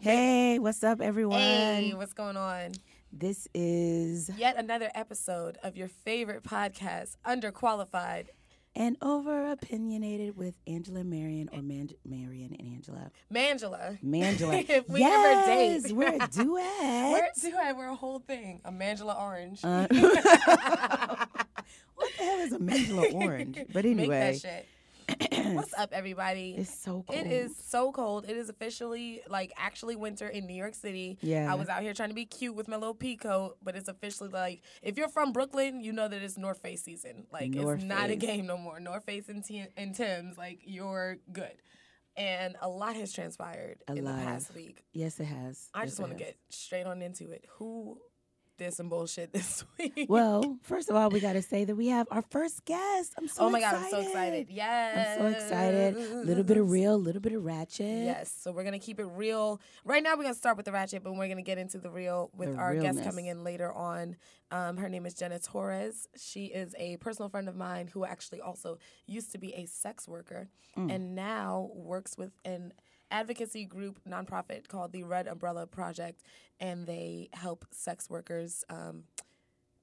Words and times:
Hey, 0.00 0.58
what's 0.60 0.84
up, 0.84 1.00
everyone? 1.00 1.40
hey, 1.40 1.92
what's 1.96 2.12
going 2.12 2.36
on? 2.36 2.72
This 3.12 3.48
is 3.54 4.30
Yet 4.38 4.56
another 4.56 4.88
episode 4.94 5.58
of 5.64 5.76
your 5.76 5.88
favorite 5.88 6.44
podcast, 6.44 7.16
Underqualified. 7.26 8.26
and 8.76 8.96
over 9.02 9.50
opinionated 9.50 10.36
with 10.36 10.54
Angela 10.68 11.02
Marion 11.02 11.48
or 11.52 11.60
Man- 11.62 11.90
Marion 12.04 12.54
and 12.56 12.68
Angela. 12.74 13.10
Mangela. 13.32 13.98
Mangela. 14.04 14.64
if 14.68 14.88
we 14.88 15.00
yes, 15.00 15.48
ever 15.48 15.88
date. 15.88 15.92
we're 15.96 16.14
a 16.14 16.28
duet. 16.28 16.32
We're, 17.12 17.50
do 17.50 17.56
I? 17.56 17.72
We're 17.72 17.88
a 17.88 17.96
whole 17.96 18.20
thing. 18.20 18.60
A 18.64 18.70
Mangela 18.70 19.20
Orange. 19.20 19.60
Uh, 19.64 19.88
what 21.94 22.10
the 22.18 22.24
hell 22.24 22.38
is 22.40 22.52
a 22.52 22.58
Mangela 22.58 23.12
orange? 23.24 23.58
But 23.72 23.84
Make 23.84 23.98
anyway, 23.98 24.38
that 24.38 24.40
shit. 24.40 24.66
What's 25.54 25.72
up, 25.74 25.90
everybody? 25.92 26.56
it's 26.58 26.76
so 26.76 27.04
cool. 27.08 27.16
It 27.16 27.28
is 27.28 27.56
so 27.56 27.92
cold. 27.92 28.24
It 28.28 28.36
is 28.36 28.48
officially 28.48 29.22
like 29.28 29.52
actually 29.56 29.94
winter 29.94 30.26
in 30.26 30.46
New 30.46 30.54
York 30.54 30.74
City. 30.74 31.16
Yeah. 31.20 31.50
I 31.50 31.54
was 31.54 31.68
out 31.68 31.82
here 31.82 31.94
trying 31.94 32.08
to 32.08 32.14
be 32.14 32.24
cute 32.24 32.56
with 32.56 32.66
my 32.66 32.74
little 32.76 32.92
pea 32.94 33.16
coat, 33.16 33.56
but 33.62 33.76
it's 33.76 33.86
officially 33.88 34.30
like 34.30 34.62
if 34.82 34.96
you're 34.98 35.08
from 35.08 35.32
Brooklyn, 35.32 35.80
you 35.80 35.92
know 35.92 36.08
that 36.08 36.20
it's 36.22 36.36
North 36.36 36.60
Face 36.60 36.82
season. 36.82 37.26
Like 37.32 37.50
North 37.50 37.76
it's 37.76 37.84
not 37.84 38.10
a 38.10 38.16
game 38.16 38.46
no 38.46 38.58
more. 38.58 38.80
North 38.80 39.04
Face 39.04 39.28
and, 39.28 39.44
T- 39.44 39.66
and 39.76 39.94
Tim's, 39.94 40.36
like 40.36 40.60
you're 40.64 41.18
good. 41.32 41.54
And 42.16 42.56
a 42.60 42.68
lot 42.68 42.96
has 42.96 43.12
transpired 43.12 43.84
A 43.88 43.92
in 43.94 44.04
lot. 44.04 44.16
the 44.16 44.22
past 44.24 44.54
week. 44.56 44.82
Yes, 44.92 45.20
it 45.20 45.26
has. 45.26 45.68
I 45.72 45.80
Yes, 45.82 45.90
just 45.90 46.00
want 46.00 46.12
to 46.12 46.18
get 46.18 46.36
straight 46.48 46.86
on 46.86 47.00
into 47.02 47.30
it. 47.30 47.44
Who 47.58 47.98
did 48.58 48.72
some 48.74 48.88
bullshit 48.88 49.32
this 49.32 49.64
week? 49.78 50.06
Well, 50.08 50.58
first 50.62 50.88
of 50.90 50.96
all, 50.96 51.10
we 51.10 51.20
got 51.20 51.34
to 51.34 51.42
say 51.42 51.64
that 51.64 51.74
we 51.76 51.88
have 51.88 52.06
our 52.10 52.22
first 52.22 52.64
guest. 52.64 53.12
I'm 53.18 53.28
so 53.28 53.46
excited. 53.46 53.46
oh 53.46 53.50
my 53.50 53.58
excited. 53.58 53.76
god, 53.76 53.84
I'm 53.84 53.90
so 53.90 54.00
excited. 54.08 54.46
Yes. 54.50 55.18
I'm 55.18 55.20
so 55.20 55.38
excited. 55.38 55.96
A 55.96 56.16
little 56.24 56.44
bit 56.44 56.56
of 56.56 56.70
real, 56.70 56.94
a 56.94 56.96
little 56.96 57.20
bit 57.20 57.32
of 57.32 57.44
ratchet. 57.44 57.86
Yes, 58.04 58.34
so 58.40 58.52
we're 58.52 58.64
gonna 58.64 58.78
keep 58.78 58.98
it 59.00 59.04
real. 59.06 59.60
Right 59.84 60.02
now, 60.02 60.16
we're 60.16 60.22
gonna 60.24 60.34
start 60.34 60.56
with 60.56 60.66
the 60.66 60.72
ratchet, 60.72 61.02
but 61.04 61.14
we're 61.14 61.28
gonna 61.28 61.42
get 61.42 61.58
into 61.58 61.78
the 61.78 61.90
real 61.90 62.30
with 62.34 62.52
The 62.52 62.58
our 62.58 62.74
guest 62.74 63.02
coming 63.04 63.26
in 63.26 63.44
later 63.44 63.72
on. 63.72 64.16
Um, 64.50 64.76
her 64.76 64.88
name 64.88 65.06
is 65.06 65.14
Jenna 65.14 65.38
Torres. 65.40 66.08
She 66.16 66.46
is 66.46 66.74
a 66.78 66.96
personal 66.98 67.28
friend 67.28 67.48
of 67.48 67.56
mine 67.56 67.88
who 67.88 68.04
actually 68.04 68.40
also 68.40 68.78
used 69.06 69.32
to 69.32 69.38
be 69.38 69.52
a 69.54 69.66
sex 69.66 70.06
worker 70.08 70.48
Mm. 70.76 70.94
and 70.94 71.14
now 71.14 71.70
works 71.74 72.18
with 72.18 72.32
an 72.44 72.74
advocacy 73.10 73.64
group 73.64 74.00
nonprofit 74.08 74.68
called 74.68 74.92
the 74.92 75.02
Red 75.04 75.26
Umbrella 75.28 75.66
Project, 75.66 76.22
and 76.60 76.86
they 76.86 77.28
help 77.32 77.64
sex 77.70 78.08
workers 78.10 78.64
um, 78.68 79.04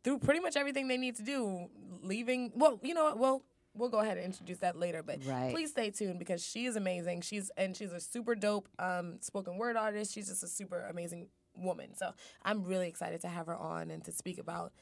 through 0.03 0.19
pretty 0.19 0.39
much 0.39 0.55
everything 0.55 0.87
they 0.87 0.97
need 0.97 1.15
to 1.15 1.23
do. 1.23 1.67
Leaving, 2.01 2.51
well, 2.55 2.79
you 2.83 2.93
know 2.93 3.05
what? 3.05 3.17
Well, 3.17 3.43
we'll 3.75 3.89
go 3.89 3.99
ahead 3.99 4.17
and 4.17 4.25
introduce 4.25 4.57
that 4.59 4.77
later. 4.77 5.01
But 5.03 5.25
Right. 5.25 5.51
please 5.53 5.71
stay 5.71 5.89
tuned 5.89 6.19
because 6.19 6.45
she 6.45 6.65
is 6.65 6.75
amazing. 6.75 7.21
She's 7.21 7.49
and 7.57 7.75
she's 7.75 7.91
a 7.91 7.99
super 7.99 8.35
dope 8.35 8.67
um, 8.79 9.17
spoken 9.21 9.57
word 9.57 9.75
artist. 9.77 10.13
She's 10.13 10.27
just 10.27 10.43
a 10.43 10.47
super 10.47 10.85
amazing 10.89 11.27
woman. 11.55 11.95
So 11.95 12.11
I'm 12.43 12.63
really 12.63 12.87
excited 12.87 13.21
to 13.21 13.27
have 13.27 13.45
her 13.47 13.55
on 13.55 13.89
and 13.91 14.03
to 14.05 14.11
speak 14.11 14.37
about 14.37 14.73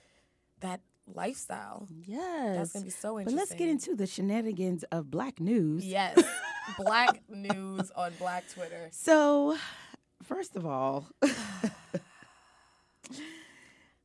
that 0.62 0.82
lifestyle. 1.14 1.88
Yes. 1.90 2.56
That's 2.58 2.74
gonna 2.74 2.86
be 2.86 2.92
so 2.92 3.20
interesting. 3.20 3.36
But 3.38 3.42
let's 3.50 3.54
get 3.60 3.70
into 3.70 3.96
the 3.96 4.08
shenanigans 4.08 4.84
of 4.92 5.12
black 5.12 5.40
news. 5.40 5.86
yes, 5.86 6.18
black 6.78 7.22
news 7.30 7.92
on 7.96 8.14
Black 8.20 8.50
Twitter. 8.50 8.90
So, 8.92 9.58
first 10.24 10.56
of 10.56 10.66
all, 10.66 11.08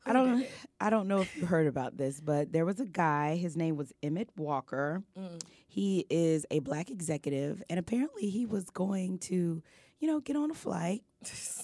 I 0.06 0.12
don't? 0.12 0.46
I 0.80 0.90
don't 0.90 1.08
know 1.08 1.20
if 1.20 1.36
you 1.36 1.46
heard 1.46 1.66
about 1.66 1.96
this, 1.96 2.20
but 2.20 2.52
there 2.52 2.64
was 2.64 2.80
a 2.80 2.84
guy, 2.84 3.36
his 3.36 3.56
name 3.56 3.76
was 3.76 3.92
Emmett 4.02 4.28
Walker. 4.36 5.02
Mm. 5.18 5.40
He 5.66 6.06
is 6.10 6.46
a 6.50 6.60
black 6.60 6.90
executive 6.90 7.62
and 7.68 7.78
apparently 7.78 8.28
he 8.28 8.46
was 8.46 8.64
going 8.70 9.18
to, 9.20 9.62
you 9.98 10.08
know, 10.08 10.20
get 10.20 10.36
on 10.36 10.50
a 10.50 10.54
flight, 10.54 11.02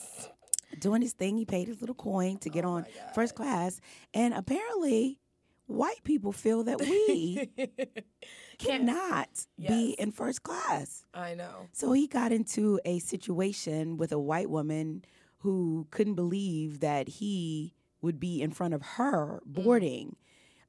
doing 0.78 1.02
his 1.02 1.12
thing. 1.12 1.36
He 1.36 1.44
paid 1.44 1.68
his 1.68 1.80
little 1.80 1.94
coin 1.94 2.38
to 2.38 2.48
get 2.48 2.64
Oh 2.64 2.70
on 2.70 2.86
first 3.14 3.34
class 3.34 3.80
and 4.14 4.32
apparently 4.34 5.18
white 5.66 6.02
people 6.04 6.32
feel 6.32 6.64
that 6.64 6.80
we 6.80 7.50
cannot 8.58 9.28
be 9.58 9.92
in 9.98 10.12
first 10.12 10.42
class. 10.42 11.04
I 11.14 11.34
know. 11.34 11.68
So 11.72 11.92
he 11.92 12.06
got 12.06 12.32
into 12.32 12.80
a 12.84 12.98
situation 12.98 13.96
with 13.96 14.12
a 14.12 14.18
white 14.18 14.50
woman 14.50 15.04
who 15.38 15.86
couldn't 15.90 16.14
believe 16.14 16.80
that 16.80 17.08
he 17.08 17.74
would 18.00 18.20
be 18.20 18.42
in 18.42 18.50
front 18.50 18.74
of 18.74 18.82
her 18.82 19.40
Mm. 19.48 20.16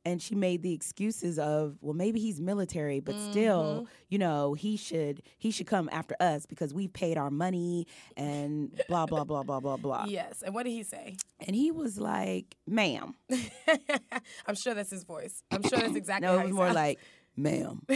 And 0.06 0.22
she 0.22 0.36
made 0.36 0.64
the 0.64 0.74
excuses 0.74 1.40
of, 1.40 1.78
well, 1.80 1.94
maybe 1.94 2.20
he's 2.20 2.42
military, 2.42 3.00
but 3.00 3.16
Mm-hmm. 3.16 3.32
still, 3.32 3.88
you 4.10 4.18
know, 4.18 4.54
he 4.54 4.76
should 4.76 5.22
he 5.38 5.50
should 5.50 5.66
come 5.68 5.88
after 5.94 6.16
us 6.20 6.46
because 6.46 6.74
we 6.74 6.90
paid 6.90 7.18
our 7.18 7.30
money 7.32 7.88
and 8.18 8.78
blah 8.90 9.06
blah 9.06 9.24
blah 9.24 9.44
blah 9.44 9.62
blah 9.62 9.78
blah. 9.78 10.06
Yes. 10.10 10.42
And 10.42 10.54
what 10.54 10.64
did 10.64 10.72
he 10.72 10.84
say? 10.84 11.16
And 11.48 11.56
he 11.56 11.72
was 11.72 11.98
like, 12.00 12.58
"Ma'am." 12.68 13.16
I'm 14.46 14.56
sure 14.56 14.74
that's 14.74 14.90
his 14.92 15.04
voice. 15.06 15.42
I'm 15.52 15.62
sure 15.64 15.80
that's 15.80 15.96
exactly 15.96 16.28
No, 16.28 16.34
how 16.34 16.40
it 16.40 16.44
was 16.44 16.48
he 16.50 16.54
more 16.54 16.66
sounds. 16.68 16.76
like, 16.76 17.00
"Ma'am." 17.38 17.82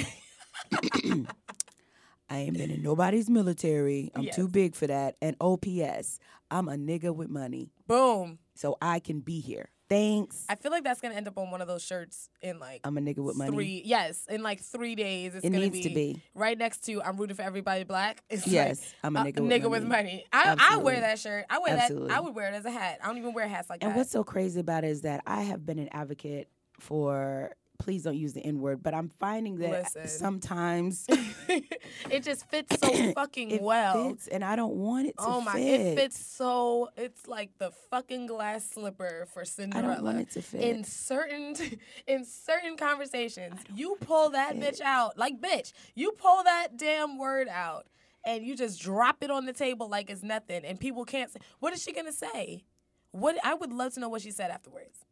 I 2.30 2.38
ain't 2.40 2.58
been 2.58 2.72
in 2.72 2.82
nobody's 2.84 3.30
military. 3.30 4.12
I'm 4.16 4.28
too 4.32 4.48
big 4.50 4.76
for 4.76 4.88
that. 4.88 5.16
And 5.22 5.36
OPS, 5.40 6.20
I'm 6.52 6.68
a 6.68 6.74
nigga 6.76 7.16
with 7.16 7.30
money, 7.30 7.70
boom. 7.88 8.40
so 8.54 8.78
I 8.82 9.00
can 9.00 9.22
be 9.22 9.40
here. 9.40 9.70
Thanks. 9.90 10.46
I 10.50 10.56
feel 10.56 10.72
like 10.72 10.84
that's 10.84 11.00
gonna 11.00 11.16
end 11.16 11.28
up 11.28 11.38
on 11.38 11.50
one 11.52 11.62
of 11.62 11.68
those 11.68 11.82
shirts 11.84 12.30
in 12.42 12.60
like 12.60 12.82
I'm 12.84 12.98
a 12.98 13.02
nigga 13.02 13.20
with 13.20 13.38
money. 13.38 13.52
three. 13.52 13.82
Yes, 13.86 14.26
in 14.30 14.44
like 14.44 14.62
three 14.62 14.96
days. 14.96 15.34
It's 15.36 15.46
It 15.46 15.50
gonna 15.52 15.64
needs 15.70 15.82
to 15.82 15.90
be, 15.90 16.14
be. 16.14 16.22
right 16.36 16.58
next 16.58 16.84
to 16.86 17.02
"I'm 17.02 17.16
rooting 17.18 17.36
for 17.38 17.44
everybody 17.44 17.84
black." 17.84 18.22
It's 18.30 18.46
like, 18.46 18.54
Yes, 18.54 18.94
I'm 19.04 19.16
a 19.16 19.22
uh, 19.22 19.24
nigga, 19.26 19.70
with, 19.70 19.84
money. 19.84 19.86
money. 19.86 20.26
I, 20.34 20.56
I 20.74 20.78
wear 20.78 21.00
that 21.00 21.20
shirt. 21.20 21.46
I 21.50 21.60
wear 21.60 21.78
Absolutely. 21.78 22.10
that. 22.10 22.18
I 22.18 22.20
would 22.20 22.36
wear 22.36 22.50
it 22.50 22.56
as 22.56 22.66
a 22.66 22.72
hat. 22.72 23.00
I 23.04 23.08
don't 23.08 23.18
even 23.18 23.34
wear 23.34 23.48
hats 23.48 23.70
like 23.70 23.82
And 23.82 23.90
that. 23.90 23.94
And 23.94 23.98
what's 23.98 24.12
so 24.12 24.24
crazy 24.24 24.60
about 24.60 24.84
it 24.84 24.90
is 24.90 25.02
that 25.02 25.22
I 25.26 25.44
have 25.44 25.66
been 25.66 25.80
an 25.80 25.90
advocate 25.92 26.50
for. 26.80 27.52
Please 27.80 28.04
don't 28.04 28.18
use 28.18 28.34
the 28.34 28.42
N 28.42 28.60
word, 28.60 28.82
but 28.84 28.94
I'm 28.94 29.10
finding 29.20 29.58
that 29.58 29.70
Listen. 29.96 30.08
sometimes 30.08 31.06
it 32.10 32.24
just 32.24 32.50
fits 32.50 32.80
so 32.80 33.12
fucking 33.14 33.52
it 33.52 33.62
well. 33.62 34.10
fits, 34.10 34.28
and 34.28 34.44
I 34.44 34.56
don't 34.56 34.76
want 34.76 35.08
it 35.08 35.18
to 35.18 35.24
Oh 35.24 35.42
my! 35.42 35.54
fit. 35.54 35.82
It 35.82 35.96
fits 35.96 36.20
so. 36.20 36.90
It's 36.98 37.28
like 37.28 37.52
the 37.60 37.72
fucking 37.90 38.28
glass 38.28 38.70
slipper 38.70 39.28
for 39.34 39.46
Cinderella. 39.46 39.92
I 39.92 39.96
don't 39.96 40.04
want 40.04 40.20
it 40.20 40.32
to 40.32 40.42
fit. 40.42 40.62
in 40.62 40.84
certain 40.84 41.56
in 42.08 42.26
certain 42.26 42.78
conversations, 42.78 43.60
you 43.74 43.98
pull 44.02 44.32
that 44.32 44.56
bitch 44.56 44.82
out 44.82 45.18
like 45.18 45.40
bitch. 45.40 45.72
You 45.96 46.12
pull 46.14 46.44
that 46.44 46.78
damn 46.78 47.18
word 47.18 47.48
out 47.48 47.88
and 48.26 48.44
you 48.44 48.56
just 48.58 48.82
drop 48.82 49.18
it 49.22 49.32
on 49.32 49.46
the 49.46 49.54
table 49.54 49.88
like 49.88 50.10
it's 50.10 50.24
nothing, 50.24 50.66
and 50.66 50.80
people 50.80 51.06
can't 51.06 51.32
say. 51.32 51.40
What 51.60 51.74
is 51.74 51.82
she 51.82 51.94
gonna 51.94 52.12
say? 52.12 52.64
What 53.12 53.38
I 53.44 53.54
would 53.54 53.72
love 53.72 53.94
to 53.94 54.00
know 54.00 54.10
what 54.10 54.22
she 54.22 54.32
said 54.32 54.52
afterwards. 54.52 55.06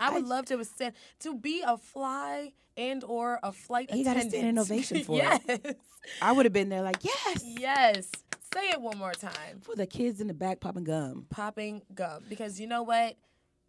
I 0.00 0.10
would 0.14 0.26
love 0.26 0.46
to 0.46 0.64
stand 0.64 0.94
to 1.20 1.34
be 1.34 1.62
a 1.66 1.76
fly 1.76 2.52
and 2.76 3.02
or 3.04 3.38
a 3.42 3.52
flight 3.52 3.90
You 3.94 4.04
gotta 4.04 4.20
stand 4.22 4.46
in 4.48 4.58
ovation 4.64 5.02
for 5.04 5.16
yes. 5.16 5.40
it. 5.48 5.78
I 6.20 6.32
would 6.32 6.44
have 6.46 6.52
been 6.52 6.68
there 6.68 6.82
like 6.82 7.04
yes 7.04 7.42
Yes. 7.58 8.10
Say 8.54 8.70
it 8.70 8.80
one 8.80 8.96
more 8.98 9.12
time. 9.12 9.60
for 9.62 9.74
the 9.74 9.86
kids 9.86 10.20
in 10.20 10.28
the 10.28 10.34
back 10.34 10.60
popping 10.60 10.84
gum. 10.84 11.26
popping 11.30 11.82
gum 11.94 12.24
because 12.28 12.58
you 12.60 12.66
know 12.66 12.82
what 12.82 13.16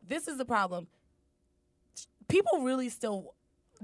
this 0.05 0.27
is 0.27 0.37
the 0.37 0.45
problem 0.45 0.87
people 2.27 2.59
really 2.61 2.89
still 2.89 3.33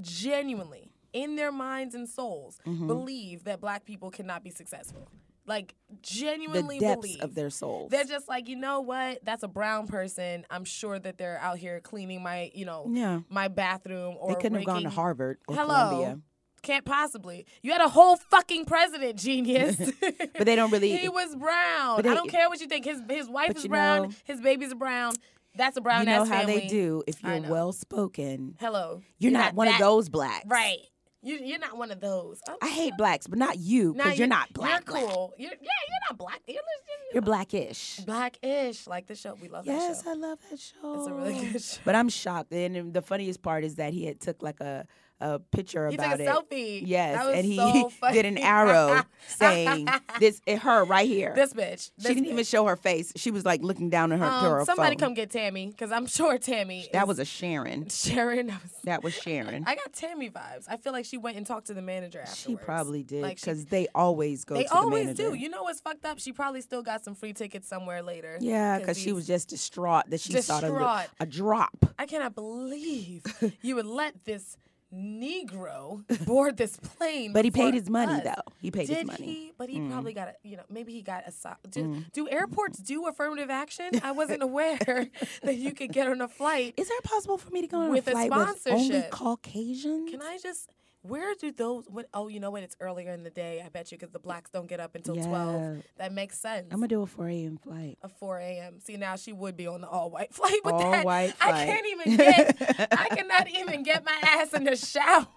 genuinely 0.01 0.91
in 1.13 1.35
their 1.35 1.51
minds 1.51 1.93
and 1.95 2.07
souls 2.09 2.59
Mm-hmm. 2.65 2.87
believe 2.87 3.43
that 3.45 3.59
black 3.61 3.85
people 3.85 4.09
cannot 4.11 4.43
be 4.43 4.49
successful 4.49 5.07
like 5.45 5.75
The 5.89 5.97
genuinely 6.01 6.79
depths 6.79 7.01
believe 7.01 7.21
of 7.21 7.35
their 7.35 7.49
souls. 7.49 7.91
they're 7.91 8.03
just 8.05 8.27
like 8.29 8.47
you 8.47 8.55
know 8.55 8.81
what 8.81 9.19
that's 9.23 9.43
a 9.43 9.47
brown 9.47 9.87
person 9.87 10.45
i'm 10.49 10.63
sure 10.63 10.97
that 10.99 11.17
they're 11.17 11.37
out 11.39 11.57
here 11.57 11.79
cleaning 11.81 12.23
my 12.23 12.51
you 12.53 12.65
know 12.65 12.85
yeah, 12.89 13.19
my 13.29 13.47
bathroom 13.49 14.15
or 14.19 14.29
they 14.29 14.35
couldn't 14.35 14.57
have 14.57 14.65
gone 14.65 14.83
to 14.83 14.89
Harvard 14.89 15.39
or 15.47 15.55
Hello. 15.55 15.67
Columbia, 15.89 16.19
can't 16.61 16.85
possibly 16.85 17.45
you 17.61 17.71
had 17.73 17.81
a 17.81 17.89
whole 17.89 18.15
fucking 18.15 18.63
president 18.65 19.17
genius 19.19 19.75
but 19.99 20.45
they 20.45 20.55
don't 20.55 20.71
really. 20.71 20.95
He 20.97 21.09
was 21.09 21.35
brown. 21.35 21.97
But 21.97 22.07
I 22.07 22.13
don't 22.13 22.29
care 22.29 22.47
what 22.47 22.61
you 22.61 22.67
think. 22.67 22.85
His 22.85 23.01
his 23.09 23.27
wife 23.27 23.57
is 23.57 23.67
brown. 23.67 24.03
know- 24.03 24.11
his 24.23 24.39
babies 24.39 24.71
are 24.71 24.75
brown. 24.75 25.13
That's 25.55 25.75
a 25.75 25.81
brown 25.81 26.01
you 26.01 26.05
know 26.07 26.21
ass 26.21 26.29
how 26.29 26.39
family. 26.39 26.59
they 26.61 26.67
do. 26.67 27.03
If 27.05 27.21
you're 27.21 27.41
well 27.41 27.73
spoken, 27.73 28.55
Hello. 28.61 29.01
you're, 29.19 29.31
not, 29.33 29.53
one 29.55 29.67
that- 29.67 29.73
of 29.75 29.79
those 29.81 30.07
blacks. 30.09 30.45
Right. 30.47 30.79
You 31.23 31.39
you're 31.41 31.59
not 31.59 31.77
one 31.77 31.89
of 31.91 31.99
those. 32.01 32.41
Oh, 32.49 32.57
I 32.61 32.67
hate 32.69 32.93
blacks, 32.97 33.27
but 33.27 33.39
not 33.39 33.57
you 33.57 33.93
because 33.93 34.19
you're 34.19 34.27
not 34.27 34.51
black. 34.53 34.83
You're 34.85 34.93
black. 35.01 35.03
cool. 35.15 35.33
You're, 35.37 35.51
yeah, 35.51 35.57
you're 35.61 36.09
not 36.09 36.17
black. 36.17 36.41
You're, 36.45 36.55
you're, 36.55 37.13
You're 37.13 37.21
blackish. 37.21 38.01
blackish. 38.05 38.87
Like 38.87 39.07
the 39.07 39.15
show. 39.15 39.35
We 39.41 39.47
love 39.47 39.65
Yes, 39.65 40.01
that 40.01 40.03
show. 40.03 40.09
Yes, 40.09 40.17
I 40.17 40.19
love 40.27 40.39
that 40.49 40.59
show. 40.59 40.93
It's 40.99 41.07
a 41.07 41.13
really 41.13 41.51
good 41.51 41.61
show. 41.63 41.81
But 41.85 41.95
I'm 41.95 42.09
shocked. 42.09 42.51
And 42.51 42.93
the 42.93 43.01
funniest 43.01 43.41
part 43.41 43.63
is 43.63 43.75
that 43.75 43.93
he 43.93 44.05
had 44.05 44.19
took 44.19 44.43
like 44.43 44.59
a, 44.59 44.85
a 45.23 45.39
picture 45.39 45.89
He 45.89 45.97
took 45.97 46.05
about 46.05 46.19
a 46.19 46.23
it. 46.23 46.29
selfie. 46.29 46.81
Yes, 46.85 47.25
and 47.35 47.45
he 47.45 47.55
so 47.55 47.91
did 48.11 48.25
an 48.25 48.37
arrow 48.37 49.01
saying 49.27 49.87
this 50.19 50.41
it, 50.45 50.59
her 50.59 50.83
right 50.83 51.07
here. 51.07 51.33
This 51.35 51.53
bitch. 51.53 51.91
she 51.99 52.09
didn't 52.09 52.25
even 52.27 52.43
show 52.43 52.65
her 52.65 52.75
face. 52.75 53.11
She 53.15 53.31
was 53.31 53.45
like 53.45 53.61
looking 53.63 53.89
down 53.89 54.11
at 54.11 54.19
her, 54.19 54.25
Um, 54.25 54.43
her 54.59 54.65
somebody 54.65 54.95
phone. 54.95 54.99
come 54.99 55.13
get 55.13 55.31
Tammy 55.31 55.67
because 55.67 55.91
I'm 55.91 56.05
sure 56.17 56.37
Tammy. 56.37 56.89
that 56.93 57.07
was 57.07 57.19
a 57.19 57.25
Sharon. 57.25 57.89
Sharon. 57.89 58.47
That 58.47 58.61
was, 58.61 58.71
That 58.83 59.03
was 59.03 59.13
Sharon. 59.13 59.63
I 59.65 59.75
got 59.75 59.93
Tammy 59.93 60.29
vibes. 60.29 60.65
I 60.67 60.77
feel 60.77 60.91
like 60.93 61.05
she 61.05 61.17
went 61.17 61.37
and 61.37 61.45
talked 61.45 61.67
to 61.67 61.73
the 61.73 61.81
manager 61.81 62.19
afterwards. 62.19 62.39
she 62.39 62.55
probably 62.55 63.03
did 63.03 63.21
Like, 63.21 63.39
because 63.39 63.65
they 63.65 63.87
always 63.95 64.43
go 64.45 64.55
They 64.55 64.63
to 64.63 64.69
the 64.69 64.75
always 64.75 65.05
manager. 65.05 65.29
do. 65.31 65.35
You 65.35 65.49
know 65.49 65.63
what's 65.63 65.81
fucked 65.81 66.05
up? 66.05 66.19
She 66.19 66.31
probably 66.33 66.61
still 66.61 66.81
got 66.83 67.03
some 67.03 67.15
free 67.15 67.33
tickets 67.33 67.67
somewhere 67.67 68.01
later. 68.01 68.37
yeah, 68.41 68.77
because 68.79 68.97
she 68.99 69.11
was 69.13 69.25
just 69.25 69.49
distraught 69.49 70.09
that 70.09 70.19
she 70.19 70.33
saw 70.41 70.59
the, 70.59 70.67
Distraught. 70.67 71.07
a 71.19 71.25
drop. 71.25 71.85
I 71.97 72.05
cannot 72.05 72.35
believe 72.35 73.23
you 73.61 73.75
would 73.75 73.85
let 73.85 74.25
this 74.25 74.57
Negro 74.93 76.03
board 76.25 76.57
this 76.57 76.77
plane. 76.77 77.33
But 77.33 77.45
he 77.45 77.51
paid 77.51 77.73
his 77.73 77.89
money 77.89 78.13
us. 78.13 78.23
though. 78.23 78.51
He 78.61 78.71
paid 78.71 78.87
Did 78.87 78.97
his 78.99 79.05
money. 79.07 79.19
Mm. 79.19 79.25
he? 79.25 79.51
But 79.57 79.69
he 79.69 79.79
probably 79.89 80.13
got 80.13 80.27
a, 80.29 80.33
you 80.43 80.57
know, 80.57 80.63
maybe 80.69 80.93
he 80.93 81.01
got 81.01 81.23
a. 81.27 81.31
so- 81.31 81.55
Do, 81.69 82.03
do 82.13 82.29
airports 82.29 82.79
do 82.79 83.07
affirmative 83.07 83.49
action? 83.49 83.89
I 84.03 84.11
wasn't 84.11 84.43
aware 84.49 84.77
that 85.43 85.55
you 85.55 85.73
could 85.73 85.91
get 85.91 86.07
on 86.07 86.21
a 86.21 86.27
flight. 86.27 86.73
Is 86.77 86.89
it 86.89 87.03
possible 87.03 87.37
for 87.37 87.49
me 87.49 87.61
to 87.61 87.67
go 87.67 87.79
on 87.79 87.89
With 87.89 88.07
a 88.07 88.11
a 88.11 88.13
flight 88.13 88.29
with 88.31 88.39
only 88.67 88.85
sponsorship. 88.85 89.11
Caucasians? 89.11 90.11
Can 90.11 90.21
I 90.21 90.37
just? 90.41 90.69
Where 91.03 91.35
do 91.35 91.51
those? 91.51 91.83
What? 91.89 92.07
Oh, 92.13 92.29
you 92.29 92.39
know 92.39 92.49
what? 92.49 92.63
It's 92.63 92.77
earlier 92.79 93.11
in 93.11 93.23
the 93.23 93.29
day. 93.29 93.61
I 93.63 93.67
bet 93.67 93.91
you 93.91 93.97
because 93.97 94.11
the 94.13 94.19
blacks 94.19 94.49
don't 94.51 94.67
get 94.67 94.79
up 94.79 94.95
until 94.95 95.17
Yeah. 95.17 95.27
twelve. 95.27 95.83
That 95.97 96.13
makes 96.13 96.39
sense. 96.39 96.67
I'm 96.71 96.77
gonna 96.77 96.87
do 96.87 97.01
a 97.01 97.05
4 97.05 97.27
a.m. 97.27 97.57
flight. 97.57 97.97
a 98.01 98.07
4 98.07 98.39
a.m. 98.39 98.79
See, 98.79 98.95
now 98.95 99.17
she 99.17 99.33
would 99.33 99.57
be 99.57 99.67
on 99.67 99.81
the 99.81 99.87
all 99.89 100.09
white 100.09 100.33
flight 100.33 100.61
with 100.63 100.73
All 100.73 100.91
that. 100.91 101.03
white 101.05 101.33
I 101.41 101.49
flight. 101.51 101.67
can't 101.67 101.87
even 101.87 102.17
get, 102.17 102.87
I 102.97 103.09
cannot 103.09 103.49
even 103.49 103.83
get 103.83 104.05
my 104.05 104.17
ass 104.23 104.53
in 104.53 104.63
the 104.63 104.77
shower. 104.77 105.27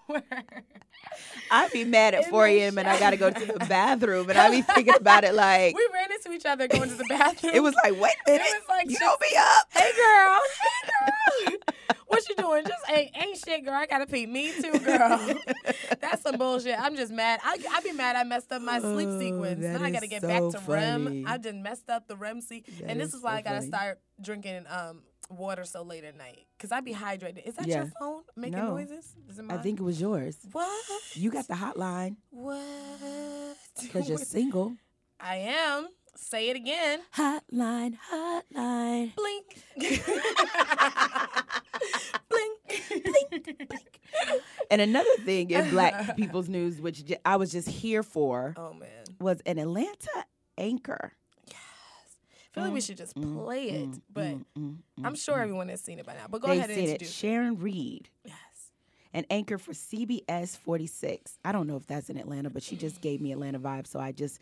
I'd 1.51 1.71
be 1.71 1.83
mad 1.83 2.13
at 2.13 2.25
In 2.25 2.29
4 2.29 2.45
a.m. 2.47 2.77
and 2.77 2.87
I 2.87 2.97
gotta 2.99 3.17
go 3.17 3.29
to 3.29 3.45
the 3.45 3.59
bathroom, 3.67 4.29
and 4.29 4.37
I'd 4.37 4.51
be 4.51 4.61
thinking 4.61 4.93
about 4.95 5.25
it 5.25 5.33
like 5.33 5.75
we 5.75 5.85
ran 5.93 6.11
into 6.13 6.31
each 6.31 6.45
other 6.45 6.67
going 6.69 6.89
to 6.89 6.95
the 6.95 7.05
bathroom. 7.09 7.51
it 7.55 7.59
was 7.61 7.73
like, 7.83 7.91
wait 7.99 8.13
a 8.27 8.31
minute, 8.31 8.45
It 8.47 8.61
was 8.61 8.69
like 8.69 8.89
you 8.89 8.99
don't 8.99 9.19
be 9.19 9.35
up. 9.37 9.67
hey 9.71 9.91
girl, 9.95 10.39
hey 10.63 10.89
girl, 11.51 11.57
what 12.07 12.27
you 12.29 12.35
doing? 12.35 12.63
Just 12.65 12.83
ain't, 12.89 13.11
ain't 13.17 13.37
shit, 13.37 13.63
girl. 13.65 13.73
I 13.73 13.85
gotta 13.85 14.05
pee. 14.07 14.25
Me 14.25 14.51
too, 14.61 14.79
girl. 14.79 15.33
That's 16.01 16.21
some 16.21 16.37
bullshit. 16.37 16.79
I'm 16.79 16.95
just 16.95 17.11
mad. 17.11 17.39
I 17.43 17.57
I 17.71 17.81
be 17.81 17.91
mad. 17.91 18.15
I 18.15 18.23
messed 18.23 18.51
up 18.51 18.61
my 18.61 18.79
sleep 18.79 19.09
Oh, 19.11 19.19
sequence. 19.19 19.61
Now 19.61 19.83
I 19.83 19.91
gotta 19.91 20.07
get 20.07 20.21
so 20.21 20.27
back 20.27 20.41
to 20.51 20.59
funny. 20.59 21.23
REM. 21.23 21.23
I 21.27 21.37
just 21.37 21.55
messed 21.55 21.89
up 21.89 22.07
the 22.07 22.15
REM 22.15 22.41
sleep, 22.41 22.67
and 22.85 22.99
this 22.99 23.09
is 23.09 23.15
is 23.15 23.23
why 23.23 23.31
so 23.33 23.37
I 23.37 23.41
gotta 23.41 23.57
funny. 23.57 23.67
start 23.67 23.99
drinking 24.21 24.65
um 24.69 25.03
water 25.29 25.65
so 25.65 25.81
late 25.83 26.05
at 26.05 26.15
night 26.15 26.45
because 26.57 26.71
I 26.71 26.79
be 26.79 26.93
hydrated. 26.93 27.45
Is 27.45 27.55
that 27.55 27.67
Yeah. 27.67 27.77
your 27.83 27.91
phone 27.99 28.21
making 28.37 28.59
No. 28.59 28.75
noises? 28.75 29.13
Is 29.29 29.39
it 29.39 29.45
I 29.49 29.57
think 29.57 29.79
it 29.79 29.83
was 29.83 29.99
yours. 29.99 30.37
What? 30.53 30.85
You 31.15 31.29
got 31.31 31.47
the 31.47 31.55
hotline 31.55 32.15
What? 32.29 33.57
because 33.81 34.07
you're 34.07 34.17
single. 34.19 34.75
I 35.19 35.37
am. 35.37 35.87
Say 36.19 36.49
it 36.49 36.55
again. 36.55 36.99
Hotline, 37.15 37.97
hotline. 38.11 39.13
Blink. 39.15 39.63
Blink. 42.29 42.59
blink, 43.03 43.43
blink. 43.69 43.99
And 44.71 44.81
another 44.81 45.09
thing 45.23 45.49
in 45.51 45.69
Black 45.69 46.15
people's 46.15 46.49
news, 46.49 46.81
which 46.81 47.05
j- 47.05 47.17
I 47.23 47.35
was 47.37 47.51
just 47.51 47.69
here 47.69 48.03
for, 48.03 48.53
Oh 48.57 48.73
man. 48.73 48.89
was 49.19 49.41
an 49.45 49.57
Atlanta 49.59 50.25
anchor. 50.57 51.13
Yes, 51.47 51.55
I 51.55 52.53
feel 52.53 52.63
like 52.63 52.73
we 52.73 52.81
should 52.81 52.97
just 52.97 53.15
play 53.15 53.69
it, 53.69 53.89
Mm, 53.91 54.01
but 54.11 54.23
mm, 54.25 54.45
mm, 54.57 54.77
I'm 55.03 55.13
mm, 55.13 55.23
sure 55.23 55.35
mm. 55.37 55.41
everyone 55.43 55.69
has 55.69 55.81
seen 55.81 55.99
it 55.99 56.05
by 56.05 56.13
now. 56.13 56.25
But 56.29 56.41
go 56.41 56.47
They 56.47 56.57
ahead 56.57 56.69
and 56.71 56.87
said 56.89 57.01
it. 57.01 57.07
Sharon 57.07 57.59
Reed, 57.59 58.09
Yes. 58.25 58.33
An 59.17 59.25
anchor 59.31 59.57
for 59.57 59.71
CBS 59.73 60.55
46. 60.57 61.39
I 61.43 61.51
don't 61.51 61.65
know 61.67 61.75
if 61.75 61.87
that's 61.87 62.09
in 62.09 62.17
Atlanta, 62.17 62.49
but 62.51 62.61
she 62.61 62.75
just 62.75 63.01
gave 63.01 63.19
me 63.19 63.31
Atlanta 63.31 63.59
vibes, 63.59 63.87
so 63.87 63.99
I 63.99 64.11
just 64.11 64.39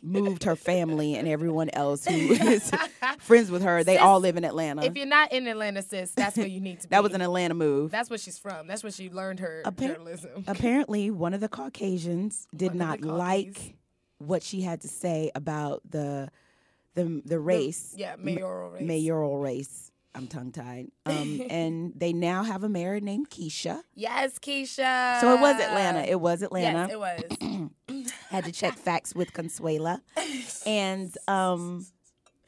moved 0.00 0.44
her 0.44 0.54
family 0.56 1.16
and 1.16 1.26
everyone 1.26 1.68
else 1.72 2.06
who 2.06 2.14
is 2.32 2.70
friends 3.18 3.50
with 3.50 3.62
her. 3.62 3.82
They 3.82 3.94
Sis, 3.96 4.02
all 4.02 4.20
live 4.20 4.36
in 4.36 4.44
Atlanta. 4.44 4.84
If 4.84 4.96
you're 4.96 5.06
not 5.06 5.32
in 5.32 5.46
Atlanta, 5.46 5.82
sis, 5.82 6.12
that's 6.12 6.36
where 6.36 6.46
you 6.46 6.60
need 6.60 6.80
to 6.82 6.88
be. 6.88 6.90
that 6.90 7.02
was 7.02 7.12
an 7.14 7.20
Atlanta 7.20 7.54
move. 7.54 7.90
That's 7.90 8.08
where 8.10 8.18
she's 8.18 8.38
from. 8.38 8.66
That's 8.68 8.82
where 8.82 8.92
she 8.92 9.10
learned 9.10 9.40
her 9.40 9.62
Appar- 9.64 9.88
journalism. 9.88 10.44
Apparently, 10.46 11.10
one 11.10 11.34
of 11.34 11.40
the 11.40 11.48
Caucasians 11.48 12.46
did 12.56 12.70
One 12.70 12.78
not 12.78 13.00
like 13.02 13.76
what 14.18 14.42
she 14.44 14.60
had 14.62 14.82
to 14.82 14.88
say 14.88 15.30
about 15.34 15.82
the 15.90 16.30
the 16.94 17.22
the 17.24 17.38
race, 17.40 17.94
yeah, 17.96 18.14
mayoral 18.18 18.70
race. 18.70 18.82
mayoral 18.82 19.38
race. 19.38 19.90
I'm 20.14 20.26
tongue 20.26 20.52
tied. 20.52 20.88
Um, 21.06 21.42
and 21.50 21.92
they 21.96 22.12
now 22.12 22.42
have 22.42 22.62
a 22.64 22.68
mayor 22.68 23.00
named 23.00 23.28
Keisha. 23.30 23.82
Yes, 23.94 24.38
Keisha. 24.38 25.20
So 25.20 25.34
it 25.34 25.40
was 25.40 25.60
Atlanta. 25.60 26.00
It 26.00 26.20
was 26.20 26.42
Atlanta. 26.42 26.88
Yes, 26.88 26.90
it 26.92 26.98
was. 27.88 28.12
Had 28.30 28.44
to 28.44 28.52
check 28.52 28.74
facts 28.76 29.14
with 29.14 29.32
Consuela. 29.32 30.00
And 30.66 31.12
um, 31.28 31.86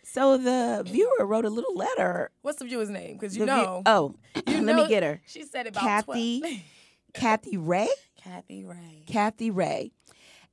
so 0.04 0.36
the 0.38 0.84
viewer 0.86 1.26
wrote 1.26 1.44
a 1.44 1.50
little 1.50 1.74
letter. 1.74 2.30
What's 2.42 2.58
the 2.58 2.64
viewer's 2.64 2.90
name? 2.90 3.14
Because 3.14 3.36
you 3.36 3.44
The 3.44 3.54
view- 3.54 3.62
know. 3.64 3.82
oh, 3.86 4.14
you 4.34 4.42
let 4.62 4.62
know- 4.76 4.82
me 4.84 4.88
get 4.88 5.02
her. 5.02 5.20
She 5.26 5.42
said 5.44 5.66
about 5.66 5.82
Kathy 5.82 6.40
12. 6.40 6.56
Kathy 7.14 7.56
Ray. 7.56 7.88
Kathy 8.16 8.64
Ray. 8.64 9.04
Kathy 9.06 9.50
Ray. 9.50 9.90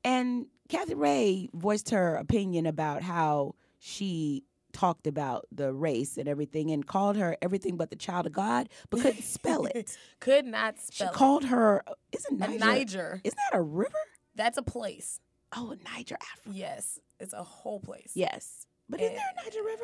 And 0.03 0.47
Kathy 0.69 0.95
Ray 0.95 1.49
voiced 1.53 1.89
her 1.91 2.15
opinion 2.15 2.65
about 2.65 3.01
how 3.03 3.53
she 3.79 4.43
talked 4.71 5.07
about 5.07 5.45
the 5.51 5.73
race 5.73 6.17
and 6.17 6.27
everything 6.27 6.71
and 6.71 6.85
called 6.85 7.17
her 7.17 7.37
everything 7.41 7.77
but 7.77 7.89
the 7.89 7.95
child 7.95 8.25
of 8.25 8.33
God, 8.33 8.69
but 8.89 9.01
couldn't 9.01 9.23
spell 9.23 9.65
it. 9.65 9.97
Could 10.19 10.45
not 10.45 10.75
She 10.89 10.97
spell 10.97 11.09
it. 11.09 11.13
called 11.13 11.45
her, 11.45 11.83
isn't 12.11 12.39
Niger? 12.39 12.57
Niger. 12.59 13.21
Isn't 13.23 13.39
that 13.51 13.57
a 13.57 13.61
river? 13.61 13.97
That's 14.35 14.57
a 14.57 14.63
place. 14.63 15.19
Oh, 15.55 15.75
Niger, 15.93 16.17
Africa. 16.33 16.57
Yes, 16.57 16.99
it's 17.19 17.33
a 17.33 17.43
whole 17.43 17.79
place. 17.79 18.11
Yes. 18.15 18.65
But 18.89 19.01
isn't 19.01 19.15
there 19.15 19.25
a 19.39 19.43
Niger 19.45 19.63
River? 19.63 19.83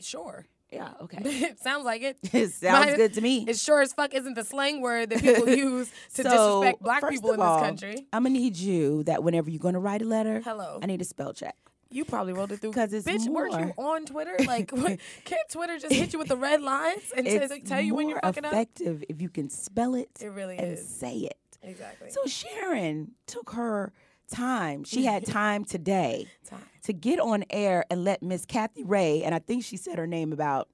Sure. 0.00 0.46
Yeah, 0.70 0.90
okay. 1.02 1.54
Sounds 1.62 1.86
like 1.86 2.02
it. 2.02 2.18
it 2.34 2.52
sounds 2.52 2.86
Mine- 2.88 2.96
good 2.96 3.14
to 3.14 3.22
me. 3.22 3.46
It 3.48 3.56
sure 3.56 3.80
as 3.80 3.94
fuck 3.94 4.12
isn't 4.12 4.34
the 4.34 4.44
slang 4.44 4.82
word 4.82 5.08
that 5.10 5.22
people 5.22 5.48
use 5.48 5.90
to 6.16 6.22
So, 6.22 6.60
disrespect 6.60 6.82
black 6.82 7.08
people 7.08 7.32
in 7.32 7.40
all, 7.40 7.58
this 7.58 7.66
country. 7.66 8.06
I'm 8.12 8.22
gonna 8.24 8.34
need 8.38 8.58
you 8.58 9.02
that 9.04 9.24
whenever 9.24 9.48
you're 9.48 9.60
gonna 9.60 9.80
write 9.80 10.02
a 10.02 10.04
letter, 10.04 10.42
Hello. 10.44 10.78
I 10.82 10.86
need 10.86 11.00
a 11.00 11.06
spell 11.06 11.32
check. 11.32 11.56
You 11.90 12.04
probably 12.04 12.32
wrote 12.34 12.50
it 12.50 12.60
through 12.60 12.70
because 12.70 12.92
it's 12.92 13.06
Bitch, 13.06 13.26
weren't 13.28 13.52
you 13.54 13.72
on 13.82 14.04
Twitter? 14.04 14.36
Like, 14.46 14.68
can't 15.24 15.48
Twitter 15.50 15.78
just 15.78 15.94
hit 15.94 16.12
you 16.12 16.18
with 16.18 16.28
the 16.28 16.36
red 16.36 16.60
lines 16.60 17.02
and 17.16 17.26
It's 17.26 17.52
t- 17.54 17.60
tell 17.62 17.80
you 17.80 17.94
when 17.94 18.08
you're 18.08 18.16
more 18.22 18.32
fucking 18.32 18.44
up? 18.44 18.52
effective 18.52 19.04
if 19.08 19.22
you 19.22 19.28
can 19.30 19.48
spell 19.48 19.94
it, 19.94 20.10
It 20.20 20.26
really 20.28 20.58
and 20.58 20.72
is. 20.74 20.86
say 20.86 21.14
it. 21.16 21.38
Exactly. 21.62 22.10
So 22.10 22.26
Sharon 22.26 23.12
took 23.26 23.50
her 23.52 23.92
time. 24.30 24.84
She 24.84 25.06
had 25.06 25.24
time 25.26 25.64
today 25.64 26.26
Time. 26.46 26.60
to 26.84 26.92
get 26.92 27.18
on 27.20 27.44
air 27.48 27.84
and 27.90 28.04
let 28.04 28.22
Miss 28.22 28.44
Kathy 28.44 28.84
Ray, 28.84 29.22
and 29.22 29.34
I 29.34 29.38
think 29.38 29.64
she 29.64 29.76
said 29.78 29.96
her 29.98 30.06
name 30.06 30.32
about 30.32 30.68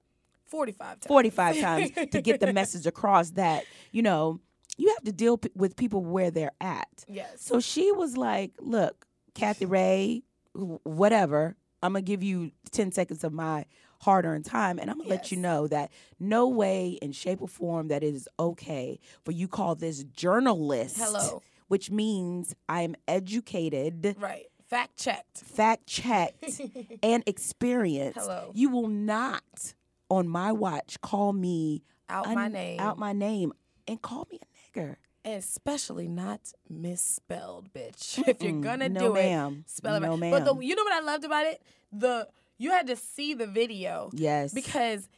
45 0.46 0.87
times. 1.00 1.06
45 1.06 1.61
times 1.61 1.90
to 2.11 2.20
get 2.22 2.40
the 2.40 2.52
message 2.52 2.87
across 2.87 3.31
that, 3.31 3.64
you 3.93 4.02
know, 4.02 4.40
you 4.76 4.88
have 4.88 5.05
to 5.05 5.12
deal 5.12 5.38
p- 5.38 5.50
with 5.55 5.76
people 5.76 6.05
where 6.05 6.32
they're 6.32 6.52
at. 6.61 7.05
Yes. 7.08 7.40
So 7.40 7.61
she 7.61 7.93
was 7.93 8.16
like, 8.16 8.52
look, 8.61 9.06
Kathy 9.35 9.66
Ray, 9.66 10.23
whatever, 10.54 11.56
I'm 11.82 11.92
to 11.94 12.02
give 12.02 12.23
you 12.23 12.50
10 12.70 12.92
seconds 12.92 13.25
of 13.25 13.32
my 13.32 13.66
hard 14.00 14.25
earned 14.25 14.44
time. 14.44 14.78
And 14.78 14.90
I'm 14.90 14.96
going 14.99 15.08
to 15.08 15.14
let 15.14 15.30
you 15.32 15.38
know 15.38 15.66
that 15.68 15.90
no 16.18 16.49
way 16.49 16.99
in 17.02 17.12
shape 17.12 17.40
or 17.42 17.49
form 17.49 17.88
that 17.88 18.02
it 18.02 18.14
is 18.14 18.28
okay 18.38 18.99
for 19.25 19.32
you 19.32 19.49
call 19.49 19.75
this 19.75 20.04
journalist. 20.04 20.96
Hello. 20.99 21.42
Which 21.68 21.90
means 21.90 22.54
I'm 22.68 22.94
educated, 23.08 24.16
Right. 24.18 24.46
Fact 24.68 24.96
checked. 24.96 25.38
fact 25.38 25.87
checked, 25.87 26.61
and 27.02 27.23
experienced. 27.26 28.18
Hello. 28.18 28.50
You 28.54 28.70
will 28.70 28.88
not, 28.88 29.75
on 30.11 30.26
my 30.26 30.52
watch, 30.52 31.00
call 31.00 31.32
me 31.32 31.82
Out 32.08 32.26
my 32.34 32.49
name. 32.49 32.80
out 32.80 32.99
my 32.99 33.12
name 33.12 33.52
and 33.87 34.00
call 34.00 34.26
me 34.32 34.40
a 34.42 34.78
nigger. 34.78 34.96
And 35.25 35.35
especially 35.35 36.09
not 36.09 36.40
misspelled, 36.69 37.73
bitch. 37.73 38.23
If 38.28 38.43
you're 38.43 38.61
gonna 38.61 38.88
No, 38.88 39.00
do 39.09 39.14
ma'am. 39.14 39.64
it, 39.66 39.71
spell 39.71 39.95
it 39.97 40.00
No, 40.00 40.16
right. 40.16 40.31
But 40.31 40.45
the, 40.45 40.54
you 40.61 40.75
know 40.75 40.85
what 40.85 40.93
I 40.93 41.00
loved 41.00 41.25
about 41.25 41.47
it? 41.47 41.62
The 41.93 42.28
you 42.59 42.71
had 42.71 42.87
to 42.88 42.97
see 42.97 43.35
the 43.35 43.47
video 43.47 44.11
Yes. 44.12 44.52
because 44.54 45.09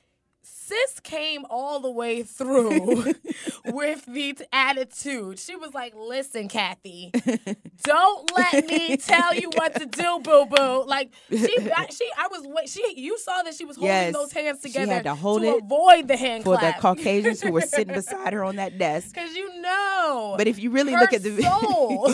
sis 0.48 1.00
came 1.00 1.44
all 1.50 1.80
the 1.80 1.90
way 1.90 2.22
through 2.22 3.14
with 3.66 4.04
the 4.06 4.36
attitude. 4.52 5.38
She 5.38 5.56
was 5.56 5.74
like, 5.74 5.94
"Listen, 5.96 6.48
Kathy, 6.48 7.12
don't 7.82 8.30
let 8.34 8.66
me 8.66 8.96
tell 8.96 9.34
you 9.34 9.50
what 9.50 9.74
to 9.74 9.86
do, 9.86 10.20
boo 10.22 10.46
boo." 10.46 10.84
Like 10.86 11.10
she, 11.30 11.36
I, 11.76 11.86
she, 11.90 12.08
I 12.18 12.28
was 12.30 12.42
wait. 12.46 12.68
She, 12.68 12.94
you 12.96 13.18
saw 13.18 13.42
that 13.42 13.54
she 13.54 13.64
was 13.64 13.76
holding 13.76 13.86
Yes. 13.92 14.14
those 14.14 14.32
hands 14.32 14.60
She 14.62 14.68
together 14.68 14.92
had 14.94 15.04
to 15.04 15.14
hold 15.14 15.42
it 15.42 15.62
avoid 15.62 16.08
the 16.08 16.16
hand 16.16 16.44
for 16.44 16.56
the. 16.56 16.74
Caucasians 16.78 17.40
who 17.40 17.52
were 17.52 17.60
sitting 17.62 17.94
beside 17.94 18.32
her 18.32 18.44
on 18.44 18.56
that 18.56 18.76
desk. 18.78 19.14
Because 19.14 19.34
you 19.34 19.60
know. 19.60 20.34
But 20.36 20.46
if 20.46 20.58
you 20.58 20.70
really 20.70 20.92
look 20.94 21.12
at 21.12 21.22
the 21.22 21.40
soul. 21.42 22.08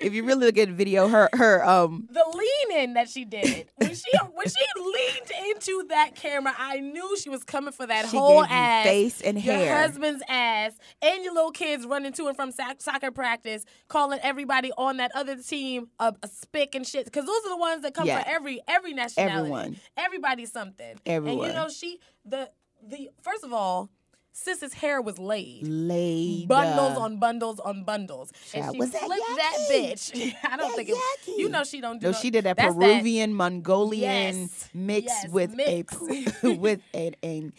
if 0.00 0.14
you 0.14 0.24
really 0.24 0.46
look 0.46 0.58
at 0.58 0.68
the 0.68 0.74
video, 0.74 1.08
her 1.08 1.28
her 1.34 1.64
um 1.68 2.08
the 2.10 2.24
lean 2.34 2.82
in 2.82 2.94
that 2.94 3.08
she 3.08 3.24
did 3.24 3.66
when 3.76 3.94
she 3.94 4.10
when 4.32 4.46
she 4.48 4.64
leaned 4.76 5.30
into 5.50 5.84
that 5.88 6.14
camera, 6.14 6.54
I 6.58 6.80
knew 6.80 7.16
she 7.18 7.28
was 7.28 7.44
coming 7.44 7.59
for 7.70 7.86
that 7.86 8.08
She 8.08 8.16
whole 8.16 8.42
ass, 8.44 8.84
face 8.86 9.20
and 9.20 9.42
your 9.42 9.54
hair. 9.54 9.76
husband's 9.86 10.22
ass, 10.28 10.72
and 11.02 11.22
your 11.24 11.34
little 11.34 11.50
kids 11.52 11.86
running 11.86 12.12
to 12.14 12.26
and 12.28 12.36
from 12.36 12.50
sac- 12.50 12.80
soccer 12.80 13.10
practice, 13.10 13.64
calling 13.88 14.18
everybody 14.22 14.72
on 14.78 14.96
that 14.98 15.12
other 15.14 15.36
team 15.36 15.88
a, 15.98 16.14
a 16.22 16.28
spick 16.28 16.74
and 16.74 16.86
shit. 16.86 17.04
Because 17.04 17.26
those 17.26 17.44
are 17.46 17.50
the 17.50 17.56
ones 17.56 17.82
that 17.82 17.94
come 17.94 18.06
Yeah. 18.06 18.22
for 18.22 18.28
every 18.28 18.60
every 18.66 18.92
nationality. 18.94 19.36
Everyone. 19.38 19.76
everybody's 19.96 20.50
something. 20.52 20.90
And 20.90 21.00
Everyone. 21.06 21.48
you 21.48 21.52
know 21.54 21.68
she 21.68 21.98
the 22.24 22.50
the 22.82 23.10
first 23.22 23.44
of 23.44 23.52
all, 23.52 23.90
sis's 24.42 24.72
hair 24.74 25.00
was 25.00 25.18
laid 25.18 25.66
laid 25.66 26.48
bundles 26.48 26.96
on 26.98 27.18
bundles 27.18 27.60
on 27.60 27.84
bundles. 27.84 28.32
And 28.54 28.72
she 28.72 28.78
was 28.78 28.90
that 28.92 29.02
flipped 29.02 29.22
that 29.36 29.56
bitch. 29.70 30.34
I 30.44 30.56
don't 30.56 30.68
That 30.68 30.76
think 30.76 30.88
it 30.90 30.96
yucky. 30.96 31.38
You 31.38 31.48
know 31.48 31.64
she 31.64 31.80
don't 31.80 32.00
do 32.00 32.06
No, 32.06 32.10
no- 32.12 32.18
she 32.18 32.30
did 32.30 32.44
that 32.44 32.56
that's 32.56 32.74
Peruvian 32.74 33.34
Mongolian 33.34 34.00
Yes, 34.42 34.68
mix 34.74 35.06
yes, 35.06 35.28
with 35.30 35.54
mix. 35.54 35.96
a 36.42 36.54
with 36.54 36.80
an 36.94 37.14
an 37.22 37.52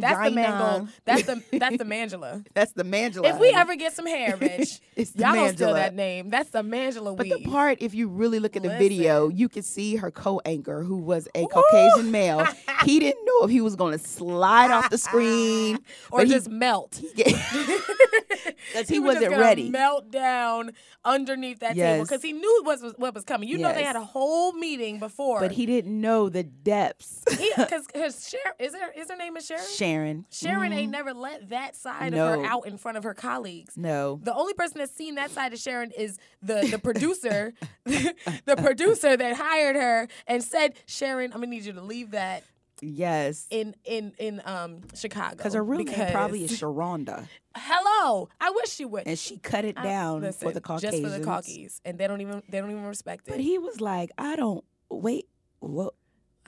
That's 0.00 0.24
the 0.24 0.30
mango. 0.30 0.88
That's 1.04 1.24
the 1.24 1.42
that's 1.52 1.76
the 1.78 1.84
Mangela. 1.84 2.44
That's 2.54 2.72
the 2.72 2.84
Mangela. 2.84 3.30
If 3.34 3.38
we 3.38 3.50
ever 3.50 3.76
get 3.76 3.92
some 3.94 4.06
hair, 4.06 4.36
bitch, 4.36 4.80
It's 4.96 5.10
the 5.12 5.22
y'all 5.22 5.34
gonna 5.34 5.52
steal 5.52 5.74
that 5.74 5.94
name. 5.94 6.30
That's 6.30 6.50
the 6.50 6.62
Mangela 6.62 7.16
But 7.16 7.28
the 7.28 7.42
part, 7.44 7.78
if 7.80 7.94
you 7.94 8.08
really 8.08 8.38
look 8.38 8.56
at 8.56 8.62
the 8.62 8.68
Listen. 8.68 8.78
video, 8.78 9.28
you 9.28 9.48
can 9.48 9.62
see 9.62 9.96
her 9.96 10.10
co-anchor, 10.10 10.82
who 10.82 10.96
was 10.96 11.28
a 11.34 11.46
Caucasian 11.46 12.10
male. 12.10 12.46
He 12.84 12.98
didn't 12.98 13.24
know 13.24 13.44
if 13.44 13.50
he 13.50 13.60
was 13.60 13.76
going 13.76 13.92
to 13.92 13.98
slide 13.98 14.70
off 14.70 14.90
the 14.90 14.98
screen 14.98 15.63
or 16.10 16.20
but 16.20 16.26
he- 16.26 16.32
just 16.32 16.48
melt. 16.48 17.00
because 17.16 18.88
he, 18.88 18.96
just 18.96 19.02
wasn't 19.02 19.36
ready. 19.36 19.70
Melt 19.70 20.10
down 20.10 20.72
underneath 21.04 21.60
that 21.60 21.76
table 21.76 22.04
because 22.04 22.22
he 22.22 22.32
knew 22.32 22.62
what 22.64 22.80
was 22.80 22.94
what 22.96 23.14
was 23.14 23.24
coming. 23.24 23.48
You 23.48 23.58
know 23.58 23.72
they 23.72 23.84
had 23.84 23.96
a 23.96 24.04
whole 24.04 24.52
meeting 24.52 24.98
before. 24.98 25.40
But 25.40 25.52
he 25.52 25.66
didn't 25.66 26.00
know 26.00 26.28
the 26.28 26.42
depths. 26.42 27.24
because 27.26 28.28
Sharon 28.28 28.54
is 28.58 28.74
her 28.74 28.90
is 28.96 29.10
her 29.10 29.16
name 29.16 29.36
is 29.36 29.46
Sharon. 29.46 29.64
Sharon. 29.74 30.24
Sharon 30.30 30.72
ain't 30.72 30.84
mm-hmm. 30.84 30.90
never 30.90 31.14
let 31.14 31.50
that 31.50 31.76
side 31.76 32.14
of 32.14 32.18
her 32.18 32.44
out 32.44 32.66
in 32.66 32.78
front 32.78 32.98
of 32.98 33.04
her 33.04 33.14
colleagues. 33.14 33.76
No. 33.76 34.20
The 34.22 34.34
only 34.34 34.54
person 34.54 34.78
that's 34.78 34.94
seen 34.94 35.16
that 35.16 35.30
side 35.30 35.52
of 35.52 35.58
Sharon 35.58 35.90
is 35.92 36.18
the 36.42 36.66
the 36.70 36.78
producer, 36.82 37.54
the 37.84 38.56
producer 38.56 39.16
that 39.16 39.36
hired 39.36 39.76
her 39.76 40.08
and 40.26 40.42
said, 40.42 40.74
"Sharon, 40.86 41.32
I'm 41.32 41.40
gonna 41.40 41.48
need 41.48 41.64
you 41.64 41.72
to 41.72 41.82
leave 41.82 42.12
that 42.12 42.44
Yes. 42.80 43.46
in 43.50 43.74
in 43.84 44.12
in 44.18 44.42
um 44.44 44.82
Chicago." 44.94 45.36
Because 45.36 45.54
her 45.54 45.62
real 45.64 45.84
name 45.84 46.10
probably 46.12 46.44
is 46.44 46.52
Sharonda. 46.60 47.28
Hello, 47.56 48.28
I 48.40 48.50
wish 48.50 48.70
she 48.70 48.84
would. 48.84 49.06
And 49.06 49.18
she 49.18 49.38
cut 49.38 49.64
it 49.64 49.78
I- 49.78 49.82
down 49.84 50.32
for 50.32 50.52
the 50.52 50.60
Caucasians. 50.60 50.92
just 51.00 51.02
for 51.02 51.18
the 51.18 51.24
Caucasies, 51.24 51.80
and 51.84 51.98
they 51.98 52.06
don't 52.06 52.20
even 52.20 52.42
they 52.48 52.60
don't 52.60 52.70
even 52.70 52.84
respect 52.84 53.28
it. 53.28 53.30
But 53.32 53.40
he 53.40 53.58
was 53.58 53.80
like, 53.80 54.10
I 54.18 54.36
don't 54.36 54.64
wait. 54.90 55.28
What 55.60 55.94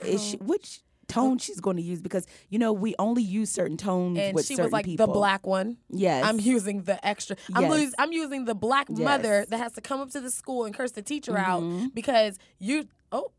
is 0.05 0.23
she? 0.23 0.37
Which 0.37 0.81
tone 1.07 1.37
she's 1.37 1.61
going 1.61 1.77
to 1.77 1.81
use? 1.81 2.01
Because 2.01 2.27
you 2.49 2.59
know 2.59 2.73
we 2.73 2.93
only 2.99 3.23
use 3.23 3.49
certain 3.49 3.77
tones 3.77 4.19
and 4.19 4.35
with 4.35 4.45
she 4.45 4.55
certain 4.55 4.65
was 4.65 4.73
like 4.73 4.85
people. 4.85 5.07
the 5.07 5.13
black 5.13 5.47
one. 5.47 5.77
Yes, 5.89 6.25
I'm 6.25 6.39
using 6.39 6.83
the 6.83 7.03
extra. 7.07 7.37
I'm, 7.55 7.63
Yes. 7.63 7.93
I'm 7.97 8.11
using 8.11 8.45
the 8.45 8.53
black 8.55 8.89
mother 8.89 9.45
that 9.49 9.57
has 9.57 9.73
to 9.73 9.81
come 9.81 10.01
up 10.01 10.09
to 10.11 10.19
the 10.19 10.29
school 10.29 10.65
and 10.65 10.75
curse 10.75 10.91
the 10.91 11.01
teacher 11.01 11.37
out 11.37 11.63
Mhm. 11.63 11.93
because 11.95 12.37
you. 12.59 12.87
Oh, 13.11 13.31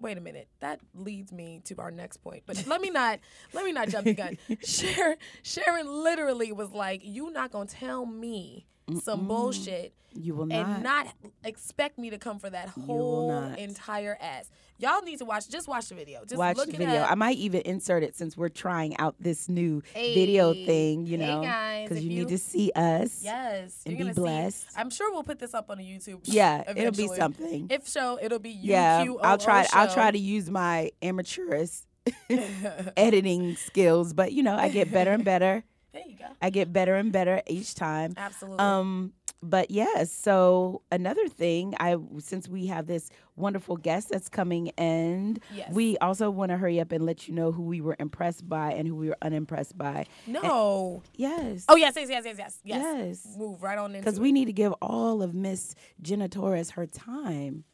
wait 0.00 0.18
a 0.18 0.20
minute. 0.20 0.48
That 0.60 0.80
leads 0.94 1.32
me 1.32 1.60
to 1.64 1.76
our 1.78 1.90
next 1.90 2.18
point. 2.18 2.42
But 2.46 2.66
let 2.66 2.80
me 2.80 2.90
not. 2.90 3.20
let 3.52 3.64
me 3.64 3.72
not 3.72 3.88
jump 3.88 4.04
the 4.04 4.14
gun. 4.14 4.38
Sharon, 4.64 5.16
Sharon 5.42 5.86
literally 6.04 6.52
was 6.52 6.72
like, 6.72 7.00
"You 7.04 7.30
not 7.30 7.50
gonna 7.52 7.66
tell 7.66 8.06
me 8.06 8.66
some 9.02 9.26
bullshit." 9.26 9.92
You 10.18 10.34
will 10.34 10.46
not. 10.46 10.66
And 10.76 10.82
not 10.82 11.08
expect 11.44 11.98
me 11.98 12.08
to 12.08 12.16
come 12.16 12.38
for 12.38 12.48
that 12.48 12.70
whole 12.70 13.30
entire 13.58 14.16
ass. 14.18 14.48
Y'all 14.78 15.02
need 15.02 15.18
to 15.18 15.26
watch. 15.26 15.46
Just 15.46 15.68
watch 15.68 15.90
the 15.90 15.94
video. 15.94 16.20
Just 16.24 16.36
watch 16.38 16.56
look 16.56 16.68
the 16.68 16.74
it 16.74 16.78
video. 16.78 17.02
I 17.02 17.14
might 17.16 17.36
even 17.36 17.60
insert 17.66 18.02
it 18.02 18.16
since 18.16 18.34
we're 18.34 18.48
trying 18.48 18.96
out 18.96 19.14
this 19.20 19.46
new 19.46 19.82
video 19.94 20.54
thing. 20.54 21.04
You 21.04 21.18
Hey, 21.18 21.26
know, 21.26 21.42
guys, 21.42 21.88
because 21.90 22.02
you, 22.02 22.10
you- 22.10 22.18
need 22.20 22.28
to 22.28 22.38
see 22.38 22.72
us. 22.74 23.20
Yes, 23.22 23.82
and 23.84 23.92
you're 23.92 23.98
be 23.98 24.04
gonna 24.04 24.14
see- 24.14 24.20
blessed. 24.22 24.66
I'm 24.74 24.88
sure 24.88 25.12
we'll 25.12 25.22
put 25.22 25.38
this 25.38 25.52
up 25.52 25.70
on 25.70 25.78
a 25.80 25.82
YouTube. 25.82 26.20
Yeah, 26.24 26.62
it'll 26.74 26.92
be 26.92 27.08
something. 27.08 27.66
If 27.68 27.86
so, 27.86 28.18
it'll 28.22 28.38
be 28.38 28.52
yeah, 28.52 29.04
I'll 29.22 29.36
try. 29.36 29.66
I'll 29.74 29.92
try 29.92 30.10
to 30.10 30.18
use 30.18 30.48
my 30.50 30.92
amateurist 31.02 31.86
editing 32.96 33.56
skills, 33.56 34.12
but 34.14 34.32
you 34.32 34.42
know, 34.42 34.56
I 34.56 34.68
get 34.70 34.90
better 34.92 35.12
and 35.12 35.24
better. 35.34 35.64
There 35.96 36.04
you 36.06 36.16
go. 36.18 36.26
I 36.42 36.50
get 36.50 36.72
better 36.72 36.94
and 36.94 37.10
better 37.10 37.42
each 37.46 37.74
time. 37.74 38.14
Absolutely. 38.16 38.58
Um, 38.60 39.12
but 39.42 39.70
yes, 39.70 40.10
so 40.12 40.82
another 40.90 41.28
thing, 41.28 41.74
I 41.78 41.96
since 42.18 42.48
we 42.48 42.66
have 42.66 42.86
this 42.86 43.10
wonderful 43.36 43.76
guest 43.76 44.08
that's 44.10 44.28
coming 44.28 44.70
and 44.78 45.38
Yes. 45.54 45.72
we 45.72 45.96
also 45.98 46.30
want 46.30 46.50
to 46.50 46.56
hurry 46.56 46.80
up 46.80 46.90
and 46.92 47.04
let 47.06 47.28
you 47.28 47.34
know 47.34 47.52
who 47.52 47.62
we 47.62 47.80
were 47.80 47.96
impressed 48.00 48.48
by 48.48 48.72
and 48.72 48.88
who 48.88 48.94
we 48.96 49.08
were 49.08 49.16
unimpressed 49.22 49.76
by. 49.76 50.06
no. 50.26 51.02
Yes. 51.14 51.64
Oh 51.68 51.76
yes, 51.76 51.94
yes, 51.96 52.08
yes, 52.08 52.24
yes, 52.24 52.36
yes, 52.38 52.58
yes. 52.64 52.82
Yes. 53.24 53.36
Move 53.38 53.62
right 53.62 53.78
on 53.78 53.94
into 53.94 54.00
Because 54.04 54.18
we 54.20 54.32
need 54.32 54.46
to 54.46 54.52
give 54.52 54.72
all 54.82 55.22
of 55.22 55.34
Miss 55.34 55.74
Jenna 56.02 56.28
Torres 56.28 56.70
her 56.70 56.86
time. 56.86 57.64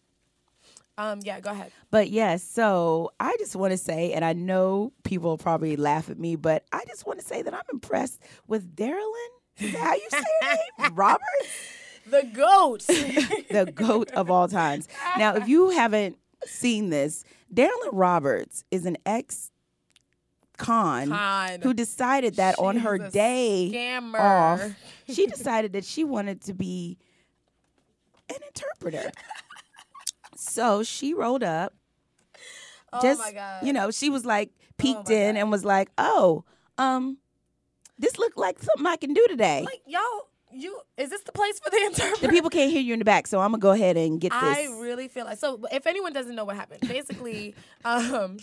Um. 0.99 1.21
Yeah. 1.23 1.41
Go 1.41 1.51
ahead. 1.51 1.73
But 1.91 2.11
yes, 2.11 2.43
so 2.43 3.13
I 3.19 3.35
just 3.39 3.57
want 3.57 3.71
to 3.73 3.79
say, 3.79 4.13
and 4.13 4.25
I 4.25 4.33
know 4.35 4.93
people 5.05 5.39
probably 5.39 5.77
laugh 5.77 6.11
at 6.11 6.19
me, 6.19 6.37
but 6.37 6.65
I 6.73 6.85
just 6.87 7.07
want 7.07 7.19
to 7.19 7.25
say 7.25 7.43
that 7.43 7.55
I'm 7.55 7.63
impressed 7.73 8.21
with 8.47 8.77
Daryl. 8.77 9.13
Is 9.59 9.73
that 9.73 9.81
how 9.81 9.95
you 9.95 10.09
say 10.11 10.23
her 10.43 10.49
name? 10.83 10.95
Robert? 10.95 11.23
The 12.07 12.23
goat. 12.33 12.87
the 12.87 13.71
goat 13.75 14.11
of 14.13 14.31
all 14.31 14.49
times. 14.49 14.89
Now, 15.19 15.35
if 15.37 15.49
you 15.49 15.71
haven't 15.71 16.19
seen 16.45 16.91
this, 16.91 17.25
Daryl 17.53 17.71
Roberts 17.93 18.65
is 18.71 18.87
an 18.87 18.97
ex 19.07 19.51
con 20.59 21.09
Con. 21.09 21.61
who 21.63 21.75
decided 21.75 22.37
that 22.37 22.59
on 22.59 22.77
her 22.79 22.99
day 22.99 23.71
Scammer. 23.73 24.19
off, 24.19 24.63
she 25.09 25.27
decided 25.37 25.73
that 25.73 25.85
she 25.85 26.05
wanted 26.05 26.43
to 26.43 26.55
be 26.55 26.99
an 28.29 28.37
interpreter. 28.47 29.11
So 30.43 30.83
she 30.83 31.15
rolled 31.15 31.43
up. 31.43 31.75
Oh 32.93 33.01
Just 33.01 33.21
my 33.21 33.33
god. 33.33 33.67
you 33.67 33.73
know, 33.73 33.91
she 33.91 34.11
was 34.11 34.25
like 34.27 34.51
peeked 34.77 35.09
my 35.09 35.15
in 35.15 35.35
God. 35.35 35.41
and 35.41 35.51
was 35.51 35.65
like, 35.65 35.91
"Oh, 35.97 36.45
um, 36.79 37.19
this 37.99 38.19
looked 38.19 38.37
like 38.37 38.59
something 38.59 38.87
I 38.87 38.97
can 38.97 39.15
do 39.15 39.27
today." 39.29 39.63
like 39.63 39.83
y'all. 39.87 40.29
You 40.55 40.79
is 40.99 41.09
this 41.09 41.23
the 41.23 41.33
place 41.33 41.59
for 41.61 41.71
the 41.71 41.79
interpreter? 41.87 42.27
the 42.27 42.29
people 42.29 42.51
can't 42.51 42.71
hear 42.71 42.83
you 42.83 42.93
in 42.93 42.99
the 42.99 43.07
back, 43.07 43.27
so 43.27 43.41
I'm 43.41 43.53
gonna 43.53 43.59
go 43.61 43.71
ahead 43.71 43.97
and 43.97 44.21
get 44.21 44.33
this. 44.33 44.43
I 44.43 44.65
really 44.83 45.09
feel 45.09 45.25
like 45.25 45.39
so. 45.39 45.59
If 45.73 45.87
anyone 45.87 46.13
doesn't 46.13 46.35
know 46.35 46.45
what 46.45 46.57
happened, 46.57 46.87
basically, 46.87 47.55
um, 47.87 48.37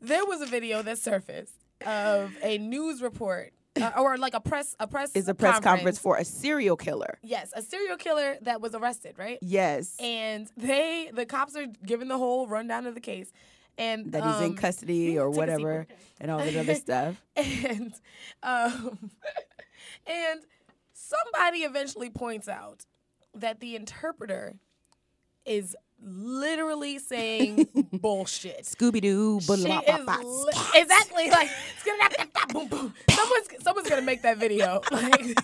there 0.00 0.24
was 0.24 0.40
a 0.42 0.46
video 0.46 0.80
that 0.82 0.98
surfaced 0.98 1.54
of 1.84 2.32
a 2.44 2.58
news 2.58 3.02
report 3.02 3.52
uh, 3.82 3.92
or 3.98 4.16
like 4.18 4.34
a 4.34 4.40
press 4.40 4.74
a 4.80 4.86
press 4.86 5.12
is 5.14 5.28
a 5.28 5.34
press 5.34 5.60
conference 5.60 5.98
for 5.98 6.16
a 6.16 6.24
serial 6.24 6.76
killer. 6.76 7.18
yes 7.22 7.52
a 7.54 7.62
serial 7.62 7.96
killer 7.96 8.36
that 8.42 8.60
was 8.60 8.74
arrested 8.74 9.14
right 9.18 9.38
Yes. 9.42 9.96
and 10.00 10.50
they 10.56 11.10
the 11.12 11.26
cops 11.26 11.56
are 11.56 11.66
giving 11.84 12.08
the 12.08 12.18
whole 12.18 12.46
rundown 12.46 12.86
of 12.86 12.94
the 12.94 13.00
case 13.00 13.32
and 13.78 14.12
that 14.12 14.22
he's 14.24 14.36
in 14.40 14.50
um, 14.52 14.54
custody 14.56 15.18
or 15.22 15.30
whatever 15.30 15.86
and 16.20 16.30
all 16.30 16.38
that 16.38 16.56
other 16.56 16.74
stuff. 16.86 17.22
and 17.36 17.94
um, 18.42 19.10
and 20.06 20.40
somebody 20.92 21.60
eventually 21.60 22.10
points 22.10 22.48
out 22.48 22.84
that 23.34 23.60
the 23.60 23.76
interpreter 23.76 24.56
is 25.46 25.74
literally 26.02 26.98
saying 26.98 27.68
bullshit. 27.92 28.64
Scooby 28.64 29.00
Doo, 29.00 29.40
li- 30.44 30.80
exactly 30.80 31.30
like 31.30 31.48
boom 32.52 32.68
boom. 32.68 32.94
Someone's 33.10 33.48
someone's 33.62 33.88
gonna 33.88 34.02
make 34.02 34.22
that 34.22 34.38
video. 34.38 34.80
Like 34.90 35.38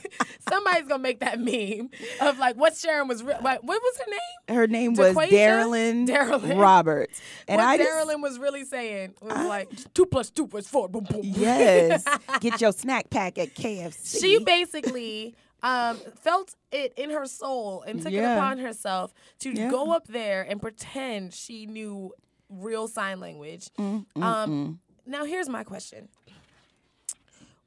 somebody's 0.48 0.86
gonna 0.88 1.02
make 1.02 1.20
that 1.20 1.40
meme 1.40 1.90
of 2.20 2.38
like 2.38 2.56
what 2.56 2.76
Sharon 2.76 3.08
was. 3.08 3.22
Re- 3.22 3.36
what, 3.40 3.64
what 3.64 3.80
was 3.82 3.98
her 3.98 4.10
name? 4.10 4.56
her 4.58 4.66
name 4.66 4.94
was 4.94 5.14
DeQuasia? 5.14 5.30
Darylyn 5.30 6.06
Darylyn. 6.06 6.60
Roberts, 6.60 7.20
and 7.48 7.58
what 7.58 7.66
I 7.66 7.76
just 7.78 8.18
was 8.20 8.38
really 8.38 8.64
saying 8.64 9.14
was 9.22 9.32
like 9.46 9.68
two 9.94 10.06
plus 10.06 10.30
two 10.30 10.44
was 10.44 10.66
four. 10.66 10.88
Boom 10.88 11.04
boom. 11.04 11.20
yes, 11.22 12.04
get 12.40 12.60
your 12.60 12.72
snack 12.72 13.08
pack 13.10 13.38
at 13.38 13.54
KFC. 13.54 14.20
she 14.20 14.38
basically 14.44 15.34
um, 15.62 15.98
felt 16.20 16.54
it 16.70 16.92
in 16.96 17.10
her 17.10 17.26
soul 17.26 17.82
and 17.82 18.00
took 18.02 18.12
it 18.12 18.22
upon 18.24 18.58
herself 18.58 19.12
to 19.40 19.50
Yeah. 19.52 19.70
go 19.70 19.92
up 19.92 20.06
there 20.06 20.42
and 20.42 20.60
pretend 20.60 21.32
she 21.34 21.66
knew 21.66 22.12
real 22.48 22.86
sign 22.88 23.20
language. 23.20 23.70
Mm, 23.78 24.06
mm, 24.14 24.22
Um, 24.22 24.50
mm. 24.50 24.78
Now, 25.08 25.24
here's 25.24 25.48
my 25.48 25.62
question: 25.64 26.08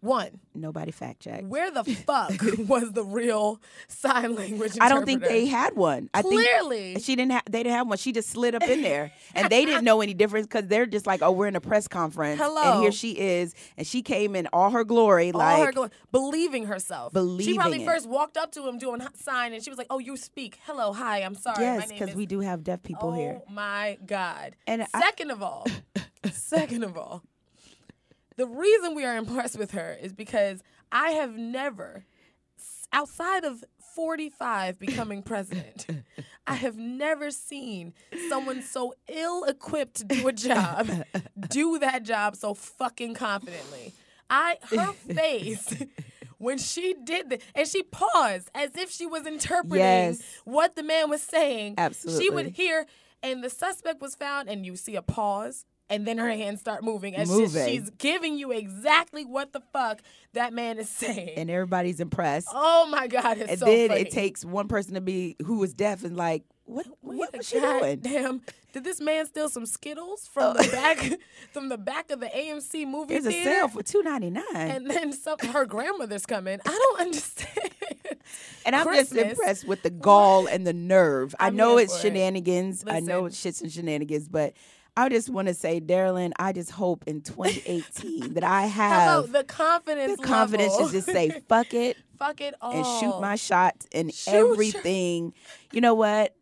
One, 0.01 0.39
Nobody 0.56 0.91
fact 0.91 1.20
checked. 1.22 1.44
where 1.48 1.70
the 1.72 1.84
fuck 2.08 2.32
was 2.70 2.94
the 2.94 3.03
real 3.03 3.60
sign 3.89 4.34
language? 4.36 4.72
Interpreter? 4.75 4.82
I 4.84 4.88
don't 4.89 5.06
think 5.06 5.24
they 5.24 5.46
had 5.46 5.75
one. 5.75 6.10
I 6.13 6.22
Clearly. 6.22 6.94
think 6.94 7.03
she 7.06 7.18
didn't 7.18 7.32
have. 7.34 7.44
They 7.50 7.63
didn't 7.63 7.75
have 7.75 7.88
one. 7.88 7.98
She 7.98 8.13
just 8.13 8.29
slid 8.29 8.56
up 8.56 8.63
in 8.63 8.82
there, 8.82 9.12
and 9.36 9.50
they 9.50 9.65
didn't 9.65 9.84
know 9.84 10.00
any 10.00 10.13
difference 10.13 10.48
because 10.48 10.68
they're 10.68 10.86
just 10.86 11.06
like, 11.06 11.22
"Oh, 11.22 11.32
we're 11.32 11.48
in 11.48 11.58
a 11.58 11.62
press 11.62 11.89
conference, 11.89 12.39
Hello. 12.39 12.74
and 12.75 12.82
here 12.82 12.94
she 12.94 13.12
is, 13.12 13.53
and 13.77 13.86
she 13.86 14.01
came 14.01 14.38
in 14.38 14.48
all 14.53 14.70
her 14.70 14.86
glory, 14.86 15.32
all 15.34 15.39
like 15.39 15.75
her 15.75 15.89
believing 16.13 16.65
herself. 16.65 17.12
she 17.41 17.56
probably 17.56 17.82
it. 17.82 17.86
first 17.86 18.08
walked 18.08 18.38
up 18.38 18.53
to 18.53 18.65
him 18.70 18.77
doing 18.77 19.01
sign, 19.15 19.51
and 19.53 19.62
she 19.62 19.70
was 19.70 19.77
like, 19.77 19.88
"Oh, 19.89 20.00
you 20.00 20.15
speak. 20.15 20.60
Hello, 20.65 20.94
hi. 20.94 21.20
I'm 21.20 21.36
sorry. 21.36 21.62
yes, 21.63 21.91
because 21.91 22.12
is." 22.12 22.15
we 22.15 22.25
do 22.25 22.39
have 22.39 22.63
deaf 22.63 22.82
people 22.84 23.10
oh 23.10 23.13
here. 23.13 23.41
my 23.51 23.98
god! 24.06 24.56
And 24.65 24.88
I- 24.94 25.00
second 25.01 25.32
of 25.32 25.44
all, 25.44 25.68
second 26.32 26.84
of 26.86 26.98
all, 26.98 27.22
the 28.39 28.48
reason 28.48 28.96
we 28.96 29.05
are 29.05 29.17
impressed 29.17 29.58
with 29.60 29.72
her 29.72 29.98
is 30.01 30.13
because 30.13 30.63
I 30.91 31.12
have 31.12 31.36
never, 31.38 32.05
outside 32.93 33.43
of 33.43 33.63
45 33.96 34.79
becoming 34.79 35.22
president, 35.24 35.86
I 36.48 36.55
have 36.55 36.77
never 36.77 37.31
seen 37.31 37.93
someone 38.29 38.62
so 38.62 38.93
ill 39.10 39.43
equipped 39.43 39.96
to 39.98 40.03
do 40.05 40.27
a 40.27 40.31
job 40.34 40.89
do 41.50 41.79
that 41.79 42.03
job 42.03 42.36
so 42.36 42.53
fucking 42.53 43.13
confidently. 43.13 43.93
I 44.29 44.58
her 44.72 44.93
face 44.93 45.84
when 46.38 46.58
she 46.58 46.96
did 47.03 47.29
that 47.31 47.41
and 47.55 47.67
she 47.67 47.84
paused 47.84 48.50
as 48.55 48.75
if 48.75 48.89
she 48.89 49.05
was 49.05 49.25
interpreting 49.27 49.77
Yes. 49.79 50.22
what 50.46 50.75
the 50.75 50.84
man 50.84 51.10
was 51.10 51.22
saying. 51.22 51.75
Absolutely, 51.77 52.24
She 52.24 52.29
would 52.29 52.48
hear 52.50 52.86
and 53.22 53.43
the 53.43 53.50
suspect 53.50 54.01
was 54.01 54.15
found 54.15 54.48
and 54.50 54.65
you 54.65 54.75
see 54.77 54.96
a 54.96 55.01
pause 55.01 55.65
and 55.89 56.05
then 56.05 56.17
her 56.17 56.29
hands 56.29 56.60
start 56.60 56.84
moving 56.84 57.15
as 57.15 57.29
she- 57.29 57.48
she's 57.48 57.89
giving 57.91 58.38
you 58.38 58.51
exactly 58.51 59.25
what 59.25 59.53
the 59.53 59.62
fuck 59.74 60.01
that 60.34 60.53
man 60.53 60.77
is 60.77 60.89
saying. 60.89 61.31
And 61.38 61.50
everybody's 61.50 62.00
impressed. 62.00 62.48
oh 62.51 62.88
my 62.89 63.08
god, 63.08 63.38
it's 63.38 63.50
and 63.51 63.60
so 63.60 63.65
then 63.65 63.89
funny. 63.89 64.01
it 64.01 64.12
takes 64.12 64.46
one 64.46 64.67
person 64.67 64.93
to 64.93 65.01
be 65.01 65.36
who 65.46 65.63
is 65.63 65.74
deaf 65.74 66.03
and 66.03 66.15
like, 66.15 66.43
what? 66.65 66.86
What 67.01 67.36
was 67.36 67.48
she 67.48 67.60
God 67.60 67.79
doing? 67.79 68.00
Damn! 68.01 68.41
Did 68.74 68.84
this 68.84 69.01
man 69.01 69.25
steal 69.25 69.50
some 69.50 69.65
Skittles 69.65 70.27
from 70.27 70.55
oh. 70.55 70.62
the 70.62 70.69
back 70.69 71.19
from 71.51 71.69
the 71.69 71.77
back 71.79 72.12
of 72.12 72.19
the 72.19 72.27
AMC 72.27 72.88
movie 72.88 73.15
There's 73.15 73.25
a 73.25 73.31
theater? 73.31 73.50
sale 73.50 73.67
for 73.69 73.81
two 73.81 74.03
ninety 74.03 74.29
nine, 74.29 74.46
and 74.53 74.88
then 74.89 75.12
some 75.12 75.39
her 75.39 75.65
grandmother's 75.65 76.27
coming. 76.27 76.60
I 76.63 76.69
don't 76.69 77.01
understand. 77.08 77.72
and 78.67 78.75
I'm 78.75 78.86
Christmas. 78.86 79.24
just 79.24 79.31
impressed 79.31 79.67
with 79.67 79.81
the 79.81 79.89
gall 79.89 80.46
and 80.46 80.67
the 80.67 80.74
nerve. 80.74 81.34
i 81.39 81.48
I'm 81.48 81.55
know 81.55 81.79
it's 81.79 81.93
for 81.93 82.00
it. 82.08 82.12
shenanigans. 82.12 82.84
I 82.86 83.00
know 83.00 83.25
it's 83.25 83.43
shits 83.43 83.63
and 83.63 83.72
shenanigans, 83.72 84.27
but 84.27 84.53
I 85.00 85.10
just 85.10 85.29
want 85.29 85.48
to 85.48 85.53
say, 85.53 85.79
Darilyn, 85.79 86.32
I 86.38 86.51
just 86.51 86.72
hope 86.72 87.03
in 87.08 87.22
2018 87.22 88.34
that 88.34 88.44
I 88.44 88.62
have 88.65 89.32
the 89.32 89.44
confidence. 89.44 90.18
the 90.20 90.24
confidence 90.24 90.72
level. 90.74 90.88
to 90.88 90.94
just 90.94 91.08
say 91.08 91.29
fuck 91.48 91.74
it 91.74 91.96
fuck 92.18 92.41
it 92.41 92.53
all 92.62 92.74
and 92.74 92.86
shoot 93.00 93.20
my 93.22 93.36
shots 93.36 93.88
and 93.94 94.13
Shoot 94.13 94.32
your- 94.34 94.51
everything. 94.51 95.34
You 95.72 95.82
know 95.82 95.94
what? 95.94 96.36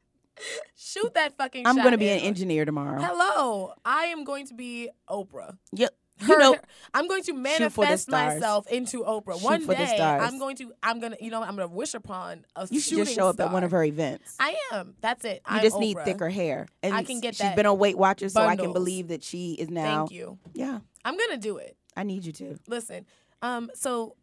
shoot 0.76 1.14
that 1.16 1.36
fucking. 1.38 1.66
I'm 1.66 1.76
shot, 1.76 1.82
going 1.84 1.92
to 1.94 1.98
be 1.98 2.10
an 2.10 2.20
engineer 2.20 2.64
tomorrow. 2.66 3.02
Hello, 3.02 3.74
I 3.86 4.06
am 4.06 4.24
going 4.24 4.46
to 4.48 4.54
be 4.54 4.90
Oprah. 5.10 5.58
Yep. 5.74 5.96
Her- 6.20 6.34
You 6.34 6.40
know, 6.40 6.54
her- 6.54 6.62
I'm 6.94 7.08
going 7.08 7.24
to 7.24 7.34
manifest 7.34 8.10
myself 8.10 8.68
into 8.68 9.04
Oprah. 9.04 9.36
Shoot 9.36 9.44
One 9.44 9.66
day. 9.68 10.00
I'm 10.02 10.40
going 10.40 10.56
to. 10.58 10.72
I'm 10.82 11.00
gonna. 11.00 11.18
You 11.20 11.30
know, 11.30 11.42
I'm 11.44 11.56
gonna 11.56 11.68
wish 11.68 11.94
upon 11.94 12.46
a 12.56 12.68
you 12.72 12.80
should 12.80 12.98
just 12.98 13.14
show 13.14 13.28
up 13.30 13.40
at 13.40 13.52
one 13.52 13.64
of 13.64 13.72
her 13.72 13.84
events. 13.84 14.36
I 14.40 14.56
am. 14.72 14.96
That's 15.02 15.26
it. 15.26 15.42
You 15.50 15.58
I'm 15.58 15.62
just 15.62 15.78
need 15.78 15.98
Oprah. 15.98 16.06
thicker 16.06 16.30
hair. 16.30 16.68
And 16.82 16.94
I 16.96 17.04
can 17.04 17.20
get 17.20 17.36
she's 17.36 17.40
that 17.40 17.56
been 17.56 17.66
on 17.66 17.78
Weight 17.78 17.98
Watchers, 17.98 18.34
so 18.34 18.42
I 18.42 18.56
can 18.56 18.74
believe 18.74 19.10
that 19.10 19.24
she 19.24 19.54
is 19.54 19.70
now. 19.70 20.08
Thank 20.08 20.12
you. 20.12 20.40
Yeah, 20.54 20.80
I'm 21.06 21.18
gonna 21.18 21.38
do 21.38 21.58
it. 21.58 21.78
I 21.96 22.04
need 22.04 22.26
you 22.26 22.32
to. 22.34 22.58
Listen. 22.68 23.06
Um. 23.42 23.70
So. 23.76 24.16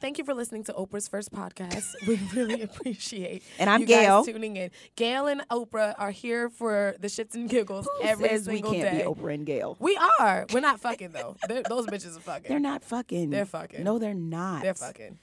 Thank 0.00 0.18
you 0.18 0.24
for 0.24 0.32
listening 0.32 0.62
to 0.64 0.72
Oprah's 0.74 1.08
first 1.08 1.32
podcast. 1.32 1.86
We 2.06 2.20
really 2.34 2.62
appreciate 2.62 3.42
And 3.58 3.68
I'm 3.68 3.80
you 3.80 3.86
guys 3.86 4.06
Gail. 4.06 4.24
tuning 4.24 4.56
in. 4.56 4.70
Gail 4.96 5.26
and 5.26 5.42
Oprah 5.50 5.94
are 5.98 6.12
here 6.12 6.48
for 6.48 6.94
the 7.00 7.08
shits 7.08 7.34
and 7.34 7.48
giggles 7.50 7.88
Who 7.98 8.04
every 8.06 8.28
says 8.28 8.46
we 8.46 8.54
single 8.56 8.72
can't 8.74 8.92
day. 8.92 8.98
be 8.98 9.04
Oprah 9.04 9.34
and 9.34 9.44
Gail? 9.46 9.76
We 9.80 9.98
are. 10.20 10.46
We're 10.52 10.60
not 10.60 10.78
fucking 10.80 11.10
though. 11.12 11.36
They're, 11.48 11.62
those 11.64 11.86
bitches 11.86 12.16
are 12.16 12.20
fucking. 12.20 12.48
They're 12.48 12.60
not 12.60 12.84
fucking. 12.84 13.30
They're 13.30 13.44
fucking. 13.44 13.82
No, 13.82 13.98
they're 13.98 14.14
not. 14.14 14.62
They're 14.62 14.74
fucking. 14.74 15.18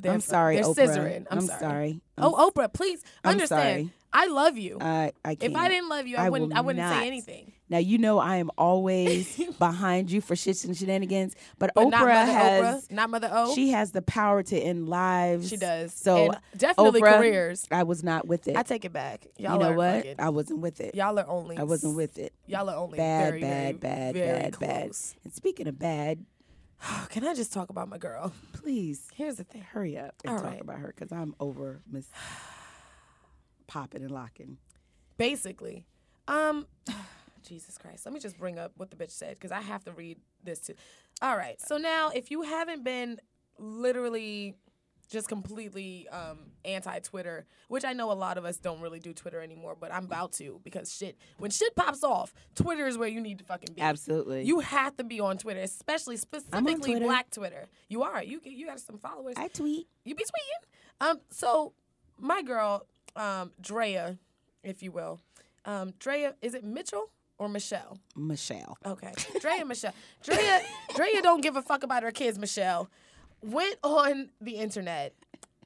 They're 0.00 0.12
I'm 0.12 0.20
fuck- 0.20 0.30
sorry, 0.30 0.54
They're 0.56 0.64
Oprah. 0.64 0.74
scissoring. 0.76 1.26
I'm, 1.30 1.40
sorry. 1.42 1.60
sorry. 1.60 2.00
Oh, 2.18 2.28
I'm 2.28 2.34
Oh, 2.36 2.50
Oprah, 2.50 2.72
please 2.72 3.02
I'm 3.24 3.32
understand. 3.32 3.90
sorry. 3.90 3.90
I 4.12 4.26
love 4.26 4.56
you. 4.56 4.78
I, 4.80 5.12
I 5.24 5.34
can't. 5.34 5.52
if 5.52 5.58
I 5.58 5.68
didn't 5.68 5.88
love 5.88 6.06
you, 6.06 6.16
I, 6.16 6.26
I 6.26 6.30
wouldn't. 6.30 6.52
I 6.56 6.60
wouldn't 6.60 6.84
not. 6.88 7.00
say 7.00 7.06
anything. 7.08 7.52
Now 7.70 7.78
you 7.78 7.96
know 7.96 8.18
I 8.18 8.36
am 8.36 8.50
always 8.58 9.40
behind 9.58 10.10
you 10.10 10.20
for 10.20 10.34
shits 10.34 10.64
and 10.66 10.76
shenanigans, 10.76 11.34
but, 11.58 11.70
But 11.74 11.86
Oprah 11.86 11.90
not 11.90 12.28
has 12.28 12.84
Oprah, 12.88 12.90
not 12.92 13.10
Mother 13.10 13.30
O. 13.32 13.54
she 13.54 13.70
has 13.70 13.92
the 13.92 14.02
power 14.02 14.42
to 14.42 14.58
end 14.58 14.88
lives. 14.88 15.48
She 15.48 15.56
does. 15.56 15.94
So 15.94 16.26
And 16.32 16.38
definitely 16.56 17.00
Oprah, 17.00 17.16
careers. 17.18 17.66
I 17.70 17.84
was 17.84 18.04
not 18.04 18.26
with 18.28 18.48
it. 18.48 18.56
I 18.56 18.62
take 18.64 18.84
it 18.84 18.92
back. 18.92 19.26
Y'all 19.38 19.54
you 19.54 19.58
know 19.60 19.70
are 19.72 19.76
what? 19.76 19.94
fucking- 19.96 20.16
I 20.18 20.28
wasn't 20.28 20.58
with 20.60 20.80
it. 20.80 20.94
y'all 20.94 21.18
are 21.18 21.26
only. 21.26 21.56
I 21.56 21.62
wasn't 21.62 21.96
with 21.96 22.18
it. 22.18 22.34
Y'all 22.46 22.68
are 22.68 22.76
only 22.76 22.98
Bad, 22.98 23.28
very, 23.30 23.40
bad, 23.40 23.50
very, 23.50 23.72
bad, 23.78 24.14
very 24.14 24.38
bad, 24.50 24.58
bad. 24.60 24.90
And 25.24 25.32
speaking 25.32 25.66
of 25.66 25.78
bad, 25.78 26.24
Can 27.08 27.26
I 27.26 27.32
just 27.32 27.50
talk 27.52 27.70
about 27.70 27.88
my 27.88 27.96
girl? 27.96 28.32
please 28.52 29.08
Here's 29.14 29.36
the 29.36 29.44
thing. 29.44 29.62
hurry 29.62 29.96
up 29.96 30.14
and 30.24 30.34
All 30.34 30.40
talk 30.42 30.50
right. 30.50 30.60
about 30.60 30.80
her 30.80 30.92
because 30.94 31.12
I'm 31.12 31.34
over 31.40 31.80
Miss 31.90 32.06
popping 33.66 34.02
and 34.02 34.10
locking. 34.10 34.58
basically 35.16 35.86
um 36.28 36.66
jesus 37.46 37.78
christ 37.78 38.04
let 38.06 38.12
me 38.12 38.20
just 38.20 38.38
bring 38.38 38.58
up 38.58 38.72
what 38.76 38.90
the 38.90 38.96
bitch 38.96 39.10
said 39.10 39.30
because 39.30 39.52
i 39.52 39.60
have 39.60 39.84
to 39.84 39.92
read 39.92 40.18
this 40.42 40.60
too 40.60 40.74
all 41.22 41.36
right 41.36 41.60
so 41.60 41.76
now 41.76 42.10
if 42.14 42.30
you 42.30 42.42
haven't 42.42 42.84
been 42.84 43.18
literally 43.58 44.54
just 45.10 45.28
completely 45.28 46.08
um, 46.08 46.38
anti-twitter 46.64 47.44
which 47.68 47.84
i 47.84 47.92
know 47.92 48.10
a 48.10 48.14
lot 48.14 48.38
of 48.38 48.44
us 48.46 48.56
don't 48.56 48.80
really 48.80 48.98
do 48.98 49.12
twitter 49.12 49.40
anymore 49.40 49.76
but 49.78 49.92
i'm 49.92 50.06
about 50.06 50.32
to 50.32 50.60
because 50.64 50.92
shit 50.92 51.16
when 51.38 51.50
shit 51.50 51.76
pops 51.76 52.02
off 52.02 52.32
twitter 52.54 52.86
is 52.86 52.96
where 52.96 53.08
you 53.08 53.20
need 53.20 53.38
to 53.38 53.44
fucking 53.44 53.74
be 53.74 53.82
Absolutely. 53.82 54.44
you 54.44 54.60
have 54.60 54.96
to 54.96 55.04
be 55.04 55.20
on 55.20 55.36
twitter 55.36 55.60
especially 55.60 56.16
specifically 56.16 56.92
Twitter. 56.92 57.04
black 57.04 57.30
twitter 57.30 57.68
you 57.88 58.02
are 58.02 58.22
you 58.22 58.40
you 58.44 58.66
got 58.66 58.80
some 58.80 58.98
followers 58.98 59.34
I 59.36 59.48
tweet. 59.48 59.86
you 60.04 60.14
be 60.14 60.24
tweeting. 60.24 61.06
Um, 61.06 61.20
so 61.30 61.74
my 62.18 62.42
girl, 62.42 62.86
um, 63.16 63.52
Draya, 63.60 64.18
if 64.62 64.82
you 64.82 64.92
will, 64.92 65.20
um, 65.64 65.92
Draya, 65.98 66.34
is 66.40 66.54
it 66.54 66.64
Mitchell 66.64 67.10
or 67.38 67.48
Michele? 67.48 67.98
Michele. 68.16 68.76
Okay, 68.86 69.12
Draya 69.40 69.60
and 69.60 69.68
Michele. 69.68 69.92
Draya, 70.24 70.60
Draya 70.90 71.22
don't 71.22 71.40
give 71.42 71.56
a 71.56 71.62
fuck 71.62 71.82
about 71.82 72.02
her 72.02 72.12
kids. 72.12 72.38
Michele 72.38 72.88
went 73.42 73.76
on 73.82 74.30
the 74.40 74.52
internet 74.52 75.12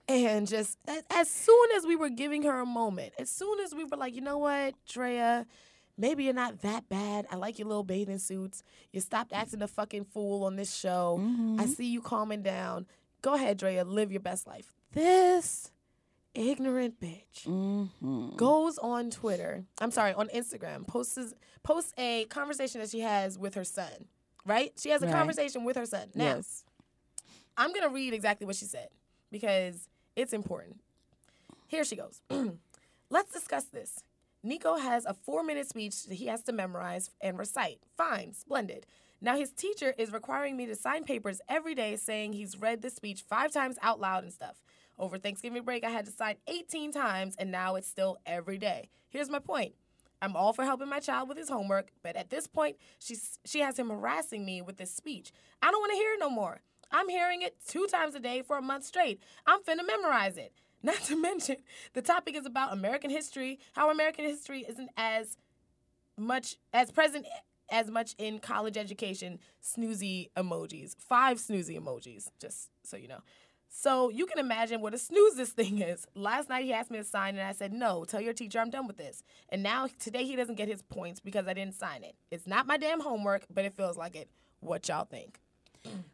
and 0.09 0.47
just 0.49 0.79
as, 0.89 1.03
as 1.11 1.31
soon 1.31 1.69
as 1.77 1.87
we 1.87 1.95
were 1.95 2.09
giving 2.09 2.43
her 2.43 2.59
a 2.61 2.67
moment, 2.67 3.13
as 3.19 3.31
soon 3.31 3.61
as 3.61 3.75
we 3.75 3.85
were 3.85 3.97
like, 3.97 4.15
you 4.15 4.21
know 4.23 4.39
what, 4.39 4.75
Draya. 4.89 5.47
Maybe 6.01 6.23
you're 6.23 6.33
not 6.33 6.63
that 6.63 6.89
bad. 6.89 7.27
I 7.29 7.35
like 7.35 7.59
your 7.59 7.67
little 7.67 7.83
bathing 7.83 8.19
suits. 8.21 8.63
You 8.93 9.01
stopped 9.01 9.33
acting 9.33 9.63
a 9.63 9.67
fucking 9.67 10.05
fool 10.05 10.45
on 10.45 10.55
this 10.55 10.73
show. 10.73 11.21
I 11.59 11.67
see 11.67 11.87
you 11.87 12.01
calming 12.01 12.43
down. 12.43 12.87
Go 13.21 13.35
ahead, 13.35 13.59
Draya. 13.59 13.85
Live 13.85 14.13
your 14.13 14.21
best 14.21 14.47
life. 14.47 14.73
This 14.93 15.73
ignorant 16.35 17.01
bitch 17.01 17.45
Mm-hmm. 17.47 18.37
goes 18.37 18.79
on 18.79 19.11
Twitter. 19.11 19.65
I'm 19.81 19.91
sorry, 19.91 20.13
on 20.15 20.29
Instagram. 20.29 20.87
Posts 20.87 21.35
posts 21.63 21.93
a 21.99 22.25
conversation 22.27 22.81
that 22.81 22.91
she 22.91 23.01
has 23.01 23.39
with 23.39 23.55
her 23.55 23.65
son. 23.65 24.07
Right? 24.47 24.73
She 24.79 24.91
has 24.91 25.03
a 25.03 25.07
Right. 25.07 25.15
conversation 25.15 25.65
with 25.65 25.77
her 25.77 25.85
son. 25.87 26.09
Now, 26.15 26.37
yes. 26.37 26.65
I'm 27.57 27.73
gonna 27.73 27.89
read 27.91 28.15
exactly 28.15 28.47
what 28.47 28.57
she 28.57 28.65
said 28.65 28.89
because 29.31 29.89
it's 30.17 30.33
important. 30.33 30.81
Here 31.67 31.85
she 31.85 31.97
goes. 31.97 32.23
Let's 33.11 33.33
discuss 33.33 33.65
this. 33.65 34.03
Kniko 34.47 34.81
has 34.81 35.05
a 35.05 35.15
four 35.15 35.43
minute 35.43 35.69
speech 35.69 36.05
that 36.05 36.15
he 36.15 36.27
has 36.27 36.43
to 36.45 36.53
memorize 36.53 37.11
and 37.21 37.39
recite. 37.39 37.81
Fine, 37.97 38.35
splendid. 38.35 38.87
Now 39.21 39.37
his 39.37 39.51
teacher 39.51 39.95
is 39.99 40.13
requiring 40.13 40.57
me 40.57 40.67
to 40.67 40.77
sign 40.77 41.05
papers 41.05 41.41
every 41.49 41.75
day 41.75 41.97
saying 41.97 42.33
he's 42.35 42.59
read 42.59 42.81
the 42.83 42.91
speech 42.91 43.23
five 43.29 43.53
times 43.53 43.77
out 43.83 44.01
loud 44.01 44.23
and 44.23 44.33
stuff. 44.33 44.63
Over 44.99 45.19
Thanksgiving 45.19 45.63
break, 45.65 45.85
I 45.85 45.91
had 45.91 46.07
to 46.07 46.13
sign 46.13 46.37
18 46.49 46.91
times, 46.93 47.35
and 47.39 47.51
now 47.53 47.75
it's 47.77 47.87
still 47.89 48.19
every 48.27 48.59
day. 48.59 48.89
Here's 49.09 49.31
my 49.31 49.39
point. 49.39 49.75
I'm 50.21 50.37
all 50.37 50.53
for 50.53 50.65
helping 50.65 50.89
my 50.89 51.01
child 51.01 51.29
with 51.29 51.39
his 51.39 51.49
homework, 51.49 51.89
but 52.03 52.17
at 52.17 52.31
this 52.31 52.47
point, 52.47 52.77
she's, 52.99 53.39
she 53.45 53.61
has 53.61 53.79
him 53.79 53.91
harassing 53.91 54.45
me 54.45 54.63
with 54.63 54.77
this 54.77 54.93
speech. 54.95 55.33
I 55.63 55.71
don't 55.71 55.81
want 55.81 55.93
to 55.93 55.97
hear 55.97 56.15
it 56.15 56.21
no 56.21 56.31
more. 56.31 56.61
I'm 56.91 57.09
hearing 57.09 57.43
it 57.43 57.57
two 57.67 57.87
times 57.87 58.15
a 58.15 58.21
day 58.21 58.43
for 58.43 58.57
a 58.57 58.63
month 58.63 58.85
straight. 58.85 59.23
I'm 59.47 59.61
finna 59.61 59.87
memorize 59.87 60.37
it. 60.37 60.53
Not 60.83 61.03
to 61.05 61.17
mention, 61.17 61.57
the 61.93 62.03
topic 62.03 62.37
is 62.37 62.47
about 62.47 62.73
American 62.73 63.11
history, 63.11 63.59
how 63.73 63.91
American 63.91 64.25
history 64.25 64.65
isn't 64.69 64.91
as 64.97 65.37
much 66.17 66.57
as 66.73 66.91
present 66.91 67.27
as 67.71 67.91
much 67.91 68.15
in 68.19 68.39
college 68.39 68.77
education. 68.77 69.39
Snoozy 69.63 70.31
emojis. 70.37 70.95
Five 70.97 71.39
snoozy 71.39 71.79
emojis, 71.79 72.29
just 72.41 72.71
so 72.85 72.97
you 72.97 73.09
know. 73.09 73.21
So 73.69 74.09
you 74.09 74.27
can 74.27 74.39
imagine 74.39 74.81
what 74.81 74.95
a 74.95 74.99
snooze 74.99 75.35
this 75.35 75.51
thing 75.51 75.81
is. 75.81 76.07
Last 76.15 76.49
night 76.49 76.65
he 76.65 76.73
asked 76.73 76.91
me 76.91 76.99
to 76.99 77.05
sign 77.05 77.37
and 77.37 77.47
I 77.47 77.53
said, 77.53 77.73
no, 77.73 78.05
tell 78.05 78.21
your 78.21 78.33
teacher 78.33 78.59
I'm 78.59 78.71
done 78.71 78.87
with 78.87 78.97
this. 78.97 79.23
And 79.51 79.63
now 79.63 79.89
today 79.99 80.25
he 80.25 80.37
doesn't 80.37 80.57
get 80.57 80.69
his 80.69 80.83
points 80.83 81.21
because 81.21 81.47
I 81.47 81.55
didn't 81.55 81.75
sign 81.75 82.03
it. 82.03 82.17
It's 82.31 82.47
not 82.47 82.67
my 82.67 82.77
damn 82.77 83.01
homework, 83.01 83.45
but 83.53 83.65
it 83.65 83.75
feels 83.75 83.97
like 83.97 84.17
it. 84.17 84.31
What 84.61 84.89
y'all 84.89 85.05
think? 85.05 85.41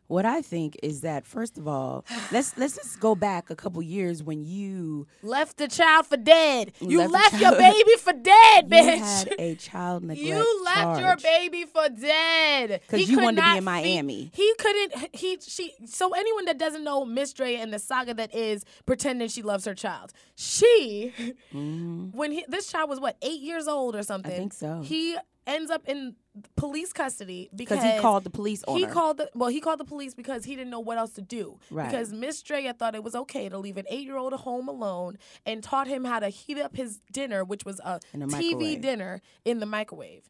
What 0.07 0.27
I 0.27 0.43
think 0.43 0.77
is 0.83 1.01
that 1.01 1.27
first 1.27 1.57
of 1.57 1.67
all, 1.67 2.05
let's 2.31 2.57
let's 2.59 2.77
just 2.77 3.01
go 3.01 3.15
back 3.15 3.49
a 3.49 3.57
couple 3.57 3.83
years 3.83 4.23
when 4.23 4.45
you 4.45 5.07
Left 5.23 5.57
the 5.57 5.67
child 5.67 6.07
for 6.07 6.19
dead. 6.19 6.73
You 6.79 6.99
Left 6.99 7.13
left, 7.33 7.41
your 7.41 7.53
baby 7.57 7.95
for 7.99 8.13
dead, 8.13 8.69
bitch. 8.71 8.85
you 8.87 9.03
had 9.03 9.35
a 9.39 9.55
child 9.55 10.05
neglect 10.05 10.21
You 10.29 10.63
left 10.65 11.01
your 11.01 11.17
baby 11.17 11.65
for 11.65 11.89
dead 11.89 12.83
'Cause 12.87 13.01
He 13.01 13.07
you 13.07 13.19
wanted 13.19 13.41
to 13.43 13.51
be 13.53 13.57
in 13.59 13.65
Miami. 13.65 14.25
Feed, 14.27 14.31
he 14.35 14.55
couldn't. 14.59 15.17
He 15.17 15.39
she. 15.41 15.73
So 15.87 16.13
anyone 16.13 16.45
that 16.45 16.59
doesn't 16.59 16.85
know 16.85 17.07
Miss 17.07 17.33
Dre 17.33 17.55
and 17.55 17.73
the 17.73 17.79
saga 17.79 18.13
that 18.15 18.35
is 18.35 18.65
pretending 18.85 19.29
she 19.29 19.41
loves 19.43 19.65
her 19.65 19.75
child, 19.75 20.13
she 20.37 21.15
when 21.53 22.31
he 22.31 22.45
this 22.47 22.67
child 22.71 22.91
was 22.91 23.01
what 23.01 23.17
eight 23.23 23.41
years 23.41 23.67
old 23.67 23.97
or 23.97 24.03
something. 24.03 24.31
Mm-hmm. 24.33 24.39
think 24.41 24.53
so. 24.53 24.83
He 24.83 25.17
ends 25.47 25.71
up 25.71 25.83
in 25.87 26.17
police 26.57 26.93
custody 26.93 27.49
because 27.55 27.83
he 27.83 27.99
called 28.01 28.25
the 28.25 28.31
police 28.31 28.65
on 28.65 28.77
he 28.77 28.85
her. 28.85 28.93
called 28.93 29.19
the 29.19 29.31
well, 29.35 29.49
he 29.49 29.61
called 29.61 29.79
the 29.79 29.85
police 29.85 30.15
because 30.15 30.45
he 30.45 30.57
didn't 30.57 30.71
know 30.71 30.81
what 30.81 30.99
else 30.99 31.13
to 31.13 31.23
do. 31.23 31.59
Right. 31.71 31.91
Because 31.91 32.13
Miss 32.13 32.43
Draya 32.43 32.77
thought 32.77 32.95
it 32.95 33.05
was 33.05 33.15
okay 33.15 33.49
to 33.49 33.59
leave 33.59 33.77
an 33.77 33.87
eight 33.89 34.05
year 34.05 34.17
old 34.17 34.33
home 34.33 34.69
alone 34.69 35.19
and 35.47 35.63
taught 35.63 35.87
him 35.87 36.05
how 36.05 36.19
to 36.19 36.29
heat 36.29 36.59
up 36.59 36.77
his 36.77 37.01
dinner, 37.13 37.45
which 37.45 37.65
was 37.65 37.81
a 37.85 38.01
TV 38.15 38.31
microwave. 38.31 38.81
dinner 38.81 39.21
in 39.45 39.61
the 39.61 39.67
microwave. 39.67 40.29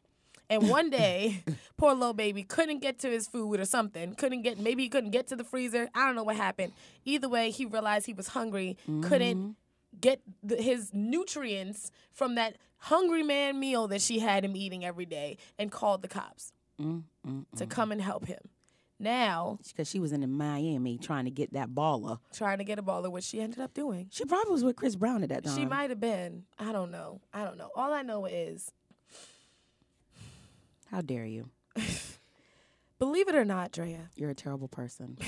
And 0.49 0.69
one 0.69 0.89
day, 0.89 1.43
poor 1.77 1.93
little 1.93 2.13
baby 2.13 2.43
couldn't 2.43 2.79
get 2.79 2.99
to 2.99 3.09
his 3.09 3.27
food 3.27 3.59
or 3.59 3.65
something. 3.65 4.13
Couldn't 4.15 4.43
get 4.43 4.59
maybe 4.59 4.83
he 4.83 4.89
couldn't 4.89 5.11
get 5.11 5.27
to 5.27 5.35
the 5.35 5.43
freezer. 5.43 5.89
I 5.93 6.05
don't 6.05 6.15
know 6.15 6.23
what 6.23 6.35
happened. 6.35 6.73
Either 7.03 7.29
way, 7.29 7.51
he 7.51 7.65
realized 7.65 8.05
he 8.05 8.13
was 8.13 8.29
hungry. 8.29 8.77
Couldn't 8.85 9.37
mm-hmm. 9.37 9.51
Get 9.99 10.21
the, 10.43 10.55
his 10.61 10.93
nutrients 10.93 11.91
from 12.11 12.35
that 12.35 12.57
hungry 12.77 13.23
man 13.23 13.59
meal 13.59 13.87
that 13.87 14.01
she 14.01 14.19
had 14.19 14.43
him 14.45 14.55
eating 14.55 14.85
every 14.85 15.05
day, 15.05 15.37
and 15.57 15.71
called 15.71 16.01
the 16.01 16.07
cops 16.07 16.51
Mm, 16.79 17.03
mm, 17.25 17.45
to 17.55 17.65
come 17.65 17.91
and 17.93 18.01
help 18.01 18.25
him. 18.25 18.39
Now, 18.99 19.59
because 19.67 19.89
she 19.89 19.99
was 19.99 20.11
in 20.13 20.29
Miami 20.31 20.97
trying 20.97 21.25
to 21.25 21.31
get 21.31 21.53
that 21.53 21.69
baller. 21.69 22.19
trying 22.33 22.57
to 22.59 22.63
get 22.63 22.79
a 22.79 22.83
baller, 22.83 23.11
which 23.11 23.25
she 23.25 23.41
ended 23.41 23.59
up 23.59 23.73
doing. 23.73 24.07
She 24.11 24.23
probably 24.25 24.51
was 24.53 24.63
with 24.63 24.75
Chris 24.77 24.95
Brown 24.95 25.21
at 25.23 25.29
that 25.29 25.43
time. 25.43 25.55
She 25.57 25.65
might 25.65 25.89
have 25.89 25.99
been. 25.99 26.43
I 26.57 26.71
don't 26.71 26.91
know. 26.91 27.19
I 27.33 27.43
don't 27.43 27.57
know. 27.57 27.71
All 27.75 27.93
I 27.93 28.03
know 28.03 28.25
is, 28.25 28.71
How 30.91 31.01
dare 31.01 31.25
you? 31.25 31.49
believe 32.99 33.27
it 33.27 33.35
or 33.35 33.43
not, 33.45 33.71
Draya, 33.73 34.07
You're 34.15 34.29
a 34.29 34.35
terrible 34.35 34.67
person. 34.69 35.17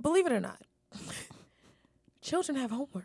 believe 0.00 0.26
it 0.26 0.32
or 0.32 0.40
not, 0.40 0.60
children 2.24 2.56
have 2.56 2.70
homework. 2.70 3.04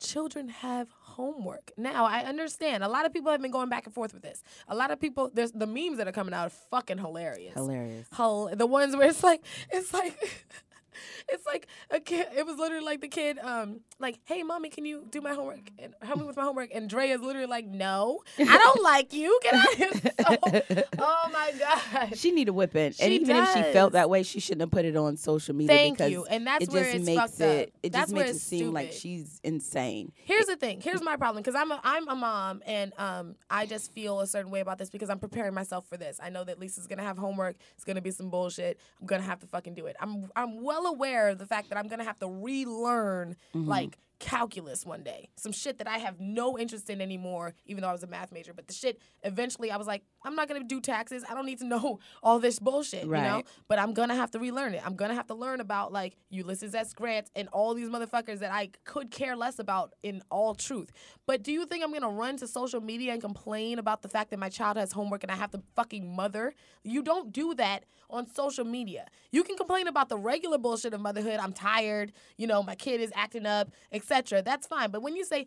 Children 0.00 0.48
have 0.48 0.88
homework. 0.98 1.70
Now, 1.76 2.06
I 2.06 2.20
understand. 2.24 2.82
A 2.82 2.88
lot 2.88 3.06
of 3.06 3.12
people 3.12 3.30
have 3.30 3.40
been 3.40 3.52
going 3.52 3.68
back 3.68 3.84
and 3.86 3.94
forth 3.94 4.12
with 4.12 4.22
this. 4.22 4.42
A 4.66 4.74
lot 4.74 4.90
of 4.90 4.98
people, 4.98 5.30
there's 5.32 5.52
the 5.52 5.66
memes 5.66 5.98
that 5.98 6.08
are 6.08 6.12
coming 6.12 6.34
out 6.34 6.46
are 6.46 6.50
fucking 6.70 6.98
hilarious. 6.98 7.54
Hilarious. 7.54 8.08
Hol- 8.12 8.50
the 8.56 8.66
ones 8.66 8.96
where 8.96 9.08
it's 9.08 9.22
like, 9.22 9.44
it's 9.70 9.94
like, 9.94 10.18
it's 11.28 11.46
like 11.46 11.66
a 11.90 12.00
kid. 12.00 12.26
It 12.36 12.46
was 12.46 12.56
literally 12.58 12.84
like 12.84 13.00
the 13.00 13.08
kid, 13.08 13.38
um, 13.38 13.80
like, 13.98 14.18
hey, 14.24 14.42
mommy, 14.42 14.68
can 14.68 14.84
you 14.84 15.06
do 15.10 15.20
my 15.20 15.32
homework 15.34 15.70
and 15.78 15.94
help 16.02 16.18
me 16.20 16.24
with 16.26 16.36
my 16.36 16.42
homework? 16.44 16.70
And 16.74 16.88
Dre 16.88 17.08
is 17.08 17.20
literally 17.20 17.46
like, 17.46 17.66
no, 17.66 18.20
I 18.38 18.56
don't 18.58 18.82
like 18.84 19.12
you. 19.12 19.38
Get 19.42 19.54
out 19.54 19.72
of 19.72 19.74
here. 19.78 19.90
So, 20.22 20.82
oh 20.98 21.30
my 21.32 21.52
god. 21.58 22.16
She 22.16 22.30
need 22.30 22.48
a 22.48 22.52
whipping, 22.52 22.94
and 23.00 23.12
even 23.12 23.36
if 23.36 23.52
she 23.52 23.62
felt 23.72 23.92
that 23.92 24.08
way, 24.08 24.22
she 24.22 24.40
shouldn't 24.40 24.60
have 24.62 24.70
put 24.70 24.84
it 24.84 24.96
on 24.96 25.16
social 25.16 25.54
media 25.54 25.76
Thank 25.76 25.98
because 25.98 26.12
you. 26.12 26.24
And 26.26 26.46
that's 26.46 26.64
it 26.64 26.70
where 26.70 26.84
just 26.84 26.96
it's 26.96 27.06
makes 27.06 27.40
it. 27.40 27.68
up. 27.68 27.74
It 27.82 27.92
That's 27.92 28.12
just 28.12 28.14
makes 28.14 28.30
it 28.30 28.40
seem 28.40 28.72
like 28.72 28.92
stupid. 28.92 29.00
she's 29.00 29.40
insane. 29.42 30.12
Here's 30.14 30.46
the 30.46 30.56
thing. 30.56 30.80
Here's 30.80 31.02
my 31.02 31.16
problem 31.16 31.42
because 31.42 31.54
I'm 31.60 31.70
a, 31.72 31.80
I'm 31.82 32.08
a 32.08 32.14
mom 32.14 32.62
and 32.66 32.92
um 32.98 33.34
I 33.50 33.66
just 33.66 33.92
feel 33.92 34.20
a 34.20 34.26
certain 34.26 34.50
way 34.50 34.60
about 34.60 34.78
this 34.78 34.90
because 34.90 35.10
I'm 35.10 35.18
preparing 35.18 35.54
myself 35.54 35.86
for 35.88 35.96
this. 35.96 36.20
I 36.22 36.30
know 36.30 36.44
that 36.44 36.58
Lisa's 36.60 36.86
gonna 36.86 37.02
have 37.02 37.18
homework. 37.18 37.56
It's 37.74 37.84
gonna 37.84 38.00
be 38.02 38.10
some 38.10 38.30
bullshit. 38.30 38.78
I'm 39.00 39.06
gonna 39.06 39.22
have 39.22 39.40
to 39.40 39.46
fucking 39.46 39.74
do 39.74 39.86
it. 39.86 39.96
I'm 40.00 40.28
I'm 40.36 40.62
well 40.62 40.81
aware 40.86 41.30
of 41.30 41.38
the 41.38 41.46
fact 41.46 41.68
that 41.70 41.78
I'm 41.78 41.88
gonna 41.88 42.04
have 42.04 42.18
to 42.20 42.28
relearn 42.28 43.36
mm-hmm. 43.54 43.68
like 43.68 43.98
calculus 44.18 44.86
one 44.86 45.02
day. 45.02 45.28
Some 45.36 45.52
shit 45.52 45.78
that 45.78 45.88
I 45.88 45.98
have 45.98 46.20
no 46.20 46.58
interest 46.58 46.88
in 46.88 47.00
anymore, 47.00 47.54
even 47.66 47.82
though 47.82 47.88
I 47.88 47.92
was 47.92 48.04
a 48.04 48.06
math 48.06 48.32
major. 48.32 48.54
But 48.54 48.68
the 48.68 48.72
shit 48.72 49.00
eventually 49.22 49.70
I 49.70 49.76
was 49.76 49.86
like, 49.86 50.04
I'm 50.24 50.34
not 50.34 50.48
gonna 50.48 50.64
do 50.64 50.80
taxes. 50.80 51.24
I 51.28 51.34
don't 51.34 51.46
need 51.46 51.58
to 51.58 51.66
know 51.66 51.98
all 52.22 52.38
this 52.38 52.58
bullshit, 52.58 53.04
you 53.04 53.10
know? 53.10 53.42
But 53.68 53.78
I'm 53.78 53.92
gonna 53.94 54.14
have 54.14 54.30
to 54.32 54.38
relearn 54.38 54.74
it. 54.74 54.82
I'm 54.84 54.96
gonna 54.96 55.14
have 55.14 55.26
to 55.28 55.34
learn 55.34 55.60
about 55.60 55.92
like 55.92 56.16
Ulysses 56.30 56.74
S. 56.74 56.92
Grant 56.92 57.30
and 57.34 57.48
all 57.48 57.74
these 57.74 57.88
motherfuckers 57.88 58.38
that 58.40 58.52
I 58.52 58.70
could 58.84 59.10
care 59.10 59.36
less 59.36 59.58
about 59.58 59.94
in 60.02 60.22
all 60.30 60.54
truth. 60.54 60.90
But 61.26 61.42
do 61.42 61.52
you 61.52 61.66
think 61.66 61.84
I'm 61.84 61.92
gonna 61.92 62.08
run 62.10 62.36
to 62.38 62.46
social 62.46 62.80
media 62.80 63.12
and 63.12 63.20
complain 63.20 63.78
about 63.78 64.02
the 64.02 64.08
fact 64.08 64.30
that 64.30 64.38
my 64.38 64.48
child 64.48 64.76
has 64.76 64.92
homework 64.92 65.22
and 65.22 65.32
I 65.32 65.36
have 65.36 65.50
to 65.52 65.62
fucking 65.76 66.14
mother? 66.14 66.54
You 66.84 67.02
don't 67.02 67.32
do 67.32 67.54
that 67.54 67.84
on 68.10 68.26
social 68.26 68.64
media. 68.64 69.06
You 69.30 69.42
can 69.42 69.56
complain 69.56 69.88
about 69.88 70.08
the 70.08 70.18
regular 70.18 70.58
bullshit 70.58 70.92
of 70.92 71.00
motherhood. 71.00 71.40
I'm 71.40 71.52
tired, 71.52 72.12
you 72.36 72.46
know, 72.46 72.62
my 72.62 72.74
kid 72.74 73.00
is 73.00 73.10
acting 73.14 73.46
up, 73.46 73.70
etc. 73.90 74.42
That's 74.42 74.66
fine. 74.66 74.90
But 74.90 75.02
when 75.02 75.16
you 75.16 75.24
say 75.24 75.46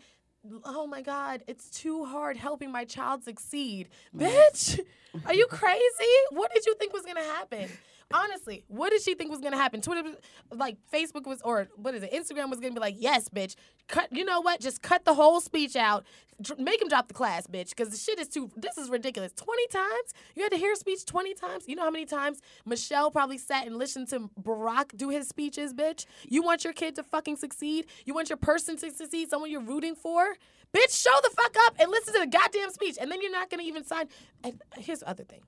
Oh 0.63 0.88
my 0.88 1.01
God, 1.01 1.43
it's 1.47 1.69
too 1.69 2.05
hard 2.05 2.38
helping 2.38 2.71
my 2.71 2.86
child 2.86 3.23
succeed. 3.23 3.89
Bitch, 4.15 4.79
are 5.25 5.34
you 5.34 5.47
crazy? 5.47 6.15
What 6.31 6.53
did 6.53 6.65
you 6.65 6.75
think 6.75 6.93
was 6.93 7.03
gonna 7.03 7.21
happen? 7.21 7.69
Honestly, 8.15 8.63
what 8.69 8.91
did 8.91 9.01
she 9.01 9.13
think 9.13 9.30
was 9.30 9.41
gonna 9.41 9.58
happen? 9.58 9.82
Twitter, 9.82 10.10
like 10.54 10.78
Facebook 10.91 11.28
was, 11.28 11.41
or 11.41 11.67
what 11.75 11.93
is 11.93 12.01
it? 12.01 12.13
Instagram 12.13 12.49
was 12.49 12.62
gonna 12.62 12.73
be 12.73 12.80
like, 12.80 12.95
yes, 12.97 13.28
bitch. 13.28 13.56
Cut. 13.89 14.08
You 14.12 14.23
know 14.23 14.39
what? 14.39 14.62
Just 14.62 14.82
cut 14.82 15.04
the 15.04 15.13
whole 15.13 15.41
speech 15.41 15.75
out. 15.75 16.06
Dr- 16.41 16.60
make 16.60 16.82
him 16.82 16.88
drop 16.88 17.10
the 17.10 17.13
class, 17.13 17.45
bitch, 17.45 17.69
because 17.69 17.89
the 17.89 17.97
shit 17.97 18.17
is 18.19 18.30
too. 18.30 18.49
This 18.56 18.78
is 18.78 18.89
ridiculous. 18.89 19.34
Twenty 19.34 19.67
times 19.67 20.13
you 20.34 20.43
had 20.43 20.51
to 20.54 20.58
hear 20.58 20.71
a 20.71 20.75
speech 20.78 21.06
twenty 21.06 21.34
times. 21.34 21.65
You 21.67 21.75
know 21.75 21.84
how 21.84 21.91
many 21.91 22.06
times 22.06 22.41
Michelle 22.65 23.12
probably 23.12 23.38
sat 23.38 23.67
and 23.67 23.78
listened 23.78 24.08
to 24.10 24.30
Barack 24.41 24.95
do 24.95 25.10
his 25.10 25.28
speeches, 25.28 25.73
bitch. 25.73 26.06
You 26.23 26.41
want 26.41 26.63
your 26.63 26.73
kid 26.73 26.95
to 26.95 27.04
fucking 27.04 27.36
succeed? 27.36 27.88
You 28.06 28.13
want 28.13 28.30
your 28.30 28.38
person 28.38 28.78
to 28.78 28.91
succeed? 28.91 29.30
Someone 29.30 29.51
you're 29.51 29.62
rooting 29.62 29.95
for? 29.95 30.36
Bitch, 30.73 31.01
show 31.01 31.15
the 31.21 31.30
fuck 31.30 31.56
up 31.65 31.75
and 31.80 31.91
listen 31.91 32.13
to 32.13 32.19
the 32.21 32.28
goddamn 32.28 32.69
speech, 32.71 32.97
and 32.99 33.12
then 33.12 33.21
you're 33.21 33.32
not 33.32 33.49
gonna 33.49 33.63
even 33.63 33.84
sign. 33.84 34.08
And 34.43 34.62
here's 34.78 34.99
the 34.99 35.10
other 35.10 35.23
thing 35.23 35.41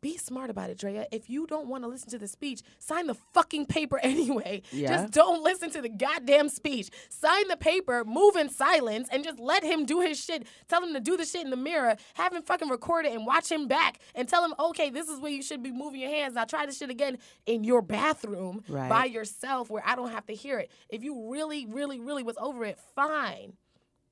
be 0.00 0.16
smart 0.16 0.50
about 0.50 0.70
it, 0.70 0.78
Draya. 0.78 1.06
If 1.12 1.28
you 1.28 1.46
don't 1.46 1.68
want 1.68 1.84
to 1.84 1.88
listen 1.88 2.08
to 2.10 2.18
the 2.18 2.28
speech, 2.28 2.62
sign 2.78 3.06
the 3.06 3.14
fucking 3.34 3.66
paper 3.66 3.98
anyway. 4.02 4.62
Yeah. 4.72 4.88
Just 4.88 5.12
don't 5.12 5.42
listen 5.42 5.70
to 5.70 5.82
the 5.82 5.88
goddamn 5.88 6.48
speech. 6.48 6.90
Sign 7.08 7.48
the 7.48 7.56
paper, 7.56 8.04
move 8.04 8.36
in 8.36 8.48
silence, 8.48 9.08
and 9.12 9.22
just 9.22 9.38
let 9.38 9.62
him 9.62 9.84
do 9.84 10.00
his 10.00 10.18
shit. 10.22 10.46
Tell 10.68 10.82
him 10.82 10.94
to 10.94 11.00
do 11.00 11.16
the 11.16 11.24
shit 11.24 11.44
in 11.44 11.50
the 11.50 11.56
mirror. 11.56 11.96
Have 12.14 12.32
him 12.32 12.42
fucking 12.42 12.68
record 12.68 13.04
it 13.06 13.12
and 13.12 13.26
watch 13.26 13.50
him 13.50 13.68
back 13.68 13.98
and 14.14 14.28
tell 14.28 14.44
him, 14.44 14.54
okay, 14.58 14.90
this 14.90 15.08
is 15.08 15.20
where 15.20 15.32
you 15.32 15.42
should 15.42 15.62
be 15.62 15.72
moving 15.72 16.00
your 16.00 16.10
hands. 16.10 16.34
Now 16.34 16.44
try 16.44 16.66
this 16.66 16.78
shit 16.78 16.90
again 16.90 17.18
in 17.46 17.64
your 17.64 17.82
bathroom 17.82 18.62
Right. 18.68 18.88
by 18.88 19.04
yourself 19.06 19.70
where 19.70 19.82
I 19.84 19.96
don't 19.96 20.10
have 20.10 20.26
to 20.26 20.34
hear 20.34 20.58
it. 20.58 20.70
If 20.88 21.02
you 21.02 21.30
really, 21.30 21.66
really, 21.66 22.00
really 22.00 22.22
was 22.22 22.36
over 22.38 22.64
it, 22.64 22.78
fine. 22.94 23.54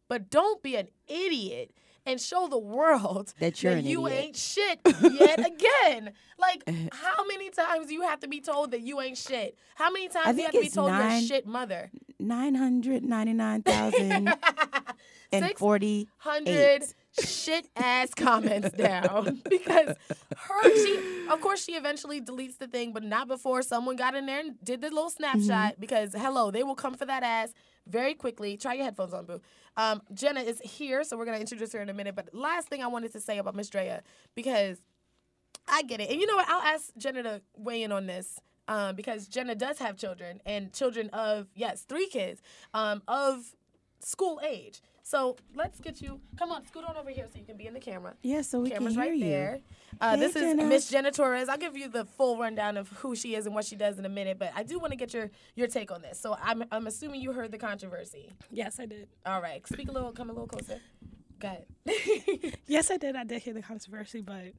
But 0.08 0.30
don't 0.30 0.62
be 0.62 0.76
an 0.76 0.88
idiot 1.06 1.70
and 2.08 2.20
show 2.20 2.48
the 2.48 2.58
world 2.58 3.32
That 3.38 3.62
you're 3.62 3.74
an 3.74 3.84
you 3.86 4.06
idiot. 4.06 4.24
ain't 4.24 4.36
shit 4.36 4.80
yet 4.84 5.38
again. 5.52 6.12
Like, 6.38 6.62
how 6.92 7.24
many 7.26 7.50
times 7.50 7.86
do 7.88 7.94
you 7.94 8.02
have 8.02 8.20
to 8.20 8.28
be 8.28 8.40
told 8.40 8.70
that 8.70 8.80
you 8.80 9.00
ain't 9.00 9.18
shit? 9.18 9.56
How 9.74 9.90
many 9.90 10.08
times 10.08 10.34
do 10.34 10.36
you 10.36 10.42
have 10.44 10.52
to 10.54 10.60
be 10.60 10.68
told 10.70 10.90
you're 10.90 11.00
a 11.02 11.20
shit 11.20 11.46
mother? 11.46 11.90
Nine 12.18 12.54
hundred 12.54 13.04
ninety 13.04 13.32
nine 13.32 13.62
thousand 13.62 14.28
and 15.32 15.44
Six 15.44 15.60
forty 15.60 16.08
hundred 16.18 16.82
shit 17.20 17.68
ass 17.76 18.14
comments 18.14 18.70
down 18.72 19.40
because 19.48 19.96
her 20.36 20.76
she 20.84 21.26
of 21.30 21.40
course 21.40 21.64
she 21.64 21.72
eventually 21.72 22.20
deletes 22.20 22.58
the 22.58 22.66
thing 22.68 22.92
but 22.92 23.02
not 23.02 23.26
before 23.28 23.60
someone 23.62 23.96
got 23.96 24.14
in 24.14 24.26
there 24.26 24.38
and 24.40 24.54
did 24.64 24.80
the 24.80 24.88
little 24.88 25.10
snapshot 25.10 25.72
Mm-hmm. 25.72 25.80
because 25.80 26.14
hello 26.16 26.50
they 26.52 26.62
will 26.62 26.76
come 26.76 26.94
for 26.94 27.06
that 27.06 27.22
ass 27.24 27.52
very 27.88 28.14
quickly 28.14 28.56
try 28.56 28.74
your 28.74 28.84
headphones 28.84 29.12
on 29.12 29.24
boo 29.24 29.40
um, 29.76 30.02
jenna 30.12 30.40
is 30.40 30.60
here 30.60 31.04
so 31.04 31.16
we're 31.16 31.24
to 31.24 31.40
introduce 31.40 31.72
her 31.72 31.80
in 31.80 31.88
a 31.88 31.94
minute 31.94 32.14
but 32.14 32.28
last 32.34 32.68
thing 32.68 32.82
i 32.82 32.86
wanted 32.86 33.12
to 33.12 33.20
say 33.20 33.38
about 33.38 33.54
miss 33.54 33.68
drea 33.68 34.02
because 34.34 34.82
I 35.70 35.82
get 35.82 36.00
it. 36.00 36.10
And 36.10 36.20
you 36.20 36.26
know 36.26 36.36
what? 36.36 36.48
I'll 36.48 36.62
ask 36.62 36.90
Jenna 36.96 37.22
to 37.22 37.42
weigh 37.56 37.82
in 37.82 37.92
on 37.92 38.06
this. 38.06 38.40
Um, 38.66 38.96
because 38.96 39.28
Jenna 39.28 39.54
does 39.54 39.78
have 39.78 39.96
children 39.96 40.42
and 40.44 40.74
children 40.74 41.08
of 41.14 41.46
yes, 41.54 41.84
three 41.88 42.06
kids, 42.06 42.42
um, 42.74 43.00
of 43.08 43.54
school 44.00 44.42
age. 44.46 44.82
So 45.08 45.36
let's 45.54 45.80
get 45.80 46.02
you 46.02 46.20
come 46.38 46.50
on, 46.52 46.66
scoot 46.66 46.84
on 46.86 46.94
over 46.98 47.08
here 47.08 47.24
so 47.32 47.38
you 47.38 47.46
can 47.46 47.56
be 47.56 47.66
in 47.66 47.72
the 47.72 47.80
camera. 47.80 48.12
Yeah, 48.20 48.42
so 48.42 48.60
we 48.60 48.68
Camera's 48.68 48.92
can 48.94 49.02
hear 49.02 49.10
right 49.12 49.18
you. 49.18 49.24
there. 49.24 49.60
Uh, 50.02 50.16
Hey, 50.16 50.20
this 50.20 50.36
is 50.36 50.54
Miss 50.54 50.90
Jenna 50.90 51.10
Torres. 51.10 51.48
I'll 51.48 51.56
give 51.56 51.78
you 51.78 51.88
the 51.88 52.04
full 52.04 52.36
rundown 52.36 52.76
of 52.76 52.88
who 52.90 53.16
she 53.16 53.34
is 53.34 53.46
and 53.46 53.54
what 53.54 53.64
she 53.64 53.74
does 53.74 53.98
in 53.98 54.04
a 54.04 54.10
minute, 54.10 54.38
but 54.38 54.52
I 54.54 54.64
do 54.64 54.78
want 54.78 54.92
to 54.92 54.96
get 54.98 55.14
your 55.14 55.30
your 55.54 55.66
take 55.66 55.90
on 55.90 56.02
this. 56.02 56.20
So 56.20 56.36
I'm 56.42 56.62
I'm 56.70 56.86
assuming 56.86 57.22
you 57.22 57.32
heard 57.32 57.52
the 57.52 57.56
controversy. 57.56 58.34
Yes, 58.50 58.78
I 58.78 58.84
did. 58.84 59.08
All 59.24 59.40
right, 59.40 59.66
speak 59.66 59.88
a 59.88 59.92
little, 59.92 60.12
come 60.12 60.28
a 60.28 60.32
little 60.34 60.46
closer. 60.46 60.78
Go 61.40 61.48
ahead. 61.48 62.54
Yes, 62.66 62.90
I 62.90 62.98
did. 62.98 63.16
I 63.16 63.24
did 63.24 63.40
hear 63.40 63.54
the 63.54 63.62
controversy, 63.62 64.20
but 64.20 64.52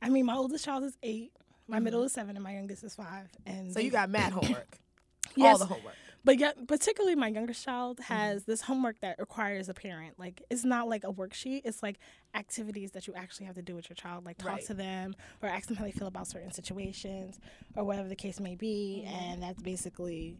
I 0.00 0.08
mean, 0.08 0.24
my 0.24 0.36
oldest 0.36 0.64
child 0.64 0.84
is 0.84 0.96
eight, 1.02 1.32
my 1.66 1.80
middle 1.80 2.04
is 2.04 2.12
seven, 2.12 2.36
and 2.36 2.44
my 2.44 2.52
youngest 2.52 2.84
is 2.84 2.94
five. 2.94 3.28
And 3.44 3.72
so 3.72 3.80
you 3.80 3.90
got 3.90 4.08
mad 4.08 4.32
homework. 4.32 4.78
All 5.40 5.58
the 5.58 5.66
homework. 5.66 5.96
But 6.24 6.38
yet, 6.38 6.66
particularly 6.68 7.14
my 7.16 7.28
youngest 7.28 7.64
child 7.64 7.98
mm-hmm. 7.98 8.12
has 8.12 8.44
this 8.44 8.62
homework 8.62 9.00
that 9.00 9.18
requires 9.18 9.68
a 9.68 9.74
parent. 9.74 10.18
Like 10.18 10.42
it's 10.50 10.64
not 10.64 10.88
like 10.88 11.04
a 11.04 11.12
worksheet. 11.12 11.62
It's 11.64 11.82
like 11.82 11.98
activities 12.34 12.90
that 12.92 13.06
you 13.06 13.14
actually 13.14 13.46
have 13.46 13.54
to 13.56 13.62
do 13.62 13.74
with 13.74 13.88
your 13.88 13.96
child. 13.96 14.24
Like 14.26 14.38
talk 14.38 14.48
Right. 14.52 14.66
to 14.66 14.74
them 14.74 15.14
or 15.42 15.48
ask 15.48 15.68
them 15.68 15.76
how 15.76 15.84
they 15.84 15.92
feel 15.92 16.08
about 16.08 16.26
certain 16.26 16.52
situations 16.52 17.38
or 17.76 17.84
whatever 17.84 18.08
the 18.08 18.16
case 18.16 18.38
may 18.40 18.54
be. 18.54 19.04
Mm-hmm. 19.06 19.14
And 19.16 19.42
that's 19.42 19.62
basically 19.62 20.36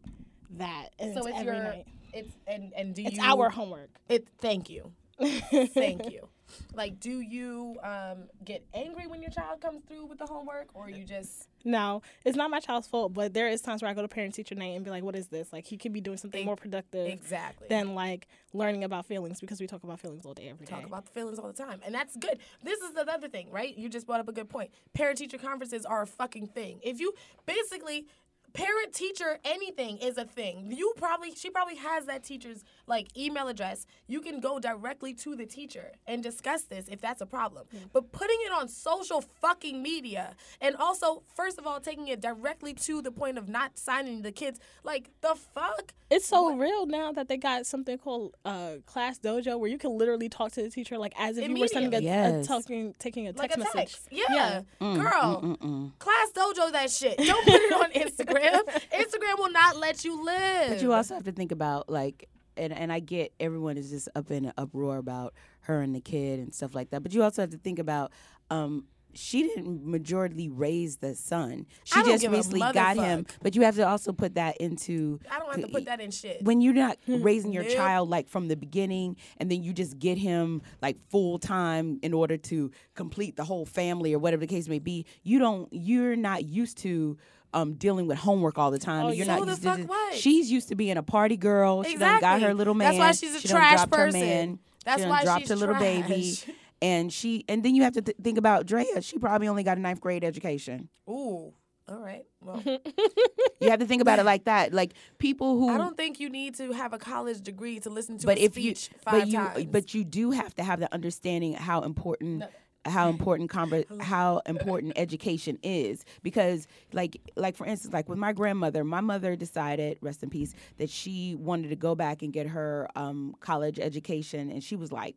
that. 0.59 0.89
And 0.99 1.15
So 1.15 1.21
it's 1.21 1.29
it's 1.29 1.39
every 1.41 1.55
your 1.57 1.65
night. 1.65 1.87
it's 2.13 2.37
and 2.47 2.73
and 2.77 2.95
do 2.95 3.03
It's 3.05 3.17
you 3.17 3.23
our 3.25 3.49
homework. 3.51 3.91
it 4.09 4.27
thank 4.41 4.69
you. 4.69 4.93
Thank 5.21 6.11
you. 6.13 6.29
Like, 6.75 7.01
do 7.01 7.21
you 7.21 7.77
um, 7.83 8.25
get 8.45 8.65
angry 8.75 9.07
when 9.07 9.23
your 9.23 9.31
child 9.31 9.61
comes 9.61 9.83
through 9.87 10.07
with 10.07 10.19
the 10.19 10.27
homework, 10.27 10.69
or 10.75 10.89
you 10.91 11.05
just 11.05 11.49
No, 11.65 12.03
it's 12.25 12.37
not 12.37 12.51
my 12.51 12.61
child's 12.61 12.89
fault, 12.89 13.15
but 13.15 13.35
there 13.35 13.49
is 13.49 13.61
times 13.61 13.83
where 13.83 13.91
I 13.91 13.95
go 13.95 14.03
to 14.03 14.09
parent 14.09 14.35
teacher 14.35 14.55
night 14.55 14.75
and 14.77 14.85
be 14.85 14.91
like, 14.91 15.05
"What 15.05 15.17
is 15.17 15.29
this? 15.29 15.53
Like, 15.53 15.67
he 15.67 15.77
could 15.77 15.93
be 15.93 16.01
doing 16.01 16.17
something 16.17 16.45
more 16.45 16.57
productive 16.57 17.07
exactly 17.07 17.69
than 17.69 17.95
like 17.95 18.27
learning 18.53 18.85
about 18.85 19.07
feelings 19.07 19.41
because 19.41 19.61
we 19.61 19.67
talk 19.67 19.85
about 19.85 20.01
feelings 20.01 20.27
all 20.27 20.35
day 20.35 20.45
every 20.45 20.53
every 20.55 20.67
day." 20.67 20.73
talk 20.73 20.87
about 20.87 21.07
the 21.07 21.13
feelings 21.13 21.39
all 21.39 21.47
the 21.47 21.53
time, 21.53 21.81
and 21.85 21.95
that's 21.95 22.17
good. 22.17 22.39
This 22.63 22.81
is 22.81 22.97
another 22.97 23.29
thing, 23.29 23.51
right? 23.51 23.77
You 23.77 23.89
just 23.89 24.07
brought 24.07 24.21
up 24.21 24.29
a 24.29 24.33
good 24.33 24.49
point. 24.49 24.71
Parent 24.93 25.19
teacher 25.19 25.39
conferences 25.39 25.85
are 25.85 26.03
a 26.03 26.07
fucking 26.07 26.49
thing. 26.49 26.81
If 26.83 27.01
you 27.01 27.15
basically 27.47 28.07
parent 28.53 28.93
teacher 28.93 29.39
anything 29.45 29.99
is 29.99 30.19
a 30.19 30.25
thing. 30.25 30.73
You 30.73 30.93
probably 30.97 31.35
she 31.35 31.51
probably 31.51 31.77
has 31.77 32.07
that 32.07 32.25
teacher's 32.25 32.65
like 32.91 33.07
email 33.17 33.47
address. 33.49 33.87
You 34.09 34.21
can 34.21 34.41
go 34.41 34.59
directly 34.59 35.13
to 35.25 35.35
the 35.35 35.47
teacher 35.47 35.93
and 36.07 36.23
discuss 36.23 36.63
this 36.65 36.85
if 36.89 37.01
that's 37.01 37.23
a 37.23 37.27
problem. 37.27 37.65
But 37.95 38.13
putting 38.13 38.37
it 38.47 38.53
on 38.53 38.69
social 38.69 39.21
fucking 39.21 39.81
media 39.83 40.25
and 40.61 40.77
also 40.77 41.23
first 41.35 41.57
of 41.59 41.67
all 41.67 41.81
taking 41.81 42.09
it 42.09 42.21
directly 42.21 42.75
to 42.87 43.01
the 43.01 43.13
point 43.21 43.39
of 43.39 43.49
not 43.49 43.79
signing 43.79 44.23
the 44.23 44.33
kids 44.33 44.59
like 44.85 45.05
the 45.23 45.35
fuck 45.55 45.95
It's 46.11 46.27
so 46.27 46.55
real 46.57 46.87
now 46.87 47.13
that 47.13 47.29
they 47.29 47.37
got 47.37 47.67
something 47.67 47.97
called 47.97 48.35
uh, 48.45 48.73
Class 48.85 49.19
Dojo, 49.21 49.59
where 49.61 49.71
you 49.71 49.79
can 49.79 49.93
literally 49.97 50.29
talk 50.29 50.51
to 50.53 50.63
the 50.63 50.69
teacher 50.71 50.99
like 50.99 51.15
as 51.17 51.39
if 51.39 51.49
you 51.49 51.57
were 51.61 51.69
sending 51.69 51.95
a, 51.95 52.41
a 52.41 52.45
talking, 52.45 52.95
taking 52.99 53.29
a 53.29 53.33
like 53.33 53.51
text 53.53 53.57
a 53.57 53.61
message. 53.61 53.93
text. 53.93 54.09
Yeah, 54.11 54.63
Mm, 54.81 54.95
girl. 55.01 55.93
Class 56.01 56.29
dojo 56.39 56.73
that 56.73 56.91
shit. 56.91 57.17
Don't 57.19 57.45
put 57.45 57.55
it 57.55 57.73
on 57.73 57.91
Instagram. 58.05 58.61
Instagram 59.03 59.39
will 59.39 59.53
not 59.53 59.77
let 59.77 60.05
you 60.05 60.25
live. 60.25 60.69
But 60.71 60.83
you 60.83 60.93
also 60.93 61.15
have 61.15 61.25
to 61.25 61.33
think 61.33 61.53
about 61.53 61.89
like, 61.89 62.29
and 62.57 62.73
and 62.73 62.93
I 62.93 63.01
get 63.01 63.33
everyone 63.41 63.77
is 63.77 63.91
just 63.91 64.09
up 64.15 64.31
in 64.31 64.47
an 64.47 64.53
uproar 64.57 64.99
about 64.99 65.35
her 65.63 65.81
and 65.81 65.95
the 65.95 66.01
kid 66.01 66.39
and 66.39 66.55
stuff 66.55 66.75
like 66.75 66.91
that. 66.91 67.03
But 67.03 67.13
you 67.15 67.23
also 67.23 67.43
have 67.43 67.51
to 67.51 67.59
think 67.59 67.79
about. 67.79 68.13
um 68.51 68.85
she 69.13 69.43
didn't 69.43 69.85
majorly 69.85 70.49
raise 70.53 70.99
the 70.99 71.17
son. 71.17 71.67
She 71.83 71.99
I 71.99 72.03
don't 72.05 72.13
just 72.13 72.23
give 72.23 72.33
a 72.33 72.37
basically 72.37 72.61
got 72.61 72.97
him. 72.97 73.27
But 73.43 73.57
you 73.57 73.63
have 73.63 73.75
to 73.75 73.83
also 73.89 74.13
put 74.13 74.37
that 74.37 74.57
into 74.59 75.19
I 75.29 75.41
don't 75.41 75.51
have 75.51 75.63
to 75.63 75.67
put 75.67 75.87
that 75.87 76.01
in 76.01 76.13
shit. 76.13 76.45
when 76.45 76.61
you're 76.61 76.75
not 76.75 76.97
raising 77.09 77.53
your 77.53 77.65
Nope. 77.65 77.73
child 77.75 78.09
like 78.09 78.29
from 78.29 78.47
the 78.47 78.55
beginning 78.57 79.17
and 79.39 79.51
then 79.51 79.65
you 79.65 79.73
just 79.73 79.99
get 79.99 80.17
him 80.17 80.63
like 80.81 80.97
full 81.09 81.41
time 81.41 81.99
in 82.05 82.15
order 82.15 82.37
to 82.37 82.71
complete 82.95 83.35
the 83.35 83.43
whole 83.43 83.67
family 83.67 84.15
or 84.15 84.21
whatever 84.21 84.43
the 84.43 84.47
case 84.47 84.69
may 84.69 84.79
be 84.79 85.05
you 85.25 85.41
don't 85.41 85.69
you're 85.73 86.15
not 86.15 86.45
used 86.45 86.79
to 86.79 87.19
um, 87.53 87.75
dealing 87.75 88.07
with 88.07 88.19
homework 88.19 88.59
all 88.59 88.71
the 88.71 88.79
time. 88.79 89.07
Oh, 89.07 89.09
you're 89.11 89.27
yeah. 89.27 89.37
not 89.37 89.39
So 89.41 89.45
the 89.47 89.51
used 89.53 89.63
fuck 89.63 89.77
to. 89.79 89.85
what? 89.85 90.15
She's 90.15 90.51
used 90.51 90.69
to 90.69 90.75
being 90.75 90.97
a 90.97 91.03
party 91.03 91.37
girl. 91.37 91.83
She 91.83 91.97
done 91.97 92.21
got 92.21 92.41
her 92.43 92.55
little 92.55 92.75
man. 92.75 92.97
That's 92.97 92.99
why 92.99 93.13
she's 93.29 93.35
a 93.37 93.41
she 93.41 93.49
trash 93.49 93.77
dropped 93.77 93.95
her 93.95 94.05
person. 94.07 94.21
man. 94.21 94.59
That's 94.85 94.99
she 94.99 95.03
done 95.03 95.11
why 95.11 95.25
dropped 95.25 95.41
she's 95.43 95.51
her 95.51 95.57
little 95.57 95.75
baby. 95.75 96.07
trash. 96.37 96.57
And 96.83 97.13
she 97.13 97.45
and 97.49 97.63
then 97.63 97.75
you 97.75 97.83
have 97.83 97.93
to 97.95 98.03
th- 98.03 98.17
think 98.23 98.39
about 98.39 98.67
Draya. 98.67 99.03
She 99.05 99.19
probably 99.19 99.49
only 99.49 99.63
got 99.63 99.77
a 99.77 99.81
ninth 99.81 100.01
grade 100.01 100.25
education. 100.25 100.89
Ooh. 101.09 101.53
All 101.89 101.97
right. 101.99 102.25
Well, 102.41 102.63
You 103.61 103.69
have 103.69 103.81
to 103.81 103.87
think 103.87 104.01
about 104.01 104.19
it 104.21 104.25
like 104.25 104.45
that. 104.45 104.73
Like 104.73 104.95
people 105.19 105.59
who 105.59 105.69
I 105.71 105.77
don't 105.77 105.97
think 105.97 106.21
you 106.21 106.31
need 106.31 106.55
to 106.55 106.73
have 106.73 106.93
a 106.95 106.99
college 106.99 107.43
degree 107.43 107.81
to 107.81 107.91
listen 107.91 108.17
to 108.19 108.27
but 108.27 108.39
a 108.39 108.43
if 108.43 108.57
you 108.57 108.75
five 108.75 108.95
but 109.05 109.27
you 109.29 109.37
times. 109.39 109.65
but 109.67 109.93
you 109.95 110.05
do 110.05 110.31
have 110.31 110.55
to 110.55 110.63
have 110.63 110.81
the 110.81 110.93
understanding 110.95 111.53
how 111.55 111.83
important 111.83 112.45
how 112.85 113.09
important 113.09 113.51
conver- 113.51 114.01
how 114.01 114.41
important 114.47 114.93
education 114.97 115.59
is. 115.63 116.05
Because 116.23 116.67
like 116.93 117.21
like 117.37 117.57
for 117.57 117.67
instance 117.67 117.93
like 117.93 118.09
with 118.09 118.19
my 118.19 118.33
grandmother 118.33 118.85
my 118.85 119.01
mother 119.01 119.37
decided 119.37 119.99
rest 120.01 120.23
in 120.23 120.31
peace 120.31 120.55
that 120.79 120.91
she 120.91 121.35
wanted 121.35 121.69
to 121.69 121.77
go 121.77 121.95
back 121.95 122.23
and 122.23 122.33
get 122.33 122.47
her 122.47 122.89
um, 122.97 123.35
college 123.41 123.79
education 123.79 124.51
and 124.51 124.63
she 124.65 124.77
was 124.77 124.91
like 124.93 125.17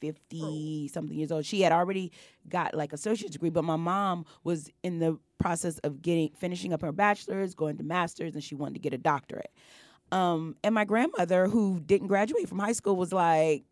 50 0.00 0.88
something 0.88 1.16
years 1.16 1.30
old. 1.30 1.44
She 1.44 1.60
had 1.60 1.72
already 1.72 2.12
got 2.48 2.74
like 2.74 2.92
associate's 2.92 3.32
degree 3.32 3.50
but 3.50 3.64
my 3.64 3.76
mom 3.76 4.24
was 4.44 4.70
in 4.82 4.98
the 4.98 5.18
process 5.38 5.78
of 5.78 6.02
getting 6.02 6.30
finishing 6.36 6.72
up 6.72 6.82
her 6.82 6.92
bachelor's 6.92 7.54
going 7.54 7.76
to 7.78 7.82
master's 7.82 8.34
and 8.34 8.44
she 8.44 8.54
wanted 8.54 8.74
to 8.74 8.80
get 8.80 8.94
a 8.94 8.98
doctorate. 8.98 9.50
Um, 10.12 10.56
and 10.64 10.74
my 10.74 10.84
grandmother, 10.84 11.46
who 11.46 11.80
didn't 11.80 12.08
graduate 12.08 12.48
from 12.48 12.58
high 12.58 12.72
school, 12.72 12.96
was 12.96 13.12
like, 13.12 13.64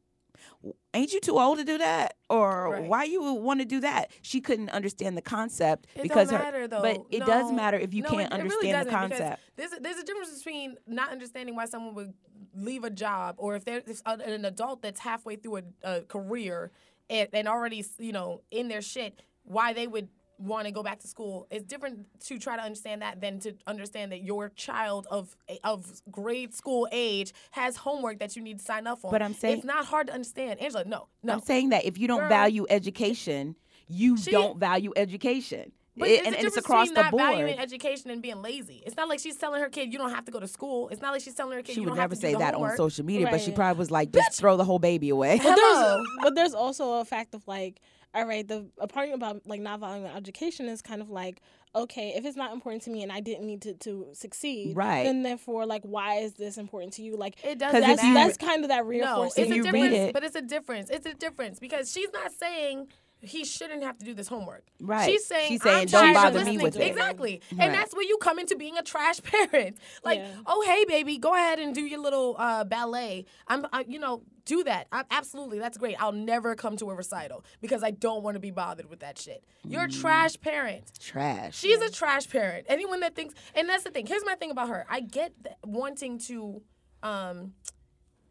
"Ain't 0.95 1.13
you 1.13 1.21
too 1.21 1.39
old 1.39 1.59
to 1.59 1.65
do 1.65 1.79
that? 1.79 2.17
Or 2.31 2.71
Right. 2.71 2.85
why 2.89 3.05
you 3.05 3.23
want 3.35 3.61
to 3.61 3.67
do 3.67 3.81
that?" 3.81 4.11
She 4.23 4.41
couldn't 4.41 4.71
understand 4.71 5.17
the 5.17 5.23
concept 5.23 5.87
It 5.95 6.03
because 6.03 6.31
don't 6.31 6.39
her. 6.39 6.45
matter, 6.45 6.69
though. 6.69 6.83
But 6.83 7.01
it 7.11 7.25
does 7.27 7.53
matter 7.53 7.79
if 7.79 7.95
you 7.95 8.03
No, 8.03 8.11
can't 8.11 8.33
it- 8.33 8.41
it 8.41 8.43
really 8.45 8.73
understand 8.73 8.87
the 8.87 8.91
concept. 9.17 9.43
There's 9.57 9.73
a, 9.73 9.81
there's 9.81 9.99
a 9.99 10.05
difference 10.05 10.37
between 10.39 10.77
not 10.87 11.11
understanding 11.11 11.55
why 11.57 11.67
someone 11.67 11.95
would 11.95 12.15
leave 12.55 12.85
a 12.85 12.91
job, 12.91 13.37
or 13.39 13.57
if 13.57 13.65
there's 13.65 14.03
an 14.07 14.45
adult 14.45 14.83
that's 14.83 15.01
halfway 15.01 15.37
through 15.37 15.59
a, 15.59 15.63
a 15.83 16.01
career 16.03 16.71
and, 17.11 17.29
and 17.33 17.49
already 17.49 17.85
you 17.99 18.13
know 18.13 18.43
in 18.51 18.69
their 18.69 18.83
shit, 18.83 19.21
why 19.45 19.73
they 19.73 19.87
would 19.87 20.09
want 20.39 20.67
to 20.67 20.73
go 20.73 20.83
back 20.83 21.01
to 21.01 21.09
school. 21.09 21.47
It's 21.51 21.65
different 21.67 22.07
to 22.27 22.39
try 22.39 22.57
to 22.57 22.63
understand 22.63 23.03
that 23.03 23.21
than 23.21 23.41
to 23.41 23.55
understand 23.67 24.13
that 24.13 24.23
your 24.23 24.51
child 24.51 25.07
of 25.11 25.37
of 25.65 26.01
grade 26.11 26.55
school 26.55 26.89
age 26.93 27.33
has 27.51 27.77
homework 27.77 28.21
that 28.21 28.37
you 28.37 28.43
need 28.43 28.59
to 28.61 28.65
sign 28.65 28.87
up 28.87 29.01
for 29.01 29.11
But 29.11 29.21
I'm 29.23 29.35
saying- 29.35 29.59
it's 29.59 29.67
not 29.67 29.85
hard 29.87 30.07
to 30.09 30.13
understand. 30.15 30.61
Angela, 30.61 30.85
no, 30.85 31.09
no. 31.23 31.35
I'm 31.35 31.41
saying 31.41 31.71
that 31.71 31.85
if 31.85 31.99
you 31.99 32.07
don't 32.09 32.21
Girl. 32.21 32.29
value 32.29 32.67
education, 32.71 33.57
you 33.89 34.17
She- 34.17 34.31
don't 34.31 34.59
value 34.59 34.93
education. 34.97 35.73
But 35.97 36.09
It- 36.11 36.27
and, 36.27 36.37
and 36.37 36.47
it's 36.47 36.57
across 36.57 36.85
between 36.91 36.95
the 36.95 37.03
not 37.03 37.11
board. 37.11 37.23
valuing 37.25 37.59
education 37.59 38.09
and 38.13 38.23
being 38.23 38.41
lazy. 38.41 38.85
It's 38.87 38.97
not 38.97 39.09
like 39.09 39.19
she's 39.19 39.35
telling 39.37 39.61
her 39.61 39.69
kid 39.69 39.93
you 39.93 39.99
don't 39.99 40.13
have 40.13 40.25
to 40.27 40.31
go 40.31 40.39
to 40.39 40.47
school. 40.47 40.89
It's 40.91 41.03
not 41.03 41.11
like 41.13 41.23
she's 41.23 41.35
telling 41.35 41.57
her 41.57 41.63
kid 41.63 41.73
She 41.73 41.81
you 41.81 41.87
would 41.87 41.89
don't 41.89 41.97
never 41.97 42.03
have 42.03 42.11
to 42.11 42.17
say 42.17 42.29
do 42.29 42.35
the 42.35 42.45
that 42.45 42.55
on 42.55 42.77
social 42.77 43.05
media, 43.05 43.27
but 43.29 43.41
she 43.41 43.51
probably 43.51 43.79
was 43.81 43.91
like, 43.91 44.13
"Just 44.13 44.39
throw 44.39 44.57
the 44.57 44.65
whole 44.65 44.79
baby 44.79 45.09
away." 45.09 45.39
But 45.43 45.59
Hello. 45.59 45.97
there's, 45.97 46.07
but 46.23 46.35
there's 46.37 46.55
also 46.55 47.01
a 47.01 47.05
fact 47.05 47.35
of 47.35 47.49
like, 47.49 47.81
all 48.15 48.27
right, 48.27 48.47
the 48.47 48.67
a 48.79 48.87
part 48.87 49.11
about 49.11 49.47
like 49.47 49.61
not 49.61 49.81
valuing 49.81 50.11
education 50.11 50.67
is 50.67 50.81
kind 50.83 51.03
of 51.03 51.11
like, 51.11 51.41
okay, 51.75 52.15
if 52.17 52.25
it's 52.25 52.37
not 52.37 52.53
important 52.53 52.83
to 52.85 52.91
me 52.91 53.03
and 53.03 53.13
I 53.13 53.21
didn't 53.21 53.47
need 53.47 53.63
to, 53.63 53.75
to 53.75 54.07
succeed, 54.13 54.75
Right. 54.77 55.05
Then 55.05 55.23
therefore, 55.23 55.67
like, 55.67 55.83
why 55.83 56.17
is 56.21 56.33
this 56.35 56.57
important 56.57 56.95
to 56.95 57.03
you? 57.03 57.17
Like, 57.17 57.45
it 57.45 57.59
doesn't 57.59 57.81
that's 57.81 58.03
you- 58.03 58.15
that's 58.15 58.37
kind 58.39 58.65
of 58.65 58.69
that 58.71 58.87
reinforcing. 58.87 59.15
no, 59.15 59.21
reinforcing. 59.23 59.43
it's 59.45 59.53
a 59.53 59.57
you 59.57 59.63
read 59.65 59.73
difference, 59.73 59.95
it- 60.09 60.13
but 60.15 60.25
it's 60.25 60.37
a 60.37 60.43
difference. 60.43 60.91
It's 60.91 61.07
a 61.07 61.15
difference 61.15 61.59
because 61.59 61.93
she's 61.93 62.09
not 62.13 62.33
saying 62.33 62.89
he 63.21 63.45
shouldn't 63.45 63.83
have 63.83 63.99
to 63.99 64.05
do 64.05 64.15
this 64.15 64.29
homework. 64.29 64.65
Right. 64.81 65.05
She's 65.11 65.25
saying 65.27 65.49
She's 65.49 65.63
saying, 65.63 65.81
I'm 65.81 65.87
"Don't 65.87 66.15
tired 66.15 66.29
of 66.29 66.35
bother 66.35 66.45
me 66.45 66.59
with 66.59 66.75
to 66.75 66.83
it." 66.83 66.89
Exactly, 66.91 67.41
Right. 67.53 67.61
and 67.67 67.75
that's 67.75 67.93
where 67.95 68.05
you 68.05 68.17
come 68.19 68.39
into 68.39 68.55
being 68.57 68.77
a 68.79 68.83
trash 68.83 69.21
parent. 69.23 69.79
Like, 70.05 70.19
Yeah. 70.19 70.29
oh 70.47 70.63
hey 70.67 70.85
baby, 70.87 71.19
go 71.19 71.35
ahead 71.35 71.59
and 71.59 71.75
do 71.75 71.81
your 71.83 71.99
little 72.01 72.37
uh, 72.39 72.65
ballet. 72.65 73.27
I'm, 73.49 73.67
I, 73.73 73.85
you 73.89 73.99
know, 73.99 74.23
do 74.45 74.63
that. 74.65 74.87
I, 74.93 75.05
absolutely, 75.11 75.59
that's 75.59 75.77
great. 75.77 75.97
I'll 76.03 76.13
never 76.13 76.55
come 76.55 76.77
to 76.79 76.91
a 76.91 76.95
recital 76.95 77.45
because 77.61 77.83
I 77.83 77.91
don't 77.91 78.23
want 78.23 78.37
to 78.37 78.41
be 78.41 78.51
bothered 78.51 78.89
with 78.89 79.01
that 79.01 79.19
shit. 79.19 79.45
You're 79.67 79.85
a 79.85 79.89
Mm. 79.89 80.01
trash 80.01 80.41
parent. 80.41 80.85
Trash. 81.01 81.59
She's 81.59 81.81
a 81.81 81.91
trash 81.91 82.29
parent. 82.31 82.67
Anyone 82.69 83.01
that 83.01 83.15
thinks, 83.17 83.35
and 83.55 83.69
that's 83.69 83.85
the 83.85 83.91
thing. 83.91 84.07
Here's 84.07 84.25
my 84.25 84.37
thing 84.37 84.51
about 84.51 84.69
her. 84.69 84.87
I 84.89 85.01
get 85.01 85.33
th- 85.43 85.57
wanting 85.65 86.19
to, 86.21 86.63
um, 87.03 87.53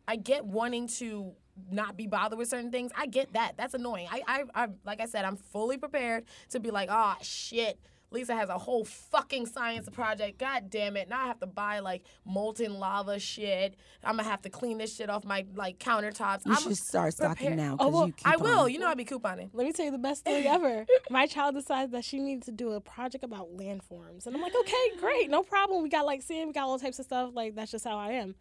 I 0.07 0.15
get 0.15 0.45
wanting 0.45 0.87
to 0.99 1.33
not 1.71 1.97
be 1.97 2.07
bothered 2.07 2.37
with 2.39 2.49
certain 2.49 2.71
things. 2.71 2.91
I 2.97 3.07
get 3.07 3.33
that. 3.33 3.53
That's 3.57 3.73
annoying. 3.73 4.07
I, 4.11 4.21
I, 4.27 4.63
I 4.63 4.67
like 4.85 5.01
I 5.01 5.05
said, 5.05 5.25
I'm 5.25 5.37
fully 5.37 5.77
prepared 5.77 6.25
to 6.49 6.59
be 6.59 6.71
like, 6.71 6.89
oh 6.91 7.15
shit. 7.21 7.79
Lisa 8.09 8.33
has 8.33 8.47
a 8.47 8.57
whole 8.57 8.85
fucking 8.85 9.47
science 9.47 9.89
project. 9.89 10.37
God 10.39 10.69
damn 10.69 10.95
it. 10.95 11.09
Now 11.09 11.25
I 11.25 11.27
have 11.27 11.41
to 11.41 11.45
buy 11.45 11.79
like 11.79 12.03
molten 12.23 12.79
lava 12.79 13.19
shit. 13.19 13.75
I'm 14.01 14.15
gonna 14.15 14.29
have 14.29 14.41
to 14.43 14.49
clean 14.49 14.77
this 14.77 14.95
shit 14.95 15.09
off 15.09 15.25
my 15.25 15.45
like 15.55 15.77
countertops. 15.77 16.45
you 16.45 16.53
I'm 16.53 16.61
should 16.61 16.77
start 16.77 17.13
stocking 17.15 17.57
now 17.57 17.75
Oh, 17.81 17.89
well, 17.89 18.07
you 18.07 18.13
I 18.23 18.37
will. 18.37 18.59
on. 18.61 18.71
You 18.71 18.79
know 18.79 18.87
I'll 18.87 18.95
be 18.95 19.03
couponing. 19.03 19.49
Let 19.51 19.67
me 19.67 19.73
tell 19.73 19.83
you 19.83 19.91
the 19.91 19.97
best 19.97 20.21
story 20.21 20.47
ever. 20.47 20.85
My 21.09 21.27
child 21.27 21.55
decides 21.55 21.91
that 21.91 22.05
she 22.05 22.19
needs 22.19 22.45
to 22.45 22.53
do 22.53 22.71
a 22.71 22.79
project 22.79 23.25
about 23.25 23.49
landforms. 23.57 24.25
And 24.25 24.33
I'm 24.37 24.41
like, 24.41 24.55
okay, 24.57 24.91
great, 25.01 25.29
no 25.29 25.43
problem. 25.43 25.83
We 25.83 25.89
got 25.89 26.05
like 26.05 26.21
sand, 26.21 26.47
we 26.47 26.53
got 26.53 26.63
all 26.63 26.79
types 26.79 26.99
of 26.99 27.05
stuff. 27.05 27.31
Like, 27.33 27.55
that's 27.55 27.71
just 27.71 27.83
how 27.83 27.97
I 27.97 28.11
am. 28.13 28.35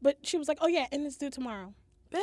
But 0.00 0.18
she 0.22 0.38
was 0.38 0.46
like, 0.46 0.58
oh, 0.60 0.68
yeah, 0.68 0.86
and 0.92 1.04
it's 1.04 1.16
due 1.16 1.30
tomorrow. 1.30 1.74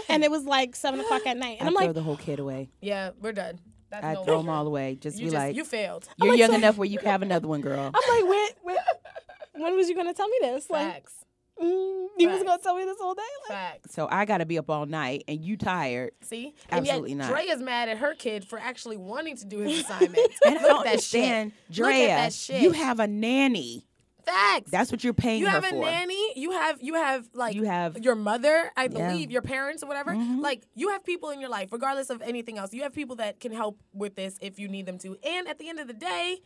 And 0.10 0.24
it 0.24 0.32
was 0.32 0.44
like 0.46 0.76
seven 0.76 1.00
o'clock 1.00 1.26
at 1.26 1.38
night. 1.38 1.58
And 1.60 1.68
I 1.68 1.72
I'm 1.72 1.76
throw 1.78 1.86
like, 1.88 1.94
the 1.96 2.02
whole 2.04 2.18
kid 2.18 2.40
away. 2.40 2.70
Yeah, 2.82 3.12
we're 3.22 3.32
done. 3.34 3.60
That's 3.90 4.04
I 4.06 4.14
no 4.16 4.24
throw 4.26 4.38
way. 4.38 4.42
them 4.44 4.50
all 4.50 4.68
away. 4.68 4.96
Just 5.00 5.18
You 5.18 5.26
be 5.28 5.32
just 5.32 5.36
like, 5.36 5.56
you 5.56 5.64
failed. 5.64 6.08
you're 6.18 6.32
like, 6.32 6.40
young 6.40 6.50
so- 6.52 6.56
enough 6.58 6.78
where 6.78 6.88
you 6.88 6.98
can 7.00 7.08
have 7.10 7.22
another 7.22 7.48
one, 7.48 7.62
girl. 7.62 7.92
I'm 7.94 8.22
like, 8.22 8.30
when, 8.30 8.48
when, 8.64 8.78
when 9.64 9.76
was 9.78 9.88
you 9.90 9.96
going 9.96 10.08
to 10.08 10.14
tell 10.14 10.28
me 10.28 10.38
this? 10.42 10.70
Like, 10.70 10.92
Facts. 10.94 11.14
mm, 11.62 12.08
you 12.18 12.28
was 12.30 12.44
going 12.44 12.58
to 12.58 12.64
tell 12.64 12.76
me 12.76 12.84
this 12.84 12.98
all 13.02 13.16
day? 13.16 13.22
Like, 13.50 13.58
Facts. 13.58 13.96
So 13.96 14.08
I 14.12 14.26
got 14.26 14.40
to 14.40 14.46
be 14.46 14.58
up 14.58 14.70
all 14.70 14.86
night, 14.86 15.24
and 15.30 15.40
you 15.44 15.56
tired. 15.56 16.12
See? 16.22 16.54
Absolutely 16.70 17.14
and 17.14 17.22
yet, 17.22 17.30
not. 17.30 17.38
Draya's 17.38 17.62
mad 17.62 17.88
at 17.88 17.98
her 18.00 18.14
kid 18.14 18.44
for 18.46 18.60
actually 18.60 18.98
wanting 18.98 19.38
to 19.38 19.46
do 19.46 19.60
his 19.60 19.80
assignment. 19.82 20.18
And 20.46 20.58
I 20.58 20.62
Look 20.62 20.68
don't 20.70 20.88
at 20.88 20.94
that 20.94 21.02
shit. 21.02 21.24
understand, 21.24 21.52
Look 21.70 21.88
at 21.88 21.94
Draya. 21.96 22.08
that 22.08 22.34
shit. 22.34 22.62
You 22.62 22.72
have 22.74 23.00
a 23.00 23.08
nanny. 23.08 23.86
Facts. 24.28 24.70
That's 24.72 24.92
what 24.92 25.04
you're 25.04 25.14
paying 25.14 25.42
for. 25.42 25.48
you 25.48 25.52
have 25.54 25.64
a 25.64 25.70
for. 25.70 25.76
nanny. 25.86 26.34
You 26.36 26.52
have 26.52 26.82
you 26.82 26.96
have 26.96 27.28
like 27.34 27.56
You 27.56 27.64
have- 27.64 27.98
your 28.00 28.16
mother, 28.16 28.72
I 28.76 28.84
Yeah. 28.84 28.88
believe, 28.90 29.32
your 29.32 29.42
parents 29.42 29.82
or 29.84 29.88
whatever. 29.88 30.12
Mhm. 30.14 30.42
Like 30.42 30.64
you 30.76 30.90
have 30.90 31.04
people 31.04 31.30
in 31.30 31.40
your 31.40 31.50
life, 31.50 31.72
regardless 31.72 32.10
of 32.10 32.22
anything 32.22 32.58
else. 32.58 32.74
You 32.74 32.84
have 32.84 32.94
people 32.94 33.16
that 33.18 33.40
can 33.40 33.52
help 33.54 33.80
with 33.94 34.16
this 34.16 34.38
if 34.42 34.60
you 34.60 34.68
need 34.68 34.86
them 34.86 34.98
to. 35.00 35.18
And 35.24 35.48
at 35.48 35.60
the 35.60 35.70
end 35.70 35.80
of 35.80 35.88
the 35.88 35.94
day, 35.94 36.40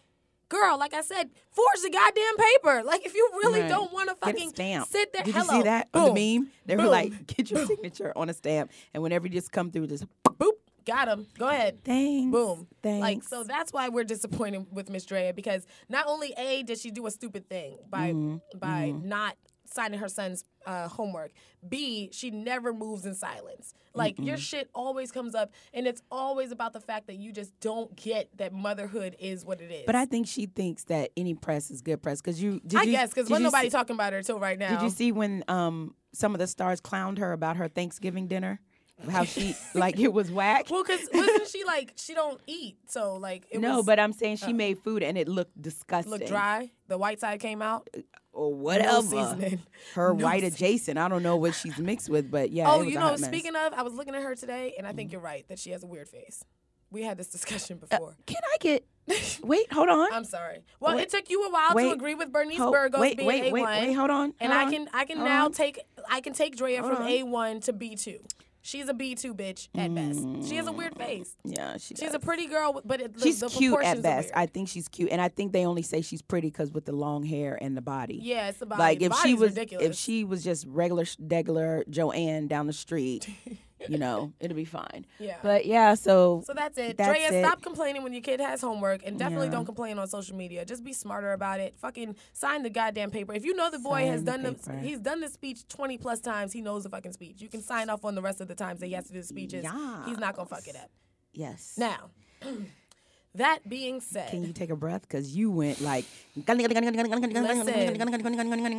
girl, 0.50 0.78
like 0.78 0.94
I 0.94 1.02
said, 1.02 1.30
forge 1.50 1.82
the 1.82 1.90
goddamn 1.90 2.38
paper. 2.38 2.84
Like 2.84 3.06
if 3.06 3.14
you 3.16 3.30
really 3.44 3.62
Right. 3.62 3.70
don't 3.70 3.92
want 3.92 4.10
to 4.10 4.16
fucking 4.16 4.50
stamp. 4.50 4.88
sit 4.90 5.12
there, 5.14 5.24
Did 5.24 5.34
hello, 5.34 5.54
you 5.54 5.60
see 5.62 5.64
that 5.64 5.92
boom, 5.92 6.02
on 6.04 6.14
the 6.14 6.38
meme? 6.40 6.52
They 6.66 6.76
were 6.76 6.84
boom, 6.84 6.92
like, 6.92 7.28
get 7.28 7.50
your 7.50 7.66
signature 7.66 8.14
on 8.16 8.30
a 8.30 8.34
stamp, 8.34 8.70
and 8.94 9.02
whenever 9.02 9.28
you 9.28 9.34
just 9.34 9.52
come 9.52 9.72
through, 9.72 9.88
just 9.88 10.06
boop, 10.24 10.52
got 10.92 11.08
him. 11.08 11.28
Go 11.38 11.48
ahead. 11.48 11.84
thanks. 11.84 12.32
Boom. 12.32 12.68
Thanks. 12.84 13.02
Like 13.02 13.24
so 13.24 13.44
that's 13.44 13.72
why 13.72 13.90
we're 13.90 14.04
disappointed 14.04 14.66
with 14.72 14.90
Miss 14.90 15.06
Draya 15.06 15.34
because 15.36 15.66
not 15.90 16.06
only 16.08 16.34
A 16.38 16.64
did 16.64 16.80
she 16.80 16.92
do 16.92 17.06
a 17.08 17.12
stupid 17.12 17.48
thing 17.50 17.78
by 17.90 18.12
Mm-hmm. 18.12 18.58
by 18.60 18.92
not 18.92 19.36
signing 19.66 20.00
her 20.00 20.10
son's 20.10 20.44
uh, 20.66 20.90
homework. 20.90 21.32
B, 21.68 22.10
she 22.12 22.30
never 22.30 22.74
moves 22.74 23.06
in 23.06 23.16
silence. 23.16 23.74
Like 23.94 24.20
your 24.20 24.36
shit 24.36 24.70
always 24.76 25.12
comes 25.14 25.34
up 25.34 25.54
and 25.74 25.88
it's 25.88 26.02
always 26.12 26.52
about 26.52 26.74
the 26.74 26.82
fact 26.82 27.08
that 27.08 27.16
you 27.16 27.32
just 27.32 27.58
don't 27.62 27.96
get 27.96 28.30
that 28.38 28.52
motherhood 28.52 29.16
is 29.20 29.46
what 29.46 29.62
it 29.62 29.72
is. 29.72 29.84
But 29.86 29.96
I 29.96 30.06
think 30.06 30.28
she 30.28 30.46
thinks 30.48 30.84
that 30.86 31.12
any 31.16 31.36
press 31.36 31.72
is 31.72 31.82
good 31.82 32.02
press 32.04 32.20
because 32.22 32.42
you. 32.44 32.60
Did 32.68 32.80
I 32.80 32.84
you, 32.84 32.92
guess 32.92 33.10
because 33.14 33.30
wasn't 33.30 33.46
nobody 33.46 33.68
see- 33.68 33.72
talking 33.78 33.96
about 33.96 34.12
her 34.14 34.22
till 34.22 34.40
right 34.40 34.60
now. 34.60 34.72
Did 34.78 34.82
you 34.84 34.90
see 34.90 35.12
when 35.14 35.44
um 35.48 35.96
some 36.14 36.34
of 36.36 36.40
the 36.40 36.48
stars 36.48 36.82
clowned 36.82 37.18
her 37.20 37.32
about 37.32 37.56
her 37.56 37.70
Thanksgiving 37.70 38.28
dinner? 38.28 38.60
How 39.10 39.24
she 39.24 39.56
like 39.74 40.00
it 40.00 40.14
was 40.14 40.32
whack. 40.32 40.68
Well, 40.70 40.84
because 40.84 41.08
wasn't 41.14 41.48
she 41.48 41.64
like 41.64 41.94
she 41.96 42.14
don't 42.14 42.40
eat, 42.48 42.78
so 42.88 43.16
like 43.16 43.46
it 43.52 43.60
no, 43.60 43.78
was, 43.78 43.86
but 43.86 44.00
I'm 44.00 44.14
saying 44.14 44.38
she 44.38 44.54
made 44.54 44.80
food 44.80 45.02
and 45.04 45.18
it 45.18 45.28
looked 45.28 45.60
disgusting. 45.62 46.12
looked 46.12 46.28
dry. 46.28 46.72
The 46.88 46.98
white 46.98 47.20
side 47.20 47.40
came 47.40 47.62
out. 47.62 47.88
or 48.34 48.52
No 48.52 48.58
whatever. 48.58 49.02
seasoning. 49.02 49.60
Her 49.96 50.14
No 50.14 50.24
white 50.26 50.44
adjacent. 50.44 50.98
I 50.98 51.08
don't 51.08 51.24
know 51.24 51.38
what 51.38 51.56
she's 51.56 51.78
mixed 51.78 52.10
with, 52.10 52.30
but 52.30 52.52
yeah. 52.52 52.70
Oh, 52.72 52.82
you 52.82 53.00
know, 53.00 53.16
speaking 53.16 53.56
of, 53.56 53.74
I 53.74 53.82
was 53.82 53.94
looking 53.94 54.14
at 54.16 54.24
her 54.24 54.36
today, 54.36 54.76
and 54.78 54.86
I 54.86 54.92
think 54.94 55.12
you're 55.12 55.22
right 55.22 55.48
that 55.48 55.58
she 55.60 55.72
has 55.72 55.84
a 55.84 55.88
weird 55.88 56.08
face. 56.10 56.44
We 56.92 57.04
had 57.04 57.18
this 57.18 57.28
discussion 57.30 57.80
Uh, 57.82 57.88
before. 57.88 58.16
Can 58.26 58.42
I 58.54 58.58
get? 58.60 58.86
Wait, 59.44 59.72
hold 59.72 59.88
on. 59.90 60.12
I'm 60.14 60.26
sorry. 60.26 60.60
Well, 60.82 60.96
Wait. 60.98 61.04
it 61.04 61.10
took 61.10 61.30
you 61.30 61.42
a 61.46 61.50
while 61.52 61.74
Wait. 61.74 61.84
to 61.86 61.92
agree 61.94 62.16
with 62.16 62.32
Bernice 62.34 62.58
Ho- 62.58 62.70
Burgos 62.72 63.00
wait, 63.00 63.16
being 63.18 63.28
wait, 63.28 63.44
A1, 63.46 63.52
wait, 63.52 63.64
wait, 63.64 63.94
hold 63.94 64.10
on. 64.10 64.34
and 64.42 64.52
hold 64.54 64.68
I 64.68 64.72
can 64.72 64.90
I 64.94 65.06
can 65.06 65.18
now 65.20 65.46
on. 65.46 65.54
take 65.54 65.80
I 66.10 66.20
can 66.22 66.34
take 66.34 66.58
Draya 66.58 66.80
Hold 66.82 66.98
from 66.98 67.04
on. 67.04 67.10
A1 67.10 67.64
to 67.64 67.74
B2. 67.74 68.20
She's 68.64 68.88
a 68.88 68.94
B2 68.94 69.34
bitch 69.34 69.70
at 69.76 69.94
best. 69.94 70.48
She 70.48 70.56
has 70.58 70.68
a 70.68 70.72
weird 70.72 70.94
mm. 70.94 71.06
face. 71.06 71.36
Yeah, 71.44 71.78
she 71.78 71.96
She's 71.96 72.00
does. 72.00 72.14
a 72.14 72.20
pretty 72.20 72.48
girl, 72.48 72.82
but 72.86 73.02
it, 73.02 73.14
the, 73.16 73.22
She's 73.22 73.40
the 73.40 73.50
cute 73.50 73.82
at 73.84 74.02
best. 74.02 74.32
I 74.36 74.46
think 74.46 74.70
she's 74.70 74.88
cute, 74.88 75.10
and 75.12 75.20
I 75.20 75.30
think 75.30 75.52
they 75.52 75.66
only 75.66 75.82
say 75.82 76.02
she's 76.02 76.22
pretty 76.22 76.50
because 76.50 76.72
with 76.72 76.86
the 76.86 76.92
long 76.92 77.24
hair 77.24 77.58
and 77.60 77.76
the 77.76 77.82
body. 77.82 78.20
yeah, 78.22 78.50
it's 78.50 78.62
about 78.62 78.80
like 78.80 79.00
the 79.00 79.06
if 79.06 79.16
she 79.18 79.34
was 79.34 79.52
ridiculous. 79.52 79.86
if 79.88 79.96
she 79.96 80.24
was 80.24 80.44
just 80.44 80.66
regular 80.68 81.06
degular 81.06 81.88
Joanne 81.90 82.48
down 82.48 82.68
the 82.68 82.74
street, 82.74 83.28
you 83.88 83.98
know, 83.98 84.32
it'll 84.40 84.56
be 84.56 84.66
fine. 84.66 85.06
Yeah. 85.20 85.38
But 85.44 85.66
yeah, 85.66 85.94
so 85.96 86.44
So 86.46 86.54
that's 86.54 86.78
it. 86.78 86.98
That's 86.98 87.18
Draya, 87.18 87.32
it. 87.32 87.46
stop 87.46 87.62
complaining 87.62 88.02
when 88.04 88.14
your 88.14 88.22
kid 88.22 88.40
has 88.40 88.62
homework 88.62 89.02
and 89.06 89.20
definitely 89.20 89.48
Yeah. 89.48 89.54
don't 89.54 89.66
complain 89.66 90.00
on 90.00 90.08
social 90.08 90.36
media. 90.36 90.66
Just 90.66 90.84
be 90.84 90.94
smarter 90.94 91.32
about 91.34 91.60
it. 91.60 91.76
Fucking 91.80 92.16
sign 92.34 92.64
the 92.64 92.70
goddamn 92.70 93.12
paper. 93.12 93.34
If 93.34 93.46
you 93.46 93.56
know 93.56 93.70
the 93.70 93.80
boy 93.80 94.06
has 94.08 94.22
Sign 94.22 94.26
the 94.26 94.32
done 94.32 94.44
the 94.44 94.54
paper. 94.54 94.78
he's 94.80 95.00
done 95.00 95.20
the 95.22 95.30
speech 95.30 95.68
20 95.68 95.98
plus 95.98 96.20
times, 96.22 96.54
he 96.54 96.62
knows 96.62 96.84
the 96.84 96.90
fucking 96.90 97.14
speech. 97.14 97.42
You 97.42 97.50
can 97.50 97.62
sign 97.62 97.90
off 97.90 98.04
on 98.06 98.16
the 98.16 98.22
rest 98.22 98.42
of 98.42 98.48
the 98.48 98.56
times 98.56 98.80
that 98.80 98.88
he 98.88 98.94
has 98.94 99.06
to 99.08 99.14
do 99.14 99.20
the 99.22 99.28
speeches. 99.28 99.64
He's 100.06 100.18
not 100.18 100.36
going 100.36 100.48
to 100.48 100.56
fuck 100.56 100.68
it 100.68 100.76
up. 100.76 100.90
yes. 101.34 101.76
Now, 101.78 102.10
that 103.36 103.60
being 103.70 104.02
said, 104.02 104.30
Can 104.30 104.44
you 104.44 104.52
take 104.54 104.70
a 104.72 104.76
breath? 104.76 105.04
Because 105.04 105.36
you 105.36 105.52
went 105.52 105.80
like. 105.82 106.06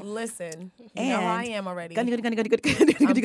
listen, 0.04 0.70
you 0.94 1.02
know 1.08 1.20
I 1.20 1.44
am 1.44 1.66
already. 1.66 1.94
I'm 1.98 2.06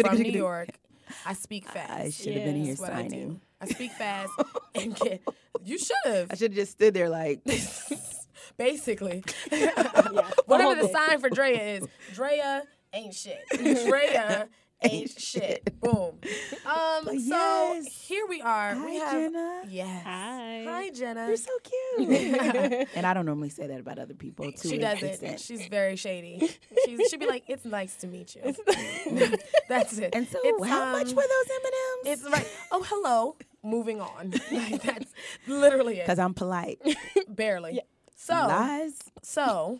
from 0.03 0.17
New 0.21 0.31
York. 0.31 0.69
I 1.25 1.33
speak 1.33 1.67
fast. 1.69 1.91
I 1.91 2.09
should 2.09 2.33
have 2.35 2.43
been 2.45 2.55
here 2.55 2.75
That's 2.75 2.81
what 2.81 2.93
I 2.93 3.03
do. 3.03 3.09
signing. 3.09 3.41
I 3.61 3.65
speak 3.67 3.91
fast 3.91 4.31
and 4.75 4.95
get. 4.95 5.21
You 5.63 5.77
should 5.77 5.95
have. 6.05 6.31
I 6.31 6.35
should 6.35 6.51
have 6.51 6.57
just 6.57 6.73
stood 6.73 6.93
there 6.93 7.09
like. 7.09 7.41
Basically. 8.57 9.23
the 9.49 10.25
Whatever 10.45 10.81
the 10.81 10.87
sign 10.89 11.19
for 11.19 11.29
Draya 11.29 11.81
is, 11.81 11.87
Draya 12.15 12.61
ain't 12.93 13.13
shit. 13.13 13.39
Draya 13.51 14.47
ain't 14.83 15.09
shit. 15.19 15.79
Boom. 15.79 16.19
Um, 16.65 17.01
But 17.05 17.13
so 17.13 17.19
yes. 17.19 17.87
here 17.87 18.25
we 18.27 18.41
are. 18.41 18.75
we 18.75 18.97
Hi, 18.99 19.05
have 19.05 19.11
Jenna. 19.13 19.61
Yes. 19.69 20.03
Hi. 20.03 20.65
Hi, 20.67 20.89
Jenna. 20.91 21.27
You're 21.27 21.37
so 21.37 21.51
cute. 21.63 22.87
and 22.95 23.05
I 23.05 23.13
don't 23.13 23.25
normally 23.25 23.49
say 23.49 23.67
that 23.67 23.79
about 23.79 23.99
other 23.99 24.13
people 24.13 24.51
too. 24.51 24.69
she 24.69 24.77
doesn't. 24.77 25.07
extent. 25.07 25.39
She's 25.39 25.65
very 25.67 25.95
shady. 25.95 26.49
She's, 26.85 27.09
she'd 27.09 27.19
be 27.19 27.27
like, 27.27 27.43
"It's 27.47 27.65
nice 27.65 27.95
to 27.97 28.07
meet 28.07 28.35
you." 28.35 28.41
That's 29.69 29.97
it. 29.97 30.13
And 30.15 30.27
so, 30.27 30.39
It's, 30.43 30.65
how 30.67 30.91
much 30.91 31.09
um, 31.09 31.15
were 31.15 31.23
those 31.23 31.51
M 31.51 31.61
and 31.65 31.73
M's? 32.13 32.23
It's 32.23 32.31
right. 32.31 32.47
Oh, 32.71 32.83
hello. 32.87 33.35
Moving 33.63 33.99
on. 33.99 34.33
Like, 34.51 34.81
that's 34.81 35.11
literally 35.47 35.97
it. 35.99 36.03
Because 36.05 36.19
I'm 36.19 36.33
polite. 36.33 36.79
Barely. 37.27 37.81
So, 38.15 38.33
Lies. 38.33 38.97
so, 39.21 39.79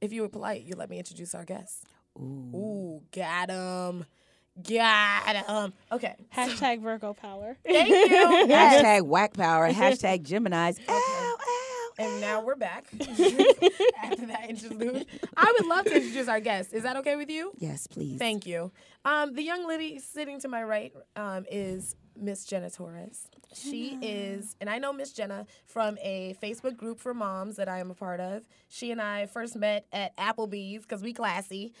if 0.00 0.12
you 0.12 0.22
were 0.22 0.28
polite, 0.28 0.62
you 0.62 0.74
let 0.76 0.88
me 0.88 0.98
introduce 0.98 1.34
our 1.34 1.44
guest. 1.44 1.84
Ooh. 2.16 2.22
Ooh, 2.54 3.02
got 3.12 3.50
him. 3.50 4.04
Got 4.62 5.36
him. 5.36 5.72
Okay. 5.90 6.14
Hashtag 6.34 6.80
Virgo 6.80 7.12
power. 7.12 7.56
Thank 7.64 7.88
you. 7.88 8.16
Hashtag 8.48 9.02
whack 9.02 9.34
power. 9.34 9.68
Hashtag 9.72 10.22
Gemini's. 10.22 10.78
Ow, 10.88 11.36
ow, 11.40 11.90
And 11.98 12.20
now 12.20 12.40
we're 12.40 12.54
back 12.54 12.86
after 13.00 14.26
that 14.26 14.46
interlude. 14.48 15.06
I 15.36 15.54
would 15.58 15.66
love 15.68 15.86
to 15.86 15.96
introduce 15.96 16.28
our 16.28 16.40
guest. 16.40 16.72
Is 16.72 16.84
that 16.84 16.96
okay 16.98 17.16
with 17.16 17.30
you? 17.30 17.52
Yes, 17.58 17.86
please. 17.88 18.18
Thank 18.18 18.46
you. 18.46 18.70
Um, 19.04 19.34
the 19.34 19.42
young 19.42 19.66
lady 19.66 19.98
sitting 19.98 20.40
to 20.40 20.48
my 20.48 20.62
right 20.62 20.92
um, 21.16 21.44
is 21.50 21.96
Miss 22.16 22.44
Jenna 22.44 22.70
Torres. 22.70 23.26
She 23.54 23.98
is, 24.02 24.56
and 24.60 24.68
I 24.68 24.78
know 24.78 24.92
Miss 24.92 25.12
Jenna 25.12 25.46
from 25.66 25.96
a 26.02 26.34
Facebook 26.42 26.76
group 26.76 26.98
for 26.98 27.14
moms 27.14 27.56
that 27.56 27.68
I 27.68 27.78
am 27.78 27.90
a 27.90 27.94
part 27.94 28.18
of. 28.18 28.42
She 28.68 28.90
and 28.90 29.00
I 29.00 29.26
first 29.26 29.54
met 29.56 29.86
at 29.92 30.16
Applebee's 30.16 30.82
because 30.82 31.02
we 31.02 31.12
classy. 31.12 31.72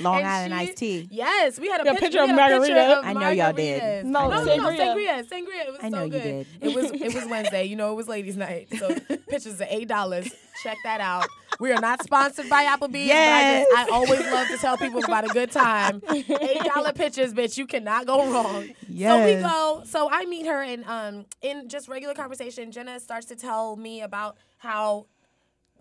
Long 0.00 0.18
And 0.18 0.26
Island 0.26 0.52
she- 0.54 0.68
iced 0.68 0.76
tea. 0.78 1.08
Yes, 1.10 1.58
we 1.58 1.68
had 1.68 1.80
a 1.82 1.84
Yeah, 1.84 1.92
pic- 1.92 2.00
picture 2.00 2.24
we 2.24 2.30
of 2.30 2.30
a 2.30 2.40
picture 2.40 2.58
margarita. 2.74 2.98
of 3.00 3.04
I 3.04 3.12
know 3.12 3.28
y'all 3.30 3.52
did. 3.52 3.82
margaritas. 3.82 4.04
No, 4.04 4.28
no, 4.28 4.44
no, 4.44 4.56
no, 4.56 4.70
sangria. 4.70 4.78
sangria, 4.78 5.28
sangria. 5.28 5.66
It 5.66 5.72
was 5.72 5.80
I 5.82 5.88
know 5.88 5.98
so 5.98 6.04
you 6.04 6.10
good. 6.10 6.22
did. 6.22 6.46
It 6.60 6.74
was 6.74 6.90
it 6.92 7.14
was 7.14 7.26
Wednesday. 7.30 7.64
You 7.64 7.76
know, 7.76 7.92
it 7.92 7.96
was 7.96 8.08
ladies' 8.08 8.36
night. 8.36 8.68
So 8.78 8.94
pictures 9.28 9.60
are 9.60 9.66
eight 9.68 9.88
dollars. 9.88 10.30
Check 10.62 10.76
that 10.84 11.00
out. 11.00 11.26
We 11.60 11.72
are 11.72 11.80
not 11.80 12.02
sponsored 12.02 12.48
by 12.48 12.64
Applebee's. 12.64 13.06
Yes. 13.06 13.66
I, 13.74 13.82
just, 13.84 13.92
I 13.92 13.94
always 13.94 14.20
love 14.20 14.48
to 14.48 14.56
tell 14.58 14.76
people 14.76 15.04
about 15.04 15.24
a 15.24 15.28
good 15.28 15.50
time. 15.50 16.02
Eight 16.12 16.26
dollar 16.74 16.92
pictures, 16.92 17.32
bitch. 17.34 17.56
You 17.56 17.66
cannot 17.66 18.06
go 18.06 18.30
wrong. 18.30 18.70
Yes. 18.88 19.10
So 19.10 19.24
we 19.24 19.42
go. 19.42 19.82
So 19.84 20.08
I 20.10 20.24
meet 20.24 20.46
her 20.46 20.62
and 20.62 20.84
um 20.84 21.26
in 21.40 21.68
just 21.68 21.88
regular 21.88 22.14
conversation, 22.14 22.72
Jenna 22.72 22.98
starts 23.00 23.26
to 23.26 23.36
tell 23.36 23.76
me 23.76 24.00
about 24.02 24.36
how 24.58 25.06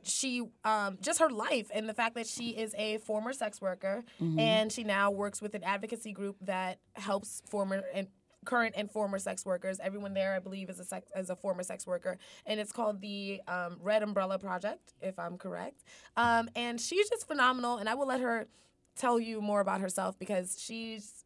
she 0.03 0.43
um, 0.65 0.97
just 1.01 1.19
her 1.19 1.29
life 1.29 1.69
and 1.73 1.87
the 1.87 1.93
fact 1.93 2.15
that 2.15 2.25
she 2.25 2.49
is 2.49 2.73
a 2.77 2.97
former 2.99 3.33
sex 3.33 3.61
worker 3.61 4.03
and 4.19 4.71
she 4.71 4.83
now 4.83 5.11
works 5.11 5.41
with 5.41 5.53
an 5.53 5.63
advocacy 5.63 6.11
group 6.11 6.37
that 6.41 6.79
helps 6.93 7.41
former 7.47 7.83
and 7.93 8.07
current 8.45 8.73
and 8.77 8.89
former 8.89 9.19
sex 9.19 9.45
workers. 9.45 9.79
Everyone 9.81 10.13
there 10.13 10.33
i 10.33 10.39
believe 10.39 10.69
is 10.69 10.79
a 10.79 10.83
sex 10.83 11.11
is 11.15 11.29
a 11.29 11.35
former 11.35 11.63
sex 11.63 11.85
worker. 11.85 12.17
And 12.45 12.59
it's 12.59 12.71
called 12.71 13.01
the 13.01 13.41
um, 13.47 13.77
red 13.81 14.03
umbrella 14.03 14.39
project 14.39 14.93
if 15.01 15.17
i'm 15.19 15.37
correct. 15.37 15.83
Um, 16.17 16.49
and 16.55 16.79
she's 16.79 17.09
just 17.09 17.27
phenomenal. 17.27 17.77
And 17.77 17.87
i 17.87 17.93
will 17.95 18.07
let 18.07 18.21
her 18.21 18.47
tell 18.95 19.19
you 19.19 19.41
more 19.41 19.61
about 19.61 19.81
herself 19.81 20.17
because 20.19 20.57
she's 20.59 21.25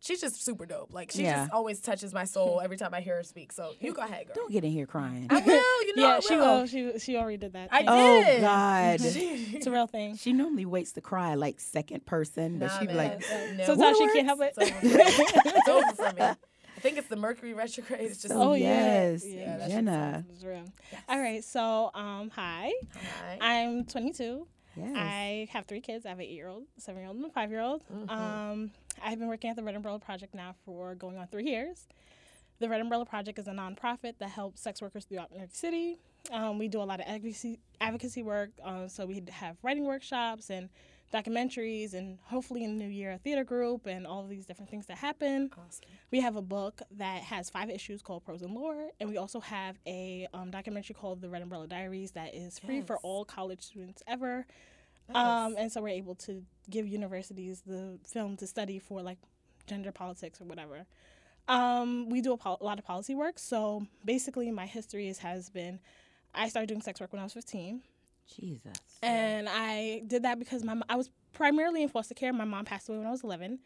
she's 0.00 0.20
just 0.20 0.44
super 0.44 0.66
dope 0.66 0.92
like 0.92 1.10
she 1.10 1.22
Yeah. 1.22 1.36
just 1.46 1.52
always 1.52 1.80
touches 1.80 2.12
my 2.14 2.24
soul 2.24 2.60
every 2.62 2.76
time 2.76 2.94
i 2.94 3.00
hear 3.00 3.16
her 3.16 3.22
speak 3.22 3.52
so 3.52 3.72
you 3.80 3.92
go 3.92 4.02
ahead 4.02 4.26
girl 4.26 4.34
Don't 4.36 4.52
get 4.52 4.64
in 4.64 4.70
here 4.70 4.86
crying. 4.86 5.26
I 5.30 5.40
will, 5.40 5.82
you 5.86 5.96
know 5.96 6.02
yeah, 6.08 6.16
I 6.16 6.20
she 6.20 6.36
will. 6.36 6.58
will. 6.60 6.66
She 6.66 6.98
she 6.98 7.16
already 7.16 7.36
did 7.38 7.52
that. 7.54 7.68
I 7.72 7.78
Thanks. 7.84 7.92
Oh 7.92 8.24
did. 8.24 8.40
God. 8.40 9.00
It's 9.00 9.66
a 9.66 9.70
real 9.70 9.86
thing. 9.86 10.16
She 10.16 10.32
normally 10.32 10.66
waits 10.66 10.92
to 10.92 11.00
cry 11.00 11.34
like 11.34 11.60
second 11.60 12.06
person, 12.06 12.58
but 12.58 12.66
Nah, 12.66 12.78
she 12.78 12.86
man. 12.86 12.96
like, 12.96 13.20
no. 13.56 13.64
Sometimes 13.64 13.98
she 13.98 14.06
can't 14.12 14.26
help 14.26 14.40
it. 14.42 14.54
It's 14.56 14.58
over, 14.58 14.80
for 14.80 14.86
me. 14.86 15.52
It's 15.56 15.68
over 15.68 15.92
for 15.94 16.12
me. 16.14 16.22
I 16.22 16.80
think 16.80 16.96
it's 16.98 17.08
the 17.08 17.16
Mercury 17.16 17.54
retrograde. 17.54 18.02
It's 18.02 18.22
just 18.22 18.32
"Oh 18.34 18.50
Oh, 18.50 18.54
yeah. 18.54 19.10
yes, 19.10 19.24
Yeah, 19.26 19.66
Jenna, 19.68 20.24
It's 20.32 20.44
real. 20.44 20.64
All 21.08 21.18
right, 21.20 21.42
so 21.42 21.90
um, 21.94 22.30
hi. 22.30 22.72
Hi. 22.94 23.38
I'm 23.40 23.84
22. 23.84 24.46
yes, 24.76 24.92
I 24.96 25.48
have 25.50 25.66
three 25.66 25.80
kids. 25.80 26.06
I 26.06 26.10
have 26.10 26.18
an 26.18 26.24
eight-year-old, 26.26 26.64
a 26.76 26.80
seven-year-old, 26.80 27.16
and 27.16 27.26
a 27.26 27.30
five-year-old. 27.30 27.82
Mm-hmm. 27.92 28.10
Um, 28.10 28.70
I've 29.04 29.18
been 29.18 29.28
working 29.28 29.50
at 29.50 29.56
the 29.56 29.62
Red 29.62 29.74
Umbrella 29.74 29.98
Project 29.98 30.34
now 30.34 30.54
for 30.64 30.94
going 30.94 31.16
on 31.18 31.26
three 31.26 31.44
years. 31.44 31.86
The 32.60 32.68
Red 32.68 32.80
Umbrella 32.80 33.06
Project 33.06 33.38
is 33.38 33.46
a 33.46 33.52
nonprofit 33.52 34.14
that 34.18 34.30
helps 34.30 34.60
sex 34.60 34.82
workers 34.82 35.04
throughout 35.04 35.30
New 35.30 35.38
York 35.38 35.50
City. 35.52 35.98
Um, 36.32 36.58
we 36.58 36.68
do 36.68 36.80
a 36.80 36.84
lot 36.84 37.00
of 37.00 37.06
advocacy 37.06 37.60
advocacy 37.80 38.22
work. 38.22 38.50
Um, 38.62 38.88
so 38.88 39.06
we 39.06 39.22
have 39.30 39.56
writing 39.62 39.84
workshops 39.84 40.50
and 40.50 40.68
documentaries, 41.12 41.94
and 41.94 42.18
hopefully 42.24 42.64
in 42.64 42.76
the 42.76 42.84
new 42.84 42.90
year, 42.90 43.12
a 43.12 43.18
theater 43.18 43.44
group, 43.44 43.86
and 43.86 44.06
all 44.06 44.20
of 44.22 44.28
these 44.28 44.44
different 44.44 44.70
things 44.70 44.86
that 44.86 44.98
happen. 44.98 45.50
Awesome. 45.52 45.84
We 46.10 46.20
have 46.20 46.36
a 46.36 46.42
book 46.42 46.82
that 46.90 47.22
has 47.22 47.48
five 47.48 47.70
issues 47.70 48.02
called 48.02 48.24
Prose 48.24 48.42
and 48.42 48.54
Lore, 48.54 48.90
and 49.00 49.08
we 49.08 49.16
also 49.16 49.40
have 49.40 49.78
a 49.86 50.26
um, 50.34 50.50
documentary 50.50 50.94
called 50.94 51.22
The 51.22 51.28
Red 51.28 51.42
Umbrella 51.42 51.66
Diaries 51.66 52.10
that 52.12 52.34
is 52.34 52.58
free 52.58 52.82
for 52.82 52.98
all 52.98 53.24
college 53.24 53.62
students 53.62 54.02
ever. 54.06 54.46
Nice. 55.08 55.46
Um, 55.46 55.54
and 55.58 55.72
so 55.72 55.80
we're 55.80 55.88
able 55.88 56.14
to 56.16 56.42
give 56.70 56.86
universities 56.86 57.62
the 57.66 57.98
film 58.06 58.36
to 58.36 58.46
study 58.46 58.78
for 58.78 59.02
like 59.02 59.18
gender 59.66 59.92
politics 59.92 60.40
or 60.40 60.44
whatever. 60.44 60.86
Um, 61.48 62.10
we 62.10 62.20
do 62.20 62.32
a, 62.32 62.36
pol- 62.36 62.58
a 62.60 62.64
lot 62.64 62.78
of 62.78 62.84
policy 62.84 63.14
work. 63.14 63.38
So 63.38 63.86
basically, 64.04 64.50
my 64.50 64.66
history 64.66 65.08
is, 65.08 65.18
has 65.18 65.48
been 65.48 65.80
I 66.34 66.48
started 66.48 66.68
doing 66.68 66.82
sex 66.82 67.00
work 67.00 67.12
when 67.12 67.20
I 67.20 67.24
was 67.24 67.32
15. 67.32 67.82
Jesus. 68.36 68.76
And 69.02 69.48
I 69.48 70.02
did 70.06 70.24
that 70.24 70.38
because 70.38 70.62
my 70.62 70.78
I 70.88 70.96
was 70.96 71.10
primarily 71.32 71.82
in 71.82 71.88
foster 71.88 72.14
care. 72.14 72.32
My 72.32 72.44
mom 72.44 72.64
passed 72.64 72.88
away 72.88 72.98
when 72.98 73.06
I 73.06 73.10
was 73.10 73.24
11. 73.24 73.58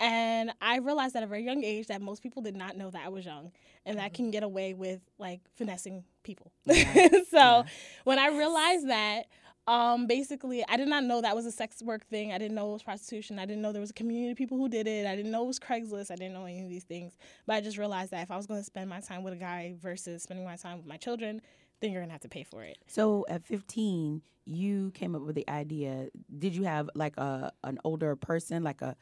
And 0.00 0.52
I 0.60 0.78
realized 0.78 1.14
at 1.14 1.22
a 1.22 1.26
very 1.26 1.44
young 1.44 1.62
age 1.62 1.86
that 1.86 2.02
most 2.02 2.22
people 2.22 2.42
did 2.42 2.56
not 2.56 2.76
know 2.76 2.90
that 2.90 3.02
I 3.04 3.08
was 3.08 3.24
young 3.24 3.52
and 3.86 3.98
that 3.98 4.04
I 4.04 4.08
can 4.08 4.32
get 4.32 4.42
away 4.42 4.74
with 4.74 5.00
like 5.18 5.40
finessing 5.54 6.02
people. 6.24 6.50
so 7.30 7.64
when 8.04 8.18
I 8.18 8.28
realized 8.28 8.88
that, 8.88 9.26
um, 9.66 10.06
basically, 10.06 10.64
I 10.68 10.76
did 10.76 10.88
not 10.88 11.04
know 11.04 11.20
that 11.20 11.36
was 11.36 11.46
a 11.46 11.52
sex 11.52 11.82
work 11.82 12.04
thing. 12.06 12.32
I 12.32 12.38
didn't 12.38 12.54
know 12.54 12.70
it 12.70 12.72
was 12.74 12.82
prostitution. 12.82 13.38
I 13.38 13.46
didn't 13.46 13.62
know 13.62 13.72
there 13.72 13.80
was 13.80 13.90
a 13.90 13.94
community 13.94 14.32
of 14.32 14.36
people 14.36 14.58
who 14.58 14.68
did 14.68 14.88
it. 14.88 15.06
I 15.06 15.14
didn't 15.14 15.30
know 15.30 15.44
it 15.44 15.48
was 15.48 15.60
Craigslist. 15.60 16.10
I 16.10 16.16
didn't 16.16 16.34
know 16.34 16.44
any 16.44 16.62
of 16.62 16.68
these 16.68 16.84
things. 16.84 17.16
But 17.46 17.54
I 17.54 17.60
just 17.60 17.78
realized 17.78 18.10
that 18.10 18.22
if 18.22 18.30
I 18.30 18.36
was 18.36 18.46
going 18.46 18.60
to 18.60 18.64
spend 18.64 18.90
my 18.90 19.00
time 19.00 19.22
with 19.22 19.34
a 19.34 19.36
guy 19.36 19.74
versus 19.80 20.24
spending 20.24 20.44
my 20.44 20.56
time 20.56 20.78
with 20.78 20.86
my 20.86 20.96
children, 20.96 21.40
then 21.80 21.92
you're 21.92 22.00
going 22.00 22.08
to 22.08 22.12
have 22.12 22.22
to 22.22 22.28
pay 22.28 22.42
for 22.42 22.64
it. 22.64 22.78
So 22.88 23.24
at 23.28 23.44
15, 23.44 24.22
you 24.46 24.90
came 24.92 25.14
up 25.14 25.22
with 25.22 25.36
the 25.36 25.48
idea. 25.48 26.08
Did 26.36 26.56
you 26.56 26.64
have 26.64 26.90
like 26.94 27.16
a 27.16 27.52
an 27.62 27.78
older 27.84 28.16
person, 28.16 28.64
like 28.64 28.82
a 28.82 28.88
a 28.88 28.96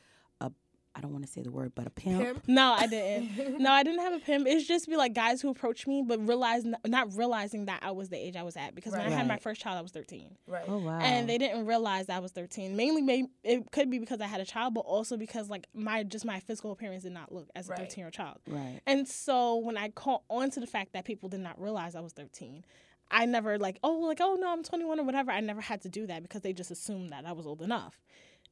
I 0.94 1.00
don't 1.00 1.12
want 1.12 1.24
to 1.24 1.30
say 1.30 1.42
the 1.42 1.52
word, 1.52 1.72
but 1.76 1.86
a 1.86 1.90
pimp? 1.90 2.20
Pimp? 2.20 2.44
No, 2.48 2.72
I 2.72 2.86
didn't. 2.88 3.60
no, 3.60 3.70
I 3.70 3.82
didn't 3.84 4.00
have 4.00 4.12
a 4.12 4.18
pimp. 4.18 4.46
It's 4.48 4.66
just 4.66 4.88
be 4.88 4.96
like 4.96 5.14
guys 5.14 5.40
who 5.40 5.48
approach 5.48 5.86
me, 5.86 6.02
but 6.04 6.18
realize 6.26 6.64
not 6.86 7.16
realizing 7.16 7.66
that 7.66 7.80
I 7.82 7.92
was 7.92 8.08
the 8.08 8.16
age 8.16 8.34
I 8.34 8.42
was 8.42 8.56
at. 8.56 8.74
Because 8.74 8.92
when 8.92 9.02
I 9.02 9.04
Right. 9.04 9.12
had 9.12 9.28
my 9.28 9.36
first 9.38 9.60
child, 9.60 9.78
I 9.78 9.82
was 9.82 9.92
13. 9.92 10.36
Right. 10.48 10.64
Oh 10.66 10.78
wow. 10.78 10.98
and 11.00 11.28
they 11.28 11.38
didn't 11.38 11.66
realize 11.66 12.08
I 12.08 12.18
was 12.18 12.32
13. 12.32 12.74
Mainly, 12.76 13.02
maybe 13.02 13.28
it 13.44 13.70
could 13.70 13.88
be 13.88 13.98
because 14.00 14.20
I 14.20 14.26
had 14.26 14.40
a 14.40 14.44
child, 14.44 14.74
but 14.74 14.80
also 14.80 15.16
because 15.16 15.48
like 15.48 15.68
my 15.74 16.02
just 16.02 16.24
my 16.24 16.40
physical 16.40 16.72
appearance 16.72 17.04
did 17.04 17.12
not 17.12 17.32
look 17.32 17.48
as 17.54 17.68
a 17.68 17.70
Right. 17.70 17.78
13 17.80 17.98
year 17.98 18.06
old 18.08 18.14
child. 18.14 18.38
right. 18.48 18.80
And 18.86 19.06
so 19.06 19.56
when 19.56 19.76
I 19.76 19.90
caught 19.90 20.22
on 20.28 20.50
to 20.50 20.60
the 20.60 20.66
fact 20.66 20.92
that 20.94 21.04
people 21.04 21.28
did 21.28 21.40
not 21.40 21.60
realize 21.60 21.94
I 21.94 22.00
was 22.00 22.12
13, 22.14 22.64
I 23.12 23.26
never 23.26 23.58
like 23.58 23.78
oh 23.84 23.92
like 24.00 24.18
oh 24.20 24.36
no 24.40 24.52
I'm 24.52 24.64
21 24.64 24.98
or 24.98 25.04
whatever. 25.04 25.30
I 25.30 25.40
never 25.40 25.60
had 25.60 25.82
to 25.82 25.88
do 25.88 26.06
that 26.08 26.22
because 26.24 26.42
they 26.42 26.52
just 26.52 26.70
assumed 26.72 27.10
that 27.10 27.26
I 27.26 27.32
was 27.32 27.46
old 27.46 27.62
enough. 27.62 28.00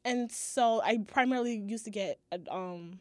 And 0.08 0.32
so 0.32 0.80
I 0.82 0.98
primarily 1.06 1.56
used 1.56 1.84
to 1.84 1.90
get 1.90 2.18
uh, 2.32 2.38
um 2.50 2.98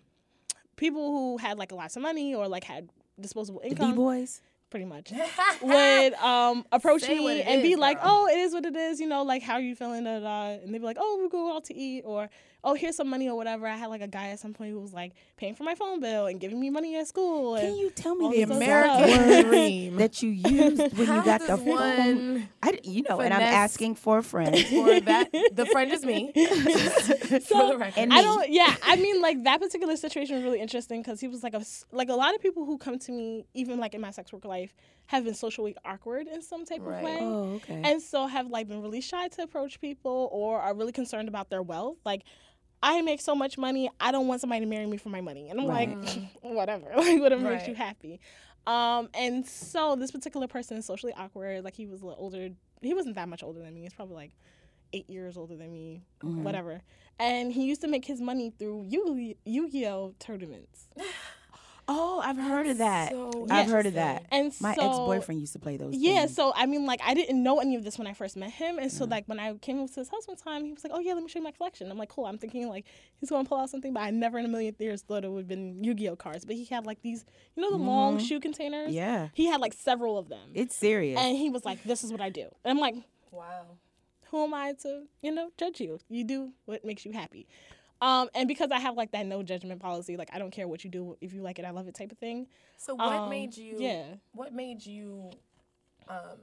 people 0.75 1.11
who 1.11 1.37
had 1.37 1.57
like 1.57 1.71
a 1.71 1.75
lots 1.75 1.95
of 1.95 2.01
money 2.01 2.35
or 2.35 2.47
like 2.47 2.63
had 2.63 2.89
disposable 3.19 3.61
income 3.63 3.91
D 3.91 3.95
boys. 3.97 4.41
pretty 4.69 4.85
much 4.85 5.11
would 5.61 6.13
um 6.15 6.65
approach 6.71 7.01
Say 7.01 7.17
me 7.17 7.41
and 7.41 7.63
be 7.63 7.75
like, 7.75 7.99
girl. 8.01 8.09
"Oh, 8.11 8.27
it 8.27 8.37
is 8.37 8.53
what 8.53 8.65
it 8.65 8.75
is," 8.75 8.99
you 8.99 9.07
know, 9.07 9.23
like 9.23 9.41
how 9.41 9.53
are 9.55 9.61
you 9.61 9.75
feeling? 9.75 10.03
Da, 10.03 10.19
da. 10.19 10.49
And 10.61 10.73
they'd 10.73 10.79
be 10.79 10.85
like, 10.85 10.97
"Oh, 10.99 11.17
we'll 11.19 11.29
go 11.29 11.55
out 11.55 11.65
to 11.65 11.75
eat," 11.75 12.03
or 12.05 12.29
"Oh, 12.63 12.73
here's 12.73 12.95
some 12.95 13.07
money 13.09 13.29
or 13.29 13.35
whatever." 13.35 13.67
I 13.67 13.75
had 13.75 13.87
like 13.87 14.01
a 14.01 14.07
guy 14.07 14.29
at 14.29 14.39
some 14.39 14.53
point 14.53 14.71
who 14.71 14.79
was 14.79 14.93
like 14.93 15.13
paying 15.37 15.55
for 15.55 15.63
my 15.63 15.75
phone 15.75 15.99
bill 15.99 16.25
and 16.27 16.39
giving 16.39 16.59
me 16.59 16.69
money 16.69 16.95
at 16.97 17.07
school. 17.07 17.55
And 17.55 17.67
Can 17.67 17.77
you 17.77 17.89
tell 17.91 18.15
me 18.15 18.29
the 18.29 18.45
this 18.45 18.51
other 18.51 18.63
exact 18.63 19.09
stuff. 19.09 19.27
word 19.27 19.45
dream. 19.45 19.95
that 20.01 20.21
you 20.23 20.29
used 20.29 20.97
when 20.97 21.07
How 21.07 21.15
you 21.17 21.23
got 21.25 21.41
the 21.41 21.47
does 21.47 21.59
phone? 21.59 21.67
one 21.67 22.49
I, 22.63 22.71
d- 22.71 22.79
you 22.83 23.03
know, 23.07 23.19
and 23.21 23.33
I'm 23.33 23.41
asking 23.41 23.95
for 23.95 24.17
a 24.19 24.23
friend. 24.23 24.57
for 24.69 24.99
that? 25.01 25.31
The 25.53 25.65
friend 25.67 25.91
is 25.91 26.05
me. 26.05 26.31
for 26.33 27.67
the 27.67 27.75
record. 27.77 27.93
and 27.99 28.13
I 28.13 28.21
don't. 28.21 28.49
Yeah, 28.49 28.75
I 28.83 28.95
mean, 28.95 29.21
like 29.21 29.43
that 29.43 29.59
particular 29.61 29.95
situation 29.95 30.35
was 30.35 30.43
really 30.43 30.59
interesting 30.59 31.01
because 31.01 31.19
he 31.19 31.27
was 31.27 31.43
like 31.43 31.53
a 31.53 31.57
s- 31.59 31.85
like 31.91 32.09
a 32.09 32.15
lot 32.15 32.35
of 32.35 32.41
people 32.41 32.65
who 32.65 32.77
come 32.77 32.99
to 32.99 33.11
me, 33.11 33.45
even 33.53 33.79
like 33.79 33.93
in 33.93 34.01
my 34.01 34.11
sex 34.11 34.31
work 34.33 34.45
life, 34.45 34.73
have 35.07 35.23
been 35.23 35.33
socially 35.33 35.75
awkward 35.85 36.27
in 36.27 36.41
some 36.41 36.65
type 36.65 36.81
Right. 36.81 36.97
of 36.99 37.03
way. 37.03 37.17
Oh, 37.21 37.43
okay. 37.55 37.81
and 37.83 38.01
so 38.01 38.27
have 38.27 38.47
like 38.47 38.67
been 38.67 38.81
really 38.81 39.01
shy 39.01 39.27
to 39.29 39.43
approach 39.43 39.79
people 39.81 40.29
or 40.31 40.59
are 40.59 40.73
really 40.73 40.91
concerned 40.91 41.27
about 41.27 41.49
their 41.49 41.61
wealth 41.61 41.97
like 42.05 42.23
i 42.83 43.01
make 43.01 43.19
so 43.21 43.33
much 43.35 43.57
money 43.57 43.89
i 43.99 44.11
don't 44.11 44.27
want 44.27 44.39
somebody 44.41 44.61
to 44.61 44.65
marry 44.67 44.85
me 44.85 44.97
for 44.97 45.09
my 45.09 45.21
money. 45.21 45.49
And 45.49 45.59
i'm 45.59 45.67
like 45.67 45.89
whatever. 46.41 46.87
Like 46.95 47.19
whatever 47.21 47.49
makes 47.49 47.67
you 47.67 47.75
happy. 47.75 48.19
Um 48.65 49.09
and 49.13 49.45
so 49.45 49.95
this 49.95 50.11
particular 50.11 50.47
person 50.47 50.77
is 50.77 50.85
socially 50.85 51.13
awkward. 51.17 51.63
Like 51.63 51.75
he 51.75 51.85
was 51.87 52.01
a 52.01 52.05
little 52.05 52.21
older. 52.23 52.49
He 52.81 52.93
wasn't 52.93 53.15
that 53.15 53.27
much 53.29 53.43
older 53.43 53.59
than 53.61 53.73
me. 53.73 53.81
He's 53.83 53.93
probably 53.93 54.15
like 54.15 54.31
eight 54.93 55.09
years 55.09 55.37
older 55.37 55.55
than 55.55 55.71
me. 55.71 56.03
Whatever. 56.43 56.81
And 57.19 57.51
he 57.51 57.65
used 57.65 57.81
to 57.81 57.87
make 57.87 58.05
his 58.05 58.21
money 58.21 58.51
through 58.51 58.85
Yu- 58.87 59.35
yu-gi-oh 59.43 60.13
tournaments 60.19 60.87
oh, 61.87 62.21
I've 62.23 62.37
heard 62.37 62.67
of 62.67 62.79
that. 62.79 63.11
so 63.11 63.47
I've 63.49 63.69
heard 63.69 63.85
of 63.85 63.93
that. 63.93 64.25
and 64.31 64.53
My 64.59 64.75
so, 64.75 64.87
ex 64.87 64.97
boyfriend 64.97 65.41
used 65.41 65.53
to 65.53 65.59
play 65.59 65.77
those. 65.77 65.95
Yeah, 65.95 66.21
things. 66.21 66.35
so 66.35 66.53
I 66.55 66.65
mean, 66.65 66.85
like, 66.85 67.01
I 67.03 67.13
didn't 67.13 67.41
know 67.41 67.59
any 67.59 67.75
of 67.75 67.83
this 67.83 67.97
when 67.97 68.07
I 68.07 68.13
first 68.13 68.35
met 68.37 68.51
him, 68.51 68.77
and 68.79 68.91
so 68.91 69.05
mm. 69.05 69.11
like 69.11 69.25
when 69.27 69.39
I 69.39 69.53
came 69.55 69.79
up 69.81 69.89
to 69.93 69.99
his 69.99 70.09
house 70.09 70.27
one 70.27 70.37
time, 70.37 70.65
he 70.65 70.73
was 70.73 70.83
like, 70.83 70.93
"Oh 70.93 70.99
yeah, 70.99 71.13
let 71.13 71.23
me 71.23 71.29
show 71.29 71.39
you 71.39 71.43
my 71.43 71.51
collection." 71.51 71.89
I'm 71.89 71.97
like, 71.97 72.09
"Cool." 72.09 72.25
I'm 72.25 72.37
thinking 72.37 72.67
like 72.67 72.85
he's 73.19 73.29
going 73.29 73.45
to 73.45 73.49
pull 73.49 73.59
out 73.59 73.69
something, 73.69 73.93
but 73.93 74.01
I 74.01 74.09
never 74.11 74.37
in 74.37 74.45
a 74.45 74.49
million 74.49 74.75
years 74.79 75.01
thought 75.01 75.23
it 75.23 75.31
would 75.31 75.39
have 75.39 75.47
been 75.47 75.83
Yu-Gi-Oh 75.83 76.15
cards. 76.15 76.45
But 76.45 76.55
he 76.55 76.65
had 76.65 76.85
like 76.85 77.01
these, 77.01 77.25
you 77.55 77.61
know, 77.61 77.71
the 77.71 77.77
long 77.77 78.17
mm-hmm. 78.17 78.25
shoe 78.25 78.39
containers. 78.39 78.91
Yeah. 78.91 79.29
He 79.33 79.47
had 79.47 79.61
like 79.61 79.73
several 79.73 80.17
of 80.17 80.29
them, 80.29 80.51
It's 80.53 80.75
serious. 80.75 81.19
and 81.19 81.37
he 81.37 81.49
was 81.49 81.65
like, 81.65 81.83
"This 81.83 82.03
is 82.03 82.11
what 82.11 82.21
I 82.21 82.29
do," 82.29 82.49
and 82.63 82.71
I'm 82.71 82.79
like, 82.79 82.95
wow. 83.31 83.65
"Who 84.31 84.43
am 84.43 84.53
I 84.53 84.73
to, 84.81 85.03
you 85.21 85.31
know, 85.31 85.51
judge 85.57 85.79
you? 85.79 85.99
You 86.09 86.23
do 86.23 86.51
what 86.65 86.83
makes 86.83 87.05
you 87.05 87.13
happy." 87.13 87.47
Um, 88.01 88.29
and 88.35 88.47
because 88.47 88.71
I 88.71 88.79
have 88.79 88.95
like 88.95 89.11
that 89.11 89.25
no 89.25 89.41
judgment 89.43 89.81
policy, 89.81 90.17
like 90.17 90.29
I 90.33 90.39
don't 90.39 90.51
care 90.51 90.67
what 90.67 90.83
you 90.83 90.89
do, 90.89 91.17
if 91.21 91.33
you 91.33 91.41
like 91.41 91.57
it, 91.59 91.65
I 91.65 91.71
love 91.71 91.87
it 91.87 91.95
type 91.95 92.11
of 92.11 92.17
thing. 92.19 92.47
So 92.77 92.95
what 92.95 93.23
Um, 93.23 93.29
made 93.29 93.57
you? 93.57 93.77
yeah. 93.79 94.15
What 94.33 94.53
made 94.53 94.85
you? 94.85 95.31
Um. 96.07 96.37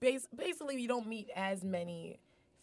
Bas- 0.00 0.28
basically, 0.34 0.80
you 0.80 0.88
don't 0.88 1.06
meet 1.06 1.30
as 1.34 1.64
many. 1.64 2.18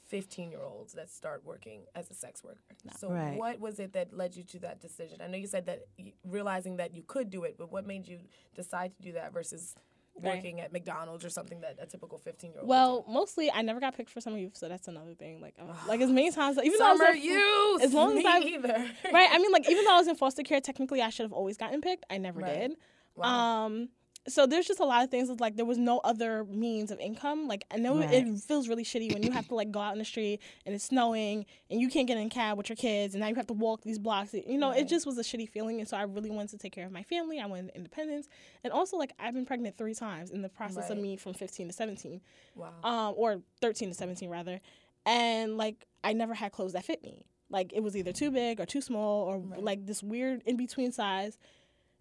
15 0.10 0.50
year 0.52 0.64
olds 0.64 0.94
that 0.94 1.10
start 1.10 1.44
working 1.44 1.82
as 1.94 2.10
a 2.10 2.14
sex 2.14 2.42
worker. 2.42 2.62
So, 2.98 3.12
Right. 3.12 3.36
what 3.38 3.60
was 3.60 3.78
it 3.78 3.92
that 3.92 4.14
led 4.14 4.38
you 4.38 4.44
to 4.46 4.60
that 4.60 4.80
decision? 4.80 5.20
I 5.22 5.28
know 5.28 5.36
you 5.38 5.48
said 5.48 5.66
that 5.66 5.82
y- 6.00 6.14
realizing 6.24 6.78
that 6.78 6.96
you 6.96 7.04
could 7.04 7.30
do 7.30 7.44
it, 7.44 7.58
but 7.58 7.74
what 7.74 7.86
made 7.86 8.08
you 8.08 8.22
decide 8.56 8.96
to 8.96 9.02
do 9.02 9.12
that 9.12 9.34
versus 9.34 9.76
Right. 10.22 10.36
working 10.36 10.60
at 10.62 10.72
McDonald's 10.74 11.24
or 11.24 11.30
something 11.30 11.62
that 11.62 11.78
a 11.82 11.86
typical 11.86 12.18
15 12.18 12.52
year 12.52 12.60
old 12.62 12.68
Well, 12.70 13.06
mostly 13.08 13.52
I 13.52 13.62
never 13.62 13.80
got 13.80 13.96
picked 13.96 14.10
for 14.10 14.20
summer 14.22 14.38
youth, 14.38 14.58
so 14.58 14.68
that's 14.68 14.88
another 14.88 15.14
thing. 15.14 15.40
Like, 15.42 15.56
uh, 15.60 15.66
like 15.88 16.02
as 16.02 16.10
many 16.10 16.32
times, 16.32 16.58
even 16.64 16.78
though 16.80 16.88
I 16.90 16.92
was 16.94 17.16
in- 17.16 17.22
youth. 17.24 17.82
as 17.84 17.94
long 17.94 18.18
as 18.18 18.26
I- 18.26 18.40
either. 18.40 18.86
right? 19.14 19.30
I 19.32 19.38
mean, 19.42 19.52
like 19.52 19.70
even 19.70 19.86
though 19.86 19.94
I 19.94 19.98
was 19.98 20.08
in 20.08 20.16
foster 20.16 20.44
care, 20.44 20.60
technically 20.62 21.02
I 21.02 21.10
should 21.10 21.24
have 21.24 21.34
always 21.34 21.58
gotten 21.58 21.82
picked. 21.82 22.06
I 22.10 22.18
never 22.18 22.40
Right. 22.42 22.60
did. 22.70 22.78
Wow. 23.16 23.66
Um, 23.66 23.90
so 24.28 24.46
there's 24.46 24.68
just 24.68 24.80
a 24.80 24.86
lot 24.86 25.04
of 25.04 25.10
things. 25.10 25.30
That, 25.30 25.40
like 25.40 25.56
there 25.56 25.66
was 25.66 25.78
no 25.78 26.00
other 26.00 26.44
means 26.46 26.92
of 26.92 27.00
income. 27.00 27.48
Like 27.48 27.66
I 27.72 27.78
know 27.78 28.00
Right. 28.00 28.14
it 28.14 28.40
feels 28.40 28.68
really 28.68 28.84
shitty 28.84 29.14
when 29.14 29.24
you 29.24 29.32
have 29.32 29.48
to 29.48 29.56
like 29.56 29.72
go 29.72 29.80
out 29.80 29.94
in 29.94 30.00
the 30.00 30.06
street 30.06 30.42
and 30.66 30.76
it's 30.76 30.84
snowing 30.84 31.46
and 31.70 31.80
you 31.80 31.90
can't 31.90 32.08
get 32.08 32.18
in 32.18 32.28
a 32.28 32.30
cab 32.30 32.58
with 32.58 32.70
your 32.70 32.76
kids 32.76 33.14
and 33.14 33.22
now 33.22 33.28
you 33.28 33.36
have 33.36 33.48
to 33.48 33.54
walk 33.54 33.84
these 33.84 34.00
blocks. 34.00 34.34
You 34.34 34.58
know, 34.58 34.72
it 34.72 34.88
just 34.88 35.06
was 35.06 35.18
a 35.18 35.24
shitty 35.24 35.50
feeling. 35.50 35.80
And 35.80 35.88
so 35.88 35.98
I 35.98 36.04
really 36.04 36.30
wanted 36.30 36.50
to 36.52 36.58
take 36.58 36.74
care 36.74 36.86
of 36.86 36.92
my 36.92 37.04
family. 37.04 37.40
I 37.40 37.46
wanted 37.46 37.72
independence, 37.76 38.28
and 38.64 38.74
also 38.74 38.98
like 38.98 39.14
I've 39.20 39.34
been 39.34 39.46
pregnant 39.46 39.78
three 39.78 39.96
times 39.96 40.30
in 40.30 40.42
the 40.42 40.50
process 40.50 40.90
of 40.90 40.98
me 40.98 41.16
from 41.18 41.34
15 41.34 41.68
to 41.68 41.74
17 41.74 42.22
wow. 42.56 42.74
um, 42.84 43.14
or 43.18 43.42
13 43.62 43.90
to 43.90 43.96
17 43.96 44.30
rather. 44.30 44.60
And 45.06 45.58
like 45.58 45.86
I 46.04 46.14
never 46.14 46.34
had 46.34 46.52
clothes 46.52 46.74
that 46.74 46.86
fit 46.86 47.02
me. 47.02 47.26
Like 47.50 47.72
it 47.74 47.82
was 47.82 47.96
either 47.96 48.12
too 48.12 48.30
big 48.32 48.60
or 48.60 48.66
too 48.66 48.82
small 48.82 49.24
or 49.24 49.42
like 49.62 49.86
this 49.86 50.04
weird 50.04 50.42
in 50.46 50.58
between 50.58 50.92
size. 50.92 51.38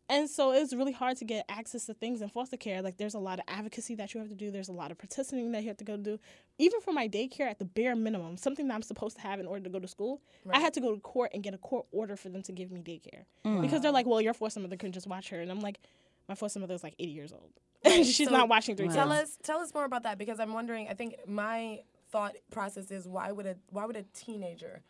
And 0.08 0.30
so 0.30 0.52
it's 0.52 0.72
really 0.72 0.92
hard 0.92 1.16
to 1.18 1.24
get 1.24 1.44
access 1.48 1.86
to 1.86 1.94
things 1.94 2.22
in 2.22 2.28
foster 2.28 2.56
care. 2.56 2.80
Like 2.80 2.96
there's 2.96 3.14
a 3.14 3.18
lot 3.18 3.40
of 3.40 3.44
advocacy 3.48 3.96
that 3.96 4.14
you 4.14 4.20
have 4.20 4.28
to 4.28 4.36
do. 4.36 4.50
There's 4.50 4.68
a 4.68 4.72
lot 4.72 4.90
of 4.90 4.98
participating 4.98 5.50
that 5.52 5.62
you 5.62 5.68
have 5.68 5.76
to 5.78 5.84
go 5.84 5.96
do. 5.96 6.18
Even 6.58 6.80
for 6.80 6.92
my 6.92 7.08
daycare, 7.08 7.48
at 7.50 7.58
the 7.58 7.64
bare 7.64 7.96
minimum, 7.96 8.36
something 8.36 8.68
that 8.68 8.74
I'm 8.74 8.82
supposed 8.82 9.16
to 9.16 9.22
have 9.22 9.40
in 9.40 9.46
order 9.46 9.64
to 9.64 9.70
go 9.70 9.80
to 9.80 9.88
school, 9.88 10.20
I 10.50 10.60
had 10.60 10.74
to 10.74 10.80
go 10.80 10.94
to 10.94 11.00
court 11.00 11.32
and 11.34 11.42
get 11.42 11.54
a 11.54 11.58
court 11.58 11.86
order 11.90 12.16
for 12.16 12.28
them 12.28 12.42
to 12.42 12.52
give 12.52 12.70
me 12.70 12.80
daycare 12.80 13.24
mm. 13.44 13.60
because 13.62 13.82
they're 13.82 13.92
like, 13.92 14.06
"Well, 14.06 14.20
your 14.20 14.34
foster 14.34 14.60
mother 14.60 14.76
couldn't 14.76 14.92
just 14.92 15.06
watch 15.08 15.30
her," 15.30 15.40
and 15.40 15.50
I'm 15.50 15.60
like, 15.60 15.80
"My 16.28 16.36
foster 16.36 16.60
mother 16.60 16.74
is 16.74 16.84
like 16.84 16.94
80 16.98 17.10
years 17.10 17.32
old. 17.32 17.50
She's 18.06 18.28
So- 18.28 18.30
not 18.30 18.48
watching 18.48 18.76
three 18.76 18.88
Tell 18.88 19.08
kids." 19.08 19.30
us, 19.30 19.38
tell 19.42 19.58
us 19.58 19.74
more 19.74 19.84
about 19.84 20.04
that 20.04 20.18
because 20.18 20.38
I'm 20.38 20.52
wondering. 20.52 20.88
I 20.88 20.94
think 20.94 21.16
my 21.26 21.80
thought 22.10 22.36
process 22.52 22.90
is 22.90 23.08
why 23.08 23.32
would 23.32 23.46
a 23.46 23.56
why 23.70 23.84
would 23.84 23.96
a 23.96 24.04
teenager 24.14 24.82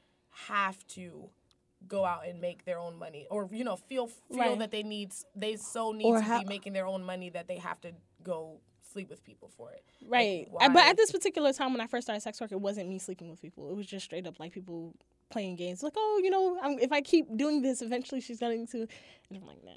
have 0.49 0.87
to 0.89 1.31
go 1.89 2.05
out 2.05 2.27
and 2.27 2.41
make 2.41 2.65
their 2.65 2.79
own 2.79 2.99
money, 2.99 3.27
or 3.31 3.49
you 3.53 3.65
know, 3.65 3.77
feel 3.77 4.07
feel 4.07 4.39
Right. 4.39 4.59
that 4.59 4.71
they 4.71 4.83
need 4.83 5.13
they 5.35 5.57
so 5.57 5.93
need 5.93 6.05
Or 6.07 6.19
to 6.19 6.23
how- 6.23 6.41
be 6.41 6.45
making 6.47 6.73
their 6.73 6.87
own 6.87 7.05
money 7.05 7.31
that 7.31 7.47
they 7.49 7.59
have 7.59 7.81
to 7.83 7.93
go 8.23 8.61
sleep 8.93 9.11
with 9.11 9.23
people 9.25 9.49
for 9.57 9.73
it. 9.73 9.85
Right. 10.07 10.49
Like, 10.53 10.71
Uh, 10.71 10.73
But 10.73 10.87
at 10.87 10.97
this 10.97 11.13
particular 11.13 11.53
time 11.53 11.73
when 11.73 11.81
I 11.81 11.87
first 11.87 12.07
started 12.07 12.21
sex 12.21 12.41
work, 12.41 12.53
it 12.53 12.61
wasn't 12.61 12.89
me 12.89 12.99
sleeping 12.99 13.29
with 13.29 13.41
people. 13.43 13.69
It 13.71 13.75
was 13.77 13.87
just 13.87 14.05
straight 14.07 14.27
up 14.27 14.39
like 14.41 14.53
people 14.53 14.95
playing 15.29 15.57
games. 15.57 15.83
Like, 15.83 15.93
oh, 15.97 16.21
you 16.23 16.31
know, 16.31 16.59
I'm, 16.63 16.79
if 16.79 16.93
I 16.93 17.01
keep 17.03 17.27
doing 17.37 17.61
this, 17.61 17.83
eventually 17.83 18.21
she's 18.21 18.39
going 18.41 18.67
to. 18.69 18.79
And 19.29 19.39
I'm 19.39 19.47
like, 19.47 19.63
nah. 19.65 19.73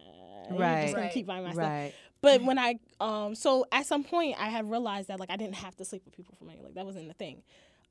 You're 0.49 0.57
Right. 0.59 0.81
just 0.83 0.93
gonna 0.93 1.05
Right. 1.07 1.13
keep 1.13 1.25
buying 1.25 1.43
myself. 1.43 1.55
stuff. 1.63 1.69
right. 1.69 1.93
But 2.21 2.41
when 2.43 2.57
I, 2.59 2.79
um, 2.99 3.35
so 3.35 3.65
at 3.71 3.85
some 3.85 4.03
point 4.03 4.35
I 4.39 4.49
had 4.49 4.69
realized 4.69 5.07
that 5.09 5.19
like 5.19 5.29
I 5.29 5.35
didn't 5.37 5.55
have 5.55 5.75
to 5.77 5.85
sleep 5.85 6.03
with 6.05 6.13
people 6.15 6.35
for 6.37 6.45
money. 6.45 6.59
Like 6.61 6.75
that 6.75 6.85
wasn't 6.85 7.07
the 7.07 7.13
thing. 7.13 7.43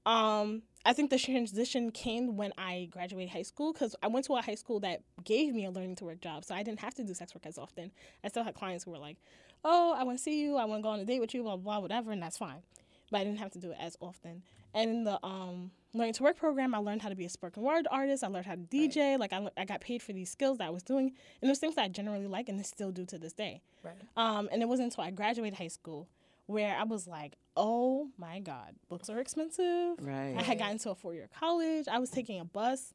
Um, 0.07 0.63
I 0.85 0.93
think 0.93 1.11
the 1.11 1.19
transition 1.19 1.91
came 1.91 2.37
when 2.37 2.53
I 2.57 2.89
graduated 2.91 3.31
high 3.31 3.43
school 3.43 3.73
because 3.73 3.95
I 4.03 4.07
went 4.07 4.27
to 4.27 4.37
a 4.37 4.43
high 4.43 4.55
school 4.55 4.81
that 4.81 5.03
gave 5.25 5.55
me 5.55 5.67
a 5.67 5.71
learning 5.71 5.97
to 5.97 6.05
work 6.05 6.21
job, 6.21 6.45
so 6.45 6.55
I 6.55 6.63
didn't 6.63 6.81
have 6.81 6.95
to 6.95 7.05
do 7.05 7.13
sex 7.15 7.35
work 7.35 7.45
as 7.45 7.59
often. 7.59 7.91
I 8.25 8.29
still 8.29 8.45
had 8.45 8.55
clients 8.55 8.85
who 8.85 8.93
were 8.93 8.99
like, 8.99 9.19
"Oh, 9.65 9.95
I 9.99 10.05
want 10.05 10.17
to 10.17 10.23
see 10.23 10.41
you. 10.41 10.57
I 10.57 10.65
want 10.65 10.81
to 10.81 10.83
go 10.83 10.89
on 10.89 11.01
a 11.01 11.05
date 11.05 11.21
with 11.21 11.35
you. 11.35 11.43
Blah 11.43 11.57
blah 11.57 11.81
whatever," 11.81 12.11
and 12.13 12.23
that's 12.23 12.39
fine. 12.39 12.63
But 13.11 13.21
I 13.21 13.25
didn't 13.25 13.39
have 13.39 13.51
to 13.53 13.59
do 13.59 13.73
it 13.73 13.77
as 13.81 13.97
often. 14.01 14.43
And 14.75 14.91
in 14.91 15.05
the 15.05 15.19
um, 15.25 15.71
learning 15.95 16.15
to 16.15 16.23
work 16.23 16.37
program, 16.37 16.75
I 16.75 16.79
learned 16.79 17.03
how 17.03 17.09
to 17.09 17.15
be 17.15 17.25
a 17.25 17.31
spoken 17.31 17.63
word 17.63 17.87
artist. 17.91 18.23
I 18.23 18.29
learned 18.29 18.47
how 18.47 18.55
to 18.55 18.61
DJ. 18.61 19.13
Right. 19.13 19.21
Like 19.21 19.33
I, 19.33 19.49
I 19.57 19.65
got 19.65 19.81
paid 19.81 20.03
for 20.03 20.13
these 20.13 20.31
skills 20.31 20.59
that 20.59 20.69
I 20.69 20.71
was 20.71 20.83
doing, 20.83 21.13
and 21.43 21.51
those 21.51 21.59
things 21.59 21.75
that 21.75 21.83
I 21.83 21.89
generally 21.89 22.27
like 22.27 22.49
and 22.49 22.65
still 22.65 22.93
do 22.93 23.05
to 23.07 23.19
this 23.19 23.33
day. 23.33 23.63
Right. 23.83 23.95
Um, 24.17 24.49
and 24.53 24.63
it 24.63 24.69
wasn't 24.69 24.93
until 24.93 25.05
I 25.05 25.11
graduated 25.11 25.59
high 25.59 25.69
school 25.69 26.09
where 26.49 26.75
I 26.75 26.85
was 26.85 27.07
like, 27.07 27.37
oh 27.57 28.09
my 28.17 28.41
God, 28.41 28.75
books 28.89 29.11
are 29.11 29.21
expensive. 29.21 29.97
Right. 30.01 30.35
I 30.37 30.43
had 30.43 30.59
gotten 30.59 30.79
to 30.79 30.91
a 30.91 30.95
four 30.95 31.15
year 31.15 31.29
college. 31.39 31.87
I 31.89 31.99
was 31.99 32.11
taking 32.11 32.41
a 32.41 32.45
bus 32.45 32.95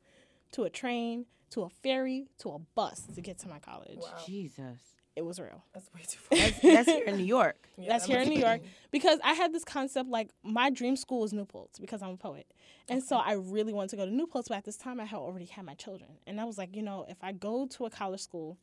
to 0.53 0.63
a 0.63 0.69
train 0.69 1.25
to 1.51 1.61
a 1.61 1.69
ferry 1.69 2.25
to 2.39 2.49
a 2.49 2.59
bus 2.59 3.03
to 3.13 3.21
get 3.21 3.37
to 3.39 3.47
my 3.47 3.59
college. 3.59 3.97
Wow. 3.97 4.09
Jesus. 4.25 4.79
It 5.15 5.23
was 5.23 5.39
real. 5.39 5.63
That's 5.73 5.87
way 5.93 6.01
too 6.07 6.17
far. 6.17 6.39
That's, 6.39 6.59
that's 6.59 6.89
here 6.89 7.05
in 7.05 7.17
New 7.17 7.25
York. 7.25 7.55
Yeah, 7.75 7.89
that's 7.89 8.05
here 8.05 8.19
in 8.19 8.29
New 8.29 8.39
York 8.39 8.61
because 8.91 9.17
I 9.23 9.33
had 9.33 9.51
this 9.51 9.63
concept 9.63 10.07
like 10.07 10.29
my 10.43 10.69
dream 10.69 10.95
school 10.95 11.21
was 11.21 11.33
New 11.33 11.45
Paltz 11.45 11.79
because 11.79 12.03
I'm 12.03 12.11
a 12.11 12.17
poet, 12.17 12.45
and 12.87 12.99
okay. 12.99 13.07
so 13.07 13.17
I 13.17 13.33
really 13.33 13.73
wanted 13.73 13.89
to 13.89 13.95
go 13.95 14.05
to 14.05 14.11
New 14.11 14.27
Paltz. 14.27 14.47
But 14.47 14.57
at 14.57 14.63
this 14.63 14.77
time, 14.77 14.99
I 14.99 15.05
had 15.05 15.17
already 15.17 15.45
had 15.45 15.65
my 15.65 15.73
children, 15.73 16.11
and 16.27 16.39
I 16.39 16.45
was 16.45 16.59
like, 16.59 16.75
you 16.75 16.83
know, 16.83 17.07
if 17.09 17.17
I 17.23 17.31
go 17.31 17.65
to 17.65 17.85
a 17.85 17.89
college 17.89 18.21
school, 18.21 18.59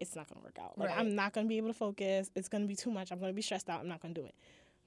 it's 0.00 0.16
not 0.16 0.28
gonna 0.28 0.44
work 0.44 0.58
out. 0.60 0.78
Like 0.78 0.90
right. 0.90 0.98
I'm 0.98 1.14
not 1.14 1.32
gonna 1.32 1.48
be 1.48 1.56
able 1.56 1.68
to 1.68 1.74
focus. 1.74 2.30
It's 2.34 2.48
gonna 2.48 2.66
be 2.66 2.76
too 2.76 2.90
much. 2.90 3.10
I'm 3.10 3.20
gonna 3.20 3.32
be 3.32 3.42
stressed 3.42 3.68
out. 3.68 3.80
I'm 3.80 3.88
not 3.88 4.00
gonna 4.00 4.14
do 4.14 4.24
it. 4.24 4.34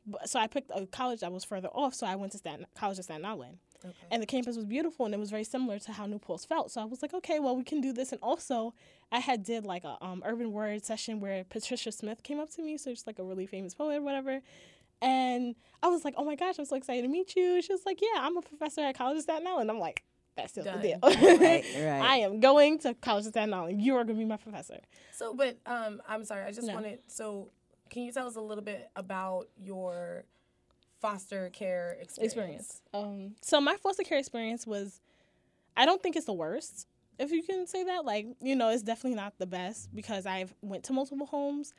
But, 0.06 0.30
so 0.30 0.40
I 0.40 0.48
picked 0.48 0.72
a 0.74 0.86
college 0.88 1.20
that 1.22 1.32
was 1.32 1.44
further 1.44 1.68
off. 1.70 1.94
So 1.94 2.08
I 2.08 2.16
went 2.16 2.32
to 2.34 2.38
Staten, 2.38 2.66
College 2.76 3.00
of 3.00 3.06
Staten 3.06 3.26
Island. 3.26 3.58
Okay. 3.84 3.94
And 4.12 4.22
the 4.22 4.26
campus 4.26 4.56
was 4.56 4.66
beautiful 4.66 5.06
and 5.06 5.14
it 5.14 5.20
was 5.20 5.30
very 5.30 5.44
similar 5.44 5.80
to 5.80 5.94
how 5.94 6.06
New 6.06 6.20
Paltz 6.20 6.46
felt. 6.46 6.72
So 6.72 6.82
I 6.82 6.86
was 6.86 7.02
like, 7.02 7.14
okay, 7.14 7.40
well 7.40 7.56
we 7.56 7.64
can 7.64 7.80
do 7.80 7.94
this. 7.94 8.12
And 8.12 8.22
also 8.22 8.74
I 9.12 9.20
had 9.20 9.44
did 9.44 9.66
like 9.66 9.84
a 9.84 9.98
um, 10.02 10.22
urban 10.26 10.52
word 10.52 10.84
session 10.84 11.20
where 11.20 11.44
Patricia 11.46 11.92
Smith 11.92 12.24
came 12.24 12.40
up 12.40 12.50
to 12.52 12.62
me, 12.62 12.78
so 12.78 12.92
she's 12.92 13.08
like 13.08 13.20
a 13.20 13.24
really 13.24 13.46
famous 13.46 13.74
poet 13.74 13.98
or 13.98 14.02
whatever. 14.02 14.42
And 15.02 15.56
I 15.82 15.88
was 15.88 16.04
like, 16.04 16.14
oh 16.18 16.26
my 16.26 16.36
gosh, 16.36 16.60
I'm 16.60 16.66
so 16.66 16.76
excited 16.76 17.04
to 17.04 17.08
meet 17.08 17.36
you. 17.36 17.62
She 17.62 17.72
was 17.72 17.86
like, 17.86 18.02
yeah, 18.02 18.20
I'm 18.20 18.36
a 18.36 18.42
professor 18.42 18.82
at 18.82 18.98
College 18.98 19.18
of 19.18 19.24
Staten 19.24 19.48
Island. 19.48 19.72
I'm 19.72 19.80
like, 19.80 20.04
that's 20.42 20.52
still 20.52 20.64
Done. 20.64 20.82
the 20.82 20.88
deal. 20.88 21.00
right, 21.04 21.64
right. 21.76 22.02
I 22.02 22.18
am 22.18 22.40
going 22.40 22.80
to 22.80 22.94
College 22.94 23.26
of 23.26 23.32
Staten 23.32 23.54
Island. 23.54 23.82
You 23.82 23.96
are 23.96 24.04
going 24.04 24.18
to 24.18 24.20
be 24.20 24.26
my 24.26 24.38
professor. 24.38 24.80
So, 25.12 25.34
but 25.34 25.58
um, 25.66 26.02
I'm 26.08 26.24
sorry. 26.26 26.44
I 26.44 26.52
just 26.52 26.68
no. 26.68 26.74
wanted. 26.74 27.00
So, 27.08 27.50
can 27.90 28.04
you 28.04 28.12
tell 28.12 28.28
us 28.28 28.36
a 28.36 28.42
little 28.42 28.64
bit 28.64 28.90
about 28.96 29.48
your 29.62 30.26
foster 31.00 31.50
care 31.50 31.98
experience? 32.00 32.34
Experience. 32.34 32.82
Um, 32.94 33.36
so 33.42 33.60
my 33.60 33.76
foster 33.78 34.04
care 34.04 34.20
experience 34.20 34.68
was, 34.68 35.02
I 35.76 35.86
don't 35.86 36.02
think 36.02 36.16
it's 36.16 36.26
the 36.26 36.34
worst, 36.34 36.88
if 37.18 37.32
you 37.32 37.44
can 37.44 37.68
say 37.68 37.84
that. 37.86 38.06
Like, 38.06 38.28
you 38.42 38.56
know, 38.56 38.70
it's 38.70 38.84
definitely 38.84 39.16
not 39.16 39.38
the 39.38 39.48
best 39.48 39.94
because 39.94 40.26
I've 40.26 40.54
went 40.62 40.84
to 40.86 40.94
multiple 40.94 41.26
homes. 41.26 41.74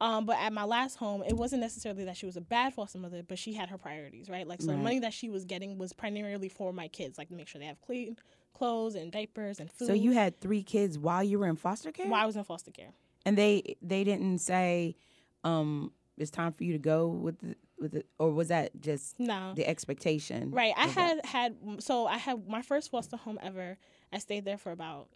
Um, 0.00 0.26
but 0.26 0.36
at 0.38 0.52
my 0.52 0.64
last 0.64 0.96
home, 0.96 1.22
it 1.26 1.34
wasn't 1.34 1.62
necessarily 1.62 2.04
that 2.04 2.16
she 2.16 2.26
was 2.26 2.36
a 2.36 2.40
bad 2.40 2.74
foster 2.74 2.98
mother, 2.98 3.22
but 3.22 3.38
she 3.38 3.54
had 3.54 3.70
her 3.70 3.78
priorities, 3.78 4.28
right? 4.28 4.46
Like, 4.46 4.60
so 4.60 4.68
right. 4.68 4.76
the 4.76 4.82
money 4.82 4.98
that 4.98 5.14
she 5.14 5.30
was 5.30 5.46
getting 5.46 5.78
was 5.78 5.94
primarily 5.94 6.50
for 6.50 6.72
my 6.72 6.88
kids, 6.88 7.16
like 7.16 7.28
to 7.28 7.34
make 7.34 7.48
sure 7.48 7.58
they 7.58 7.66
have 7.66 7.80
clean 7.80 8.16
clothes 8.52 8.94
and 8.94 9.10
diapers 9.10 9.58
and 9.58 9.70
food. 9.70 9.88
So 9.88 9.94
you 9.94 10.12
had 10.12 10.38
three 10.40 10.62
kids 10.62 10.98
while 10.98 11.22
you 11.22 11.38
were 11.38 11.46
in 11.46 11.56
foster 11.56 11.92
care? 11.92 12.06
While 12.06 12.22
I 12.22 12.26
was 12.26 12.36
in 12.36 12.44
foster 12.44 12.70
care. 12.70 12.90
And 13.24 13.36
they 13.36 13.76
they 13.82 14.04
didn't 14.04 14.38
say, 14.38 14.96
um, 15.44 15.92
it's 16.16 16.30
time 16.30 16.52
for 16.52 16.64
you 16.64 16.72
to 16.72 16.78
go 16.78 17.08
with 17.08 17.38
the 17.38 17.56
with 17.78 17.94
it, 17.94 18.06
or 18.18 18.30
was 18.32 18.48
that 18.48 18.80
just 18.80 19.18
no 19.18 19.52
the 19.54 19.66
expectation? 19.66 20.50
Right. 20.50 20.72
I 20.76 20.86
had 20.86 21.18
that? 21.18 21.26
had 21.26 21.56
so 21.78 22.06
I 22.06 22.18
had 22.18 22.48
my 22.48 22.62
first 22.62 22.90
foster 22.90 23.16
home 23.16 23.38
ever. 23.42 23.78
I 24.12 24.18
stayed 24.18 24.44
there 24.44 24.58
for 24.58 24.72
about 24.72 25.08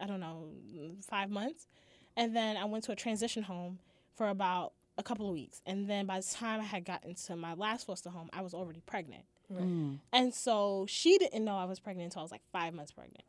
I 0.00 0.06
don't 0.06 0.20
know 0.20 0.50
five 1.08 1.30
months, 1.30 1.66
and 2.16 2.36
then 2.36 2.56
I 2.56 2.64
went 2.66 2.84
to 2.84 2.92
a 2.92 2.96
transition 2.96 3.44
home 3.44 3.78
for 4.18 4.28
about 4.28 4.74
a 4.98 5.02
couple 5.02 5.26
of 5.26 5.32
weeks. 5.32 5.62
And 5.64 5.88
then 5.88 6.04
by 6.04 6.20
the 6.20 6.26
time 6.26 6.60
I 6.60 6.64
had 6.64 6.84
gotten 6.84 7.14
to 7.14 7.36
my 7.36 7.54
last 7.54 7.86
foster 7.86 8.10
home, 8.10 8.28
I 8.32 8.42
was 8.42 8.52
already 8.52 8.82
pregnant. 8.84 9.22
Right. 9.48 9.64
Mm. 9.64 9.98
And 10.12 10.34
so 10.34 10.84
she 10.88 11.16
didn't 11.16 11.44
know 11.44 11.56
I 11.56 11.64
was 11.64 11.78
pregnant 11.78 12.06
until 12.06 12.20
I 12.20 12.24
was 12.24 12.32
like 12.32 12.42
five 12.52 12.74
months 12.74 12.92
pregnant. 12.92 13.24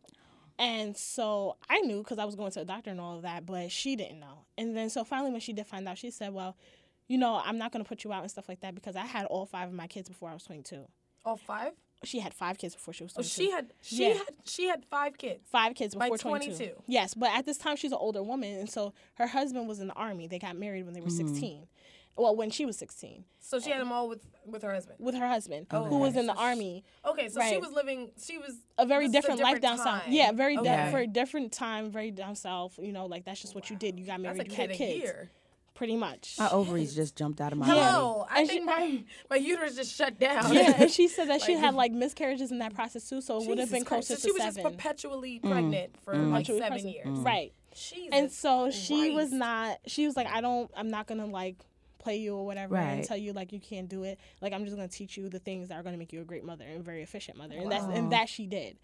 And 0.57 0.97
so 0.97 1.55
I 1.69 1.79
knew 1.81 1.99
because 1.99 2.17
I 2.19 2.25
was 2.25 2.35
going 2.35 2.51
to 2.51 2.61
a 2.61 2.65
doctor 2.65 2.89
and 2.89 2.99
all 2.99 3.15
of 3.15 3.21
that, 3.21 3.45
but 3.45 3.71
she 3.71 3.95
didn't 3.95 4.19
know. 4.19 4.45
And 4.57 4.75
then 4.75 4.89
so 4.89 5.05
finally, 5.05 5.31
when 5.31 5.39
she 5.39 5.53
did 5.53 5.65
find 5.65 5.87
out, 5.87 5.97
she 5.97 6.11
said, 6.11 6.33
Well, 6.33 6.57
you 7.07 7.17
know, 7.17 7.41
I'm 7.45 7.57
not 7.57 7.71
going 7.71 7.83
to 7.83 7.87
put 7.87 8.03
you 8.03 8.11
out 8.11 8.23
and 8.23 8.31
stuff 8.31 8.49
like 8.49 8.59
that 8.59 8.75
because 8.75 8.97
I 8.97 9.05
had 9.05 9.25
all 9.27 9.45
five 9.45 9.69
of 9.69 9.73
my 9.73 9.87
kids 9.87 10.09
before 10.09 10.29
I 10.29 10.33
was 10.33 10.43
22. 10.43 10.85
All 11.23 11.37
five? 11.37 11.71
She 12.03 12.19
had 12.19 12.33
five 12.33 12.57
kids 12.57 12.75
before 12.75 12.93
she 12.93 13.03
was 13.03 13.13
22. 13.13 13.27
Oh, 13.27 13.29
she 13.29 13.51
had 13.51 13.73
she 13.81 14.07
yeah. 14.07 14.13
had 14.13 14.27
she 14.45 14.67
had 14.67 14.85
five 14.85 15.17
kids. 15.17 15.41
Five 15.51 15.75
kids 15.75 15.95
before 15.95 16.17
22. 16.17 16.55
22. 16.55 16.83
Yes, 16.87 17.13
but 17.13 17.31
at 17.31 17.45
this 17.45 17.57
time 17.57 17.75
she's 17.75 17.91
an 17.91 17.97
older 17.99 18.23
woman 18.23 18.57
and 18.57 18.69
so 18.69 18.93
her 19.15 19.27
husband 19.27 19.67
was 19.67 19.79
in 19.79 19.87
the 19.87 19.93
army. 19.93 20.27
They 20.27 20.39
got 20.39 20.55
married 20.55 20.85
when 20.85 20.93
they 20.93 21.01
were 21.01 21.07
mm-hmm. 21.07 21.27
16. 21.27 21.67
Well, 22.15 22.35
when 22.35 22.49
she 22.49 22.65
was 22.65 22.77
16. 22.77 23.23
So 23.39 23.59
she 23.59 23.69
had 23.69 23.79
them 23.79 23.91
all 23.91 24.09
with 24.09 24.25
with 24.45 24.61
her 24.63 24.73
husband. 24.73 24.97
With 24.99 25.15
her 25.15 25.27
husband, 25.27 25.67
oh, 25.71 25.85
who 25.85 25.99
was 25.99 26.15
in 26.15 26.27
the 26.27 26.33
army. 26.33 26.83
Okay, 27.05 27.29
so 27.29 27.39
right. 27.39 27.51
she 27.51 27.57
was 27.57 27.71
living. 27.71 28.11
She 28.21 28.37
was 28.37 28.55
a 28.77 28.85
very 28.85 29.07
different, 29.07 29.39
a 29.39 29.43
different, 29.43 29.53
life 29.53 29.61
down 29.61 29.77
time. 29.77 30.01
south. 30.01 30.09
Yeah, 30.09 30.31
very 30.31 30.57
okay. 30.57 30.67
di- 30.67 30.91
for 30.91 30.99
a 30.99 31.07
different 31.07 31.51
time, 31.51 31.91
very 31.91 32.11
down 32.11 32.35
south. 32.35 32.77
You 32.81 32.91
know, 32.91 33.05
like 33.05 33.25
that's 33.25 33.41
just 33.41 33.55
what 33.55 33.65
wow. 33.65 33.69
you 33.71 33.77
did. 33.77 33.99
You 33.99 34.05
got 34.05 34.19
married. 34.19 34.49
you 34.49 34.55
had 34.55 34.71
kids. 34.71 35.03
Year 35.03 35.29
pretty 35.79 35.95
much. 35.95 36.35
My 36.37 36.49
ovaries 36.49 36.93
just 36.93 37.15
jumped 37.15 37.39
out 37.39 37.53
of 37.53 37.57
my 37.57 37.65
Hello. 37.65 38.27
I 38.29 38.41
and 38.41 38.49
think 38.49 38.61
she, 38.63 38.65
my, 38.65 39.03
my 39.29 39.35
uterus 39.37 39.77
just 39.77 39.95
shut 39.95 40.19
down. 40.19 40.53
Yeah, 40.53 40.73
and 40.77 40.91
she 40.91 41.07
said 41.07 41.29
that 41.29 41.39
like, 41.39 41.43
she 41.43 41.53
had 41.53 41.73
like 41.73 41.93
miscarriages 41.93 42.51
in 42.51 42.59
that 42.59 42.75
process 42.75 43.07
too, 43.07 43.21
so 43.21 43.41
it 43.41 43.47
would 43.47 43.59
have 43.59 43.71
been 43.71 43.85
closer 43.85 44.15
so 44.15 44.15
to 44.15 44.21
she 44.21 44.31
was 44.33 44.41
seven. 44.41 44.61
just 44.61 44.75
perpetually 44.75 45.39
mm. 45.39 45.49
pregnant 45.49 45.93
mm. 45.93 46.03
for 46.03 46.13
mm. 46.15 46.31
like 46.33 46.45
seven 46.47 46.85
years. 46.85 47.07
Mm. 47.07 47.25
Right. 47.25 47.53
Jesus 47.73 48.09
and 48.11 48.29
so 48.29 48.71
she 48.71 49.11
was 49.11 49.31
not. 49.31 49.77
She 49.87 50.05
was 50.05 50.17
like, 50.17 50.27
I 50.27 50.41
don't. 50.41 50.69
I'm 50.75 50.89
not 50.89 51.07
gonna 51.07 51.27
like 51.27 51.55
play 51.97 52.17
you 52.17 52.35
or 52.35 52.45
whatever 52.45 52.75
right. 52.75 52.83
and 52.83 53.03
tell 53.05 53.17
you 53.17 53.31
like 53.31 53.53
you 53.53 53.61
can't 53.61 53.87
do 53.87 54.03
it. 54.03 54.19
Like 54.41 54.51
I'm 54.51 54.65
just 54.65 54.75
gonna 54.75 54.89
teach 54.89 55.15
you 55.15 55.29
the 55.29 55.39
things 55.39 55.69
that 55.69 55.75
are 55.75 55.83
gonna 55.83 55.97
make 55.97 56.11
you 56.11 56.19
a 56.19 56.25
great 56.25 56.43
mother 56.43 56.65
and 56.65 56.83
very 56.83 57.03
efficient 57.03 57.37
mother. 57.37 57.55
And 57.55 57.71
that's 57.71 57.85
and 57.85 58.11
that 58.11 58.27
she 58.27 58.47
did. 58.47 58.77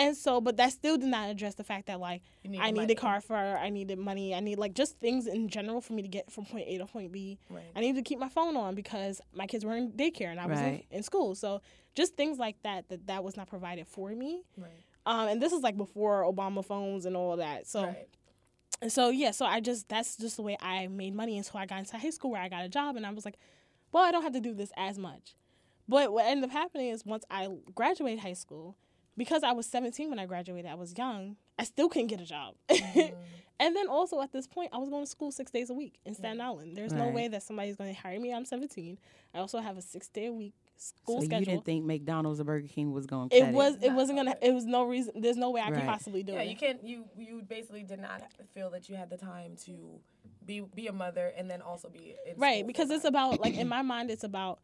And 0.00 0.16
so, 0.16 0.40
but 0.40 0.56
that 0.56 0.72
still 0.72 0.96
did 0.96 1.10
not 1.10 1.28
address 1.28 1.56
the 1.56 1.62
fact 1.62 1.88
that 1.88 2.00
like 2.00 2.22
need 2.42 2.58
I 2.58 2.70
need 2.70 2.90
a 2.90 2.94
car 2.94 3.20
for 3.20 3.36
her, 3.36 3.58
I 3.58 3.68
needed 3.68 3.98
money, 3.98 4.34
I 4.34 4.40
need 4.40 4.58
like 4.58 4.72
just 4.72 4.98
things 4.98 5.26
in 5.26 5.48
general 5.50 5.82
for 5.82 5.92
me 5.92 6.00
to 6.00 6.08
get 6.08 6.32
from 6.32 6.46
point 6.46 6.64
A 6.66 6.78
to 6.78 6.86
point 6.86 7.12
B. 7.12 7.38
Right. 7.50 7.64
I 7.76 7.80
needed 7.80 7.96
to 7.96 8.08
keep 8.08 8.18
my 8.18 8.30
phone 8.30 8.56
on 8.56 8.74
because 8.74 9.20
my 9.34 9.46
kids 9.46 9.62
were 9.62 9.76
in 9.76 9.92
daycare 9.92 10.30
and 10.30 10.40
I 10.40 10.46
was 10.46 10.58
right. 10.58 10.86
in, 10.90 10.96
in, 10.98 11.02
school. 11.02 11.34
So 11.34 11.60
just 11.94 12.16
things 12.16 12.38
like 12.38 12.56
that 12.62 12.88
that 12.88 13.08
that 13.08 13.22
was 13.22 13.36
not 13.36 13.46
provided 13.46 13.86
for 13.86 14.08
me. 14.08 14.42
Right. 14.56 14.84
Um, 15.04 15.28
and 15.28 15.42
this 15.42 15.52
is 15.52 15.60
like 15.60 15.76
before 15.76 16.22
Obama 16.22 16.64
phones 16.64 17.04
and 17.04 17.14
all 17.14 17.36
that. 17.36 17.66
So. 17.66 17.84
Right. 17.84 18.08
And 18.80 18.90
so 18.90 19.10
yeah, 19.10 19.32
so 19.32 19.44
I 19.44 19.60
just 19.60 19.86
that's 19.90 20.16
just 20.16 20.36
the 20.36 20.42
way 20.42 20.56
I 20.62 20.86
made 20.86 21.14
money 21.14 21.36
until 21.36 21.60
I 21.60 21.66
got 21.66 21.80
into 21.80 21.98
high 21.98 22.08
school 22.08 22.30
where 22.30 22.40
I 22.40 22.48
got 22.48 22.64
a 22.64 22.68
job 22.70 22.96
and 22.96 23.04
I 23.04 23.10
was 23.10 23.26
like, 23.26 23.36
well, 23.92 24.02
I 24.02 24.10
don't 24.12 24.22
have 24.22 24.32
to 24.32 24.40
do 24.40 24.54
this 24.54 24.72
as 24.78 24.96
much. 24.96 25.34
But 25.86 26.10
what 26.14 26.24
ended 26.24 26.44
up 26.44 26.52
happening 26.52 26.88
is 26.88 27.04
once 27.04 27.24
I 27.30 27.48
graduated 27.74 28.20
high 28.20 28.32
school, 28.32 28.76
because 29.20 29.42
I 29.42 29.52
was 29.52 29.66
17 29.66 30.08
when 30.08 30.18
I 30.18 30.24
graduated, 30.24 30.70
I 30.70 30.76
was 30.76 30.96
young, 30.96 31.36
I 31.58 31.64
still 31.64 31.90
couldn't 31.90 32.06
get 32.06 32.22
a 32.22 32.24
job. 32.24 32.54
Mm. 32.70 33.12
and 33.60 33.76
then 33.76 33.86
also 33.86 34.22
at 34.22 34.32
this 34.32 34.46
point, 34.46 34.70
I 34.72 34.78
was 34.78 34.88
going 34.88 35.04
to 35.04 35.10
school 35.10 35.30
six 35.30 35.50
days 35.50 35.68
a 35.68 35.74
week 35.74 35.98
in 36.06 36.14
Staten 36.14 36.40
Island. 36.40 36.74
There's 36.74 36.94
right. 36.94 37.04
no 37.04 37.10
way 37.10 37.28
that 37.28 37.42
somebody's 37.42 37.76
going 37.76 37.94
to 37.94 38.00
hire 38.00 38.18
me. 38.18 38.32
I'm 38.32 38.46
17. 38.46 38.96
I 39.34 39.38
also 39.38 39.58
have 39.58 39.76
a 39.76 39.82
six 39.82 40.08
day 40.08 40.28
a 40.28 40.32
week 40.32 40.54
school 40.78 41.20
so 41.20 41.26
schedule. 41.26 41.40
you 41.40 41.44
didn't 41.44 41.66
think 41.66 41.84
McDonald's 41.84 42.40
or 42.40 42.44
Burger 42.44 42.66
King 42.66 42.92
was 42.92 43.04
going 43.04 43.28
to 43.28 43.36
it 43.36 43.52
was 43.52 43.74
it, 43.74 43.88
it 43.88 43.92
wasn't 43.92 44.16
gonna 44.16 44.34
it 44.40 44.54
was 44.54 44.64
no 44.64 44.84
reason 44.84 45.12
there's 45.20 45.36
no 45.36 45.50
way 45.50 45.60
I 45.60 45.64
right. 45.64 45.74
could 45.74 45.84
possibly 45.84 46.22
do 46.22 46.32
yeah, 46.32 46.40
it. 46.40 46.44
Yeah, 46.44 46.50
you 46.52 46.56
can't 46.56 46.82
you 46.82 47.04
you 47.18 47.42
basically 47.46 47.82
did 47.82 48.00
not 48.00 48.22
feel 48.54 48.70
that 48.70 48.88
you 48.88 48.96
had 48.96 49.10
the 49.10 49.18
time 49.18 49.56
to 49.66 50.00
be 50.46 50.60
be 50.74 50.86
a 50.86 50.92
mother 50.94 51.34
and 51.36 51.50
then 51.50 51.60
also 51.60 51.90
be 51.90 52.16
right 52.38 52.66
because 52.66 52.88
it's 52.88 53.04
about 53.04 53.42
like 53.42 53.58
in 53.58 53.68
my 53.76 53.82
mind 53.82 54.10
it's 54.10 54.24
about 54.24 54.60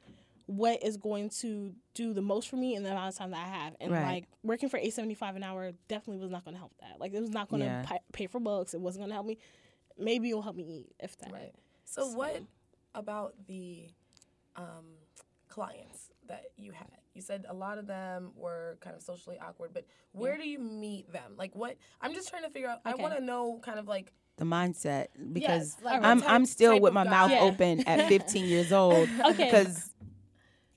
what 0.47 0.83
is 0.83 0.97
going 0.97 1.29
to 1.29 1.75
do 1.95 2.15
the 2.15 2.23
most 2.23 2.49
for 2.49 2.57
me 2.57 2.75
in 2.75 2.83
the 2.85 2.91
amount 2.91 3.09
of 3.09 3.19
time 3.19 3.33
that 3.33 3.45
I 3.45 3.49
have. 3.49 3.77
And 3.81 3.93
right. 3.93 4.05
like 4.05 4.25
working 4.43 4.69
for 4.69 4.79
eight 4.79 4.95
seventy 4.95 5.15
five 5.15 5.37
an 5.37 5.43
hour 5.43 5.73
definitely 5.89 6.21
was 6.21 6.31
not 6.31 6.45
going 6.45 6.55
to 6.55 6.59
help 6.59 6.73
that. 6.81 7.01
Like 7.01 7.13
it 7.13 7.21
was 7.21 7.31
not 7.31 7.49
going 7.49 7.61
to 7.61 7.67
yeah. 7.67 7.99
pay 8.13 8.27
for 8.27 8.41
books. 8.41 8.75
It 8.75 8.81
wasn't 8.81 9.03
going 9.03 9.11
to 9.11 9.15
help 9.15 9.27
me. 9.27 9.39
Maybe 9.99 10.31
it 10.31 10.35
will 10.35 10.43
help 10.43 10.57
me 10.57 10.65
eat 10.65 10.93
if 11.01 11.17
that. 11.19 11.33
Right. 11.33 11.53
So, 11.85 12.11
so. 12.11 12.17
what 12.17 12.43
about 12.95 13.35
the 13.47 13.89
um, 14.55 14.97
clients 15.49 16.11
that 16.29 16.47
you 16.57 16.73
had? 16.73 16.89
You 17.15 17.23
said 17.23 17.47
a 17.49 17.55
lot 17.55 17.79
of 17.79 17.87
them 17.87 18.33
were 18.37 18.77
kind 18.81 18.95
of 18.95 19.03
socially 19.03 19.39
awkward, 19.41 19.71
but 19.73 19.87
where 20.13 20.37
yeah. 20.37 20.43
do 20.43 20.49
you 20.49 20.59
meet 20.59 21.11
them? 21.13 21.33
Like 21.37 21.57
what? 21.57 21.77
I'm 22.01 22.13
just 22.13 22.29
trying 22.29 22.43
to 22.43 22.51
figure 22.51 22.69
out. 22.69 22.81
Okay. 22.87 22.93
I 22.93 23.03
want 23.03 23.17
to 23.17 23.25
know 23.25 23.59
kind 23.63 23.79
of 23.79 23.89
like 23.89 24.13
the 24.37 24.45
mindset 24.45 25.07
because 25.33 25.49
yes, 25.49 25.77
like 25.83 26.03
I'm 26.03 26.21
type, 26.21 26.31
I'm 26.31 26.45
still 26.45 26.79
with 26.79 26.93
my 26.93 27.05
mouth 27.05 27.31
yeah. 27.31 27.41
open 27.41 27.81
at 27.89 28.07
15 28.09 28.45
years 28.45 28.71
old 28.73 29.09
okay. 29.31 29.51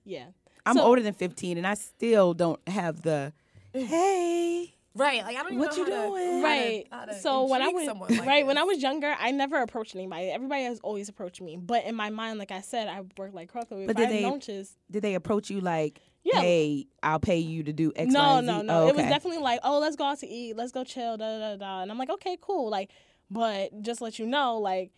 Because 0.10 0.26
yeah. 0.26 0.62
I'm 0.66 0.76
so, 0.76 0.84
older 0.84 1.02
than 1.02 1.14
15 1.14 1.58
and 1.58 1.66
I 1.66 1.74
still 1.76 2.34
don't 2.34 2.60
have 2.68 3.02
the 3.02 3.34
hey. 3.74 4.74
Right, 4.96 5.24
like 5.24 5.38
I 5.38 5.44
don't 5.44 5.54
even 5.54 5.60
what 5.60 5.72
know 5.72 5.78
you 5.78 5.86
doing. 5.86 6.42
To, 6.42 6.44
right. 6.44 6.88
How 6.92 7.06
to, 7.06 7.12
how 7.12 7.14
to 7.14 7.22
so 7.22 7.46
when 7.46 7.62
I 7.62 7.70
was 7.70 7.88
like 7.88 8.26
right 8.26 8.42
this. 8.42 8.48
when 8.48 8.58
I 8.58 8.64
was 8.64 8.82
younger, 8.82 9.16
I 9.18 9.32
never 9.32 9.62
approached 9.62 9.96
anybody. 9.96 10.30
Everybody 10.30 10.64
has 10.64 10.80
always 10.80 11.08
approached 11.10 11.42
me, 11.42 11.58
but 11.58 11.86
in 11.86 11.96
my 11.96 12.10
mind, 12.10 12.40
like 12.40 12.52
I 12.52 12.62
said, 12.62 12.88
I 12.88 13.02
work 13.18 13.34
like 13.34 13.50
Crocker. 13.50 13.86
But 13.86 13.96
did 13.96 14.10
they, 14.10 14.40
did 14.92 15.02
they 15.02 15.14
approach 15.16 15.50
you 15.50 15.62
like 15.62 16.02
Yeah. 16.24 16.42
hey, 16.42 16.88
I'll 17.04 17.20
pay 17.20 17.38
you 17.38 17.64
to 17.64 17.72
do 17.72 17.94
X, 17.96 18.12
no, 18.12 18.38
and 18.38 18.48
Z? 18.48 18.52
no, 18.52 18.62
no. 18.62 18.84
Oh, 18.84 18.88
It 18.88 18.96
was 18.96 19.06
definitely 19.06 19.42
like, 19.42 19.60
oh, 19.64 19.80
let's 19.80 19.96
go 19.96 20.06
out 20.06 20.20
to 20.20 20.28
eat, 20.28 20.58
let's 20.58 20.72
go 20.72 20.84
chill, 20.84 21.18
da 21.18 21.40
da 21.40 21.56
da. 21.56 21.82
And 21.82 21.92
I'm 21.92 21.98
like, 21.98 22.10
okay, 22.10 22.38
cool. 22.42 22.70
Like, 22.70 22.90
but 23.30 23.82
just 23.84 24.02
let 24.02 24.18
you 24.20 24.26
know, 24.26 24.58
like, 24.58 24.92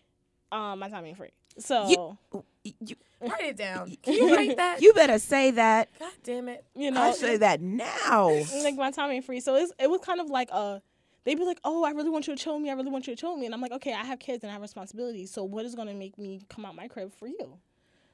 um, 0.51 0.79
my 0.79 0.89
time 0.89 1.05
ain't 1.05 1.17
free. 1.17 1.31
So 1.59 2.17
You- 2.33 2.43
you, 2.63 2.73
you, 2.85 2.95
Write 3.21 3.41
it 3.43 3.57
down. 3.57 3.95
Can 4.03 4.13
you 4.13 4.35
write 4.35 4.57
that? 4.57 4.81
you 4.81 4.93
better 4.93 5.19
say 5.19 5.51
that. 5.51 5.89
God 5.99 6.11
damn 6.23 6.47
it. 6.49 6.63
You 6.75 6.91
know, 6.91 7.01
I 7.01 7.11
say 7.11 7.37
that 7.37 7.61
now. 7.61 8.29
like 8.63 8.75
my 8.75 8.91
time 8.91 9.11
ain't 9.11 9.25
free. 9.25 9.39
So 9.39 9.55
it's, 9.55 9.71
it 9.79 9.89
was 9.89 10.01
kind 10.01 10.19
of 10.19 10.29
like 10.29 10.49
a. 10.51 10.81
They'd 11.23 11.37
be 11.37 11.45
like, 11.45 11.59
"Oh, 11.63 11.83
I 11.83 11.91
really 11.91 12.09
want 12.09 12.27
you 12.27 12.35
to 12.35 12.43
chill 12.43 12.57
me. 12.57 12.71
I 12.71 12.73
really 12.73 12.89
want 12.89 13.05
you 13.05 13.15
to 13.15 13.19
chill 13.19 13.37
me," 13.37 13.45
and 13.45 13.53
I'm 13.53 13.61
like, 13.61 13.71
"Okay, 13.73 13.93
I 13.93 14.03
have 14.03 14.17
kids 14.17 14.43
and 14.43 14.49
I 14.49 14.53
have 14.53 14.61
responsibilities. 14.63 15.29
So 15.31 15.43
what 15.43 15.65
is 15.65 15.75
gonna 15.75 15.93
make 15.93 16.17
me 16.17 16.41
come 16.49 16.65
out 16.65 16.73
my 16.75 16.87
crib 16.87 17.11
for 17.13 17.27
you? 17.27 17.59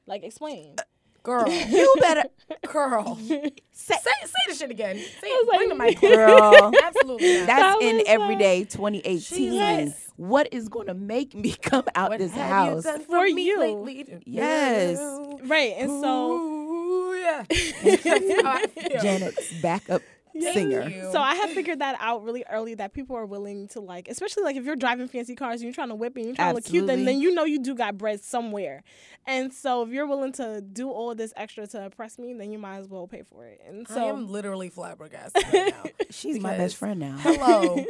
Like, 0.06 0.24
explain." 0.24 0.76
Girl. 1.24 1.46
You 1.70 1.94
better 2.00 2.24
Girl. 2.72 3.16
say, 3.18 3.52
Say, 3.72 3.96
say 3.96 4.34
the 4.48 4.56
shit 4.56 4.72
again. 4.72 4.96
Say 4.98 5.28
was 5.28 5.48
it. 5.54 5.58
Bring 5.58 5.70
the 5.70 5.76
like- 5.76 6.02
mic. 6.02 6.12
girl. 6.12 6.72
Absolutely 6.84 7.40
not. 7.40 7.48
That's 7.48 7.62
That 7.62 7.82
in 7.82 7.96
was, 7.98 8.06
uh, 8.08 8.12
everyday 8.12 8.64
2018. 8.66 9.20
Jesus. 9.20 10.07
What 10.18 10.50
is 10.52 10.68
going 10.68 10.88
to 10.88 10.94
make 10.94 11.34
me 11.34 11.54
come 11.62 11.86
out 11.96 12.10
What 12.10 12.20
this 12.20 12.34
have 12.34 12.50
house? 12.50 12.86
you 12.86 12.92
done 12.92 13.00
For 13.02 13.06
for, 13.28 13.34
me 13.34 13.46
you. 13.46 13.60
lately? 13.60 14.20
Yes. 14.26 14.98
right, 15.46 15.74
and 15.78 15.90
so. 15.90 16.32
Ooh, 16.34 17.16
yeah. 17.16 17.46
That's 17.50 18.42
how 18.42 18.52
I 18.52 18.66
feel. 18.76 19.02
Janet's 19.02 19.54
backup 19.62 20.02
singer. 20.40 20.88
you. 20.88 21.10
So 21.12 21.20
I 21.20 21.34
have 21.36 21.50
figured 21.52 21.80
that 21.80 21.98
out 22.00 22.24
really 22.24 22.44
early 22.52 22.76
that 22.76 22.94
people 22.94 23.16
are 23.16 23.26
willing 23.26 23.68
to 23.70 23.80
like, 23.80 24.08
especially 24.08 24.44
like 24.44 24.56
if 24.56 24.66
you're 24.66 24.76
driving 24.76 25.08
fancy 25.08 25.34
cars 25.36 25.62
and 25.62 25.64
you're 25.64 25.74
trying 25.74 25.90
to 25.90 25.96
whip 25.96 26.16
and 26.16 26.26
you're 26.26 26.36
trying 26.36 26.50
to 26.52 26.56
look 26.56 26.66
cute, 26.66 26.86
then 26.88 27.06
then 27.06 27.20
you 27.20 27.34
know 27.34 27.44
you 27.44 27.60
do 27.60 27.74
got 27.76 27.98
bread 27.98 28.24
somewhere. 28.24 28.84
And 29.26 29.52
so 29.54 29.82
if 29.84 29.90
you're 29.90 30.06
willing 30.08 30.32
to 30.34 30.62
do 30.62 30.90
all 30.92 31.16
this 31.16 31.34
extra 31.36 31.66
to 31.68 31.84
impress 31.86 32.18
me, 32.20 32.34
then 32.34 32.52
you 32.52 32.60
might 32.60 32.78
as 32.78 32.88
well 32.88 33.08
pay 33.08 33.24
for 33.24 33.46
it. 33.46 33.62
And 33.68 33.88
so 33.88 34.06
I 34.06 34.10
am 34.10 34.28
literally 34.28 34.70
flabbergasted 34.70 35.44
right 35.52 35.74
now. 35.74 35.92
She's 36.12 36.40
my 36.40 36.56
best 36.56 36.76
friend 36.76 37.00
now. 37.00 37.18
Hello. 37.20 37.84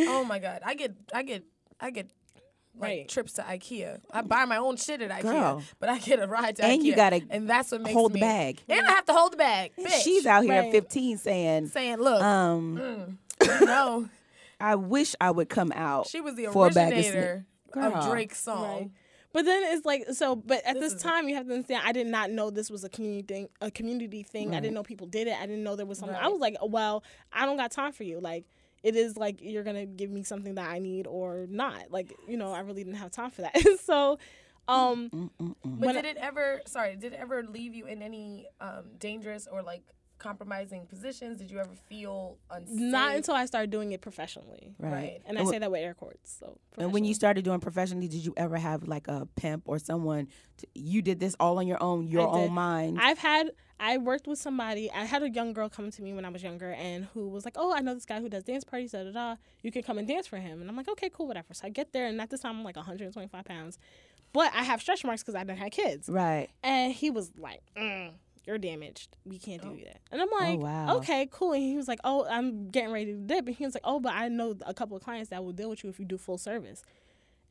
oh 0.00 0.24
my 0.24 0.40
god. 0.40 0.62
I 0.64 0.74
get 0.74 0.94
I 1.12 1.22
get 1.22 1.44
I 1.80 1.90
get 1.90 2.06
like 2.76 2.88
Right. 2.88 3.08
trips 3.08 3.34
to 3.34 3.42
IKEA. 3.42 4.00
I 4.10 4.22
buy 4.22 4.44
my 4.46 4.56
own 4.56 4.76
shit 4.76 5.00
at 5.00 5.10
IKEA, 5.10 5.22
Girl. 5.22 5.62
but 5.78 5.88
I 5.88 5.98
get 5.98 6.18
a 6.20 6.26
ride 6.26 6.56
to 6.56 6.62
IKEA. 6.62 6.74
And 6.74 6.82
you 6.84 6.96
gotta 6.96 7.22
and 7.30 7.48
that's 7.48 7.70
what 7.70 7.82
makes 7.82 7.94
hold 7.94 8.12
the 8.12 8.20
bag. 8.20 8.60
And 8.68 8.84
I 8.86 8.90
have 8.90 9.04
to 9.06 9.12
hold 9.12 9.32
the 9.32 9.36
bag. 9.36 9.72
Bitch. 9.78 10.02
She's 10.02 10.26
out 10.26 10.42
here 10.42 10.54
at 10.54 10.72
15 10.72 11.18
saying, 11.18 11.68
saying, 11.68 11.98
"Look, 11.98 12.20
um, 12.22 13.18
no, 13.60 14.08
I 14.60 14.74
wish 14.74 15.14
I 15.20 15.30
would 15.30 15.48
come 15.48 15.72
out 15.72 16.08
she 16.08 16.20
was 16.20 16.34
the 16.34 16.46
for 16.46 16.66
a 16.66 16.70
bag 16.70 16.92
of 16.92 16.98
originator 16.98 17.46
Girl. 17.70 17.94
of 17.94 18.10
Drake's 18.10 18.40
song." 18.40 18.62
Right. 18.80 18.90
But 19.32 19.44
then 19.46 19.62
it's 19.74 19.84
like 19.84 20.04
so. 20.12 20.36
But 20.36 20.64
at 20.64 20.74
This 20.74 20.82
this, 20.84 20.92
is- 20.94 21.02
time, 21.02 21.28
you 21.28 21.34
have 21.34 21.46
to 21.46 21.52
understand. 21.54 21.82
I 21.84 21.90
did 21.92 22.06
not 22.06 22.30
know 22.30 22.50
this 22.50 22.70
was 22.70 22.84
a 22.84 22.88
community 22.88 23.22
thing. 23.26 23.48
A 23.60 23.68
community 23.70 24.22
thing. 24.22 24.54
I 24.54 24.60
didn't 24.60 24.74
know 24.74 24.84
people 24.84 25.06
did 25.08 25.26
it. 25.26 25.36
I 25.36 25.46
didn't 25.46 25.64
know 25.64 25.74
there 25.76 25.86
was 25.86 25.98
something. 25.98 26.16
I 26.16 26.28
was 26.28 26.40
like, 26.40 26.56
well, 26.62 27.02
I 27.32 27.44
don't 27.44 27.56
got 27.56 27.72
time 27.72 27.90
for 27.92 28.04
you. 28.04 28.20
Like, 28.20 28.44
it 28.84 28.94
is 28.94 29.16
like 29.16 29.40
you're 29.40 29.64
gonna 29.64 29.86
give 29.86 30.10
me 30.10 30.22
something 30.22 30.54
that 30.56 30.68
I 30.68 30.78
need 30.78 31.06
or 31.06 31.46
not. 31.48 31.90
Like, 31.90 32.14
you 32.28 32.36
know, 32.36 32.52
I 32.52 32.60
really 32.60 32.84
didn't 32.84 32.98
have 32.98 33.10
time 33.10 33.30
for 33.30 33.42
that. 33.42 33.56
so, 33.84 34.18
um, 34.68 35.30
But 35.64 35.92
did 35.94 36.04
it 36.04 36.18
ever? 36.18 36.60
Sorry, 36.66 36.94
did 36.94 37.14
it 37.14 37.18
ever 37.18 37.42
leave 37.42 37.74
you 37.74 37.86
in 37.86 38.02
any 38.02 38.46
um, 38.60 38.84
dangerous 38.98 39.48
or 39.50 39.62
like 39.62 39.82
compromising 40.18 40.86
positions? 40.86 41.38
Did 41.38 41.50
you 41.50 41.58
ever 41.58 41.74
feel 41.88 42.36
unsafe? 42.50 42.78
not 42.78 43.16
until 43.16 43.34
I 43.34 43.46
started 43.46 43.70
doing 43.70 43.92
it 43.92 44.02
professionally. 44.02 44.74
Right. 44.78 44.92
Right. 44.92 45.22
And 45.26 45.38
I 45.38 45.40
And 45.40 45.50
say 45.50 45.58
that 45.58 45.70
with 45.70 45.80
air 45.80 45.94
quotes. 45.94 46.36
So, 46.38 46.58
And 46.76 46.92
when 46.92 47.04
you 47.04 47.14
started 47.14 47.42
doing 47.42 47.60
professionally, 47.60 48.08
did 48.08 48.24
you 48.24 48.34
ever 48.36 48.58
have 48.58 48.86
like 48.86 49.08
a 49.08 49.26
pimp 49.34 49.62
or 49.66 49.78
someone? 49.78 50.28
To, 50.58 50.66
you 50.74 51.00
did 51.00 51.20
this 51.20 51.34
all 51.40 51.58
on 51.58 51.66
your 51.66 51.82
own, 51.82 52.06
your 52.06 52.28
own 52.28 52.52
mind. 52.52 52.98
I've 53.00 53.18
had 53.18 53.50
I 53.80 53.98
worked 53.98 54.26
with 54.26 54.38
somebody. 54.38 54.90
I 54.90 55.04
had 55.04 55.22
a 55.22 55.28
young 55.30 55.52
girl 55.52 55.68
come 55.68 55.90
to 55.90 56.02
me 56.02 56.12
when 56.14 56.24
I 56.24 56.28
was 56.28 56.42
younger, 56.42 56.72
and 56.72 57.06
who 57.14 57.28
was 57.28 57.44
like, 57.44 57.54
"Oh, 57.56 57.72
I 57.74 57.80
know 57.80 57.94
this 57.94 58.06
guy 58.06 58.20
who 58.20 58.28
does 58.28 58.44
dance 58.44 58.64
parties. 58.64 58.92
Da 58.92 59.04
da 59.04 59.10
da. 59.10 59.36
You 59.62 59.70
can 59.72 59.82
come 59.82 59.98
and 59.98 60.06
dance 60.06 60.26
for 60.26 60.36
him." 60.38 60.60
And 60.60 60.70
I'm 60.70 60.76
like, 60.76 60.88
"Okay, 60.88 61.10
cool, 61.12 61.26
whatever." 61.26 61.52
So 61.54 61.66
I 61.66 61.70
get 61.70 61.92
there, 61.92 62.06
and 62.06 62.20
at 62.20 62.30
this 62.30 62.40
time 62.40 62.56
I'm 62.58 62.64
like 62.64 62.76
125 62.76 63.44
pounds, 63.44 63.78
but 64.32 64.52
I 64.54 64.62
have 64.62 64.80
stretch 64.80 65.04
marks 65.04 65.22
because 65.22 65.34
I 65.34 65.44
didn't 65.44 65.58
have 65.58 65.70
kids. 65.72 66.08
right. 66.08 66.48
And 66.62 66.92
he 66.92 67.10
was 67.10 67.32
like, 67.36 67.62
mm, 67.76 68.12
"You're 68.46 68.58
damaged. 68.58 69.16
We 69.24 69.38
can't 69.38 69.62
do 69.62 69.76
that." 69.84 70.00
And 70.12 70.22
I'm 70.22 70.30
like, 70.30 70.60
wow. 70.60 70.96
"Okay, 70.98 71.28
cool." 71.30 71.52
And 71.52 71.62
he 71.62 71.76
was 71.76 71.88
like, 71.88 72.00
"Oh, 72.04 72.26
I'm 72.30 72.68
getting 72.70 72.92
ready 72.92 73.06
to 73.06 73.18
dip." 73.18 73.46
And 73.46 73.56
he 73.56 73.64
was 73.64 73.74
like, 73.74 73.84
"Oh, 73.84 73.98
but 74.00 74.12
I 74.14 74.28
know 74.28 74.54
a 74.64 74.72
couple 74.74 74.96
of 74.96 75.02
clients 75.02 75.30
that 75.30 75.44
will 75.44 75.52
deal 75.52 75.68
with 75.70 75.82
you 75.82 75.90
if 75.90 75.98
you 75.98 76.04
do 76.04 76.16
full 76.18 76.38
service." 76.38 76.82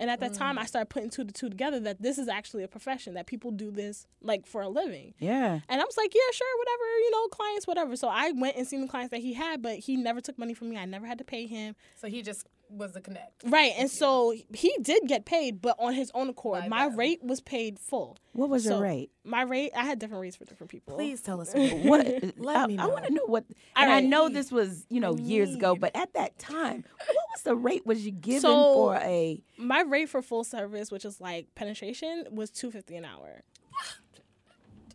And 0.03 0.11
at 0.11 0.19
that 0.19 0.33
time, 0.33 0.59
I 0.59 0.63
mm. 0.63 0.67
started 0.67 0.89
putting 0.89 1.09
two 1.09 1.23
to 1.23 1.31
two 1.31 1.49
together 1.49 1.79
that 1.79 2.01
this 2.01 2.17
is 2.17 2.27
actually 2.27 2.63
a 2.63 2.67
profession 2.67 3.13
that 3.13 3.25
people 3.25 3.51
do 3.51 3.71
this 3.71 4.05
like 4.21 4.45
for 4.45 4.61
a 4.61 4.67
living. 4.67 5.13
Yeah. 5.17 5.61
And 5.69 5.81
I 5.81 5.85
was 5.85 5.95
like, 5.95 6.13
yeah, 6.13 6.19
sure, 6.33 6.57
whatever, 6.57 6.83
you 6.99 7.11
know, 7.11 7.27
clients, 7.29 7.67
whatever. 7.67 7.95
So 7.95 8.09
I 8.09 8.33
went 8.33 8.57
and 8.57 8.67
seen 8.67 8.81
the 8.81 8.89
clients 8.89 9.11
that 9.11 9.21
he 9.21 9.31
had, 9.31 9.61
but 9.61 9.79
he 9.79 9.95
never 9.95 10.19
took 10.19 10.37
money 10.37 10.53
from 10.53 10.71
me. 10.71 10.77
I 10.77 10.83
never 10.83 11.07
had 11.07 11.19
to 11.19 11.23
pay 11.23 11.47
him. 11.47 11.77
So 11.95 12.09
he 12.09 12.21
just 12.21 12.45
was 12.73 12.93
the 12.93 13.01
connect. 13.01 13.43
Right. 13.45 13.71
And 13.77 13.89
so 13.89 14.33
he 14.53 14.75
did 14.81 15.03
get 15.07 15.25
paid, 15.25 15.61
but 15.61 15.75
on 15.79 15.93
his 15.93 16.11
own 16.13 16.29
accord. 16.29 16.61
By 16.63 16.67
My 16.67 16.89
them. 16.89 16.97
rate 16.99 17.19
was 17.23 17.39
paid 17.41 17.79
full. 17.79 18.17
What 18.33 18.49
was 18.49 18.65
your 18.65 18.73
So, 18.75 18.81
rate? 18.81 19.11
My 19.23 19.43
rate, 19.43 19.71
I 19.75 19.83
had 19.83 19.99
different 19.99 20.21
rates 20.21 20.35
for 20.35 20.45
different 20.45 20.71
people. 20.71 20.95
Please 20.95 21.21
tell 21.21 21.39
us. 21.39 21.53
What? 21.53 22.05
Let 22.37 22.57
I, 22.57 22.67
me 22.67 22.77
I 22.77 22.85
want 22.87 23.05
to 23.05 23.11
know. 23.13 23.21
know 23.21 23.25
what. 23.27 23.45
All 23.75 23.83
And 23.83 23.91
I 23.91 23.99
know 24.01 24.27
this 24.29 24.51
was 24.51 24.85
you 24.89 24.99
know 24.99 25.15
years 25.15 25.53
ago, 25.55 25.75
but 25.75 25.95
at 25.95 26.13
that 26.13 26.37
time, 26.39 26.83
what 27.05 27.15
was 27.33 27.41
the 27.43 27.55
rate 27.55 27.85
was 27.85 28.05
you 28.05 28.11
given 28.11 28.41
So- 28.41 28.73
for 28.73 28.95
a? 28.97 29.41
My 29.57 29.81
rate 29.81 30.09
for 30.09 30.21
full 30.21 30.43
service, 30.43 30.91
which 30.91 31.05
is 31.05 31.21
like 31.21 31.53
penetration, 31.55 32.25
was 32.31 32.49
two 32.49 32.71
fifty 32.71 32.95
an 32.97 33.05
hour. 33.05 33.41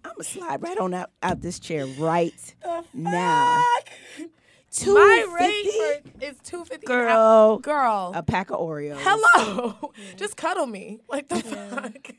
I'm 0.04 0.12
gonna 0.12 0.24
slide 0.24 0.62
right 0.62 0.78
on 0.78 0.94
out, 0.94 1.10
out 1.22 1.40
this 1.42 1.58
chair 1.58 1.84
right 1.86 2.32
now. 2.94 3.62
Two 4.70 4.94
My 4.94 5.26
rate 5.38 6.02
for, 6.20 6.24
is 6.24 6.36
two 6.44 6.64
fifty. 6.64 6.86
girl, 6.86 7.58
girl. 7.58 8.12
a 8.14 8.22
pack 8.22 8.50
of 8.50 8.58
Oreos. 8.60 8.98
Hello. 9.00 9.92
Just 10.16 10.36
cuddle 10.36 10.66
me. 10.66 11.00
Like 11.08 11.28
the 11.28 11.36
fuck. 11.36 12.10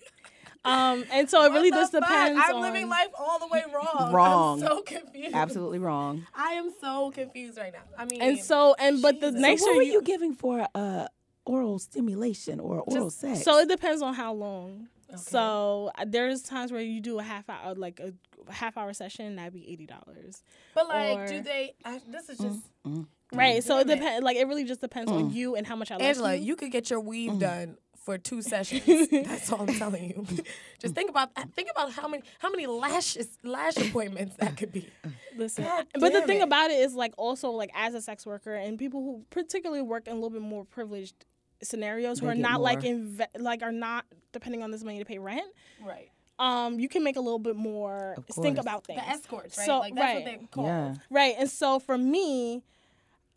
Um, 0.65 1.05
and 1.11 1.29
so 1.29 1.43
it 1.45 1.53
really 1.53 1.69
just 1.71 1.91
fuck? 1.93 2.01
depends 2.01 2.41
I'm 2.43 2.55
on. 2.55 2.61
living 2.61 2.89
life 2.89 3.07
all 3.17 3.39
the 3.39 3.47
way 3.47 3.63
wrong. 3.73 4.11
Wrong. 4.11 4.61
I'm 4.61 4.67
so 4.67 4.81
confused. 4.81 5.33
Absolutely 5.35 5.79
wrong. 5.79 6.25
I 6.35 6.53
am 6.53 6.71
so 6.81 7.11
confused 7.11 7.57
right 7.57 7.71
now. 7.71 7.79
I 7.97 8.05
mean, 8.05 8.21
and 8.21 8.37
so, 8.39 8.75
and 8.79 9.01
but 9.01 9.21
the 9.21 9.27
Jesus. 9.31 9.41
So 9.41 9.47
nicer 9.47 9.65
what 9.67 9.75
were 9.77 9.81
you, 9.83 9.93
you 9.93 10.01
giving 10.01 10.33
for 10.33 10.67
uh, 10.75 11.07
oral 11.45 11.79
stimulation 11.79 12.59
or 12.59 12.81
oral 12.81 13.05
Just- 13.05 13.21
sex? 13.21 13.43
So 13.43 13.59
it 13.59 13.69
depends 13.69 14.01
on 14.01 14.15
how 14.15 14.33
long. 14.33 14.89
So 15.17 15.91
uh, 15.97 16.05
there's 16.07 16.41
times 16.43 16.71
where 16.71 16.81
you 16.81 17.01
do 17.01 17.19
a 17.19 17.23
half 17.23 17.49
hour, 17.49 17.75
like 17.75 17.99
a 17.99 18.13
half 18.51 18.77
hour 18.77 18.93
session, 18.93 19.25
and 19.25 19.37
that'd 19.37 19.53
be 19.53 19.69
eighty 19.71 19.85
dollars. 19.85 20.43
but 20.75 20.87
like, 20.87 21.27
do 21.27 21.41
they? 21.41 21.73
I, 21.85 21.99
this 22.07 22.29
is 22.29 22.37
just 22.39 22.59
Mm, 22.87 23.07
Right. 23.33 23.63
So 23.63 23.77
it 23.79 23.87
depends. 23.87 24.23
Like 24.23 24.37
it 24.37 24.47
really 24.47 24.63
just 24.65 24.81
depends 24.81 25.11
on 25.11 25.31
you 25.31 25.55
and 25.55 25.65
how 25.67 25.75
much 25.75 25.91
I 25.91 25.95
like 25.95 26.03
Angela. 26.05 26.35
you. 26.35 26.43
You 26.45 26.55
could 26.55 26.71
get 26.71 26.89
your 26.89 26.99
weave 26.99 27.31
Mm. 27.33 27.39
done 27.39 27.77
for 27.97 28.17
two 28.17 28.41
sessions. 28.53 29.07
That's 29.09 29.51
all 29.51 29.61
I'm 29.61 29.77
telling 29.77 30.09
you. 30.09 30.25
just 30.79 30.95
think 30.95 31.09
about 31.09 31.29
think 31.55 31.69
about 31.69 31.91
how 31.91 32.07
many 32.07 32.23
how 32.39 32.49
many 32.49 32.65
lashes 32.67 33.37
lash 33.43 33.77
appointments 33.77 34.35
that 34.37 34.57
could 34.57 34.71
be. 34.71 34.89
Listen, 35.35 35.63
God 35.65 35.85
but 35.93 36.11
the 36.13 36.19
damn 36.19 36.27
thing 36.27 36.41
about 36.41 36.71
it 36.71 36.79
is 36.79 36.95
like 36.95 37.13
also 37.17 37.51
like 37.51 37.69
as 37.75 37.93
a 37.93 38.01
sex 38.01 38.25
worker 38.25 38.55
and 38.55 38.79
people 38.79 39.01
who 39.01 39.25
particularly 39.29 39.81
work 39.83 40.07
in 40.07 40.13
a 40.13 40.15
little 40.15 40.29
bit 40.31 40.41
more 40.41 40.65
privileged 40.65 41.25
scenarios 41.61 42.19
who 42.19 42.25
They 42.25 42.31
are 42.33 42.35
get 42.35 42.41
not 42.41 42.61
like 42.61 42.83
more. 42.83 42.93
inve- 42.93 43.27
like 43.39 43.61
are 43.63 43.71
not 43.71 44.05
depending 44.31 44.63
on 44.63 44.71
this 44.71 44.83
money 44.83 44.99
to 44.99 45.05
pay 45.05 45.17
rent. 45.19 45.51
Right. 45.85 46.09
Um, 46.39 46.79
you 46.79 46.87
can 46.87 47.03
make 47.03 47.17
a 47.17 47.21
little 47.21 47.39
bit 47.39 47.55
more 47.57 48.15
think 48.31 48.57
about 48.57 48.85
things. 48.85 49.01
The 49.01 49.09
escorts, 49.09 49.57
right? 49.57 49.65
So- 49.65 49.79
like 49.79 49.93
that's 49.95 50.05
right. 50.05 50.15
what 50.15 50.25
they 50.41 50.47
call. 50.51 50.65
yeah. 50.65 50.95
Right. 51.09 51.35
And 51.37 51.49
so 51.49 51.79
for 51.79 51.97
me, 51.97 52.63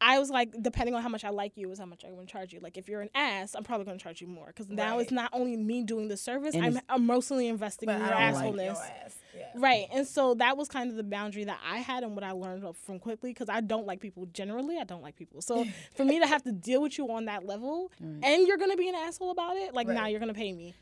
I 0.05 0.18
was 0.18 0.30
like, 0.30 0.50
depending 0.61 0.94
on 0.96 1.03
how 1.03 1.09
much 1.09 1.24
I 1.24 1.30
like 1.30 1.57
you, 1.57 1.70
is 1.70 1.78
how 1.78 1.86
much 1.86 2.05
I'm 2.05 2.16
to 2.18 2.26
charge 2.26 2.53
you. 2.53 2.59
Like, 2.61 2.76
if 2.76 2.88
you're 2.88 3.03
an 3.03 3.11
ass, 3.14 3.55
I'm 3.55 3.62
probably 3.62 3.86
going 3.86 3.96
to 3.98 4.03
charge 4.03 4.20
you 4.20 4.26
more 4.26 4.46
because 4.48 4.68
now 4.68 4.96
Right. 4.96 5.03
it's 5.03 5.12
not 5.12 5.30
only 5.32 5.57
me 5.57 5.84
doing 5.84 6.09
the 6.09 6.16
service, 6.16 6.55
And 6.57 6.80
I'm 6.88 7.00
emotionally 7.03 7.46
investing 7.46 7.88
in 7.88 7.98
your 7.98 8.09
don't 8.09 8.18
like 8.18 8.34
assholeness. 8.34 8.64
your 8.64 8.76
ass. 9.05 9.16
Yeah. 9.36 9.48
Right. 9.55 9.86
And 9.92 10.07
so 10.07 10.34
that 10.34 10.57
was 10.57 10.68
kind 10.68 10.90
of 10.90 10.96
the 10.96 11.05
boundary 11.05 11.44
that 11.44 11.59
I 11.64 11.78
had 11.78 12.03
and 12.03 12.14
what 12.14 12.24
I 12.24 12.32
learned 12.32 12.64
from 12.76 12.98
quickly 12.98 13.30
because 13.30 13.48
I 13.48 13.61
don't 13.61 13.86
like 13.86 14.00
people 14.00 14.26
generally. 14.26 14.76
I 14.78 14.84
don't 14.84 15.03
like 15.03 15.16
people. 15.16 15.40
So 15.40 15.64
for 15.96 16.05
me 16.05 16.18
to 16.18 16.26
have 16.26 16.42
to 16.42 16.53
deal 16.53 16.82
with 16.82 16.98
you 16.98 17.11
on 17.12 17.26
that 17.26 17.46
level 17.46 17.90
and 18.00 18.46
you're 18.46 18.59
going 18.59 18.72
to 18.72 18.76
be 18.76 18.88
an 18.88 18.94
asshole 18.96 19.30
about 19.30 19.57
it, 19.57 19.72
like, 19.72 19.86
now 19.86 20.03
Right. 20.03 20.11
you're 20.11 20.20
going 20.20 20.34
to 20.34 20.38
pay 20.38 20.53
me. 20.53 20.74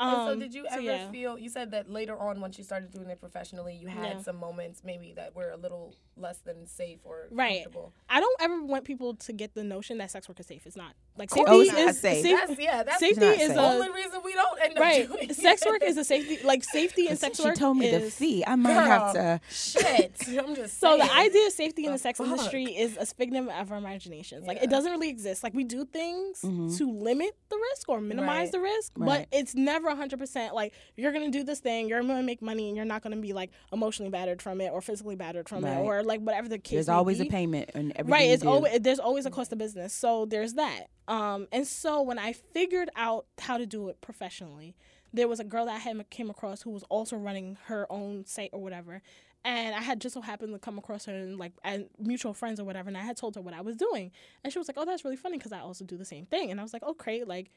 And 0.00 0.16
so 0.16 0.32
Um, 0.34 0.38
did 0.38 0.54
you 0.54 0.62
so 0.68 0.74
ever 0.74 0.80
yeah. 0.82 1.10
feel 1.10 1.36
you 1.38 1.48
said 1.50 1.72
that 1.72 1.90
later 1.90 2.16
on 2.16 2.40
once 2.40 2.56
you 2.56 2.62
started 2.62 2.92
doing 2.92 3.10
it 3.10 3.18
professionally 3.18 3.74
you 3.74 3.88
had 3.88 4.04
Yeah. 4.18 4.22
some 4.22 4.36
moments 4.36 4.82
maybe 4.84 5.12
that 5.14 5.34
were 5.34 5.50
a 5.50 5.56
little 5.56 5.92
less 6.20 6.38
than 6.38 6.66
safe 6.66 6.98
or 7.04 7.28
Right. 7.30 7.62
comfortable. 7.64 7.92
I 8.08 8.20
don't 8.20 8.36
ever 8.40 8.62
want 8.62 8.84
people 8.84 9.14
to 9.14 9.32
get 9.32 9.54
the 9.54 9.64
notion 9.64 9.98
that 9.98 10.10
sex 10.10 10.28
work 10.28 10.40
is 10.40 10.46
safe. 10.46 10.66
It's 10.66 10.76
not. 10.76 10.92
like 11.16 11.30
course 11.30 11.48
safety 11.50 11.68
not. 11.82 11.90
is 11.90 12.00
Safe. 12.00 12.22
safe- 12.22 12.36
That's 12.46 12.60
yeah. 12.60 12.82
That's 12.84 13.00
safety 13.00 13.20
not 13.26 13.34
is 13.34 13.40
safe. 13.48 13.54
the 13.56 13.60
only 13.60 13.90
reason 13.90 14.20
we 14.24 14.34
don't 14.34 14.62
end 14.62 14.78
up 14.78 14.82
right. 14.84 15.08
doing 15.08 15.32
Sex 15.34 15.66
work 15.66 15.82
is 15.82 15.96
a 15.96 16.04
safety 16.14 16.38
like 16.44 16.62
safety 16.62 17.08
and 17.08 17.18
sex 17.18 17.38
she 17.38 17.44
work. 17.44 17.56
told 17.56 17.76
me 17.76 17.90
the 17.90 18.02
is, 18.02 18.14
fee. 18.14 18.44
I 18.46 18.54
might 18.54 18.70
have 18.74 19.12
to. 19.14 19.40
Shit. 19.50 20.14
I'm 20.38 20.54
just 20.54 20.78
So 20.78 20.96
saying. 20.96 21.08
the 21.08 21.14
idea 21.16 21.46
of 21.48 21.52
safety 21.52 21.84
in 21.86 21.90
The 21.90 21.96
the 21.98 22.02
sex 22.02 22.18
fuck? 22.18 22.28
industry 22.28 22.64
is 22.66 22.96
a 22.96 23.04
figment 23.06 23.50
of 23.50 23.72
our 23.72 23.78
imaginations. 23.78 24.46
Like 24.46 24.58
Yeah. 24.58 24.64
it 24.64 24.70
doesn't 24.70 24.92
really 24.92 25.08
exist. 25.08 25.42
Like 25.42 25.54
we 25.54 25.64
do 25.64 25.84
things 25.84 26.40
Mhm. 26.42 26.76
to 26.78 26.88
limit 26.90 27.36
the 27.48 27.58
risk 27.72 27.88
or 27.88 28.00
minimize 28.00 28.28
Right. 28.46 28.52
the 28.52 28.60
risk, 28.60 28.92
Right. 28.96 29.28
but 29.30 29.36
it's 29.36 29.56
never 29.56 29.88
100% 29.90 30.54
like 30.54 30.72
you're 30.96 31.10
going 31.12 31.30
to 31.30 31.36
do 31.36 31.42
this 31.42 31.58
thing, 31.58 31.88
you're 31.88 32.00
going 32.02 32.16
to 32.16 32.22
make 32.22 32.40
money 32.42 32.68
and 32.68 32.76
you're 32.76 32.86
not 32.86 33.02
going 33.02 33.16
to 33.16 33.20
be 33.20 33.32
like 33.32 33.50
emotionally 33.72 34.10
battered 34.10 34.40
from 34.40 34.60
it 34.60 34.70
or 34.72 34.80
physically 34.80 35.16
battered 35.16 35.48
from 35.48 35.64
Right. 35.64 35.78
it 35.78 35.84
or 35.84 36.04
like 36.08 36.20
whatever 36.20 36.48
the 36.48 36.58
case 36.58 36.72
There's 36.72 36.88
may 36.88 36.94
always 36.94 37.20
a 37.20 37.26
payment 37.26 37.70
and 37.74 37.92
everything. 37.94 38.10
Right, 38.12 38.30
it's 38.30 38.44
always 38.44 38.80
there's 38.80 38.98
always 38.98 39.26
a 39.26 39.30
cost 39.30 39.52
of 39.52 39.58
business. 39.58 39.92
So 39.94 40.24
there's 40.26 40.54
that. 40.54 40.86
Um, 41.06 41.46
and 41.52 41.66
so 41.66 42.02
when 42.02 42.18
I 42.18 42.32
figured 42.32 42.90
out 42.96 43.26
how 43.38 43.58
to 43.58 43.66
do 43.66 43.88
it 43.88 44.00
professionally, 44.00 44.74
there 45.12 45.28
was 45.28 45.40
a 45.40 45.44
girl 45.44 45.66
that 45.66 45.76
I 45.76 45.78
had 45.78 46.10
came 46.10 46.30
across 46.30 46.62
who 46.62 46.70
was 46.70 46.82
also 46.84 47.16
running 47.16 47.56
her 47.66 47.86
own 47.90 48.24
site 48.26 48.50
or 48.52 48.60
whatever. 48.60 49.02
And 49.44 49.74
I 49.74 49.80
had 49.80 50.00
just 50.00 50.14
so 50.14 50.20
happened 50.20 50.52
to 50.52 50.58
come 50.58 50.78
across 50.78 51.06
her 51.06 51.14
and 51.14 51.38
like 51.38 51.52
and 51.62 51.86
mutual 51.98 52.34
friends 52.34 52.58
or 52.58 52.64
whatever. 52.64 52.88
And 52.88 52.98
I 52.98 53.02
had 53.02 53.16
told 53.16 53.36
her 53.36 53.40
what 53.40 53.54
I 53.54 53.60
was 53.60 53.76
doing, 53.76 54.10
and 54.42 54.52
she 54.52 54.58
was 54.58 54.66
like, 54.68 54.76
"Oh, 54.76 54.84
that's 54.84 55.04
really 55.04 55.16
funny 55.16 55.38
because 55.38 55.52
I 55.52 55.60
also 55.60 55.84
do 55.84 55.96
the 55.96 56.04
same 56.04 56.26
thing." 56.26 56.50
And 56.50 56.58
I 56.58 56.62
was 56.64 56.72
like, 56.72 56.82
"Oh, 56.84 56.94
great! 56.94 57.28
Like, 57.28 57.50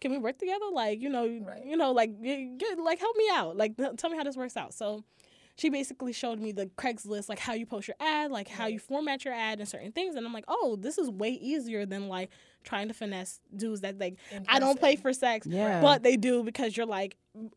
can 0.00 0.10
we 0.10 0.18
work 0.18 0.38
together? 0.38 0.66
Like, 0.72 1.00
you 1.00 1.08
know, 1.08 1.26
Right. 1.26 1.64
you 1.64 1.76
know, 1.76 1.92
like, 1.92 2.20
get, 2.20 2.58
get, 2.58 2.78
like 2.80 2.98
help 2.98 3.16
me 3.16 3.28
out. 3.32 3.56
Like, 3.56 3.76
tell 3.96 4.10
me 4.10 4.16
how 4.16 4.24
this 4.24 4.36
works 4.36 4.56
out." 4.56 4.74
So 4.74 5.04
she 5.58 5.70
basically 5.70 6.12
showed 6.12 6.38
me 6.38 6.52
the 6.52 6.66
Craigslist, 6.78 7.28
like 7.28 7.40
how 7.40 7.52
you 7.52 7.66
post 7.66 7.88
your 7.88 7.96
ad, 8.00 8.30
like 8.30 8.46
how 8.48 8.66
you 8.68 8.78
format 8.78 9.24
your 9.24 9.34
ad 9.34 9.58
and 9.58 9.68
certain 9.68 9.90
things. 9.92 10.14
And 10.14 10.24
I'm 10.24 10.32
like, 10.32 10.44
oh, 10.48 10.76
this 10.80 10.98
is 10.98 11.10
way 11.10 11.30
easier 11.30 11.84
than 11.84 12.08
like 12.08 12.30
trying 12.62 12.86
to 12.88 12.94
finesse 12.94 13.40
dudes 13.56 13.80
that 13.80 13.98
like 13.98 14.16
I 14.48 14.60
don't 14.60 14.80
pay 14.80 14.94
for 14.96 15.12
sex, 15.12 15.46
Yeah. 15.48 15.80
but 15.80 16.02
they 16.04 16.16
do 16.16 16.44
because 16.44 16.76
you're 16.76 16.86
like, 16.86 17.16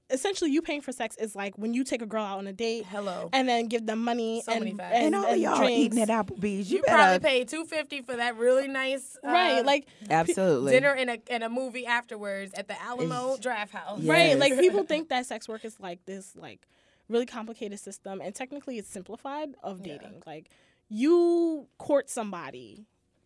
essentially 0.09 0.51
you 0.51 0.61
paying 0.61 0.81
for 0.81 0.91
sex 0.91 1.15
is 1.17 1.35
like 1.35 1.57
when 1.57 1.73
you 1.73 1.83
take 1.83 2.01
a 2.01 2.05
girl 2.05 2.23
out 2.23 2.37
on 2.39 2.47
a 2.47 2.53
date 2.53 2.85
Hello. 2.87 3.29
and 3.33 3.47
then 3.49 3.67
give 3.67 3.85
them 3.85 4.03
money 4.03 4.41
So 4.45 4.51
and 4.53 4.61
many 4.63 4.71
and, 4.79 4.81
and 5.05 5.15
all 5.15 5.25
and 5.25 5.41
y'all 5.41 5.57
drinks. 5.57 5.95
eating 5.95 6.01
at 6.01 6.09
Applebee's. 6.09 6.71
You, 6.71 6.77
You 6.77 6.83
better 6.83 6.97
probably 6.97 7.19
paid 7.29 7.49
two 7.49 7.65
fifty 7.65 8.01
for 8.01 8.15
that 8.15 8.35
really 8.37 8.67
nice 8.67 9.17
uh, 9.23 9.31
right, 9.31 9.65
like 9.65 9.87
absolutely 10.09 10.71
dinner 10.73 10.89
and 10.93 11.09
a 11.11 11.17
and 11.29 11.43
a 11.43 11.49
movie 11.49 11.85
afterwards 11.85 12.53
at 12.55 12.67
the 12.67 12.79
Alamo 12.81 13.37
Drafthouse. 13.37 13.97
Yeah. 13.99 14.11
Right. 14.13 14.37
Like 14.39 14.57
people 14.59 14.83
think 14.87 15.09
that 15.09 15.25
sex 15.25 15.47
work 15.47 15.65
is 15.65 15.79
like 15.79 16.03
this 16.05 16.35
like 16.35 16.67
really 17.09 17.25
complicated 17.25 17.79
system 17.79 18.21
and 18.21 18.33
technically 18.33 18.77
it's 18.77 18.89
simplified 18.89 19.49
of 19.63 19.85
Yeah. 19.85 19.97
dating. 19.97 20.23
Like 20.25 20.49
you 20.89 21.67
court 21.77 22.09
somebody 22.09 22.85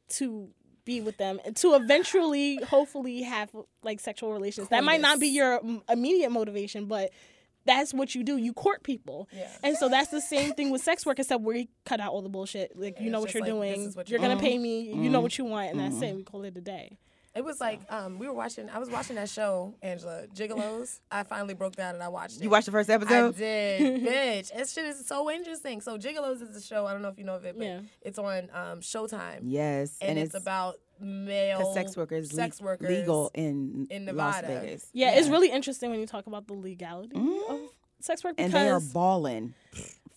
to 0.09 0.49
be 0.85 1.01
with 1.01 1.17
them 1.17 1.39
and 1.43 1.55
to 1.57 1.73
eventually 1.73 2.57
hopefully 2.57 3.23
have 3.23 3.49
like 3.83 3.99
sexual 3.99 4.31
relations. 4.33 4.69
That 4.69 4.83
might 4.83 5.01
not 5.01 5.19
be 5.19 5.27
your 5.27 5.59
mm, 5.59 5.81
immediate 5.89 6.31
motivation, 6.31 6.85
but 6.85 7.11
that's 7.65 7.91
what 7.91 8.13
you 8.13 8.23
do. 8.23 8.37
You 8.37 8.53
court 8.53 8.83
people. 8.83 9.27
Yeah. 9.35 9.49
And 9.63 9.75
so 9.75 9.89
that's 9.89 10.09
the 10.09 10.21
same 10.21 10.53
thing 10.53 10.69
with 10.69 10.83
sex 10.83 11.03
work, 11.03 11.17
except 11.17 11.41
we 11.43 11.69
cut 11.85 11.99
out 11.99 12.11
all 12.13 12.21
the 12.21 12.29
bullshit. 12.29 12.77
Like 12.79 12.99
you 13.01 13.09
know 13.09 13.19
what 13.19 13.33
you're 13.33 13.41
like, 13.41 13.51
doing. 13.51 13.91
what 13.93 14.07
you're 14.07 14.19
you're 14.19 14.29
gonna 14.29 14.39
pay 14.39 14.59
me. 14.59 14.81
You 14.93 15.09
know 15.09 15.21
what 15.21 15.37
you 15.39 15.45
want, 15.45 15.71
and 15.71 15.79
that's 15.79 15.99
it. 16.03 16.15
We 16.15 16.23
call 16.23 16.43
it 16.43 16.55
a 16.55 16.61
day. 16.61 16.99
It 17.35 17.43
was 17.43 17.59
like 17.59 17.81
um, 17.91 18.17
we 18.17 18.27
were 18.27 18.33
watching. 18.33 18.69
I 18.69 18.79
was 18.79 18.89
watching 18.89 19.17
that 19.17 19.29
show, 19.29 19.75
Angela 19.81 20.23
Gigolos. 20.33 20.99
I 21.11 21.23
finally 21.23 21.53
broke 21.53 21.75
down 21.75 21.93
and 21.95 22.03
I 22.03 22.07
watched 22.07 22.37
it. 22.37 22.43
you 22.43 22.49
watched 22.49 22.67
the 22.67 22.71
first 22.71 22.89
I 22.89 22.93
episode 22.93 23.35
did, 23.35 24.03
bitch. 24.05 24.53
That 24.53 24.69
shit 24.69 24.85
is 24.85 25.05
so 25.05 25.29
interesting. 25.29 25.81
So 25.81 25.97
Gigolos 25.97 26.41
is 26.41 26.55
a 26.55 26.61
show. 26.61 26.85
I 26.87 26.93
don't 26.93 27.01
know 27.01 27.09
if 27.09 27.17
you 27.19 27.25
know 27.25 27.35
of 27.35 27.43
it, 27.45 27.57
but 27.57 27.65
Yeah. 27.67 27.81
it's 28.01 28.17
on 28.17 28.49
um, 28.53 28.79
Showtime, 28.79 29.39
yes 29.43 29.97
and, 30.01 30.17
it's, 30.17 30.33
about 30.33 30.75
male 31.01 31.73
sex 31.73 31.97
workers 31.97 32.31
sex 32.31 32.61
workers 32.61 32.87
legal 32.89 33.29
in 33.33 33.85
in 33.89 34.05
Las 34.05 34.41
Nevada. 34.41 34.47
Vegas 34.61 34.87
Yeah, 34.93 35.11
it's 35.17 35.27
really 35.27 35.51
interesting 35.51 35.91
when 35.91 35.99
you 35.99 36.07
talk 36.07 36.25
about 36.27 36.47
the 36.47 36.53
legality 36.53 37.17
of 37.49 37.59
sex 37.99 38.23
work 38.23 38.35
and 38.37 38.49
because 38.51 38.63
they 38.65 38.69
are 38.69 38.79
balling 38.93 39.53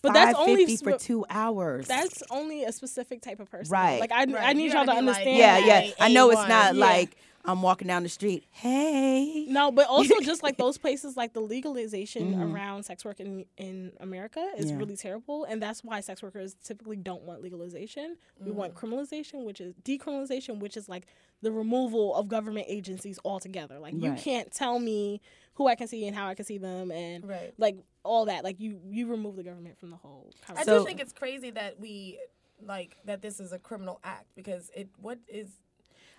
But 0.01 0.13
that's 0.13 0.37
only 0.37 0.65
550 0.65 0.77
for 0.91 0.97
two 0.97 1.25
hours 1.29 1.87
that's 1.87 2.23
only 2.29 2.63
a 2.63 2.71
specific 2.71 3.21
type 3.21 3.39
of 3.39 3.49
person. 3.51 3.71
Right. 3.71 3.99
Like 3.99 4.11
I, 4.11 4.21
I 4.37 4.53
need 4.53 4.65
You 4.65 4.71
y'all 4.71 4.81
to 4.81 4.85
gotta 4.85 4.91
like- 4.91 4.97
understand. 4.99 5.37
yeah 5.37 5.59
that. 5.59 5.87
yeah 5.87 5.93
i 5.99 6.07
know 6.11 6.29
it's 6.31 6.47
not 6.47 6.75
Yeah. 6.75 6.85
like 6.85 7.17
i'm 7.45 7.61
walking 7.61 7.87
down 7.87 8.03
the 8.03 8.09
street 8.09 8.43
hey 8.51 9.45
No, 9.49 9.71
but 9.71 9.87
also 9.89 10.15
just 10.21 10.43
like 10.43 10.57
those 10.57 10.77
places, 10.77 11.17
like 11.17 11.33
the 11.33 11.39
legalization 11.41 12.35
Mhm. 12.35 12.53
around 12.53 12.83
sex 12.83 13.03
work 13.03 13.19
in 13.19 13.45
in 13.57 13.91
America 13.99 14.45
is 14.57 14.69
Yeah. 14.71 14.77
really 14.77 14.95
terrible, 14.95 15.43
and 15.45 15.61
that's 15.61 15.83
why 15.83 15.99
sex 16.01 16.21
workers 16.21 16.55
typically 16.63 16.97
don't 16.97 17.23
want 17.23 17.41
legalization. 17.41 18.17
We 18.43 18.51
want 18.51 18.75
Mm. 18.75 18.77
criminalization, 18.79 19.43
which 19.45 19.59
is 19.61 19.73
decriminalization, 19.83 20.59
which 20.59 20.77
is 20.77 20.87
like 20.89 21.07
the 21.41 21.51
removal 21.51 22.13
of 22.15 22.27
government 22.27 22.65
agencies 22.69 23.17
altogether. 23.25 23.79
Like 23.79 23.93
you 23.95 24.13
can't 24.13 24.51
tell 24.51 24.77
me 24.79 25.19
who 25.53 25.67
I 25.67 25.75
can 25.75 25.87
see 25.87 26.05
and 26.07 26.15
how 26.15 26.27
I 26.27 26.35
can 26.35 26.45
see 26.45 26.57
them, 26.57 26.91
and 26.91 27.27
Right. 27.27 27.53
like 27.57 27.77
all 28.03 28.25
that. 28.25 28.43
Like 28.43 28.59
you 28.59 28.79
you 28.89 29.07
remove 29.07 29.35
the 29.35 29.43
government 29.43 29.79
from 29.79 29.89
the 29.91 29.97
whole. 29.97 30.31
I 30.43 30.47
conversation. 30.53 30.79
do 30.79 30.85
think 30.85 30.99
it's 30.99 31.13
crazy 31.13 31.51
that 31.51 31.79
we 31.79 32.19
like 32.61 32.97
that 33.05 33.21
this 33.21 33.39
is 33.39 33.51
a 33.51 33.59
criminal 33.59 33.99
act 34.03 34.25
because 34.35 34.69
it 34.75 34.89
what 34.97 35.19
is 35.27 35.47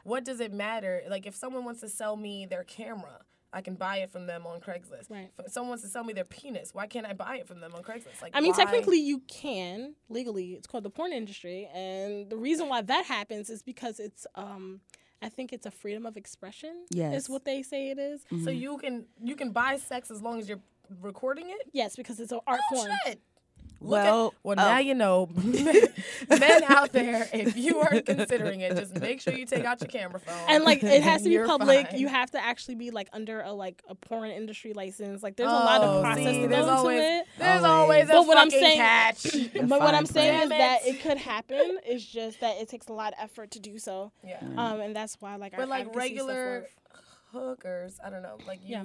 what 0.04 0.24
does 0.24 0.40
it 0.40 0.52
matter? 0.52 1.02
Like 1.08 1.26
if 1.26 1.34
someone 1.36 1.64
wants 1.64 1.80
to 1.80 1.88
sell 1.88 2.16
me 2.16 2.46
their 2.46 2.64
camera, 2.64 3.20
I 3.52 3.60
can 3.60 3.74
buy 3.74 3.98
it 3.98 4.10
from 4.10 4.26
them 4.26 4.46
on 4.46 4.60
Craigslist. 4.60 5.10
Right. 5.10 5.30
If 5.44 5.52
someone 5.52 5.70
wants 5.70 5.82
to 5.84 5.90
sell 5.90 6.04
me 6.04 6.12
their 6.12 6.24
penis, 6.24 6.72
why 6.72 6.86
can't 6.86 7.04
I 7.06 7.12
buy 7.12 7.36
it 7.36 7.48
from 7.48 7.60
them 7.60 7.74
on 7.74 7.82
Craigslist? 7.82 8.22
Like 8.22 8.30
I 8.34 8.40
mean, 8.40 8.52
why- 8.52 8.64
technically, 8.64 9.00
you 9.00 9.20
can 9.26 9.94
legally. 10.08 10.52
It's 10.54 10.66
called 10.66 10.84
the 10.84 10.90
porn 10.90 11.12
industry, 11.12 11.68
and 11.74 12.30
the 12.30 12.36
reason 12.36 12.68
why 12.68 12.82
that 12.82 13.04
happens 13.06 13.50
is 13.50 13.62
because 13.62 13.98
it's, 14.00 14.26
um, 14.36 14.80
I 15.20 15.28
think 15.28 15.52
it's 15.52 15.66
a 15.66 15.70
freedom 15.70 16.06
of 16.06 16.16
expression. 16.16 16.84
Yes. 16.90 17.14
is 17.24 17.28
what 17.28 17.44
they 17.44 17.62
say 17.62 17.90
it 17.90 17.98
is. 17.98 18.22
So 18.44 18.50
you 18.50 18.78
can 18.78 19.04
you 19.22 19.34
can 19.36 19.50
buy 19.50 19.76
sex 19.76 20.10
as 20.10 20.22
long 20.22 20.38
as 20.38 20.48
you're 20.48 20.60
recording 21.00 21.50
it. 21.50 21.68
Yes, 21.72 21.96
because 21.96 22.18
it's 22.20 22.32
an 22.32 22.40
art 22.46 22.60
Oh 22.72 22.76
form. 22.76 22.90
shit! 23.06 23.20
Look 23.82 23.92
Well, 23.92 24.26
at, 24.26 24.32
well 24.42 24.56
oh. 24.58 24.62
now 24.72 24.78
you 24.78 24.94
know, 24.94 25.30
men 26.28 26.62
out 26.68 26.92
there. 26.92 27.26
If 27.32 27.56
you 27.56 27.78
are 27.80 28.00
considering 28.02 28.60
it, 28.60 28.76
just 28.76 28.94
make 29.00 29.22
sure 29.22 29.32
you 29.32 29.46
take 29.46 29.64
out 29.64 29.80
your 29.80 29.88
camera 29.88 30.20
phone. 30.20 30.36
And 30.48 30.64
like 30.64 30.82
it 30.82 31.02
has 31.02 31.22
to 31.22 31.30
be 31.30 31.38
public. 31.38 31.88
fine. 31.90 31.98
You 31.98 32.08
have 32.08 32.30
to 32.32 32.44
actually 32.44 32.74
be 32.74 32.90
like 32.90 33.08
under 33.14 33.40
a 33.40 33.52
like 33.52 33.82
a 33.88 33.94
porn 33.94 34.30
industry 34.30 34.74
license. 34.74 35.22
Like 35.22 35.36
there's 35.36 35.48
a 35.48 35.52
lot 35.52 35.80
of 35.82 35.96
Oh, 35.96 36.00
process 36.02 36.24
see, 36.26 36.42
to 36.42 36.48
there's 36.48 36.64
go 36.66 36.88
into 36.90 37.02
it. 37.02 37.26
There's 37.38 37.62
Always. 37.64 37.64
always 37.64 38.04
a 38.10 38.12
But 38.12 38.26
what 38.26 38.36
I'm 38.38 38.50
fucking 38.50 38.60
saying- 38.60 38.78
catch. 38.78 39.36
But 39.68 39.80
what 39.80 39.94
I'm 39.94 40.06
saying 40.06 40.48
print. 40.48 40.52
is 40.52 40.58
that 40.58 40.78
it. 40.86 40.94
it 40.96 41.02
could 41.02 41.16
happen. 41.18 41.78
It's 41.86 42.04
just 42.04 42.40
that 42.40 42.60
it 42.60 42.68
takes 42.68 42.88
a 42.88 42.92
lot 42.92 43.14
of 43.14 43.18
effort 43.24 43.52
to 43.52 43.60
do 43.60 43.78
so. 43.78 44.12
yeah. 44.22 44.40
Um, 44.58 44.80
and 44.80 44.94
that's 44.94 45.16
why 45.20 45.36
like 45.36 45.54
our 45.54 45.60
But 45.60 45.68
like 45.70 45.86
advocacy 45.86 46.10
and 46.10 46.18
so 46.20 46.26
regular 46.26 46.66
hookers, 47.32 47.98
I 48.04 48.10
don't 48.10 48.22
know. 48.22 48.36
Like 48.46 48.60
you, 48.62 48.72
Yeah. 48.72 48.84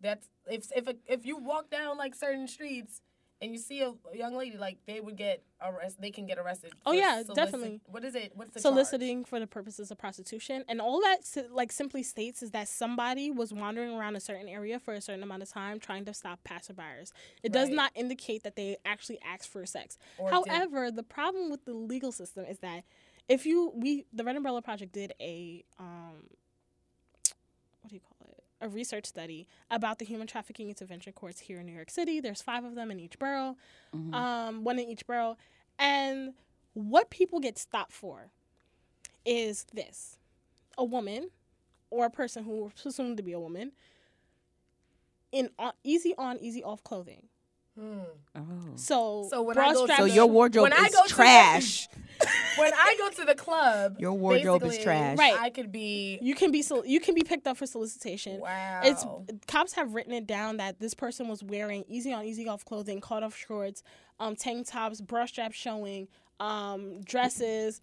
That's 0.00 0.28
if 0.46 0.66
if 0.76 0.86
a, 0.88 0.94
if 1.06 1.24
you 1.26 1.36
walk 1.38 1.70
down 1.70 1.96
like 1.98 2.14
certain 2.14 2.46
streets 2.48 3.00
and 3.42 3.52
you 3.52 3.58
see 3.58 3.82
a, 3.82 3.92
young 4.16 4.34
lady, 4.36 4.56
like 4.56 4.78
they 4.86 5.00
would 5.00 5.16
get 5.16 5.42
arrested. 5.60 6.00
They 6.00 6.10
can 6.12 6.24
get 6.24 6.38
arrested. 6.38 6.72
Oh, 6.86 6.92
yeah, 6.92 7.16
solicit- 7.22 7.34
definitely. 7.34 7.80
What 7.86 8.04
is 8.04 8.14
it? 8.14 8.32
What's 8.34 8.52
the 8.52 8.60
soliciting 8.60 9.24
for 9.24 9.40
the 9.40 9.46
purposes 9.46 9.90
of 9.90 9.98
prostitution 9.98 10.64
and 10.68 10.80
all 10.80 11.00
that 11.00 11.18
like 11.50 11.72
simply 11.72 12.02
states 12.02 12.42
is 12.42 12.52
that 12.52 12.68
somebody 12.68 13.30
was 13.30 13.52
wandering 13.52 13.92
around 13.94 14.16
a 14.16 14.20
certain 14.20 14.48
area 14.48 14.78
for 14.78 14.94
a 14.94 15.00
certain 15.00 15.22
amount 15.22 15.42
of 15.42 15.50
time 15.50 15.80
trying 15.80 16.04
to 16.06 16.14
stop 16.14 16.38
passerbyers 16.44 17.12
it 17.42 17.52
does 17.52 17.68
not 17.70 17.90
indicate 17.94 18.44
that 18.44 18.54
they 18.56 18.76
actually 18.84 19.18
asked 19.26 19.48
for 19.50 19.66
sex 19.66 19.98
Or 20.16 20.30
did- 20.30 20.52
however 20.52 20.90
the 20.90 21.02
problem 21.02 21.50
with 21.50 21.64
the 21.64 21.74
legal 21.74 22.12
system 22.12 22.44
is 22.46 22.58
that 22.60 22.84
if 23.28 23.44
you 23.46 23.72
we 23.74 24.06
the 24.12 24.22
red 24.24 24.36
umbrella 24.36 24.62
project 24.62 24.92
did 24.92 25.12
a 25.20 25.64
um 25.78 26.24
what 27.82 27.90
do 27.90 27.94
you 27.96 28.00
call 28.00 28.12
it 28.13 28.13
a 28.64 28.68
research 28.68 29.04
study 29.06 29.46
about 29.70 29.98
the 29.98 30.04
human 30.04 30.26
trafficking 30.26 30.68
intervention 30.70 31.12
courts 31.12 31.38
here 31.40 31.60
in 31.60 31.66
new 31.66 31.72
york 31.72 31.90
city 31.90 32.18
there's 32.20 32.40
five 32.42 32.64
of 32.64 32.74
them 32.74 32.90
in 32.90 32.98
each 32.98 33.18
borough 33.18 33.56
Mhm. 33.94 34.14
um, 34.14 34.64
one 34.64 34.78
in 34.78 34.88
each 34.88 35.06
borough. 35.06 35.36
And 35.78 36.34
what 36.72 37.10
people 37.10 37.38
get 37.40 37.58
stopped 37.58 37.92
for 37.92 38.30
is 39.24 39.64
this 39.72 40.18
a 40.78 40.84
woman 40.84 41.30
or 41.90 42.06
a 42.06 42.10
person 42.10 42.42
who 42.44 42.66
is 42.66 42.72
presumed 42.82 43.16
to 43.18 43.22
be 43.22 43.32
a 43.32 43.38
woman 43.40 43.72
in 45.30 45.50
on, 45.58 45.72
easy 45.84 46.14
on, 46.18 46.38
easy 46.40 46.62
off 46.64 46.82
clothing. 46.82 47.28
Hmm. 47.78 47.98
oh. 48.36 48.40
So, 48.76 49.26
So 49.30 49.42
when 49.42 49.54
bra 49.54 49.68
I 49.70 49.72
go 49.74 49.86
to- 49.86 49.96
so 49.96 50.04
your 50.04 50.26
wardrobe 50.26 50.62
When 50.64 50.72
I 50.72 50.86
is 50.86 50.94
go 50.94 51.02
the- 51.04 51.08
trash 51.08 51.88
When 52.56 52.72
I 52.72 52.94
go 52.96 53.10
to 53.10 53.24
the 53.24 53.34
club, 53.34 53.96
Your 53.98 54.12
wardrobe 54.12 54.62
is 54.62 54.78
trash. 54.78 55.18
Right. 55.18 55.34
I 55.38 55.50
could 55.50 55.72
be. 55.72 56.18
you 56.22 56.36
can 56.36 56.52
be 56.52 56.62
sol- 56.62 56.86
you 56.86 57.00
can 57.00 57.14
be 57.16 57.22
picked 57.22 57.46
up 57.48 57.56
for 57.56 57.66
solicitation. 57.66 58.38
Wow. 58.40 58.80
It's 58.84 59.04
cops 59.48 59.72
have 59.74 59.94
written 59.94 60.12
it 60.12 60.24
down 60.26 60.58
that 60.58 60.78
this 60.78 60.94
person 60.94 61.26
was 61.28 61.42
wearing 61.42 61.84
easy 61.88 62.12
on, 62.12 62.24
easy 62.24 62.48
off 62.48 62.64
clothing, 62.64 63.00
cut 63.00 63.24
off 63.24 63.36
shorts, 63.36 63.82
um, 64.20 64.36
tank 64.36 64.68
tops, 64.68 65.00
bra 65.00 65.26
straps 65.26 65.56
showing, 65.56 66.06
um, 66.40 67.00
dresses, 67.02 67.80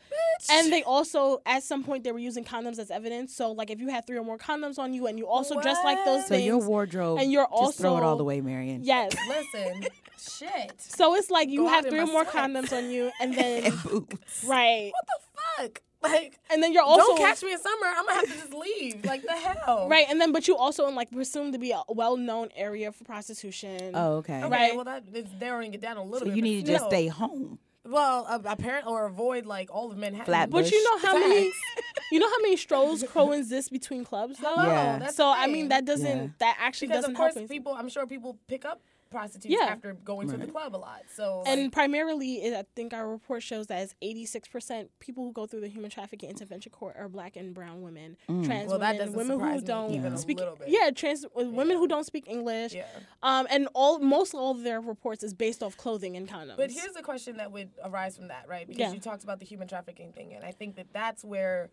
and 0.49 0.71
they 0.71 0.83
also 0.83 1.41
at 1.45 1.63
some 1.63 1.83
point 1.83 2.03
they 2.03 2.11
were 2.11 2.19
using 2.19 2.43
condoms 2.43 2.79
as 2.79 2.91
evidence. 2.91 3.33
So 3.35 3.51
like 3.51 3.69
if 3.69 3.79
you 3.79 3.87
had 3.89 4.05
three 4.05 4.17
or 4.17 4.23
more 4.23 4.37
condoms 4.37 4.77
on 4.77 4.93
you 4.93 5.07
and 5.07 5.17
you 5.17 5.27
also 5.27 5.59
dress 5.61 5.77
like 5.83 5.97
those 6.05 6.19
What? 6.19 6.27
so 6.27 6.35
things, 6.35 6.45
your 6.45 6.57
wardrobe 6.59 7.19
and 7.19 7.31
you're 7.31 7.47
just 7.59 7.79
throw 7.79 7.97
it 7.97 8.03
all 8.03 8.17
the 8.17 8.23
way 8.25 8.41
marion 8.41 8.81
yes. 8.83 9.15
Listen, 9.27 9.83
shit. 10.19 10.73
So 10.81 11.15
it's 11.15 11.29
like 11.31 11.49
you 11.49 11.61
Go 11.63 11.67
have 11.69 11.85
three 11.85 11.99
or 11.99 12.05
more 12.07 12.23
sweats. 12.25 12.35
condoms 12.35 12.77
on 12.77 12.89
you, 12.89 13.11
and 13.21 13.33
then 13.37 13.65
and 13.65 13.83
boots 13.83 14.43
right. 14.45 14.91
What 14.93 15.05
the 15.07 15.63
fuck? 15.69 15.81
Like, 16.03 16.39
and 16.51 16.63
then 16.63 16.73
you're 16.73 16.81
also 16.81 17.05
don't 17.05 17.17
catch 17.19 17.43
me 17.43 17.53
in 17.53 17.59
summer. 17.59 17.85
I'm 17.85 18.05
gonna 18.07 18.19
have 18.21 18.25
to 18.25 18.33
just 18.33 18.53
leave. 18.53 19.05
Like 19.05 19.21
the 19.21 19.33
hell. 19.33 19.87
right, 19.87 20.07
and 20.09 20.19
then 20.19 20.31
but 20.31 20.47
you 20.47 20.57
also 20.57 20.87
in 20.87 20.95
like 20.95 21.11
presumed 21.11 21.53
to 21.53 21.59
be 21.59 21.71
a 21.73 21.81
well-known 21.89 22.49
area 22.55 22.91
for 22.91 23.03
prostitution. 23.03 23.91
Oh, 23.93 24.13
okay. 24.15 24.39
Okay, 24.43 24.49
Right. 24.49 24.75
well 24.75 24.85
that 24.85 25.03
is 25.13 25.27
narrowing 25.39 25.73
it 25.75 25.79
down 25.81 25.97
a 25.97 26.03
little 26.03 26.19
So 26.19 26.25
bit. 26.25 26.35
you 26.35 26.41
need 26.41 26.65
to 26.65 26.71
just 26.71 26.85
still. 26.85 26.89
stay 26.89 27.07
home. 27.07 27.59
Well, 27.83 28.25
uh, 28.29 28.39
apparently, 28.45 28.91
or 28.93 29.05
avoid 29.07 29.45
like 29.45 29.69
all 29.73 29.91
of 29.91 29.97
Manhattan. 29.97 30.25
Flatbush. 30.25 30.65
But 30.65 30.71
you 30.71 30.83
know 30.83 30.97
how 30.99 31.17
many, 31.17 31.45
Facts. 31.45 31.57
you 32.11 32.19
know 32.19 32.29
how 32.29 32.37
many 32.41 32.55
strolls 32.57 33.03
coexist 33.11 33.71
between 33.71 34.03
clubs 34.05 34.37
though. 34.37 34.53
Hello, 34.53 34.67
Yeah. 34.67 34.99
that's 34.99 35.15
So 35.15 35.23
the 35.25 35.29
I 35.39 35.47
mean 35.47 35.69
that 35.69 35.85
doesn't 35.85 36.05
Yeah. 36.17 36.27
that 36.39 36.57
actually 36.59 36.89
because 36.89 37.01
doesn't 37.03 37.15
of 37.15 37.17
course 37.17 37.35
help 37.35 37.49
people. 37.49 37.73
I'm 37.73 37.89
sure 37.89 38.05
people 38.05 38.37
pick 38.47 38.65
up 38.65 38.81
prostitutes 39.11 39.53
Yeah. 39.59 39.67
after 39.67 39.93
going 39.93 40.29
to 40.29 40.37
the 40.37 40.47
club 40.47 40.75
a 40.75 40.77
lot. 40.77 41.03
So 41.13 41.43
And 41.45 41.63
like, 41.63 41.71
primarily, 41.73 42.43
it, 42.43 42.53
I 42.53 42.63
think 42.75 42.93
our 42.93 43.07
report 43.07 43.43
shows 43.43 43.67
that 43.67 43.81
it's 43.83 43.93
86% 44.01 44.87
people 44.99 45.23
who 45.25 45.33
go 45.33 45.45
through 45.45 45.59
the 45.61 45.67
human 45.67 45.91
trafficking 45.91 46.29
intervention 46.29 46.71
court 46.71 46.95
are 46.97 47.09
black 47.09 47.35
and 47.35 47.53
brown 47.53 47.81
women, 47.81 48.17
trans 48.25 48.69
Well, 48.69 48.79
that 48.79 48.93
women, 48.93 48.97
doesn't 48.97 49.17
women 49.17 49.39
who 49.39 49.55
me 49.59 49.61
don't 49.61 49.91
even 49.93 50.13
a 50.13 50.17
speak. 50.17 50.39
little 50.39 50.55
bit. 50.55 50.69
Yeah, 50.69 50.89
trans 50.91 51.25
uh, 51.25 51.29
women 51.35 51.77
who 51.77 51.87
don't 51.87 52.05
speak 52.05 52.27
English. 52.27 52.73
yeah. 52.73 52.85
Um, 53.21 53.45
and 53.51 53.67
all 53.75 53.99
most 53.99 54.33
all 54.33 54.51
of 54.51 54.63
their 54.63 54.79
reports 54.81 55.23
is 55.23 55.33
based 55.33 55.61
off 55.61 55.77
clothing 55.77 56.15
and 56.17 56.27
condoms. 56.27 56.57
But 56.57 56.71
here's 56.71 56.95
a 56.95 57.01
question 57.03 57.37
that 57.37 57.51
would 57.51 57.69
arise 57.83 58.15
from 58.17 58.29
that, 58.29 58.47
right? 58.47 58.65
Because 58.67 58.79
Yeah. 58.79 58.93
you 58.93 58.99
talked 58.99 59.23
about 59.23 59.39
the 59.39 59.45
human 59.45 59.67
trafficking 59.67 60.13
thing, 60.13 60.33
and 60.33 60.43
I 60.45 60.51
think 60.51 60.75
that 60.77 60.87
that's 60.93 61.23
where 61.23 61.69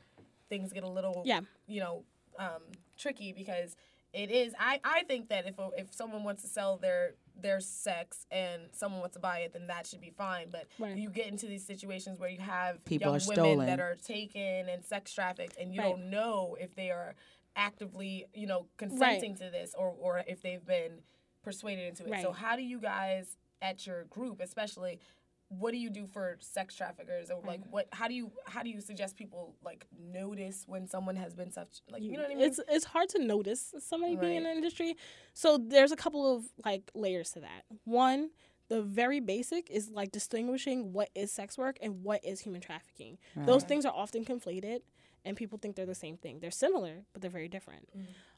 things 0.49 0.73
get 0.73 0.83
a 0.83 0.89
little, 0.89 1.23
Yeah. 1.25 1.41
you 1.67 1.81
know, 1.81 2.03
um, 2.39 2.63
tricky 2.97 3.33
because 3.33 3.77
it 4.13 4.31
is. 4.31 4.55
I, 4.59 4.81
I 4.83 5.03
think 5.05 5.29
that 5.29 5.47
if 5.47 5.59
a, 5.59 5.69
if 5.77 5.93
someone 5.93 6.25
wants 6.25 6.41
to 6.43 6.49
sell 6.49 6.79
their 6.79 7.15
their 7.41 7.61
sex 7.61 8.27
and 8.31 8.63
someone 8.73 9.01
wants 9.01 9.15
to 9.15 9.21
buy 9.21 9.39
it, 9.41 9.53
then 9.53 9.67
that 9.69 9.87
should 9.87 10.01
be 10.01 10.11
fine. 10.11 10.51
But 10.51 10.67
Right. 10.79 10.97
you 10.97 11.09
get 11.11 11.27
into 11.29 11.47
these 11.47 11.65
situations 11.65 12.19
where 12.19 12.29
you 12.29 12.41
have 12.41 12.85
People 12.85 13.07
young 13.13 13.21
are 13.21 13.27
women 13.27 13.35
stolen. 13.35 13.67
that 13.67 13.81
are 13.81 13.95
taken 13.95 14.69
and 14.69 14.85
sex 14.85 15.13
trafficked, 15.13 15.57
and 15.57 15.73
you 15.75 15.81
Right. 15.81 15.91
don't 15.91 16.11
know 16.11 16.57
if 16.61 16.75
they 16.75 16.91
are 16.91 17.15
actively, 17.57 18.27
you 18.35 18.47
know, 18.47 18.69
consenting 18.77 19.35
to 19.37 19.51
this 19.51 19.75
or 19.75 19.89
or 19.99 20.23
if 20.27 20.43
they've 20.43 20.65
been 20.65 21.03
persuaded 21.43 21.87
into 21.89 22.05
it. 22.05 22.21
So 22.23 22.33
how 22.33 22.57
do 22.57 22.63
you 22.63 22.79
guys 22.81 23.37
at 23.63 23.87
your 23.87 24.05
group, 24.05 24.41
especially? 24.41 25.01
What 25.49 25.73
do 25.73 25.79
you 25.79 25.89
do 25.89 26.07
for 26.07 26.37
sex 26.41 26.75
traffickers 26.75 27.31
or 27.31 27.41
like 27.47 27.61
mm. 27.61 27.71
what 27.71 27.89
how 27.93 28.07
do 28.07 28.15
you 28.15 28.31
how 28.47 28.63
do 28.63 28.69
you 28.69 28.81
suggest 28.81 29.17
people 29.17 29.55
like 29.65 29.87
notice 29.99 30.65
when 30.67 30.87
someone 30.87 31.17
has 31.17 31.35
been 31.35 31.51
such 31.51 31.81
like 31.91 32.03
you 32.03 32.13
know 32.13 32.23
what 32.23 32.33
I 32.33 32.35
mean? 32.35 32.41
It's 32.41 32.61
it's 32.69 32.85
hard 32.85 33.09
to 33.11 33.25
notice 33.25 33.75
somebody 33.79 34.17
being 34.17 34.37
in 34.37 34.43
the 34.45 34.51
industry. 34.51 34.97
So 35.33 35.59
there's 35.59 35.93
a 35.93 35.97
couple 35.97 36.37
of 36.37 36.45
like 36.65 36.91
layers 36.95 37.31
to 37.33 37.41
that. 37.41 37.65
One, 37.85 38.31
the 38.69 38.83
very 38.83 39.21
basic 39.21 39.71
is 39.71 39.91
like 39.91 40.13
distinguishing 40.13 40.93
what 40.93 41.09
is 41.15 41.33
sex 41.33 41.57
work 41.57 41.79
and 41.81 42.03
what 42.03 42.25
is 42.25 42.41
human 42.41 42.61
trafficking. 42.61 43.19
Those 43.35 43.65
things 43.65 43.87
are 43.87 43.93
often 43.95 44.25
conflated 44.25 44.81
and 45.25 45.37
people 45.37 45.59
think 45.59 45.77
they're 45.77 45.87
the 45.87 45.95
same 45.95 46.17
thing. 46.17 46.39
They're 46.41 46.51
similar, 46.51 47.05
but 47.13 47.23
they're 47.23 47.31
very 47.31 47.49
different. 47.49 47.89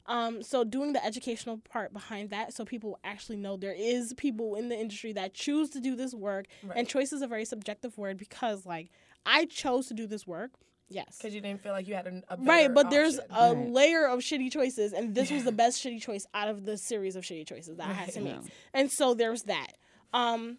Um, 0.06 0.42
so 0.42 0.64
doing 0.64 0.92
the 0.92 1.04
educational 1.04 1.58
part 1.58 1.92
behind 1.92 2.30
that 2.30 2.52
so 2.54 2.64
people 2.64 2.98
actually 3.04 3.36
know 3.36 3.56
there 3.56 3.74
is 3.76 4.12
people 4.16 4.54
in 4.56 4.68
the 4.68 4.76
industry 4.78 5.12
that 5.12 5.34
choose 5.34 5.70
to 5.70 5.80
do 5.80 5.94
this 5.94 6.14
work 6.14 6.46
and 6.74 6.88
choice 6.88 7.12
is 7.12 7.22
a 7.22 7.26
very 7.26 7.44
subjective 7.44 7.96
word 7.98 8.16
because 8.16 8.64
like 8.66 8.90
I 9.26 9.44
chose 9.44 9.86
to 9.88 9.94
do 9.94 10.06
this 10.06 10.26
work. 10.26 10.52
Yes. 10.92 11.18
because 11.18 11.32
you 11.34 11.40
didn't 11.40 11.62
feel 11.62 11.70
like 11.72 11.86
you 11.86 11.94
had 11.94 12.08
an, 12.08 12.24
a 12.28 12.36
Right, 12.36 12.62
better 12.62 12.74
but 12.74 12.90
there's 12.90 13.18
a 13.18 13.54
Right. 13.54 13.70
layer 13.70 14.08
of 14.08 14.18
shitty 14.20 14.50
choices, 14.50 14.92
and 14.92 15.14
this 15.14 15.30
was 15.30 15.44
the 15.44 15.52
best 15.52 15.80
shitty 15.84 16.00
choice 16.02 16.26
out 16.34 16.48
of 16.48 16.64
the 16.64 16.76
series 16.76 17.14
of 17.14 17.22
shitty 17.22 17.46
choices 17.46 17.76
that 17.76 17.88
I 17.88 17.92
had 17.92 18.12
to 18.14 18.20
make. 18.20 18.40
And 18.74 18.90
so 18.90 19.14
there's 19.14 19.42
that. 19.44 19.74
Um, 20.12 20.58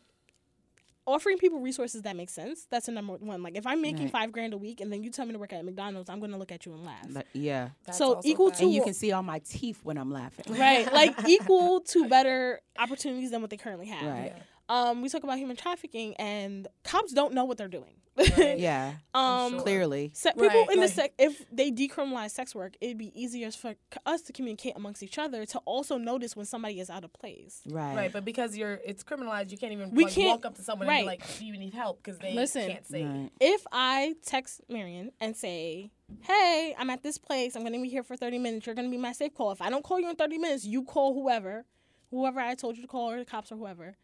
offering 1.08 1.38
people 1.38 1.60
resources 1.60 2.04
that 2.04 2.16
make 2.16 2.30
sense. 2.30 2.68
That's 2.70 2.86
the 2.86 2.92
number 2.92 3.14
one. 3.16 3.42
Like 3.44 3.56
if 3.58 3.66
I'm 3.66 3.82
making 3.82 4.04
Right. 4.04 4.12
five 4.12 4.32
grand 4.32 4.54
a 4.54 4.58
week, 4.58 4.82
and 4.82 4.92
then 4.92 5.04
you 5.04 5.10
tell 5.10 5.26
me 5.26 5.34
to 5.34 5.40
work 5.40 5.52
at 5.54 5.64
McDonald's, 5.66 6.10
I'm 6.10 6.20
gonna 6.20 6.38
look 6.38 6.52
at 6.52 6.66
you 6.66 6.74
and 6.74 6.86
laugh. 6.86 7.06
But 7.10 7.26
yeah. 7.34 7.70
That's 7.86 7.98
so 7.98 8.22
equal 8.24 8.48
fact. 8.50 8.60
to 8.60 8.66
And 8.66 8.74
you 8.74 8.84
can 8.84 8.94
see 8.94 9.12
all 9.12 9.24
my 9.24 9.40
teeth 9.40 9.80
when 9.84 9.98
I'm 9.98 10.12
laughing. 10.12 10.46
right, 10.56 10.92
like 10.94 11.28
equal 11.28 11.82
to 11.82 12.08
better 12.08 12.62
opportunities 12.78 13.32
than 13.32 13.42
what 13.42 13.50
they 13.50 13.58
currently 13.58 13.88
have. 13.88 14.06
Right. 14.06 14.34
Um, 14.70 15.02
we 15.02 15.10
talk 15.10 15.24
about 15.24 15.38
human 15.38 15.58
trafficking, 15.58 16.16
and 16.16 16.68
cops 16.84 17.12
don't 17.14 17.34
know 17.34 17.46
what 17.46 17.58
they're 17.58 17.68
doing. 17.68 17.96
Right. 18.38 18.58
Yeah. 18.60 18.94
um, 19.14 19.52
sure. 19.54 19.62
Clearly. 19.62 20.12
Se- 20.14 20.32
people 20.34 20.48
Right, 20.48 20.68
in 20.74 20.80
the 20.80 20.88
sec- 20.88 21.14
if 21.18 21.44
they 21.52 21.72
decriminalize 21.72 22.32
sex 22.32 22.54
work, 22.54 22.74
it'd 22.82 22.98
be 22.98 23.12
easier 23.20 23.50
for 23.52 23.72
c- 23.74 24.00
us 24.06 24.22
to 24.24 24.34
communicate 24.34 24.76
amongst 24.76 25.02
each 25.04 25.18
other 25.18 25.46
to 25.48 25.60
also 25.60 25.98
notice 25.98 26.36
when 26.36 26.46
somebody 26.46 26.80
is 26.80 26.90
out 26.90 27.04
of 27.04 27.12
place. 27.14 27.62
Right. 27.70 27.96
Right, 27.96 28.14
but 28.14 28.24
because 28.26 28.56
you're 28.58 28.80
it's 28.86 29.04
criminalized, 29.04 29.52
you 29.52 29.58
can't 29.58 29.74
even 29.74 29.92
We 29.92 30.04
like, 30.06 30.14
can't- 30.14 30.30
walk 30.30 30.46
up 30.46 30.56
to 30.56 30.62
someone 30.64 30.88
and 30.90 31.02
be 31.02 31.06
like, 31.06 31.40
"Do 31.40 31.46
you 31.46 31.58
need 31.58 31.74
help?" 31.74 32.04
Because 32.04 32.20
they 32.20 32.34
Listen. 32.34 32.68
can't 32.70 32.88
say. 32.88 33.04
Right. 33.06 33.30
If 33.40 33.66
I 33.72 34.16
text 34.26 34.62
Marion 34.70 35.12
and 35.20 35.36
say, 35.36 35.92
"Hey, 36.22 36.76
I'm 36.78 36.90
at 36.90 37.04
this 37.04 37.18
place. 37.18 37.56
I'm 37.56 37.62
going 37.64 37.74
to 37.74 37.82
be 37.82 37.90
here 37.90 38.04
for 38.04 38.16
30 38.18 38.38
minutes. 38.40 38.66
You're 38.66 38.76
going 38.76 38.88
to 38.88 38.92
be 38.92 38.98
my 39.02 39.14
safe 39.14 39.34
call. 39.34 39.52
If 39.52 39.62
I 39.62 39.70
don't 39.70 39.84
call 39.84 40.00
you 40.00 40.10
in 40.10 40.16
30 40.16 40.38
minutes, 40.38 40.66
you 40.66 40.84
call 40.84 41.14
whoever, 41.14 41.66
whoever 42.12 42.40
I 42.40 42.56
told 42.56 42.76
you 42.76 42.82
to 42.84 42.88
call, 42.88 43.10
or 43.12 43.18
the 43.20 43.26
cops 43.26 43.52
or 43.52 43.56
whoever. 43.58 43.96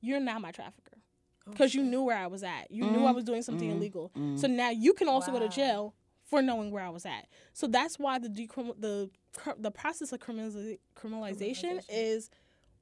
You're 0.00 0.20
now 0.20 0.38
my 0.38 0.52
trafficker." 0.52 0.95
Oh, 1.46 1.50
Because 1.52 1.74
you 1.74 1.82
knew 1.82 2.02
where 2.02 2.16
I 2.16 2.26
was 2.26 2.42
at. 2.42 2.70
You 2.70 2.84
knew 2.90 3.04
I 3.04 3.12
was 3.12 3.24
doing 3.24 3.42
something 3.42 3.70
illegal. 3.70 4.10
So 4.36 4.46
now 4.48 4.70
you 4.70 4.92
can 4.94 5.08
also 5.08 5.30
go 5.32 5.38
to 5.38 5.48
jail 5.48 5.94
for 6.24 6.42
knowing 6.42 6.70
where 6.72 6.82
I 6.82 6.88
was 6.88 7.06
at. 7.06 7.26
So 7.52 7.66
that's 7.68 7.98
why 7.98 8.18
the 8.18 8.28
decrim- 8.28 8.80
the 8.80 9.10
cr- 9.32 9.50
the 9.58 9.70
process 9.70 10.12
of 10.12 10.18
criminaliza- 10.20 10.78
criminalization 10.96 11.82
is 11.88 12.30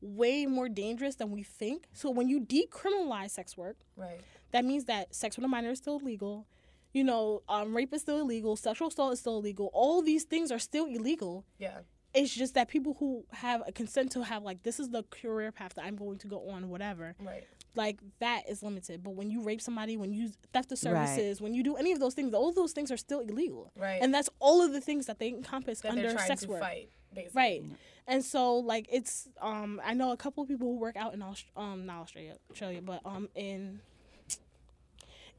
way 0.01 0.47
more 0.47 0.69
dangerous 0.69 1.17
than 1.17 1.31
we 1.31 1.43
think. 1.43 1.87
So 1.93 2.11
when 2.11 2.29
you 2.29 2.41
decriminalize 2.41 3.31
sex 3.31 3.57
work, 3.57 3.77
Right. 3.97 4.21
that 4.53 4.65
means 4.65 4.85
that 4.87 5.15
sex 5.15 5.37
with 5.37 5.45
a 5.45 5.49
minor 5.49 5.71
is 5.71 5.79
still 5.79 5.99
illegal. 5.99 6.47
You 6.93 7.05
know, 7.05 7.43
um, 7.49 7.75
rape 7.77 7.93
is 7.93 8.03
still 8.03 8.21
illegal. 8.21 8.57
Sexual 8.57 8.89
assault 8.89 9.13
is 9.15 9.21
still 9.21 9.39
illegal. 9.39 9.69
All 9.73 10.01
these 10.01 10.25
things 10.25 10.51
are 10.53 10.59
still 10.59 10.87
illegal. 10.87 11.45
Yeah. 11.59 11.81
It's 12.15 12.33
just 12.35 12.55
that 12.55 12.69
people 12.69 12.97
who 13.01 13.25
have 13.33 13.63
a 13.67 13.73
consent 13.73 14.13
to 14.13 14.23
have 14.23 14.43
like 14.45 14.63
this 14.63 14.79
is 14.79 14.91
the 14.91 15.03
career 15.05 15.51
path 15.53 15.75
that 15.75 15.85
I'm 15.85 15.97
going 15.97 16.19
to 16.19 16.27
go 16.29 16.49
on, 16.49 16.69
whatever. 16.69 17.15
Right. 17.21 17.45
Like 17.75 17.99
that 18.21 18.43
is 18.49 18.63
limited. 18.63 19.03
But 19.03 19.11
when 19.17 19.31
you 19.31 19.43
rape 19.43 19.61
somebody, 19.61 19.97
when 19.97 20.13
you 20.13 20.31
theft 20.53 20.71
of 20.71 20.79
Right. 20.85 21.09
services, 21.09 21.41
when 21.41 21.55
you 21.55 21.63
do 21.65 21.75
any 21.77 21.91
of 21.93 21.99
those 21.99 22.15
things, 22.15 22.33
all 22.33 22.53
those 22.53 22.73
things 22.73 22.93
are 22.93 22.97
still 22.97 23.21
illegal. 23.21 23.73
Right. 23.77 23.99
And 24.01 24.15
that's 24.15 24.31
all 24.39 24.63
of 24.63 24.73
the 24.73 24.81
things 24.81 25.07
that 25.07 25.19
they 25.19 25.29
encompass 25.29 25.81
that 25.81 25.91
under 25.91 26.03
they're 26.03 26.19
sex 26.19 26.43
to 26.43 26.49
work. 26.49 26.61
fight, 26.61 26.89
basically. 27.13 27.37
Right. 27.41 27.63
And 28.07 28.25
so 28.25 28.57
like 28.59 28.87
it's 28.93 29.29
um 29.41 29.81
I 29.85 29.95
know 29.95 30.13
a 30.13 30.17
couple 30.17 30.43
of 30.43 30.49
people 30.49 30.69
who 30.69 30.77
work 30.79 30.95
out 30.97 31.15
in 31.15 31.23
Aust- 31.23 31.51
um 31.57 31.85
not 31.87 32.03
Australia, 32.03 32.37
Australia, 32.51 32.81
but 32.81 33.01
um 33.05 33.29
in 33.35 33.81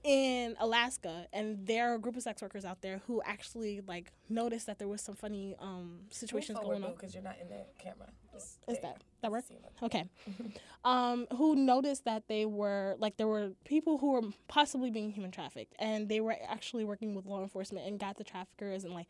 in 0.05 0.55
Alaska 0.59 1.25
and 1.33 1.65
there 1.65 1.91
are 1.91 1.95
a 1.95 1.99
group 1.99 2.15
of 2.15 2.21
sex 2.21 2.41
workers 2.41 2.63
out 2.63 2.81
there 2.81 3.01
who 3.07 3.23
actually 3.25 3.81
like 3.87 4.11
noticed 4.29 4.67
that 4.67 4.77
there 4.77 4.87
was 4.87 5.01
some 5.01 5.15
funny 5.15 5.55
um 5.59 6.01
situations 6.11 6.59
going 6.61 6.83
on. 6.83 6.91
because 6.91 7.15
you're 7.15 7.23
not 7.23 7.37
in 7.41 7.49
the 7.49 7.65
camera. 7.79 8.07
Just 8.31 8.59
Is 8.67 8.77
there. 8.79 8.93
that 8.93 9.01
that 9.21 9.31
work? 9.31 9.43
Okay. 9.81 10.05
um, 10.85 11.25
who 11.35 11.55
noticed 11.55 12.05
that 12.05 12.27
they 12.27 12.45
were 12.45 12.95
like 12.99 13.17
there 13.17 13.27
were 13.27 13.51
people 13.65 13.97
who 13.97 14.11
were 14.11 14.21
possibly 14.47 14.91
being 14.91 15.11
human 15.11 15.31
trafficked, 15.31 15.73
and 15.79 16.07
they 16.07 16.19
were 16.19 16.35
actually 16.47 16.85
working 16.85 17.15
with 17.15 17.25
law 17.25 17.41
enforcement 17.41 17.87
and 17.87 17.99
got 17.99 18.17
the 18.17 18.23
traffickers 18.23 18.83
and 18.83 18.93
like. 18.93 19.07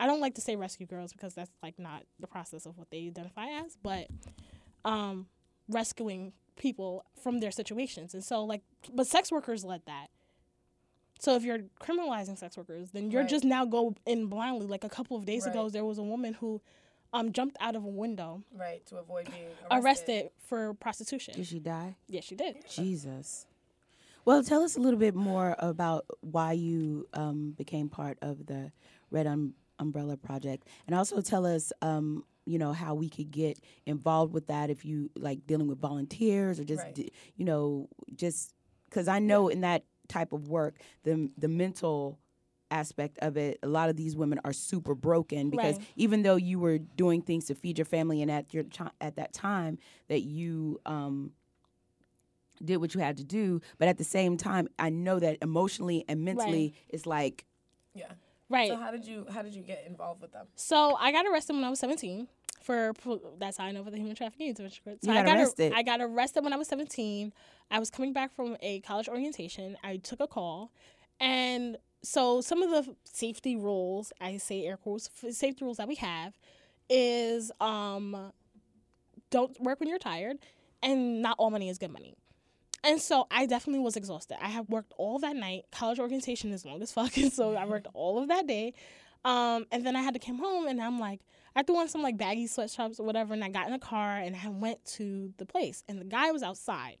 I 0.00 0.06
don't 0.06 0.20
like 0.20 0.36
to 0.36 0.40
say 0.40 0.54
rescue 0.54 0.86
girls 0.86 1.12
because 1.12 1.34
that's 1.34 1.50
like 1.60 1.76
not 1.76 2.04
the 2.20 2.28
process 2.28 2.66
of 2.66 2.78
what 2.78 2.88
they 2.88 3.08
identify 3.08 3.46
as, 3.48 3.76
but 3.82 4.06
um, 4.84 5.26
rescuing 5.68 6.34
people 6.54 7.04
from 7.20 7.40
their 7.40 7.50
situations. 7.50 8.14
And 8.14 8.22
so, 8.22 8.44
like, 8.44 8.62
but 8.94 9.08
sex 9.08 9.32
workers 9.32 9.64
led 9.64 9.82
that. 9.86 10.06
So 11.18 11.34
if 11.34 11.42
you're 11.42 11.60
criminalizing 11.80 12.38
sex 12.38 12.56
workers, 12.56 12.90
then 12.92 13.10
you're 13.10 13.22
Right. 13.22 13.30
just 13.30 13.44
now 13.44 13.64
go 13.64 13.94
in 14.06 14.26
blindly. 14.26 14.66
Like 14.66 14.84
a 14.84 14.88
couple 14.88 15.16
of 15.16 15.24
days 15.26 15.46
ago, 15.46 15.68
there 15.68 15.84
was 15.84 15.98
a 15.98 16.02
woman 16.02 16.34
who 16.34 16.60
um, 17.12 17.32
jumped 17.32 17.56
out 17.60 17.74
of 17.74 17.84
a 17.84 17.88
window 17.88 18.42
Right. 18.54 18.84
To 18.86 18.98
avoid 18.98 19.26
being 19.30 19.46
arrested, 19.70 19.84
arrested. 19.84 20.30
for 20.40 20.74
prostitution. 20.74 21.34
Did 21.34 21.46
she 21.46 21.58
die? 21.58 21.96
Yes, 22.08 22.24
she 22.24 22.34
did. 22.36 22.56
Jesus. 22.68 23.46
Well, 24.24 24.42
tell 24.42 24.62
us 24.62 24.76
a 24.76 24.80
little 24.80 24.98
bit 24.98 25.14
more 25.14 25.56
about 25.58 26.04
why 26.20 26.52
you 26.52 27.08
um, 27.14 27.52
became 27.56 27.88
part 27.88 28.18
of 28.20 28.44
the 28.46 28.70
Red 29.10 29.26
um, 29.26 29.54
Umbrella 29.78 30.16
Project, 30.18 30.68
and 30.86 30.94
also 30.94 31.22
tell 31.22 31.46
us, 31.46 31.72
um, 31.80 32.24
you 32.44 32.58
know, 32.58 32.72
how 32.74 32.94
we 32.94 33.08
could 33.08 33.30
get 33.30 33.58
involved 33.86 34.34
with 34.34 34.48
that. 34.48 34.68
If 34.68 34.84
you 34.84 35.08
like 35.16 35.46
dealing 35.46 35.66
with 35.66 35.78
volunteers 35.80 36.60
or 36.60 36.64
just, 36.64 36.82
Right. 36.82 36.94
d- 36.94 37.12
you 37.36 37.44
know, 37.46 37.88
just 38.14 38.52
because 38.90 39.08
I 39.08 39.18
know 39.18 39.48
in 39.48 39.62
that 39.62 39.84
type 40.08 40.32
of 40.32 40.48
work, 40.48 40.80
the 41.04 41.30
the 41.38 41.48
mental 41.48 42.18
aspect 42.70 43.18
of 43.22 43.38
it 43.38 43.58
a 43.62 43.66
lot 43.66 43.88
of 43.88 43.96
these 43.96 44.14
women 44.14 44.38
are 44.44 44.52
super 44.52 44.94
broken 44.94 45.48
because 45.48 45.76
Right. 45.76 45.86
even 45.96 46.22
though 46.22 46.36
you 46.36 46.58
were 46.58 46.76
doing 46.76 47.22
things 47.22 47.46
to 47.46 47.54
feed 47.54 47.78
your 47.78 47.86
family 47.86 48.20
and 48.20 48.30
at 48.30 48.52
your 48.52 48.64
ti- 48.64 48.84
at 49.00 49.16
that 49.16 49.32
time 49.32 49.78
that 50.08 50.20
you 50.20 50.78
um 50.84 51.32
did 52.62 52.76
what 52.78 52.92
you 52.94 53.00
had 53.00 53.16
to 53.18 53.24
do, 53.24 53.60
but 53.78 53.86
at 53.88 53.98
the 53.98 54.04
same 54.04 54.36
time, 54.36 54.68
I 54.78 54.90
know 54.90 55.18
that 55.20 55.38
emotionally 55.42 56.04
and 56.08 56.24
mentally, 56.24 56.74
it's 56.88 57.06
like 57.06 57.46
Yeah. 57.94 58.12
Right. 58.50 58.68
So 58.68 58.76
how 58.76 58.90
did 58.90 59.06
you 59.06 59.26
how 59.30 59.42
did 59.42 59.54
you 59.54 59.62
get 59.62 59.84
involved 59.86 60.20
with 60.20 60.32
them? 60.32 60.46
So 60.54 60.94
I 60.96 61.12
got 61.12 61.26
arrested 61.26 61.54
when 61.54 61.64
I 61.64 61.70
was 61.70 61.78
17 61.78 62.28
for 62.60 62.92
that's 63.38 63.56
how 63.58 63.64
I 63.64 63.72
know 63.72 63.80
about 63.80 63.92
the 63.92 63.98
human 63.98 64.14
trafficking. 64.16 64.54
So 64.54 64.62
You 64.64 65.12
I 65.12 65.16
got 65.16 65.26
got 65.26 65.38
arrested. 65.38 65.72
I 65.74 65.82
got 65.82 66.00
arrested 66.00 66.44
when 66.44 66.52
I 66.52 66.56
was 66.56 66.68
17. 66.68 67.32
I 67.70 67.78
was 67.78 67.90
coming 67.90 68.12
back 68.12 68.34
from 68.34 68.56
a 68.60 68.80
college 68.80 69.08
orientation. 69.08 69.76
I 69.82 69.96
took 69.98 70.20
a 70.20 70.26
call, 70.26 70.72
And 71.20 71.76
so 72.02 72.40
some 72.40 72.62
of 72.62 72.70
the 72.70 72.94
safety 73.04 73.56
rules, 73.56 74.12
I 74.20 74.36
say 74.36 74.64
air 74.64 74.76
quotes, 74.76 75.10
safety 75.30 75.64
rules 75.64 75.78
that 75.78 75.88
we 75.88 75.96
have 75.96 76.38
is 76.88 77.50
um 77.60 78.32
don't 79.30 79.60
work 79.60 79.78
when 79.80 79.88
you're 79.88 79.98
tired 79.98 80.38
and 80.82 81.20
not 81.20 81.36
all 81.38 81.50
money 81.50 81.68
is 81.68 81.78
good 81.78 81.90
money. 81.90 82.14
And 82.84 83.00
so 83.00 83.26
I 83.30 83.46
definitely 83.46 83.80
was 83.80 83.96
exhausted. 83.96 84.38
I 84.40 84.48
have 84.48 84.68
worked 84.70 84.92
all 84.96 85.18
that 85.18 85.34
night. 85.34 85.64
College 85.72 85.98
orientation 85.98 86.52
is 86.52 86.64
long 86.64 86.80
as 86.80 86.92
fuck, 86.92 87.16
and 87.18 87.32
so 87.32 87.54
I 87.56 87.66
worked 87.66 87.88
all 87.92 88.18
of 88.22 88.28
that 88.28 88.46
day. 88.46 88.72
Um, 89.24 89.66
and 89.72 89.84
then 89.84 89.96
I 89.96 90.02
had 90.02 90.14
to 90.14 90.20
come 90.20 90.38
home, 90.38 90.68
and 90.68 90.80
I'm 90.80 90.98
like, 91.00 91.20
I 91.56 91.62
threw 91.62 91.76
on 91.76 91.88
some 91.88 92.02
like 92.02 92.16
baggy 92.16 92.46
sweatshops 92.46 93.00
or 93.00 93.06
whatever, 93.06 93.34
and 93.34 93.42
I 93.42 93.48
got 93.48 93.66
in 93.66 93.72
the 93.72 93.78
car 93.78 94.16
and 94.16 94.36
I 94.36 94.48
went 94.48 94.84
to 94.96 95.32
the 95.38 95.46
place, 95.46 95.84
and 95.88 96.00
the 96.00 96.04
guy 96.04 96.30
was 96.30 96.42
outside. 96.42 96.98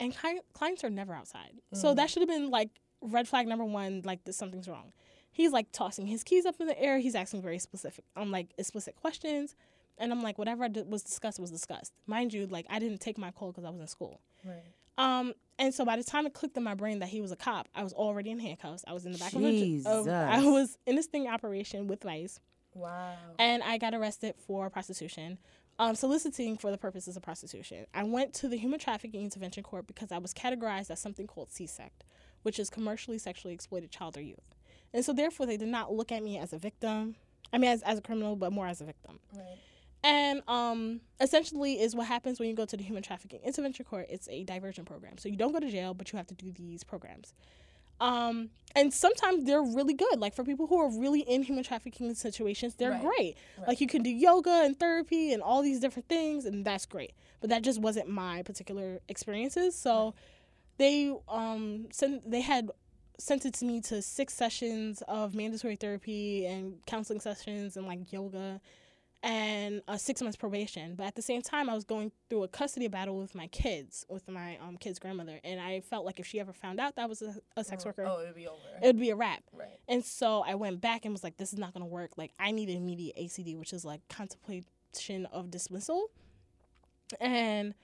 And 0.00 0.16
cli- 0.16 0.40
clients 0.52 0.82
are 0.82 0.90
never 0.90 1.14
outside, 1.14 1.52
so 1.72 1.94
that 1.94 2.10
should 2.10 2.20
have 2.20 2.28
been 2.28 2.50
like 2.50 2.70
red 3.00 3.28
flag 3.28 3.46
number 3.46 3.64
one. 3.64 4.02
Like 4.04 4.24
this, 4.24 4.36
something's 4.36 4.68
wrong. 4.68 4.92
He's 5.30 5.52
like 5.52 5.72
tossing 5.72 6.06
his 6.06 6.22
keys 6.22 6.46
up 6.46 6.56
in 6.60 6.66
the 6.66 6.80
air. 6.80 6.98
He's 6.98 7.14
asking 7.14 7.42
very 7.42 7.58
specific, 7.58 8.04
um, 8.16 8.30
like 8.30 8.52
explicit 8.58 8.96
questions. 8.96 9.54
And 9.98 10.10
I'm 10.10 10.22
like, 10.22 10.38
whatever 10.38 10.64
I 10.64 10.68
did 10.68 10.90
was 10.90 11.02
discussed 11.02 11.38
was 11.38 11.50
discussed. 11.50 11.92
Mind 12.06 12.32
you, 12.32 12.46
like 12.46 12.66
I 12.68 12.78
didn't 12.78 12.98
take 12.98 13.18
my 13.18 13.30
call 13.30 13.52
because 13.52 13.64
I 13.64 13.70
was 13.70 13.80
in 13.80 13.86
school. 13.86 14.20
Right. 14.44 14.62
Um, 14.98 15.34
and 15.58 15.72
so 15.72 15.84
by 15.84 15.96
the 15.96 16.04
time 16.04 16.26
it 16.26 16.34
clicked 16.34 16.56
in 16.56 16.62
my 16.62 16.74
brain 16.74 17.00
that 17.00 17.08
he 17.08 17.20
was 17.20 17.32
a 17.32 17.36
cop, 17.36 17.68
I 17.74 17.82
was 17.82 17.92
already 17.92 18.30
in 18.30 18.38
handcuffs. 18.38 18.84
I 18.86 18.92
was 18.92 19.06
in 19.06 19.12
the 19.12 19.18
back 19.18 19.32
of 19.32 19.42
a 19.42 19.44
of, 19.86 20.06
I 20.08 20.44
was 20.44 20.78
in 20.86 20.96
this 20.96 21.06
thing 21.06 21.28
operation 21.28 21.86
with 21.86 22.02
vice, 22.02 22.40
Wow. 22.74 23.14
and 23.38 23.62
I 23.62 23.78
got 23.78 23.94
arrested 23.94 24.34
for 24.46 24.68
prostitution, 24.70 25.38
um, 25.78 25.94
soliciting 25.94 26.56
for 26.56 26.70
the 26.70 26.78
purposes 26.78 27.16
of 27.16 27.22
prostitution. 27.22 27.86
I 27.94 28.04
went 28.04 28.34
to 28.34 28.48
the 28.48 28.56
Human 28.56 28.78
Trafficking 28.78 29.22
Intervention 29.22 29.62
Court 29.62 29.86
because 29.86 30.12
I 30.12 30.18
was 30.18 30.34
categorized 30.34 30.90
as 30.90 31.00
something 31.00 31.26
called 31.26 31.50
CSECT, 31.50 32.02
which 32.42 32.58
is 32.58 32.70
commercially 32.70 33.18
sexually 33.18 33.54
exploited 33.54 33.90
child 33.90 34.16
or 34.16 34.22
youth, 34.22 34.54
and 34.92 35.04
so 35.04 35.12
therefore 35.12 35.46
they 35.46 35.56
did 35.56 35.68
not 35.68 35.92
look 35.92 36.12
at 36.12 36.22
me 36.22 36.38
as 36.38 36.52
a 36.52 36.58
victim. 36.58 37.16
I 37.52 37.58
mean, 37.58 37.70
as, 37.70 37.82
as 37.82 37.98
a 37.98 38.02
criminal, 38.02 38.34
but 38.34 38.52
more 38.52 38.66
as 38.66 38.80
a 38.80 38.84
victim. 38.84 39.20
Right. 39.32 39.58
And 40.04 40.42
um, 40.48 41.00
essentially, 41.18 41.80
is 41.80 41.94
what 41.96 42.06
happens 42.06 42.38
when 42.38 42.50
you 42.50 42.54
go 42.54 42.66
to 42.66 42.76
the 42.76 42.82
Human 42.82 43.02
Trafficking 43.02 43.40
Intervention 43.42 43.86
Court. 43.86 44.06
It's 44.10 44.28
a 44.28 44.44
diversion 44.44 44.84
program, 44.84 45.16
so 45.16 45.30
you 45.30 45.36
don't 45.36 45.52
go 45.52 45.60
to 45.60 45.70
jail, 45.70 45.94
but 45.94 46.12
you 46.12 46.18
have 46.18 46.26
to 46.26 46.34
do 46.34 46.52
these 46.52 46.84
programs. 46.84 47.32
Um, 48.00 48.50
and 48.76 48.92
sometimes 48.92 49.44
they're 49.44 49.62
really 49.62 49.94
good. 49.94 50.18
Like 50.18 50.34
for 50.34 50.42
people 50.44 50.66
who 50.66 50.78
are 50.78 50.90
really 50.90 51.20
in 51.20 51.42
human 51.42 51.62
trafficking 51.62 52.12
situations, 52.14 52.74
they're 52.74 52.90
Right. 52.90 53.02
great. 53.02 53.36
Right. 53.58 53.68
Like 53.68 53.80
you 53.80 53.86
can 53.86 54.02
do 54.02 54.10
yoga 54.10 54.62
and 54.64 54.78
therapy 54.78 55.32
and 55.32 55.42
all 55.42 55.62
these 55.62 55.78
different 55.80 56.08
things, 56.08 56.44
and 56.44 56.64
that's 56.64 56.84
great. 56.86 57.12
But 57.40 57.50
that 57.50 57.62
just 57.62 57.80
wasn't 57.80 58.08
my 58.08 58.42
particular 58.42 59.00
experiences. 59.08 59.74
So 59.76 60.14
they 60.78 61.14
um 61.28 61.86
sent 61.92 62.28
they 62.28 62.40
had 62.40 62.70
sentenced 63.16 63.62
me 63.62 63.80
to 63.80 64.02
six 64.02 64.34
sessions 64.34 65.02
of 65.06 65.36
mandatory 65.36 65.76
therapy 65.76 66.46
and 66.46 66.84
counseling 66.84 67.20
sessions 67.20 67.76
and 67.76 67.86
like 67.86 68.12
yoga 68.12 68.60
and 69.24 69.80
a 69.88 69.98
six 69.98 70.20
months 70.20 70.36
probation. 70.36 70.94
But 70.96 71.06
at 71.06 71.14
the 71.14 71.22
same 71.22 71.40
time, 71.42 71.70
I 71.70 71.74
was 71.74 71.84
going 71.84 72.12
through 72.28 72.42
a 72.44 72.48
custody 72.48 72.88
battle 72.88 73.18
with 73.18 73.34
my 73.34 73.46
kids, 73.48 74.04
with 74.08 74.28
my 74.28 74.58
um, 74.58 74.76
kid's 74.76 74.98
grandmother, 74.98 75.40
and 75.42 75.58
I 75.60 75.80
felt 75.80 76.04
like 76.04 76.20
if 76.20 76.26
she 76.26 76.38
ever 76.38 76.52
found 76.52 76.78
out 76.78 76.94
that 76.96 77.02
I 77.02 77.06
was 77.06 77.22
a, 77.22 77.34
a 77.56 77.64
sex 77.64 77.84
worker, 77.86 78.04
Oh, 78.06 78.20
it'd 78.20 78.34
be 78.34 78.46
over. 78.46 78.58
it 78.82 78.86
would 78.86 79.00
be 79.00 79.10
a 79.10 79.16
wrap. 79.16 79.42
right. 79.52 79.78
And 79.88 80.04
so 80.04 80.44
I 80.46 80.54
went 80.56 80.80
back 80.80 81.04
and 81.06 81.12
was 81.12 81.24
like, 81.24 81.38
this 81.38 81.52
is 81.52 81.58
not 81.58 81.72
going 81.72 81.82
to 81.84 81.90
work. 81.90 82.12
Like, 82.16 82.32
I 82.38 82.50
need 82.50 82.68
immediate 82.68 83.16
ACD, 83.16 83.56
which 83.58 83.72
is 83.72 83.84
like 83.84 84.00
contemplation 84.08 85.26
of 85.32 85.50
dismissal. 85.50 86.10
And 87.20 87.74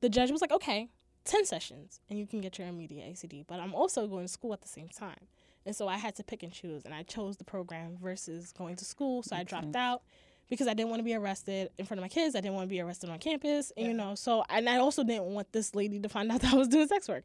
the 0.00 0.08
judge 0.08 0.30
was 0.30 0.40
like, 0.40 0.52
okay, 0.52 0.88
10 1.24 1.44
sessions 1.44 2.00
and 2.08 2.18
you 2.18 2.26
can 2.26 2.40
get 2.40 2.58
your 2.58 2.68
immediate 2.68 3.06
ACD. 3.14 3.44
But 3.46 3.60
I'm 3.60 3.74
also 3.74 4.06
going 4.06 4.24
to 4.26 4.32
school 4.32 4.52
at 4.52 4.60
the 4.62 4.68
same 4.68 4.88
time. 4.88 5.28
And 5.66 5.74
so 5.76 5.88
I 5.88 5.98
had 5.98 6.14
to 6.16 6.24
pick 6.24 6.42
and 6.42 6.52
choose. 6.52 6.84
And 6.84 6.94
I 6.94 7.02
chose 7.02 7.36
the 7.36 7.44
program 7.44 7.96
versus 8.00 8.52
going 8.52 8.76
to 8.76 8.84
school. 8.84 9.22
So 9.22 9.36
I 9.36 9.42
dropped 9.44 9.76
out 9.76 10.02
because 10.48 10.66
I 10.66 10.74
didn't 10.74 10.90
want 10.90 11.00
to 11.00 11.04
be 11.04 11.14
arrested 11.14 11.70
in 11.78 11.84
front 11.86 11.98
of 11.98 12.02
my 12.02 12.08
kids. 12.08 12.34
I 12.34 12.40
didn't 12.40 12.54
want 12.54 12.68
to 12.68 12.70
be 12.70 12.80
arrested 12.80 13.10
on 13.10 13.18
campus. 13.18 13.72
And, 13.76 13.86
you 13.86 13.92
know, 13.94 14.14
so, 14.14 14.44
and 14.48 14.68
I 14.68 14.76
also 14.78 15.04
didn't 15.04 15.24
want 15.24 15.52
this 15.52 15.74
lady 15.74 15.98
to 16.00 16.08
find 16.08 16.30
out 16.32 16.40
that 16.40 16.52
I 16.52 16.56
was 16.56 16.68
doing 16.68 16.86
sex 16.88 17.08
work. 17.08 17.24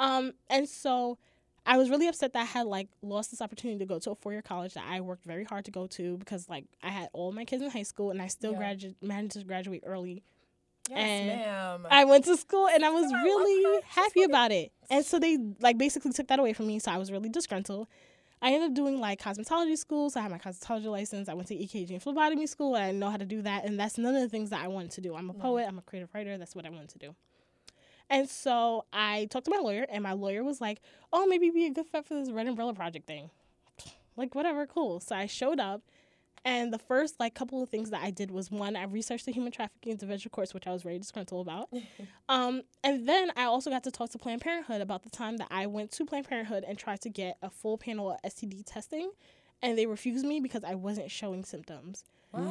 Um, 0.00 0.32
and 0.50 0.68
so 0.68 1.18
I 1.64 1.78
was 1.78 1.90
really 1.90 2.06
upset 2.08 2.32
that 2.34 2.40
I 2.42 2.44
had 2.44 2.66
like 2.66 2.88
lost 3.02 3.30
this 3.30 3.40
opportunity 3.40 3.78
to 3.80 3.86
go 3.86 3.98
to 3.98 4.10
a 4.10 4.14
four 4.14 4.32
year 4.32 4.42
college 4.42 4.74
that 4.74 4.84
I 4.88 5.00
worked 5.00 5.24
very 5.24 5.44
hard 5.44 5.64
to 5.66 5.70
go 5.70 5.86
to 5.88 6.16
because 6.18 6.48
like 6.48 6.64
I 6.82 6.90
had 6.90 7.08
all 7.12 7.32
my 7.32 7.44
kids 7.44 7.62
in 7.62 7.70
high 7.70 7.82
school 7.82 8.10
and 8.10 8.20
I 8.20 8.28
still 8.28 8.52
Yeah. 8.52 8.74
gradu- 8.74 8.94
managed 9.02 9.32
to 9.34 9.44
graduate 9.44 9.82
early. 9.86 10.22
Yes, 10.88 10.98
And 10.98 11.26
ma'am. 11.40 11.86
I 11.90 12.04
went 12.04 12.24
to 12.26 12.36
school 12.36 12.68
and 12.68 12.84
I 12.84 12.90
was 12.90 13.12
really. 13.12 13.80
Happy 13.86 14.22
about 14.22 14.52
it. 14.52 14.70
And 14.88 15.04
so 15.04 15.18
they 15.18 15.36
like 15.60 15.78
basically 15.78 16.12
took 16.12 16.28
that 16.28 16.38
away 16.38 16.52
from 16.52 16.68
me, 16.68 16.78
so 16.78 16.92
I 16.92 16.98
was 16.98 17.10
really 17.10 17.28
disgruntled. 17.28 17.88
I 18.42 18.52
ended 18.52 18.70
up 18.70 18.74
doing 18.74 19.00
like 19.00 19.20
cosmetology 19.20 19.78
school, 19.78 20.10
so 20.10 20.20
I 20.20 20.24
had 20.24 20.30
my 20.30 20.38
cosmetology 20.38 20.86
license. 20.86 21.28
I 21.28 21.34
went 21.34 21.48
to 21.48 21.54
EKG 21.54 21.90
and 21.90 22.02
phlebotomy 22.02 22.46
school, 22.46 22.76
and 22.76 22.84
I 22.84 22.92
know 22.92 23.10
how 23.10 23.16
to 23.16 23.24
do 23.24 23.42
that. 23.42 23.64
And 23.64 23.78
that's 23.78 23.98
none 23.98 24.14
of 24.14 24.22
the 24.22 24.28
things 24.28 24.50
that 24.50 24.62
I 24.62 24.68
wanted 24.68 24.90
to 24.92 25.00
do. 25.00 25.14
I'm 25.14 25.30
a 25.30 25.34
poet, 25.34 25.66
I'm 25.66 25.78
a 25.78 25.82
creative 25.82 26.10
writer. 26.14 26.36
That's 26.36 26.54
what 26.54 26.66
I 26.66 26.70
wanted 26.70 26.90
to 26.90 26.98
do. 26.98 27.14
And 28.08 28.28
so 28.28 28.84
I 28.92 29.26
talked 29.30 29.46
to 29.46 29.50
my 29.50 29.58
lawyer, 29.58 29.86
and 29.90 30.02
my 30.02 30.12
lawyer 30.12 30.44
was 30.44 30.60
like, 30.60 30.80
"Oh, 31.12 31.26
maybe 31.26 31.50
be 31.50 31.66
a 31.66 31.70
good 31.70 31.86
fit 31.86 32.06
for 32.06 32.14
this 32.14 32.30
Red 32.30 32.46
Umbrella 32.46 32.72
Project 32.74 33.06
thing." 33.06 33.30
Like 34.16 34.34
whatever, 34.34 34.66
cool. 34.66 35.00
So 35.00 35.16
I 35.16 35.26
showed 35.26 35.58
up, 35.58 35.82
and 36.46 36.72
the 36.72 36.78
first 36.78 37.18
like 37.18 37.34
couple 37.34 37.60
of 37.60 37.68
things 37.68 37.90
that 37.90 38.02
I 38.02 38.10
did 38.10 38.30
was 38.30 38.52
one, 38.52 38.76
I 38.76 38.84
researched 38.84 39.26
the 39.26 39.32
human 39.32 39.50
trafficking 39.50 39.90
intervention 39.90 40.30
course, 40.30 40.54
which 40.54 40.68
I 40.68 40.72
was 40.72 40.82
very 40.82 40.96
disgruntled 40.96 41.44
about. 41.44 41.68
um, 42.28 42.62
and 42.84 43.08
then 43.08 43.32
I 43.36 43.44
also 43.44 43.68
got 43.68 43.82
to 43.82 43.90
talk 43.90 44.10
to 44.10 44.18
Planned 44.18 44.42
Parenthood 44.42 44.80
about 44.80 45.02
the 45.02 45.10
time 45.10 45.38
that 45.38 45.48
I 45.50 45.66
went 45.66 45.90
to 45.92 46.06
Planned 46.06 46.28
Parenthood 46.28 46.64
and 46.66 46.78
tried 46.78 47.00
to 47.00 47.10
get 47.10 47.36
a 47.42 47.50
full 47.50 47.76
panel 47.76 48.12
of 48.12 48.22
STD 48.22 48.62
testing, 48.64 49.10
and 49.60 49.76
they 49.76 49.86
refused 49.86 50.24
me 50.24 50.38
because 50.38 50.62
I 50.62 50.76
wasn't 50.76 51.10
showing 51.10 51.44
symptoms. 51.44 52.04
what? 52.30 52.44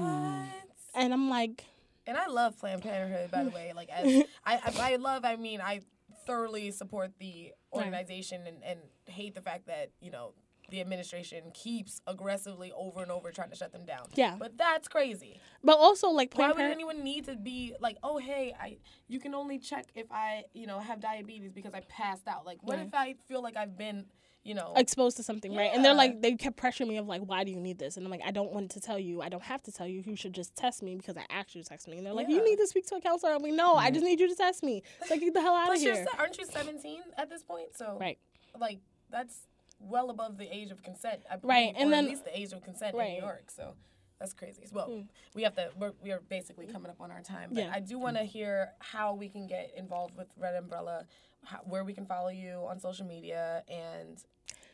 And 0.94 1.14
I'm 1.14 1.30
like, 1.30 1.64
And 2.06 2.18
I 2.18 2.28
love 2.28 2.60
Planned 2.60 2.82
Parenthood, 2.84 3.32
by 3.32 3.46
the 3.46 3.50
way. 3.50 3.72
Like, 3.74 3.90
as, 3.90 4.24
I, 4.46 4.56
I, 4.56 4.94
I 4.94 4.96
love. 4.98 5.24
I 5.24 5.38
mean, 5.38 5.62
I 5.62 5.80
thoroughly 6.28 6.72
support 6.72 7.12
the 7.20 7.54
organization 7.72 8.42
and, 8.46 8.58
and 8.62 8.80
hate 9.06 9.36
the 9.36 9.42
fact 9.42 9.68
that 9.68 9.92
you 10.02 10.12
know 10.12 10.34
the 10.70 10.82
administration 10.82 11.52
keeps 11.54 12.02
aggressively 12.08 12.72
over 12.76 13.02
and 13.02 13.12
over 13.12 13.32
trying 13.32 13.50
to 13.50 13.56
shut 13.56 13.72
them 13.72 13.86
down. 13.86 14.08
Yeah. 14.16 14.36
But 14.40 14.58
that's 14.58 14.88
crazy. 14.88 15.40
but 15.64 15.78
also 15.78 16.10
like 16.10 16.34
Why 16.36 16.48
would 16.48 16.58
Parenthood. 16.58 16.76
anyone 16.76 17.04
need 17.04 17.26
to 17.26 17.36
be 17.36 17.74
like, 17.80 17.98
oh 18.04 18.18
hey, 18.18 18.54
I 18.60 18.78
you 19.08 19.20
can 19.20 19.34
only 19.36 19.60
check 19.60 19.86
if 19.96 20.08
I 20.12 20.44
you 20.54 20.68
know 20.68 20.80
have 20.80 21.00
diabetes 21.00 21.52
because 21.54 21.74
I 21.74 21.82
passed 21.82 22.28
out. 22.28 22.46
Like, 22.46 22.58
what 22.62 22.78
Right. 22.78 22.88
if 22.88 22.94
I 22.94 23.16
feel 23.28 23.42
like 23.44 23.56
I've 23.56 23.78
been 23.78 24.06
you 24.44 24.54
know 24.54 24.74
exposed 24.76 25.18
to 25.18 25.24
something, 25.24 25.56
right? 25.56 25.72
And 25.74 25.84
they're 25.84 25.94
like, 25.96 26.22
they 26.22 26.34
kept 26.36 26.58
pressuring 26.58 26.88
me 26.88 26.98
of 26.98 27.08
like, 27.08 27.22
why 27.22 27.44
do 27.44 27.52
you 27.52 27.60
need 27.60 27.80
this? 27.80 27.98
And 27.98 28.06
I'm 28.06 28.12
like, 28.12 28.22
I 28.24 28.30
don't 28.32 28.52
want 28.52 28.70
to 28.72 28.80
tell 28.80 29.00
you. 29.00 29.22
I 29.22 29.30
don't 29.30 29.44
have 29.44 29.64
to 29.64 29.72
tell 29.72 29.88
you. 29.88 30.04
You 30.06 30.16
should 30.16 30.34
just 30.34 30.56
test 30.56 30.84
me 30.84 30.96
because 30.96 31.18
I 31.18 31.26
asked 31.32 31.56
you 31.56 31.64
to 31.64 31.68
test 31.70 31.88
me. 31.88 31.98
And 31.98 32.06
they're 32.06 32.14
like, 32.14 32.28
Yeah. 32.30 32.36
you 32.38 32.44
need 32.44 32.58
to 32.58 32.68
speak 32.68 32.86
to 32.88 32.96
a 32.96 33.02
counselor. 33.02 33.34
I'm 33.34 33.42
like, 33.42 33.54
no, 33.54 33.74
I 33.76 33.90
just 33.90 34.06
need 34.06 34.20
you 34.20 34.30
to 34.30 34.36
test 34.36 34.62
me. 34.64 34.84
It's 35.02 35.10
like, 35.10 35.20
get 35.20 35.34
the 35.34 35.42
hell 35.42 35.56
out 35.56 35.64
of 35.64 35.68
Plus, 35.70 35.82
you're, 35.84 35.96
here. 35.96 36.06
se- 36.06 36.18
aren't 36.20 36.38
you 36.38 36.46
17 36.46 37.02
at 37.18 37.28
this 37.30 37.44
point? 37.44 37.76
So 37.76 37.98
Right. 38.00 38.20
like 38.60 38.80
that's 39.10 39.48
well 39.80 40.10
above 40.10 40.38
the 40.38 40.54
age 40.56 40.72
of 40.72 40.82
consent. 40.84 41.22
I 41.30 41.38
believe, 41.38 41.50
Right, 41.50 41.74
and 41.76 41.88
or 41.88 41.92
then- 41.92 42.06
at 42.06 42.10
least 42.10 42.26
the 42.26 42.38
age 42.38 42.52
of 42.54 42.64
consent 42.64 42.96
in 42.96 43.02
New 43.14 43.22
York. 43.22 43.52
So 43.52 43.74
that's 44.20 44.34
crazy. 44.34 44.66
Well, 44.72 44.88
hmm. 44.88 45.02
we 45.34 45.44
have 45.44 45.56
to. 45.56 45.70
We're, 45.78 45.94
we 46.02 46.12
are 46.12 46.22
basically 46.30 46.68
coming 46.68 46.90
up 46.90 47.02
on 47.02 47.12
our 47.12 47.22
time. 47.22 47.50
But 47.54 47.64
Yeah. 47.64 47.72
I 47.74 47.80
do 47.80 48.00
want 48.00 48.18
to 48.18 48.24
hear 48.24 48.70
how 48.80 49.14
we 49.14 49.30
can 49.30 49.48
get 49.48 49.74
involved 49.76 50.16
with 50.16 50.28
Red 50.38 50.56
Umbrella, 50.56 51.06
how, 51.44 51.60
where 51.66 51.84
we 51.84 51.94
can 51.94 52.06
follow 52.06 52.30
you 52.30 52.66
on 52.70 52.80
social 52.80 53.06
media, 53.06 53.64
and 53.68 54.24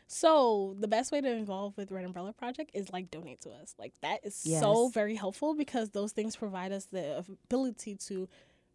So 0.08 0.76
the 0.78 0.88
best 0.90 1.12
way 1.12 1.22
to 1.22 1.32
involve 1.32 1.78
with 1.78 1.90
Red 1.90 2.04
Umbrella 2.04 2.34
Project 2.34 2.72
is 2.74 2.92
like 2.92 3.10
donate 3.10 3.42
to 3.42 3.50
us. 3.50 3.74
Like 3.80 3.94
that 4.02 4.20
is 4.26 4.36
so 4.36 4.90
very 4.90 5.16
helpful 5.16 5.56
because 5.56 5.92
those 5.92 6.12
things 6.12 6.36
provide 6.36 6.72
us 6.74 6.86
the 6.86 7.26
ability 7.46 7.96
to 8.08 8.28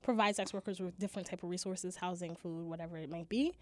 provide 0.02 0.34
sex 0.34 0.54
workers 0.54 0.80
with 0.80 0.98
different 0.98 1.28
type 1.28 1.42
of 1.42 1.50
resources, 1.50 1.96
housing, 1.96 2.36
food, 2.36 2.64
whatever 2.66 2.96
it 2.96 3.10
might 3.10 3.28
be. 3.28 3.54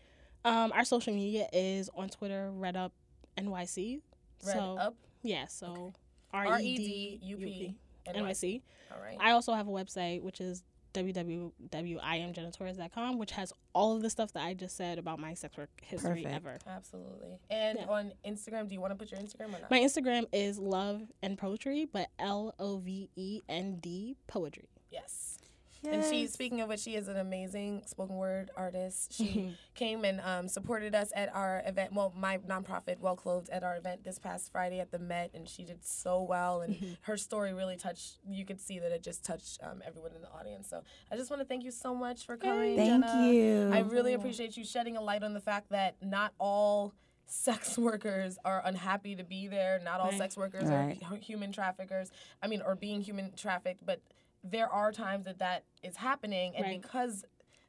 Um, 0.45 0.73
our 0.73 0.85
social 0.85 1.15
media 1.15 1.47
is 1.53 1.89
on 1.95 2.09
Twitter, 2.09 2.51
Red 2.53 2.77
Up 2.77 2.93
NYC. 3.39 4.01
Red 4.47 4.57
so 4.57 4.77
Up 4.79 4.95
yeah, 5.23 5.47
so 5.47 5.93
R 6.33 6.47
R 6.47 6.61
E 6.61 6.77
D 6.77 6.87
D 6.87 7.19
U 7.23 7.37
U 7.39 7.47
P 7.47 7.53
P 7.53 7.77
N 8.15 8.23
Y 8.25 8.33
C. 8.33 8.63
NYC. 8.91 8.95
All 8.97 9.03
right. 9.03 9.17
I 9.19 9.31
also 9.33 9.55
have 9.55 9.67
a 9.69 9.71
website 9.71 10.23
which 10.23 10.41
is 10.41 10.63
www.imgenitours.com, 10.93 13.19
which 13.19 13.33
has 13.33 13.53
all 13.73 13.97
of 13.97 14.03
the 14.03 14.11
stuff 14.11 14.33
that 14.35 14.45
I 14.45 14.55
just 14.55 14.77
said 14.77 14.99
about 14.99 15.19
my 15.19 15.35
sex 15.35 15.57
work 15.57 15.71
history 15.83 16.23
Perfect. 16.23 16.35
ever. 16.35 16.59
Absolutely. 16.69 17.39
And 17.51 17.79
Yeah. 17.81 17.87
on 17.87 18.13
Instagram, 18.25 18.69
do 18.69 18.75
you 18.75 18.81
want 18.81 18.93
to 18.93 18.97
put 18.97 19.11
your 19.11 19.21
Instagram 19.21 19.49
or 19.57 19.61
not? 19.61 19.71
My 19.71 19.81
Instagram 19.81 20.27
is 20.33 20.59
love 20.59 21.03
and 21.23 21.37
poetry, 21.39 21.87
but 21.91 22.11
L 22.19 22.55
O 22.59 22.77
V 22.79 23.09
E 23.17 23.43
N 23.49 23.79
D 23.81 24.17
poetry. 24.27 24.69
yes. 24.91 25.39
And 25.91 26.05
she, 26.05 26.27
speaking 26.27 26.61
of 26.61 26.69
which, 26.69 26.81
she 26.81 26.95
is 26.95 27.09
an 27.09 27.17
amazing 27.17 27.83
spoken 27.87 28.17
word 28.17 28.51
artist. 28.57 29.13
She 29.13 29.55
came 29.75 30.05
and 30.05 30.21
um, 30.21 30.49
supported 30.49 30.95
us 30.95 31.13
at 31.15 31.35
our 31.35 31.63
event. 31.67 31.93
Well, 31.93 32.13
my 32.17 32.39
nonprofit, 32.39 32.99
Well 33.01 33.17
Clothed, 33.17 33.51
at 33.51 33.63
our 33.63 33.77
event 33.77 34.05
this 34.05 34.19
past 34.19 34.51
Friday 34.53 34.81
at 34.81 34.91
the 34.91 34.99
Met, 34.99 35.31
and 35.35 35.49
she 35.49 35.65
did 35.65 35.85
so 35.85 36.23
well. 36.23 36.63
And 36.63 36.97
her 37.03 37.17
story 37.17 37.53
really 37.53 37.77
touched. 37.77 38.19
You 38.29 38.45
could 38.45 38.61
see 38.61 38.79
that 38.79 38.93
it 38.93 39.03
just 39.03 39.25
touched 39.25 39.61
um, 39.63 39.83
everyone 39.87 40.13
in 40.15 40.23
the 40.23 40.31
audience. 40.31 40.69
So 40.69 40.83
I 41.11 41.17
just 41.17 41.31
want 41.31 41.41
to 41.43 41.47
thank 41.47 41.65
you 41.65 41.71
so 41.71 41.95
much 41.95 42.25
for 42.27 42.37
coming. 42.37 42.77
Thank 42.77 43.05
Jenna. 43.05 43.31
you. 43.33 43.71
I 43.73 43.81
really 43.81 44.15
appreciate 44.15 44.57
you 44.57 44.65
shedding 44.65 44.97
a 44.97 45.03
light 45.03 45.23
on 45.23 45.35
the 45.35 45.41
fact 45.41 45.71
that 45.71 45.97
not 46.03 46.33
all 46.39 46.95
sex 47.27 47.77
workers 47.79 48.39
are 48.45 48.63
unhappy 48.65 49.17
to 49.17 49.25
be 49.25 49.49
there. 49.49 49.81
Not 49.85 50.01
all 50.01 50.09
Right. 50.11 50.19
sex 50.19 50.37
workers 50.37 50.69
Right. 50.69 50.99
are 51.11 51.17
human 51.17 51.53
traffickers. 51.53 52.11
I 52.43 52.47
mean, 52.49 52.63
or 52.65 52.75
being 52.75 53.01
human 53.01 53.33
trafficked, 53.37 53.85
but 53.85 54.01
there 54.45 54.69
are 54.69 54.93
times 54.93 55.25
that 55.25 55.39
that 55.39 55.65
is 55.83 55.97
happening, 55.97 56.55
and 56.55 56.65
Right. 56.65 56.83
because 56.83 57.25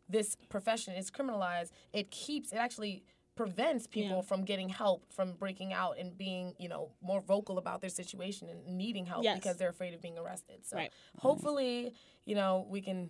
this 0.09 0.35
profession 0.49 0.93
is 0.93 1.09
criminalized, 1.09 1.71
it 1.93 2.11
keeps 2.11 2.51
it 2.51 2.57
actually 2.57 3.03
prevents 3.33 3.85
people 3.87 4.17
Yeah. 4.17 4.21
from 4.21 4.45
getting 4.45 4.69
help, 4.69 5.11
from 5.11 5.33
breaking 5.33 5.73
out 5.73 5.97
and 5.97 6.17
being, 6.17 6.55
you 6.57 6.69
know, 6.69 6.91
more 7.01 7.19
vocal 7.19 7.57
about 7.57 7.81
their 7.81 7.89
situation 7.89 8.47
and 8.47 8.65
needing 8.77 9.05
help 9.05 9.23
Yes. 9.25 9.37
because 9.39 9.57
they're 9.57 9.69
afraid 9.69 9.93
of 9.93 9.99
being 10.01 10.17
arrested. 10.17 10.65
So 10.65 10.77
Right. 10.77 10.91
hopefully, 11.19 11.93
you 12.25 12.35
know, 12.35 12.65
we 12.69 12.81
can 12.81 13.09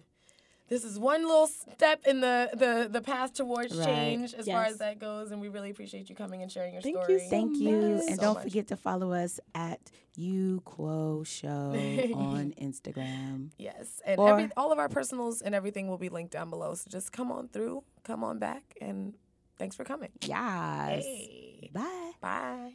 this 0.67 0.83
is 0.83 0.97
one 0.97 1.21
little 1.23 1.47
step 1.47 2.01
in 2.07 2.21
the 2.21 2.49
the, 2.53 2.87
the 2.91 3.01
path 3.01 3.33
towards 3.33 3.75
Right. 3.75 3.85
change 3.85 4.33
as 4.33 4.47
far 4.47 4.63
as 4.63 4.77
that 4.79 4.99
goes 4.99 5.31
and 5.31 5.39
we 5.41 5.47
really 5.49 5.69
appreciate 5.69 6.09
you 6.09 6.15
coming 6.15 6.41
and 6.41 6.51
sharing 6.51 6.73
your 6.73 6.81
Thank 6.81 6.95
you 6.95 7.03
story 7.03 7.19
so 7.19 7.29
Thank 7.29 7.57
you. 7.57 7.77
much. 7.77 8.01
And 8.07 8.15
So 8.15 8.21
don't 8.21 8.33
much. 8.35 8.43
forget 8.43 8.67
to 8.67 8.75
follow 8.77 9.11
us 9.13 9.39
at 9.53 9.79
UQuo 10.17 11.25
Show 11.25 11.47
on 12.15 12.53
Instagram. 12.61 13.49
yes 13.57 14.01
and 14.05 14.19
Or- 14.19 14.29
every, 14.31 14.49
all 14.57 14.71
of 14.71 14.79
our 14.79 14.89
personals 14.89 15.41
and 15.41 15.53
everything 15.53 15.87
will 15.87 15.97
be 15.97 16.09
linked 16.09 16.31
down 16.33 16.49
below 16.49 16.73
so 16.75 16.89
just 16.89 17.11
come 17.11 17.31
on 17.31 17.47
through 17.49 17.83
come 18.03 18.23
on 18.23 18.39
back 18.39 18.63
and 18.81 19.13
thanks 19.57 19.75
for 19.75 19.83
coming 19.83 20.09
Yes. 20.21 21.03
hey 21.03 21.69
Bye. 21.73 22.11
bye 22.21 22.71